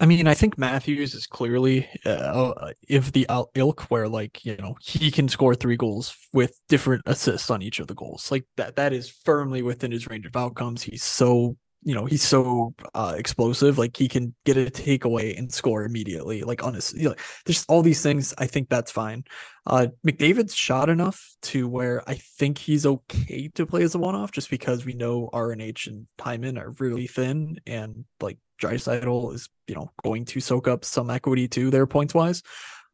I 0.00 0.06
mean, 0.06 0.26
I 0.26 0.34
think 0.34 0.56
Matthews 0.56 1.14
is 1.14 1.26
clearly 1.26 1.88
uh, 2.04 2.72
if 2.88 3.12
the 3.12 3.26
ilk 3.54 3.82
where 3.90 4.08
like 4.08 4.44
you 4.44 4.56
know 4.56 4.74
he 4.80 5.10
can 5.10 5.28
score 5.28 5.54
three 5.54 5.76
goals 5.76 6.16
with 6.32 6.58
different 6.68 7.02
assists 7.06 7.50
on 7.50 7.62
each 7.62 7.80
of 7.80 7.86
the 7.86 7.94
goals. 7.94 8.30
Like 8.30 8.44
that, 8.56 8.76
that 8.76 8.92
is 8.92 9.10
firmly 9.24 9.62
within 9.62 9.92
his 9.92 10.08
range 10.08 10.26
of 10.26 10.36
outcomes. 10.36 10.82
He's 10.82 11.04
so 11.04 11.56
you 11.82 11.94
know 11.94 12.04
he's 12.04 12.22
so 12.22 12.74
uh, 12.94 13.14
explosive. 13.16 13.78
Like 13.78 13.96
he 13.96 14.08
can 14.08 14.34
get 14.44 14.56
a 14.56 14.70
takeaway 14.70 15.36
and 15.36 15.52
score 15.52 15.84
immediately. 15.84 16.42
Like 16.42 16.64
on 16.64 16.74
his, 16.74 16.90
there's 16.90 17.64
all 17.68 17.82
these 17.82 18.02
things. 18.02 18.34
I 18.38 18.46
think 18.46 18.68
that's 18.68 18.90
fine. 18.90 19.24
Uh, 19.66 19.88
McDavid's 20.06 20.54
shot 20.54 20.88
enough 20.88 21.34
to 21.42 21.68
where 21.68 22.08
I 22.08 22.14
think 22.14 22.58
he's 22.58 22.86
okay 22.86 23.50
to 23.54 23.66
play 23.66 23.82
as 23.82 23.94
a 23.94 23.98
one-off, 23.98 24.32
just 24.32 24.50
because 24.50 24.84
we 24.84 24.94
know 24.94 25.28
RNH 25.32 25.86
and 25.88 26.06
Hyman 26.20 26.58
are 26.58 26.74
really 26.78 27.06
thin, 27.06 27.58
and 27.66 28.04
like 28.20 28.38
Draisaitl 28.60 29.34
is 29.34 29.48
you 29.66 29.74
know 29.74 29.90
going 30.02 30.24
to 30.26 30.40
soak 30.40 30.68
up 30.68 30.84
some 30.84 31.10
equity 31.10 31.48
too 31.48 31.70
there 31.70 31.86
points 31.86 32.14
wise. 32.14 32.42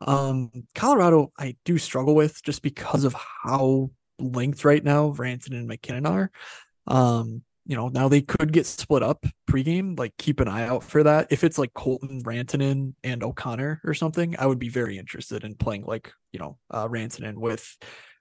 Um, 0.00 0.50
Colorado, 0.74 1.32
I 1.38 1.56
do 1.64 1.76
struggle 1.78 2.14
with 2.14 2.42
just 2.42 2.62
because 2.62 3.04
of 3.04 3.14
how 3.42 3.90
linked 4.18 4.64
right 4.64 4.82
now 4.82 5.10
Rantanen 5.10 5.58
and 5.58 5.66
MacKinnon 5.66 6.06
are. 6.06 6.30
Um, 6.86 7.42
you 7.68 7.76
know, 7.76 7.88
now 7.88 8.08
they 8.08 8.22
could 8.22 8.50
get 8.50 8.66
split 8.66 9.02
up 9.02 9.26
pregame. 9.48 9.96
Like, 9.96 10.16
keep 10.16 10.40
an 10.40 10.48
eye 10.48 10.66
out 10.66 10.82
for 10.82 11.02
that. 11.02 11.28
If 11.30 11.44
it's 11.44 11.58
like 11.58 11.74
Colton, 11.74 12.22
Rantanen, 12.22 12.94
and 13.04 13.22
O'Connor 13.22 13.82
or 13.84 13.92
something, 13.92 14.34
I 14.38 14.46
would 14.46 14.58
be 14.58 14.70
very 14.70 14.96
interested 14.96 15.44
in 15.44 15.54
playing 15.54 15.84
like 15.84 16.10
you 16.32 16.40
know 16.40 16.58
uh, 16.70 16.88
Rantanen 16.88 17.36
with 17.36 17.76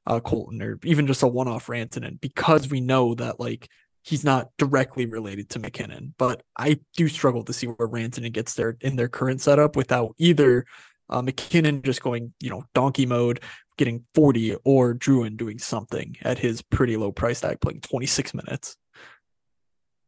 uh, 0.05 0.19
Colton 0.19 0.61
or 0.61 0.79
even 0.83 1.07
just 1.07 1.23
a 1.23 1.27
one-off 1.27 1.67
Rantanen 1.67 2.19
because 2.19 2.69
we 2.69 2.81
know 2.81 3.15
that 3.15 3.39
like 3.39 3.69
he's 4.03 4.25
not 4.25 4.49
directly 4.57 5.05
related 5.05 5.49
to 5.51 5.59
MacKinnon. 5.59 6.13
But 6.17 6.43
I 6.57 6.79
do 6.97 7.07
struggle 7.07 7.43
to 7.45 7.53
see 7.53 7.67
where 7.67 7.87
Rantanen 7.87 8.33
gets 8.33 8.53
there 8.53 8.77
in 8.81 8.97
their 8.97 9.09
current 9.09 9.39
setup 9.39 9.77
without 9.77 10.13
either 10.17 10.65
uh, 11.09 11.21
MacKinnon 11.21 11.83
just 11.83 12.03
going 12.03 12.33
you 12.41 12.49
know 12.49 12.65
donkey 12.75 13.05
mode. 13.05 13.39
Getting 13.77 14.03
40 14.15 14.55
or 14.65 14.95
Drouin 14.95 15.37
doing 15.37 15.59
something 15.59 16.17
at 16.23 16.39
his 16.39 16.63
pretty 16.63 16.97
low 16.97 17.11
price 17.11 17.41
tag, 17.41 17.61
playing 17.61 17.81
26 17.81 18.33
minutes. 18.33 18.75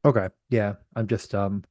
Okay. 0.06 0.28
Yeah. 0.50 0.76
I'm 0.96 1.08
just 1.08 1.34
um 1.36 1.64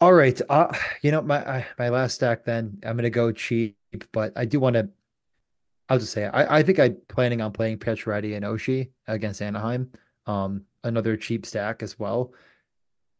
all 0.00 0.12
right. 0.12 0.40
Uh 0.48 0.72
you 1.02 1.10
know, 1.10 1.22
my 1.22 1.38
I, 1.58 1.66
my 1.78 1.88
last 1.88 2.14
stack 2.14 2.44
then, 2.44 2.78
I'm 2.84 2.96
gonna 2.96 3.10
go 3.10 3.32
cheap, 3.32 3.76
but 4.12 4.32
I 4.36 4.44
do 4.44 4.60
want 4.60 4.74
to 4.74 4.88
I'll 5.88 5.98
just 5.98 6.12
say. 6.12 6.24
I, 6.24 6.58
I 6.58 6.62
think 6.64 6.80
I'm 6.80 6.96
planning 7.08 7.40
on 7.40 7.52
playing 7.52 7.78
Pacioretty 7.78 8.34
and 8.34 8.44
Oshie 8.44 8.90
against 9.06 9.40
Anaheim. 9.40 9.92
Um, 10.26 10.62
another 10.82 11.16
cheap 11.16 11.46
stack 11.46 11.82
as 11.82 11.96
well. 11.98 12.32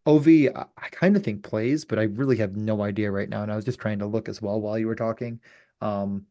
OV, 0.05 0.27
I, 0.29 0.65
I 0.77 0.89
kind 0.91 1.17
of 1.17 1.23
think 1.23 1.45
plays, 1.45 1.85
but 1.85 1.99
I 2.01 2.05
really 2.05 2.37
have 2.39 2.57
no 2.57 2.83
idea 2.83 3.11
right 3.13 3.29
now. 3.29 3.43
And 3.45 3.53
I 3.53 3.57
was 3.57 3.65
just 3.65 3.79
trying 3.79 4.01
to 4.01 4.07
look 4.07 4.29
as 4.29 4.43
well 4.43 4.61
while 4.61 4.79
you 4.79 4.89
were 4.89 4.97
talking. 4.97 5.41
Um, 5.81 6.27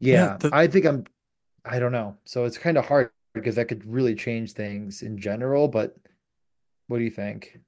Yeah, 0.00 0.14
yeah, 0.32 0.36
the- 0.38 0.50
I 0.52 0.66
think 0.66 0.84
I'm, 0.86 1.04
I 1.64 1.78
don't 1.78 1.92
know. 1.92 2.16
So 2.24 2.44
it's 2.44 2.58
kind 2.58 2.76
of 2.76 2.84
hard 2.86 3.10
because 3.34 3.54
that 3.56 3.66
could 3.68 3.84
really 3.86 4.14
change 4.16 4.52
things 4.52 5.02
in 5.02 5.16
general. 5.18 5.68
But 5.68 5.96
what 6.88 6.98
do 6.98 7.04
you 7.04 7.10
think? 7.10 7.58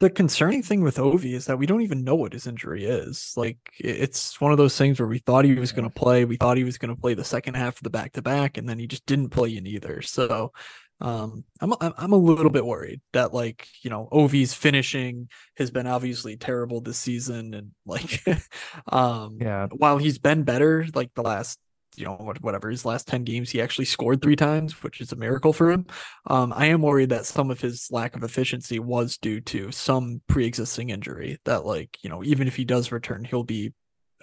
The 0.00 0.10
concerning 0.10 0.62
thing 0.62 0.82
with 0.82 0.96
Ovi 0.96 1.32
is 1.34 1.46
that 1.46 1.58
we 1.58 1.66
don't 1.66 1.80
even 1.82 2.04
know 2.04 2.14
what 2.14 2.32
his 2.32 2.46
injury 2.46 2.84
is. 2.84 3.32
Like 3.36 3.58
it's 3.78 4.40
one 4.40 4.52
of 4.52 4.58
those 4.58 4.78
things 4.78 5.00
where 5.00 5.08
we 5.08 5.18
thought 5.18 5.44
he 5.44 5.54
was 5.54 5.72
going 5.72 5.88
to 5.88 5.94
play, 5.94 6.24
we 6.24 6.36
thought 6.36 6.56
he 6.56 6.62
was 6.62 6.78
going 6.78 6.94
to 6.94 7.00
play 7.00 7.14
the 7.14 7.24
second 7.24 7.54
half 7.54 7.76
of 7.78 7.82
the 7.82 7.90
back 7.90 8.12
to 8.12 8.22
back, 8.22 8.58
and 8.58 8.68
then 8.68 8.78
he 8.78 8.86
just 8.86 9.06
didn't 9.06 9.30
play 9.30 9.56
in 9.56 9.66
either. 9.66 10.00
So, 10.02 10.52
um, 11.00 11.44
I'm 11.60 11.72
I'm 11.80 11.92
I'm 11.96 12.12
a 12.12 12.16
little 12.16 12.50
bit 12.50 12.64
worried 12.64 13.00
that 13.12 13.34
like 13.34 13.66
you 13.82 13.90
know 13.90 14.08
Ovi's 14.12 14.54
finishing 14.54 15.28
has 15.56 15.70
been 15.72 15.86
obviously 15.88 16.36
terrible 16.36 16.80
this 16.80 16.98
season, 16.98 17.54
and 17.54 17.70
like, 17.84 18.24
um, 18.92 19.38
Yeah. 19.40 19.66
while 19.76 19.98
he's 19.98 20.18
been 20.18 20.44
better 20.44 20.86
like 20.94 21.12
the 21.14 21.22
last 21.22 21.58
you 21.96 22.04
know 22.04 22.14
whatever 22.40 22.70
his 22.70 22.84
last 22.84 23.08
10 23.08 23.24
games 23.24 23.50
he 23.50 23.60
actually 23.60 23.84
scored 23.84 24.22
three 24.22 24.36
times 24.36 24.82
which 24.82 25.00
is 25.00 25.12
a 25.12 25.16
miracle 25.16 25.52
for 25.52 25.70
him. 25.70 25.86
Um 26.26 26.52
i 26.56 26.66
am 26.66 26.82
worried 26.82 27.10
that 27.10 27.26
some 27.26 27.50
of 27.50 27.60
his 27.60 27.88
lack 27.90 28.16
of 28.16 28.22
efficiency 28.22 28.78
was 28.78 29.18
due 29.18 29.40
to 29.42 29.72
some 29.72 30.20
pre-existing 30.28 30.90
injury 30.90 31.38
that 31.44 31.64
like 31.64 31.98
you 32.02 32.10
know 32.10 32.22
even 32.24 32.46
if 32.46 32.56
he 32.56 32.64
does 32.64 32.92
return 32.92 33.24
he'll 33.24 33.44
be 33.44 33.72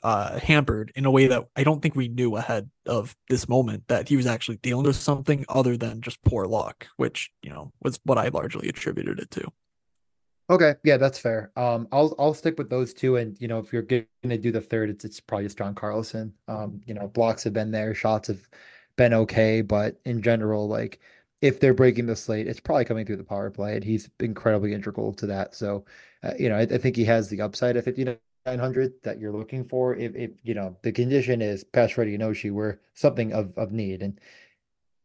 uh 0.03 0.39
hampered 0.39 0.91
in 0.95 1.05
a 1.05 1.11
way 1.11 1.27
that 1.27 1.45
i 1.55 1.63
don't 1.63 1.81
think 1.81 1.95
we 1.95 2.07
knew 2.07 2.35
ahead 2.35 2.69
of 2.85 3.15
this 3.29 3.49
moment 3.49 3.83
that 3.87 4.07
he 4.07 4.15
was 4.17 4.27
actually 4.27 4.57
dealing 4.57 4.85
with 4.85 4.95
something 4.95 5.45
other 5.49 5.77
than 5.77 6.01
just 6.01 6.21
poor 6.23 6.45
luck 6.45 6.87
which 6.97 7.31
you 7.41 7.49
know 7.49 7.71
was 7.81 7.99
what 8.03 8.17
i 8.17 8.27
largely 8.27 8.69
attributed 8.69 9.19
it 9.19 9.31
to 9.31 9.49
Okay, 10.49 10.75
yeah, 10.83 10.97
that's 10.97 11.17
fair. 11.17 11.51
Um, 11.55 11.87
I'll 11.91 12.13
I'll 12.19 12.33
stick 12.35 12.57
with 12.59 12.69
those 12.69 12.93
two, 12.93 13.15
and 13.15 13.35
you 13.41 13.47
know, 13.47 13.57
if 13.59 13.73
you're 13.73 13.81
gonna 13.81 14.37
do 14.37 14.51
the 14.51 14.61
third, 14.61 14.89
it's 14.91 15.03
it's 15.03 15.19
probably 15.19 15.45
just 15.45 15.57
John 15.57 15.73
Carlson. 15.73 16.33
Um, 16.47 16.81
you 16.85 16.93
know, 16.93 17.07
blocks 17.07 17.43
have 17.45 17.53
been 17.53 17.71
there, 17.71 17.95
shots 17.95 18.27
have 18.27 18.47
been 18.95 19.13
okay, 19.13 19.61
but 19.61 19.99
in 20.05 20.21
general, 20.21 20.67
like 20.67 20.99
if 21.41 21.59
they're 21.59 21.73
breaking 21.73 22.05
the 22.05 22.15
slate, 22.15 22.47
it's 22.47 22.59
probably 22.59 22.85
coming 22.85 23.05
through 23.07 23.17
the 23.17 23.23
power 23.23 23.49
play, 23.49 23.75
and 23.75 23.83
he's 23.83 24.07
incredibly 24.19 24.73
integral 24.73 25.13
to 25.13 25.25
that. 25.27 25.55
So, 25.55 25.85
uh, 26.23 26.33
you 26.39 26.49
know, 26.49 26.55
I, 26.57 26.61
I 26.61 26.77
think 26.77 26.95
he 26.95 27.05
has 27.05 27.27
the 27.29 27.41
upside 27.41 27.75
of 27.75 27.83
5900 27.83 28.93
that 29.03 29.19
you're 29.19 29.31
looking 29.31 29.63
for. 29.67 29.95
If 29.95 30.15
if 30.15 30.31
you 30.43 30.53
know 30.53 30.77
the 30.83 30.91
condition 30.91 31.41
is 31.41 31.63
Pacioretty 31.63 32.15
Inoshi, 32.19 32.51
where 32.51 32.81
something 32.93 33.33
of 33.33 33.57
of 33.57 33.71
need, 33.71 34.03
and 34.03 34.19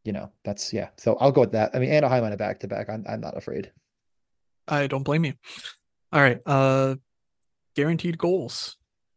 you 0.04 0.12
know 0.12 0.30
that's 0.44 0.72
yeah. 0.72 0.90
So 0.98 1.16
I'll 1.16 1.32
go 1.32 1.42
with 1.42 1.52
that. 1.52 1.72
I 1.74 1.80
mean, 1.80 1.90
Anaheim 1.90 2.24
on 2.24 2.32
a 2.32 2.36
back 2.38 2.60
to 2.60 2.68
back, 2.68 2.90
I'm 2.90 3.04
I'm 3.08 3.20
not 3.22 3.36
afraid. 3.38 3.72
I 4.70 4.86
don't 4.86 5.02
blame 5.02 5.24
you. 5.24 5.34
All 6.12 6.20
right. 6.20 6.40
Uh 6.46 6.96
guaranteed 7.76 8.18
goals. 8.18 8.76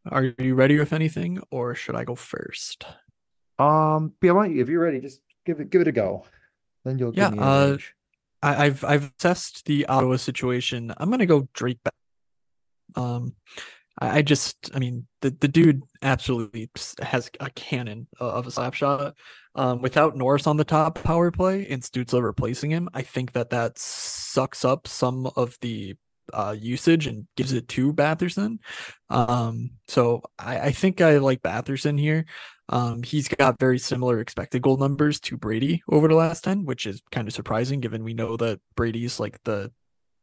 Are 0.09 0.33
you 0.37 0.55
ready 0.55 0.77
with 0.77 0.93
anything 0.93 1.41
or 1.49 1.75
should 1.75 1.95
I 1.95 2.03
go 2.03 2.15
first? 2.15 2.85
Um, 3.57 4.13
yeah, 4.21 4.31
why 4.31 4.45
don't 4.47 4.55
you, 4.55 4.61
if 4.61 4.67
you're 4.69 4.81
ready, 4.83 4.99
just 4.99 5.21
give 5.45 5.59
it 5.59 5.69
give 5.69 5.81
it 5.81 5.87
a 5.87 5.91
go. 5.91 6.25
Then 6.83 6.97
you'll 6.97 7.13
Yeah, 7.13 7.29
give 7.29 7.37
me 7.37 7.43
uh. 7.43 7.77
I, 8.41 8.65
I've 8.65 8.83
I've 8.83 9.13
assessed 9.17 9.65
the 9.65 9.85
Ottawa 9.85 10.17
situation. 10.17 10.93
I'm 10.97 11.09
gonna 11.09 11.25
go 11.25 11.47
Drake 11.53 11.79
back. 11.83 11.93
Um 12.95 13.35
I, 13.99 14.17
I 14.17 14.21
just 14.21 14.71
I 14.73 14.79
mean 14.79 15.07
the, 15.21 15.31
the 15.31 15.47
dude 15.47 15.81
absolutely 16.01 16.69
has 17.01 17.29
a 17.39 17.49
cannon 17.51 18.07
of 18.19 18.47
a 18.47 18.51
slap 18.51 18.73
shot. 18.73 19.15
Um 19.55 19.81
without 19.81 20.15
Norris 20.15 20.47
on 20.47 20.57
the 20.57 20.63
top 20.63 21.01
power 21.03 21.31
play 21.31 21.67
and 21.67 21.81
Stützle 21.81 22.23
replacing 22.23 22.71
him, 22.71 22.89
I 22.93 23.01
think 23.01 23.33
that 23.33 23.49
that 23.51 23.77
sucks 23.77 24.65
up 24.65 24.87
some 24.87 25.27
of 25.35 25.57
the 25.61 25.95
uh 26.31 26.55
usage 26.57 27.05
and 27.07 27.27
gives 27.35 27.53
it 27.53 27.67
to 27.69 27.93
Batherson. 27.93 28.59
Um 29.09 29.71
so 29.87 30.23
I, 30.39 30.59
I 30.59 30.71
think 30.71 31.01
I 31.01 31.17
like 31.17 31.41
Batherson 31.41 31.99
here. 31.99 32.25
Um, 32.69 33.03
he's 33.03 33.27
got 33.27 33.59
very 33.59 33.77
similar 33.77 34.19
expected 34.19 34.61
goal 34.61 34.77
numbers 34.77 35.19
to 35.21 35.37
Brady 35.37 35.83
over 35.89 36.07
the 36.07 36.15
last 36.15 36.45
10, 36.45 36.63
which 36.63 36.85
is 36.85 37.01
kind 37.11 37.27
of 37.27 37.33
surprising 37.33 37.81
given 37.81 38.05
we 38.05 38.13
know 38.13 38.37
that 38.37 38.61
Brady's 38.75 39.19
like 39.19 39.37
the 39.43 39.71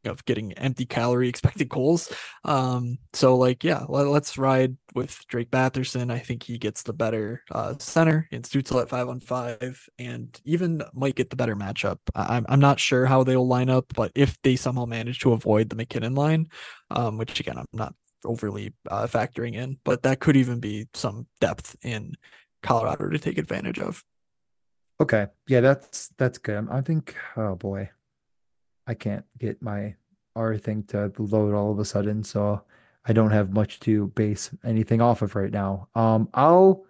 of 0.05 0.25
getting 0.25 0.53
empty 0.55 0.87
calorie 0.87 1.29
expected 1.31 1.69
goals. 1.69 2.13
Um, 2.45 2.99
so 3.13 3.37
like, 3.37 3.65
yeah, 3.65 3.85
let, 3.89 4.07
us 4.07 4.39
ride 4.39 4.77
with 4.95 5.21
Drake 5.29 5.51
Batherson. 5.51 6.11
I 6.11 6.19
think 6.19 6.43
he 6.43 6.59
gets 6.59 6.83
the 6.83 6.93
better 6.93 7.43
uh, 7.51 7.75
center 7.79 8.29
in 8.31 8.43
Stützle 8.43 8.83
at 8.83 8.89
five 8.89 9.09
on 9.09 9.21
five, 9.21 9.89
and 9.99 10.39
even 10.45 10.83
might 10.95 11.15
get 11.15 11.31
the 11.31 11.37
better 11.37 11.57
matchup. 11.57 11.99
I, 12.15 12.37
am 12.37 12.47
I'm 12.49 12.61
not 12.61 12.81
sure 12.81 13.07
how 13.07 13.25
they'll 13.25 13.47
line 13.47 13.71
up, 13.71 13.87
but 13.95 14.13
if 14.15 14.41
they 14.43 14.57
somehow 14.57 14.85
manage 14.85 15.21
to 15.21 15.33
avoid 15.33 15.69
the 15.69 15.77
MacKinnon 15.77 16.15
line, 16.15 16.49
um, 16.91 17.19
which 17.19 17.39
again 17.41 17.59
I'm 17.59 17.67
not 17.73 17.95
overly 18.25 18.75
uh, 18.89 19.07
factoring 19.07 19.55
in, 19.55 19.79
but 19.85 20.03
that 20.03 20.21
could 20.21 20.37
even 20.37 20.61
be 20.61 20.89
some 20.95 21.27
depth 21.41 21.77
in 21.83 22.15
Colorado 22.63 23.09
to 23.09 23.19
take 23.19 23.39
advantage 23.39 23.79
of. 23.79 24.05
Okay, 25.01 25.29
yeah, 25.49 25.61
that's 25.61 26.09
that's 26.19 26.39
good. 26.39 26.69
I 26.71 26.83
think, 26.83 27.17
oh 27.37 27.55
boy, 27.55 27.89
I 28.91 28.95
can't 28.95 29.25
get 29.39 29.63
my 29.63 29.95
R 30.35 30.59
thing 30.59 30.83
to 30.89 31.13
load 31.17 31.55
all 31.55 31.71
of 31.71 31.79
a 31.79 31.85
sudden, 31.85 32.25
so 32.25 32.61
I 33.05 33.13
don't 33.13 33.31
have 33.31 33.53
much 33.53 33.79
to 33.81 34.09
base 34.09 34.51
anything 34.65 35.01
off 35.01 35.23
of 35.23 35.37
right 35.37 35.53
now. 35.53 35.87
Um, 35.95 36.29
I'll 36.35 36.85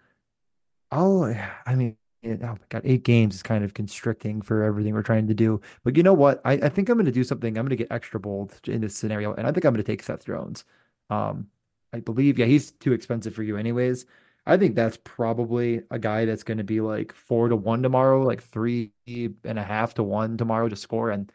I'll 0.91 1.25
I 1.67 1.75
mean, 1.75 1.99
oh 2.25 2.37
my 2.39 2.57
God, 2.71 2.83
eight 2.87 3.03
games 3.05 3.35
is 3.35 3.43
kind 3.43 3.65
of 3.65 3.75
constricting 3.75 4.41
for 4.41 4.63
everything 4.63 4.95
we're 4.95 5.03
trying 5.03 5.29
to 5.29 5.35
do. 5.35 5.61
But 5.85 5.95
you 5.95 6.03
know 6.03 6.15
what? 6.15 6.41
I, 6.43 6.55
I 6.55 6.69
think 6.71 6.89
I'm 6.89 6.97
going 6.97 7.05
to 7.05 7.13
do 7.13 7.23
something. 7.23 7.59
I'm 7.59 7.67
going 7.67 7.77
to 7.77 7.77
get 7.77 7.93
extra 7.93 8.19
bold 8.19 8.59
in 8.67 8.81
this 8.81 8.97
scenario, 8.97 9.35
and 9.35 9.47
I 9.47 9.53
think 9.53 9.67
I'm 9.67 9.75
going 9.75 9.85
to 9.85 9.93
take 9.93 10.03
Seth 10.03 10.25
Jones. 10.25 10.65
Um, 11.11 11.49
I 11.93 12.01
believe, 12.01 12.39
yeah, 12.39 12.47
he's 12.47 12.71
too 12.71 12.95
expensive 12.95 13.35
for 13.35 13.43
you 13.43 13.59
anyways. 13.59 14.07
I 14.47 14.57
think 14.57 14.75
that's 14.75 14.99
probably 15.05 15.83
a 15.91 15.99
guy 15.99 16.25
that's 16.25 16.45
going 16.45 16.59
to 16.59 16.65
be 16.65 16.81
like 16.81 17.13
four 17.13 17.51
to 17.51 17.57
one 17.57 17.83
tomorrow, 17.83 18.23
like 18.23 18.43
three 18.43 18.93
and 19.07 19.59
a 19.59 19.63
half 19.63 19.93
to 19.95 20.03
one 20.03 20.39
tomorrow 20.39 20.69
to 20.69 20.77
score. 20.77 21.11
And 21.11 21.31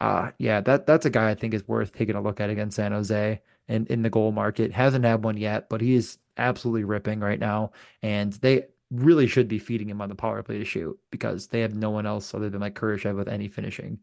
uh 0.00 0.30
yeah, 0.38 0.60
that 0.62 0.86
that's 0.86 1.06
a 1.06 1.10
guy 1.10 1.30
I 1.30 1.34
think 1.34 1.54
is 1.54 1.66
worth 1.68 1.92
taking 1.92 2.16
a 2.16 2.22
look 2.22 2.40
at 2.40 2.50
against 2.50 2.76
San 2.76 2.92
Jose 2.92 3.40
and 3.68 3.86
in 3.88 4.02
the 4.02 4.10
goal 4.10 4.32
market. 4.32 4.72
Hasn't 4.72 5.04
had 5.04 5.22
one 5.22 5.36
yet, 5.36 5.68
but 5.68 5.80
he 5.80 5.94
is 5.94 6.18
absolutely 6.36 6.84
ripping 6.84 7.20
right 7.20 7.38
now. 7.38 7.72
And 8.02 8.32
they 8.34 8.66
really 8.90 9.26
should 9.26 9.48
be 9.48 9.58
feeding 9.58 9.88
him 9.88 10.00
on 10.00 10.08
the 10.08 10.14
power 10.14 10.42
play 10.42 10.58
to 10.58 10.64
shoot 10.64 10.98
because 11.10 11.46
they 11.46 11.60
have 11.60 11.74
no 11.74 11.90
one 11.90 12.06
else 12.06 12.34
other 12.34 12.50
than 12.50 12.60
like 12.60 12.74
Kurashev 12.74 13.16
with 13.16 13.28
any 13.28 13.48
finishing. 13.48 13.98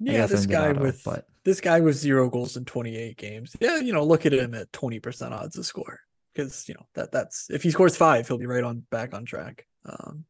Yeah, 0.00 0.26
this 0.26 0.46
guy 0.46 0.72
with 0.72 1.02
but 1.04 1.28
this 1.44 1.60
guy 1.60 1.80
with 1.80 1.96
zero 1.96 2.28
goals 2.28 2.56
in 2.56 2.64
28 2.64 3.16
games. 3.16 3.56
Yeah, 3.60 3.78
you 3.78 3.92
know, 3.92 4.04
look 4.04 4.26
at 4.26 4.32
him 4.32 4.54
at 4.54 4.72
20% 4.72 5.30
odds 5.30 5.54
to 5.54 5.62
score 5.62 6.00
because 6.34 6.68
you 6.68 6.74
know 6.74 6.86
that 6.94 7.12
that's 7.12 7.48
if 7.50 7.62
he 7.62 7.70
scores 7.70 7.96
five, 7.96 8.26
he'll 8.26 8.38
be 8.38 8.46
right 8.46 8.64
on 8.64 8.82
back 8.90 9.14
on 9.14 9.24
track. 9.24 9.66
Um, 9.86 10.24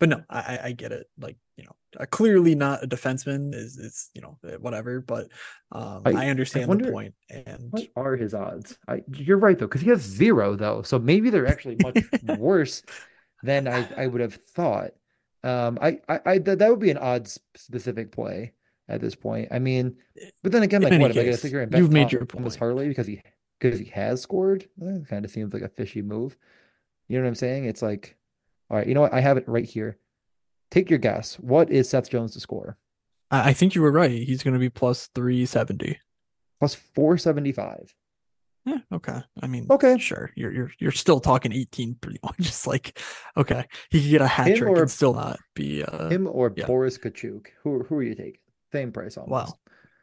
but 0.00 0.08
no, 0.08 0.22
I 0.28 0.58
I 0.64 0.72
get 0.72 0.90
it. 0.90 1.08
Like 1.18 1.36
uh, 1.98 2.06
clearly 2.06 2.54
not 2.54 2.82
a 2.82 2.86
defenseman 2.86 3.54
is 3.54 3.76
is 3.76 4.10
you 4.14 4.20
know 4.20 4.38
uh, 4.44 4.58
whatever, 4.58 5.00
but 5.00 5.28
um, 5.72 6.02
I 6.04 6.10
I 6.10 6.26
I 6.26 6.28
understand 6.28 6.64
the 6.64 6.68
wonder 6.68 6.92
point. 6.92 7.14
And 7.30 7.68
what 7.70 7.88
are 7.96 8.16
his 8.16 8.34
odds? 8.34 8.78
I 8.88 9.02
you're 9.12 9.38
right 9.38 9.58
though, 9.58 9.66
because 9.66 9.80
he 9.80 9.90
has 9.90 10.00
zero 10.00 10.56
though. 10.56 10.82
So 10.82 10.98
maybe 10.98 11.30
they're 11.30 11.46
actually 11.46 11.76
much 11.76 11.98
worse 12.38 12.82
than 13.42 13.68
I 13.68 13.88
I 13.96 14.06
would 14.06 14.20
have 14.20 14.34
thought. 14.34 14.92
Um, 15.42 15.78
I 15.80 15.98
I, 16.08 16.20
I 16.26 16.38
that, 16.38 16.58
that 16.58 16.70
would 16.70 16.80
be 16.80 16.90
an 16.90 16.98
odds 16.98 17.38
specific 17.54 18.12
play 18.12 18.52
at 18.88 19.00
this 19.00 19.14
point. 19.14 19.48
I 19.50 19.58
mean, 19.58 19.96
but 20.42 20.52
then 20.52 20.62
again, 20.62 20.82
like 20.82 21.00
what 21.00 21.10
if 21.10 21.16
I 21.16 21.30
sit 21.32 21.42
case, 21.42 21.50
here 21.50 21.62
and 21.62 21.74
you've 21.74 21.92
made 21.92 22.12
your 22.12 22.24
point. 22.24 22.44
point. 22.44 22.56
Harley 22.56 22.88
because 22.88 23.06
he 23.06 23.22
because 23.58 23.78
he 23.78 23.86
has 23.86 24.20
scored? 24.20 24.68
That 24.78 25.06
kind 25.08 25.24
of 25.24 25.30
seems 25.30 25.52
like 25.52 25.62
a 25.62 25.68
fishy 25.68 26.02
move. 26.02 26.36
You 27.08 27.18
know 27.18 27.24
what 27.24 27.28
I'm 27.28 27.34
saying? 27.34 27.66
It's 27.66 27.82
like, 27.82 28.16
all 28.70 28.76
right, 28.78 28.86
you 28.86 28.94
know 28.94 29.02
what? 29.02 29.12
I 29.12 29.20
have 29.20 29.36
it 29.36 29.48
right 29.48 29.64
here. 29.64 29.98
Take 30.74 30.90
your 30.90 30.98
guess. 30.98 31.36
What 31.36 31.70
is 31.70 31.88
Seth 31.88 32.10
Jones 32.10 32.32
to 32.32 32.40
score? 32.40 32.76
I, 33.30 33.52
think 33.52 33.76
you 33.76 33.80
were 33.82 33.92
right. 33.92 34.10
He's 34.10 34.42
going 34.42 34.54
to 34.54 34.60
be 34.60 34.70
plus 34.70 35.08
370. 35.14 36.00
Plus 36.58 36.74
475. 36.74 37.94
Yeah, 38.66 38.78
okay. 38.92 39.20
I 39.40 39.46
mean, 39.46 39.68
Okay. 39.70 39.96
sure. 39.98 40.32
You're 40.34 40.52
you're 40.52 40.72
you're 40.80 40.90
still 40.90 41.20
talking 41.20 41.52
18 41.52 41.94
pretty 42.00 42.18
much. 42.24 42.36
Just 42.40 42.66
like, 42.66 42.98
okay, 43.36 43.66
he 43.90 44.02
could 44.02 44.10
get 44.10 44.20
a 44.22 44.26
hat 44.26 44.48
Him 44.48 44.56
trick 44.56 44.70
or 44.70 44.82
and 44.82 44.90
still 44.90 45.14
not 45.14 45.38
be 45.54 45.84
uh 45.84 46.08
him 46.08 46.26
or 46.26 46.52
yeah. 46.56 46.66
Boris 46.66 46.98
Katchouk? 46.98 47.46
Who 47.62 47.84
who 47.84 47.94
are 47.96 48.02
you 48.02 48.16
taking? 48.16 48.40
Same 48.72 48.90
price 48.90 49.16
almost. 49.16 49.30
Well, 49.30 49.60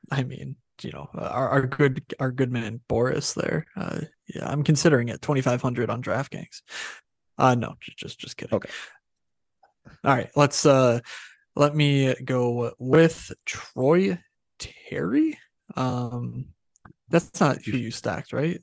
I 0.09 0.23
mean, 0.23 0.55
you 0.83 0.91
know, 0.91 1.09
our, 1.15 1.49
our 1.49 1.67
good 1.67 2.01
our 2.19 2.31
good 2.31 2.51
man 2.51 2.79
Boris 2.87 3.33
there. 3.33 3.65
Uh 3.75 4.01
yeah, 4.33 4.49
I'm 4.49 4.63
considering 4.63 5.09
it 5.09 5.21
2500 5.21 5.89
on 5.89 6.01
DraftKings. 6.01 6.61
Uh 7.37 7.55
no, 7.55 7.75
just 7.81 7.97
just 7.97 8.19
just 8.19 8.37
kidding. 8.37 8.55
Okay. 8.55 8.69
All 10.03 10.15
right, 10.15 10.29
let's 10.35 10.65
uh 10.65 10.99
let 11.55 11.75
me 11.75 12.13
go 12.23 12.73
with 12.79 13.31
Troy 13.45 14.17
Terry. 14.59 15.37
Um 15.75 16.47
that's 17.09 17.39
not 17.41 17.61
who 17.63 17.77
you 17.77 17.91
stacked, 17.91 18.33
right? 18.33 18.61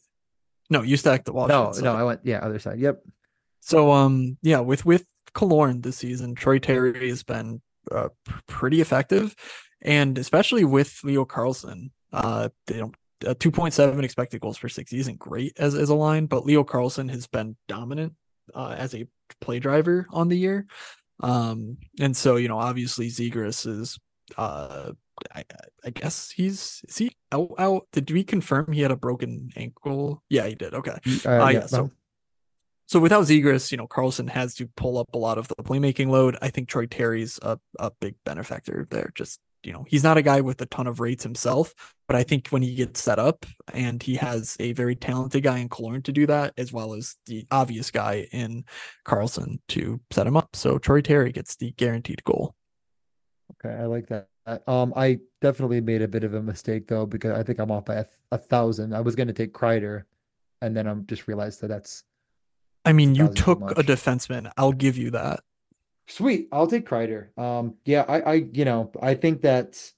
No, 0.70 0.82
you 0.82 0.96
stacked 0.96 1.26
the 1.26 1.32
No, 1.32 1.36
Washington. 1.38 1.84
no, 1.84 1.92
side. 1.92 2.00
I 2.00 2.04
went 2.04 2.20
yeah, 2.24 2.38
other 2.38 2.58
side. 2.58 2.78
Yep. 2.78 3.02
So 3.60 3.92
um 3.92 4.38
yeah, 4.42 4.60
with 4.60 4.84
with 4.84 5.04
Killorn 5.34 5.82
this 5.82 5.96
season, 5.96 6.34
Troy 6.34 6.58
Terry 6.58 7.08
has 7.08 7.22
been 7.22 7.60
uh, 7.90 8.08
pretty 8.46 8.80
effective, 8.80 9.34
and 9.82 10.18
especially 10.18 10.64
with 10.64 10.98
Leo 11.04 11.24
Carlsson, 11.24 11.90
uh, 12.12 12.48
they 12.66 12.78
don't. 12.78 12.94
Uh, 13.26 13.34
2.7 13.34 14.02
expected 14.04 14.40
goals 14.40 14.58
per 14.58 14.68
60 14.68 14.96
isn't 14.96 15.18
great 15.18 15.52
as, 15.58 15.74
as 15.74 15.88
a 15.90 15.94
line, 15.94 16.26
but 16.26 16.46
Leo 16.46 16.62
Carlsson 16.62 17.10
has 17.10 17.26
been 17.26 17.56
dominant 17.66 18.12
uh, 18.54 18.76
as 18.78 18.94
a 18.94 19.08
play 19.40 19.58
driver 19.58 20.06
on 20.10 20.28
the 20.28 20.36
year. 20.38 20.66
Um, 21.20 21.78
and 22.00 22.16
so, 22.16 22.36
you 22.36 22.48
know, 22.48 22.58
obviously 22.58 23.08
Zegras 23.08 23.66
is, 23.66 23.98
uh, 24.36 24.92
I, 25.34 25.44
I 25.84 25.90
guess 25.90 26.30
he's, 26.30 26.82
is 26.88 26.96
he 26.96 27.16
out, 27.32 27.50
out? 27.58 27.86
Did 27.92 28.10
we 28.10 28.22
confirm 28.24 28.72
he 28.72 28.82
had 28.82 28.90
a 28.90 28.96
broken 28.96 29.50
ankle? 29.56 30.22
Yeah, 30.28 30.46
he 30.46 30.54
did. 30.54 30.74
Okay. 30.74 30.96
Uh, 31.26 31.28
Uh, 31.28 31.48
yeah. 31.48 31.50
yeah. 31.50 31.66
So, 31.66 31.90
so 32.86 33.00
without 33.00 33.24
Zegras, 33.24 33.70
you 33.70 33.76
know, 33.76 33.86
Carlsson 33.86 34.28
has 34.30 34.54
to 34.56 34.68
pull 34.76 34.96
up 34.96 35.08
a 35.12 35.18
lot 35.18 35.38
of 35.38 35.48
the 35.48 35.56
playmaking 35.56 36.08
load. 36.08 36.36
I 36.40 36.50
think 36.50 36.68
Troy 36.68 36.86
Terry's 36.86 37.38
a, 37.42 37.58
a 37.78 37.90
big 38.00 38.14
benefactor 38.24 38.86
there. 38.90 39.10
Just, 39.14 39.40
you 39.68 39.74
know, 39.74 39.84
he's 39.86 40.02
not 40.02 40.16
a 40.16 40.22
guy 40.22 40.40
with 40.40 40.62
a 40.62 40.66
ton 40.66 40.86
of 40.86 40.98
rates 40.98 41.22
himself, 41.22 41.74
but 42.06 42.16
I 42.16 42.22
think 42.22 42.48
when 42.48 42.62
he 42.62 42.74
gets 42.74 43.02
set 43.02 43.18
up 43.18 43.44
and 43.74 44.02
he 44.02 44.14
has 44.14 44.56
a 44.60 44.72
very 44.72 44.96
talented 44.96 45.42
guy 45.42 45.58
in 45.58 45.68
Killorn 45.68 46.02
to 46.04 46.12
do 46.12 46.26
that, 46.26 46.54
as 46.56 46.72
well 46.72 46.94
as 46.94 47.16
the 47.26 47.46
obvious 47.50 47.90
guy 47.90 48.26
in 48.32 48.64
Carlsson 49.04 49.58
to 49.68 50.00
set 50.10 50.26
him 50.26 50.38
up. 50.38 50.56
So 50.56 50.78
Troy 50.78 51.02
Terry 51.02 51.32
gets 51.32 51.56
the 51.56 51.72
guaranteed 51.72 52.24
goal. 52.24 52.54
Okay, 53.62 53.74
I 53.74 53.84
like 53.84 54.08
that. 54.08 54.28
Um, 54.66 54.94
I 54.96 55.18
definitely 55.42 55.82
made 55.82 56.00
a 56.00 56.08
bit 56.08 56.24
of 56.24 56.32
a 56.32 56.42
mistake 56.42 56.88
though 56.88 57.04
because 57.04 57.32
I 57.32 57.42
think 57.42 57.58
I'm 57.58 57.70
off 57.70 57.84
by 57.84 57.96
a, 57.96 58.06
a 58.32 58.38
thousand. 58.38 58.94
I 58.94 59.02
was 59.02 59.16
going 59.16 59.28
to 59.28 59.34
take 59.34 59.52
Kreider, 59.52 60.04
and 60.62 60.74
then 60.74 60.86
I'm 60.86 61.04
just 61.04 61.28
realized 61.28 61.60
that 61.60 61.68
that's 61.68 62.04
I 62.86 62.94
mean, 62.94 63.14
you 63.14 63.28
took 63.28 63.60
a 63.72 63.82
defenseman. 63.82 64.50
I'll 64.56 64.72
give 64.72 64.96
you 64.96 65.10
that. 65.10 65.40
Sweet. 66.08 66.48
I'll 66.52 66.66
take 66.66 66.88
Kreider. 66.88 67.36
Um, 67.38 67.74
yeah, 67.84 68.04
I, 68.08 68.20
I, 68.20 68.34
you 68.52 68.64
know, 68.64 68.90
I 69.00 69.14
think 69.14 69.42
that 69.42 69.92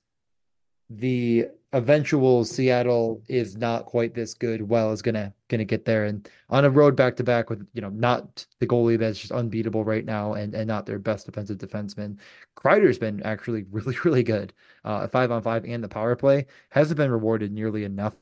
the 0.89 1.47
eventual 1.73 2.45
Seattle 2.45 3.23
is 3.29 3.57
not 3.57 3.87
quite 3.87 4.13
this 4.13 4.35
good. 4.35 4.69
Well, 4.69 4.91
is 4.93 5.03
gonna 5.03 5.33
gonna 5.49 5.65
get 5.65 5.85
there 5.85 6.05
and 6.05 6.29
on 6.49 6.65
a 6.65 6.71
road 6.71 6.97
back 6.97 7.17
to 7.17 7.25
back 7.25 7.49
with 7.49 7.65
you 7.73 7.81
know 7.81 7.91
not 7.91 8.45
the 8.59 8.67
goalie 8.67 8.99
that's 8.99 9.21
just 9.21 9.31
unbeatable 9.33 9.85
right 9.85 10.05
now 10.05 10.35
and 10.35 10.53
and 10.53 10.67
not 10.67 10.85
their 10.85 10.99
best 10.99 11.27
defensive 11.27 11.59
defenseman. 11.59 12.19
Kreider's 12.57 12.99
been 12.99 13.23
actually 13.23 13.65
really 13.71 13.97
really 14.05 14.25
good. 14.25 14.53
Uh, 14.85 15.07
five 15.07 15.31
on 15.31 15.43
five 15.43 15.65
and 15.65 15.83
the 15.83 15.89
power 15.89 16.17
play 16.17 16.47
hasn't 16.71 16.97
been 16.97 17.11
rewarded 17.11 17.53
nearly 17.53 17.85
enough 17.85 18.17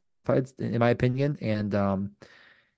in 0.59 0.79
my 0.79 0.91
opinion. 0.91 1.39
And 1.41 1.75
um, 1.75 2.11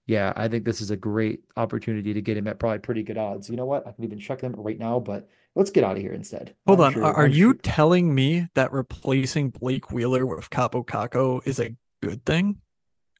yeah, 0.06 0.32
I 0.36 0.48
think 0.48 0.64
this 0.64 0.81
is 0.81 0.90
a 0.90 0.97
great 0.97 1.44
opportunity 1.56 2.12
to 2.14 2.20
get 2.20 2.36
him 2.36 2.48
at 2.48 2.59
probably 2.59 2.78
pretty 2.78 3.02
good 3.02 3.18
odds. 3.18 3.48
You 3.48 3.56
know 3.56 3.66
what? 3.66 3.86
I 3.86 3.93
can 3.93 4.05
even 4.05 4.18
check 4.18 4.40
them 4.40 4.55
right 4.56 4.78
now, 4.78 4.98
but 4.98 5.28
let's 5.55 5.70
get 5.70 5.85
out 5.85 5.97
of 5.97 6.02
here 6.02 6.12
instead. 6.12 6.55
Hold 6.66 6.81
I'm 6.81 6.86
on. 6.86 6.93
Sure, 6.94 7.05
are, 7.05 7.14
are 7.14 7.27
you 7.27 7.52
sure. 7.52 7.60
telling 7.62 8.14
me 8.14 8.48
that 8.55 8.72
replacing 8.72 9.51
Blake 9.51 9.90
Wheeler 9.90 10.27
with 10.27 10.51
Kaapo 10.51 10.85
Kakko 10.85 11.47
is 11.47 11.60
a 11.60 11.77
good 12.02 12.24
thing? 12.24 12.56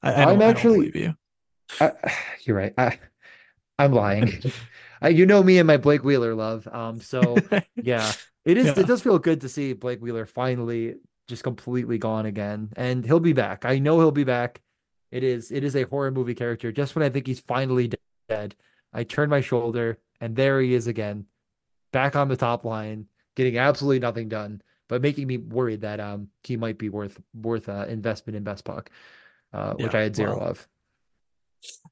I, 0.03 0.33
am 0.33 0.43
actually. 0.43 0.91
you. 0.95 1.15
I, 1.81 1.93
you're 2.45 2.57
right. 2.57 2.75
I, 2.77 2.99
I'm 3.79 3.93
lying. 3.93 4.43
I, 5.03 5.09
you 5.09 5.27
know 5.27 5.43
me 5.43 5.59
and 5.59 5.67
my 5.67 5.77
Blake 5.77 6.05
Wheeler 6.05 6.35
love. 6.35 6.67
Um, 6.67 7.01
so 7.01 7.37
yeah, 7.77 8.13
it 8.45 8.57
is. 8.57 8.67
Yeah. 8.67 8.81
It 8.81 8.87
does 8.87 9.03
feel 9.03 9.19
good 9.19 9.43
to 9.43 9.49
see 9.49 9.73
Blake 9.73 10.01
Wheeler 10.01 10.27
finally 10.27 10.97
just 11.29 11.43
completely 11.45 11.99
gone 11.99 12.27
again, 12.27 12.71
and 12.77 13.05
he'll 13.05 13.21
be 13.21 13.33
back. 13.33 13.65
I 13.65 13.79
know 13.79 13.99
he'll 13.99 14.11
be 14.11 14.25
back. 14.25 14.61
It 15.11 15.25
is. 15.25 15.51
It 15.51 15.65
is 15.65 15.77
a 15.77 15.83
horror 15.85 16.11
movie 16.11 16.35
character. 16.35 16.73
Just 16.73 16.95
when 16.95 17.03
I 17.03 17.09
think 17.11 17.27
he's 17.27 17.41
finally 17.41 17.91
dead, 18.29 18.55
I 18.93 19.05
turn 19.05 19.29
my 19.29 19.41
shoulder, 19.41 19.99
and 20.21 20.37
there 20.37 20.61
he 20.61 20.75
is 20.75 20.87
again 20.87 21.27
back 21.93 22.17
on 22.17 22.29
the 22.29 22.37
top 22.37 22.65
line, 22.65 23.07
getting 23.35 23.59
absolutely 23.59 23.99
nothing 23.99 24.29
done, 24.29 24.63
but 24.89 25.03
making 25.03 25.27
me 25.27 25.39
worried 25.39 25.81
that 25.83 26.01
um 26.01 26.29
he 26.45 26.57
might 26.57 26.79
be 26.79 26.89
worth 26.89 27.21
worth 27.35 27.69
uh, 27.69 27.87
investment 27.89 28.37
in 28.37 28.45
best 28.45 28.65
puck, 28.65 28.91
uh, 29.53 29.75
which 29.75 29.95
I 29.95 30.03
had 30.03 30.17
zero 30.17 30.39
well, 30.39 30.49
of 30.51 30.69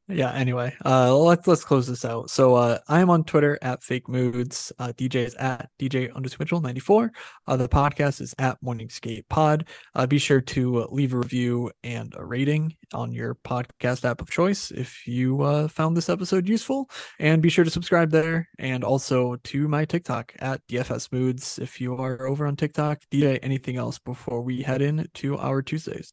yeah 0.09 0.33
anyway 0.33 0.75
uh 0.87 1.15
let's 1.15 1.47
let's 1.47 1.65
close 1.65 1.87
this 1.87 2.05
out. 2.05 2.31
So 2.31 2.55
uh 2.55 2.79
i 2.89 3.01
am 3.01 3.11
on 3.11 3.25
twitter 3.25 3.59
at 3.61 3.83
fake 3.83 4.09
moods 4.09 4.73
uh 4.79 4.93
dj 4.97 5.17
is 5.17 5.35
at 5.35 5.69
dj 5.79 6.15
underscore 6.15 6.45
mitchell 6.45 6.61
94 6.61 7.13
uh 7.47 7.57
the 7.57 7.69
podcast 7.69 8.21
is 8.21 8.35
at 8.39 8.63
morning 8.63 8.89
skate 8.89 9.29
pod. 9.29 9.69
Uh 9.95 10.07
be 10.07 10.19
sure 10.19 10.41
to 10.41 10.87
leave 10.91 11.13
a 11.13 11.19
review 11.19 11.71
and 11.85 12.15
a 12.17 12.25
rating 12.25 12.75
on 12.95 13.13
your 13.13 13.35
podcast 13.35 14.05
app 14.05 14.23
of 14.23 14.31
choice 14.31 14.71
if 14.71 15.07
you 15.07 15.43
uh 15.43 15.69
found 15.69 15.97
this 15.97 16.09
episode 16.09 16.49
useful. 16.49 16.89
And 17.19 17.43
be 17.43 17.51
sure 17.51 17.65
to 17.65 17.71
subscribe 17.71 18.11
there. 18.11 18.49
And 18.59 18.85
also 18.85 19.37
to 19.37 19.69
my 19.69 19.85
tiktok 19.85 20.33
at 20.39 20.67
dfs 20.69 21.13
moods 21.13 21.59
if 21.59 21.81
you 21.81 21.97
are 21.97 22.27
over 22.27 22.47
on 22.47 22.57
tiktok. 22.57 23.03
Dj 23.13 23.39
anything 23.43 23.77
else 23.77 23.99
before 23.99 24.41
we 24.43 24.63
head 24.63 24.81
in 24.81 25.07
to 25.15 25.37
our 25.37 25.61
tuesdays 25.63 26.13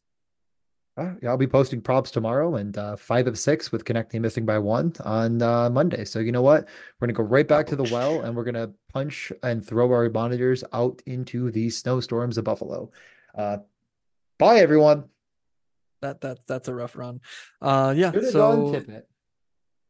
uh, 0.96 1.12
I'll 1.26 1.36
be 1.36 1.46
posting 1.46 1.82
props 1.82 2.10
tomorrow 2.10 2.56
and 2.56 2.76
uh, 2.78 2.96
five 2.96 3.26
of 3.26 3.38
six 3.38 3.70
with 3.70 3.84
connecting 3.84 4.22
missing 4.22 4.46
by 4.46 4.58
one 4.58 4.94
on 5.04 5.42
uh, 5.42 5.68
Monday. 5.68 6.04
So 6.04 6.20
you 6.20 6.32
know 6.32 6.42
what? 6.42 6.64
We're 6.98 7.06
gonna 7.06 7.12
go 7.12 7.22
right 7.22 7.46
back 7.46 7.66
to 7.66 7.76
the 7.76 7.84
well 7.84 8.22
and 8.22 8.34
we're 8.34 8.44
gonna 8.44 8.70
punch 8.92 9.30
and 9.42 9.64
throw 9.64 9.90
our 9.92 10.08
monitors 10.08 10.64
out 10.72 11.02
into 11.06 11.50
the 11.50 11.68
snowstorms 11.68 12.38
of 12.38 12.44
Buffalo. 12.44 12.90
Uh, 13.36 13.58
bye 14.38 14.58
everyone. 14.60 15.04
That 16.00 16.22
that 16.22 16.46
that's 16.46 16.68
a 16.68 16.74
rough 16.74 16.96
run. 16.96 17.20
Uh, 17.60 17.92
yeah. 17.96 18.12
so 18.30 18.82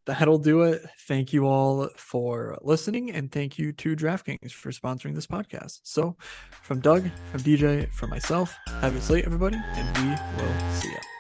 that'll 0.07 0.39
do 0.39 0.63
it. 0.63 0.87
Thank 1.01 1.33
you 1.33 1.47
all 1.47 1.89
for 1.97 2.59
listening, 2.63 3.11
and 3.11 3.31
thank 3.31 3.59
you 3.59 3.73
to 3.73 3.97
DraftKings 3.97 4.53
for 4.53 4.71
sponsoring 4.71 5.15
this 5.15 5.27
podcast. 5.27 5.81
So, 5.83 6.17
from 6.63 6.81
Doug, 6.81 7.11
from 7.31 7.43
DJ, 7.43 7.93
from 7.93 8.11
myself, 8.11 8.57
have 8.81 8.97
a 8.97 9.01
slate, 9.01 9.25
everybody, 9.25 9.57
and 9.57 9.99
we 9.99 10.11
will 10.43 10.73
see 10.73 10.89
you. 10.89 11.16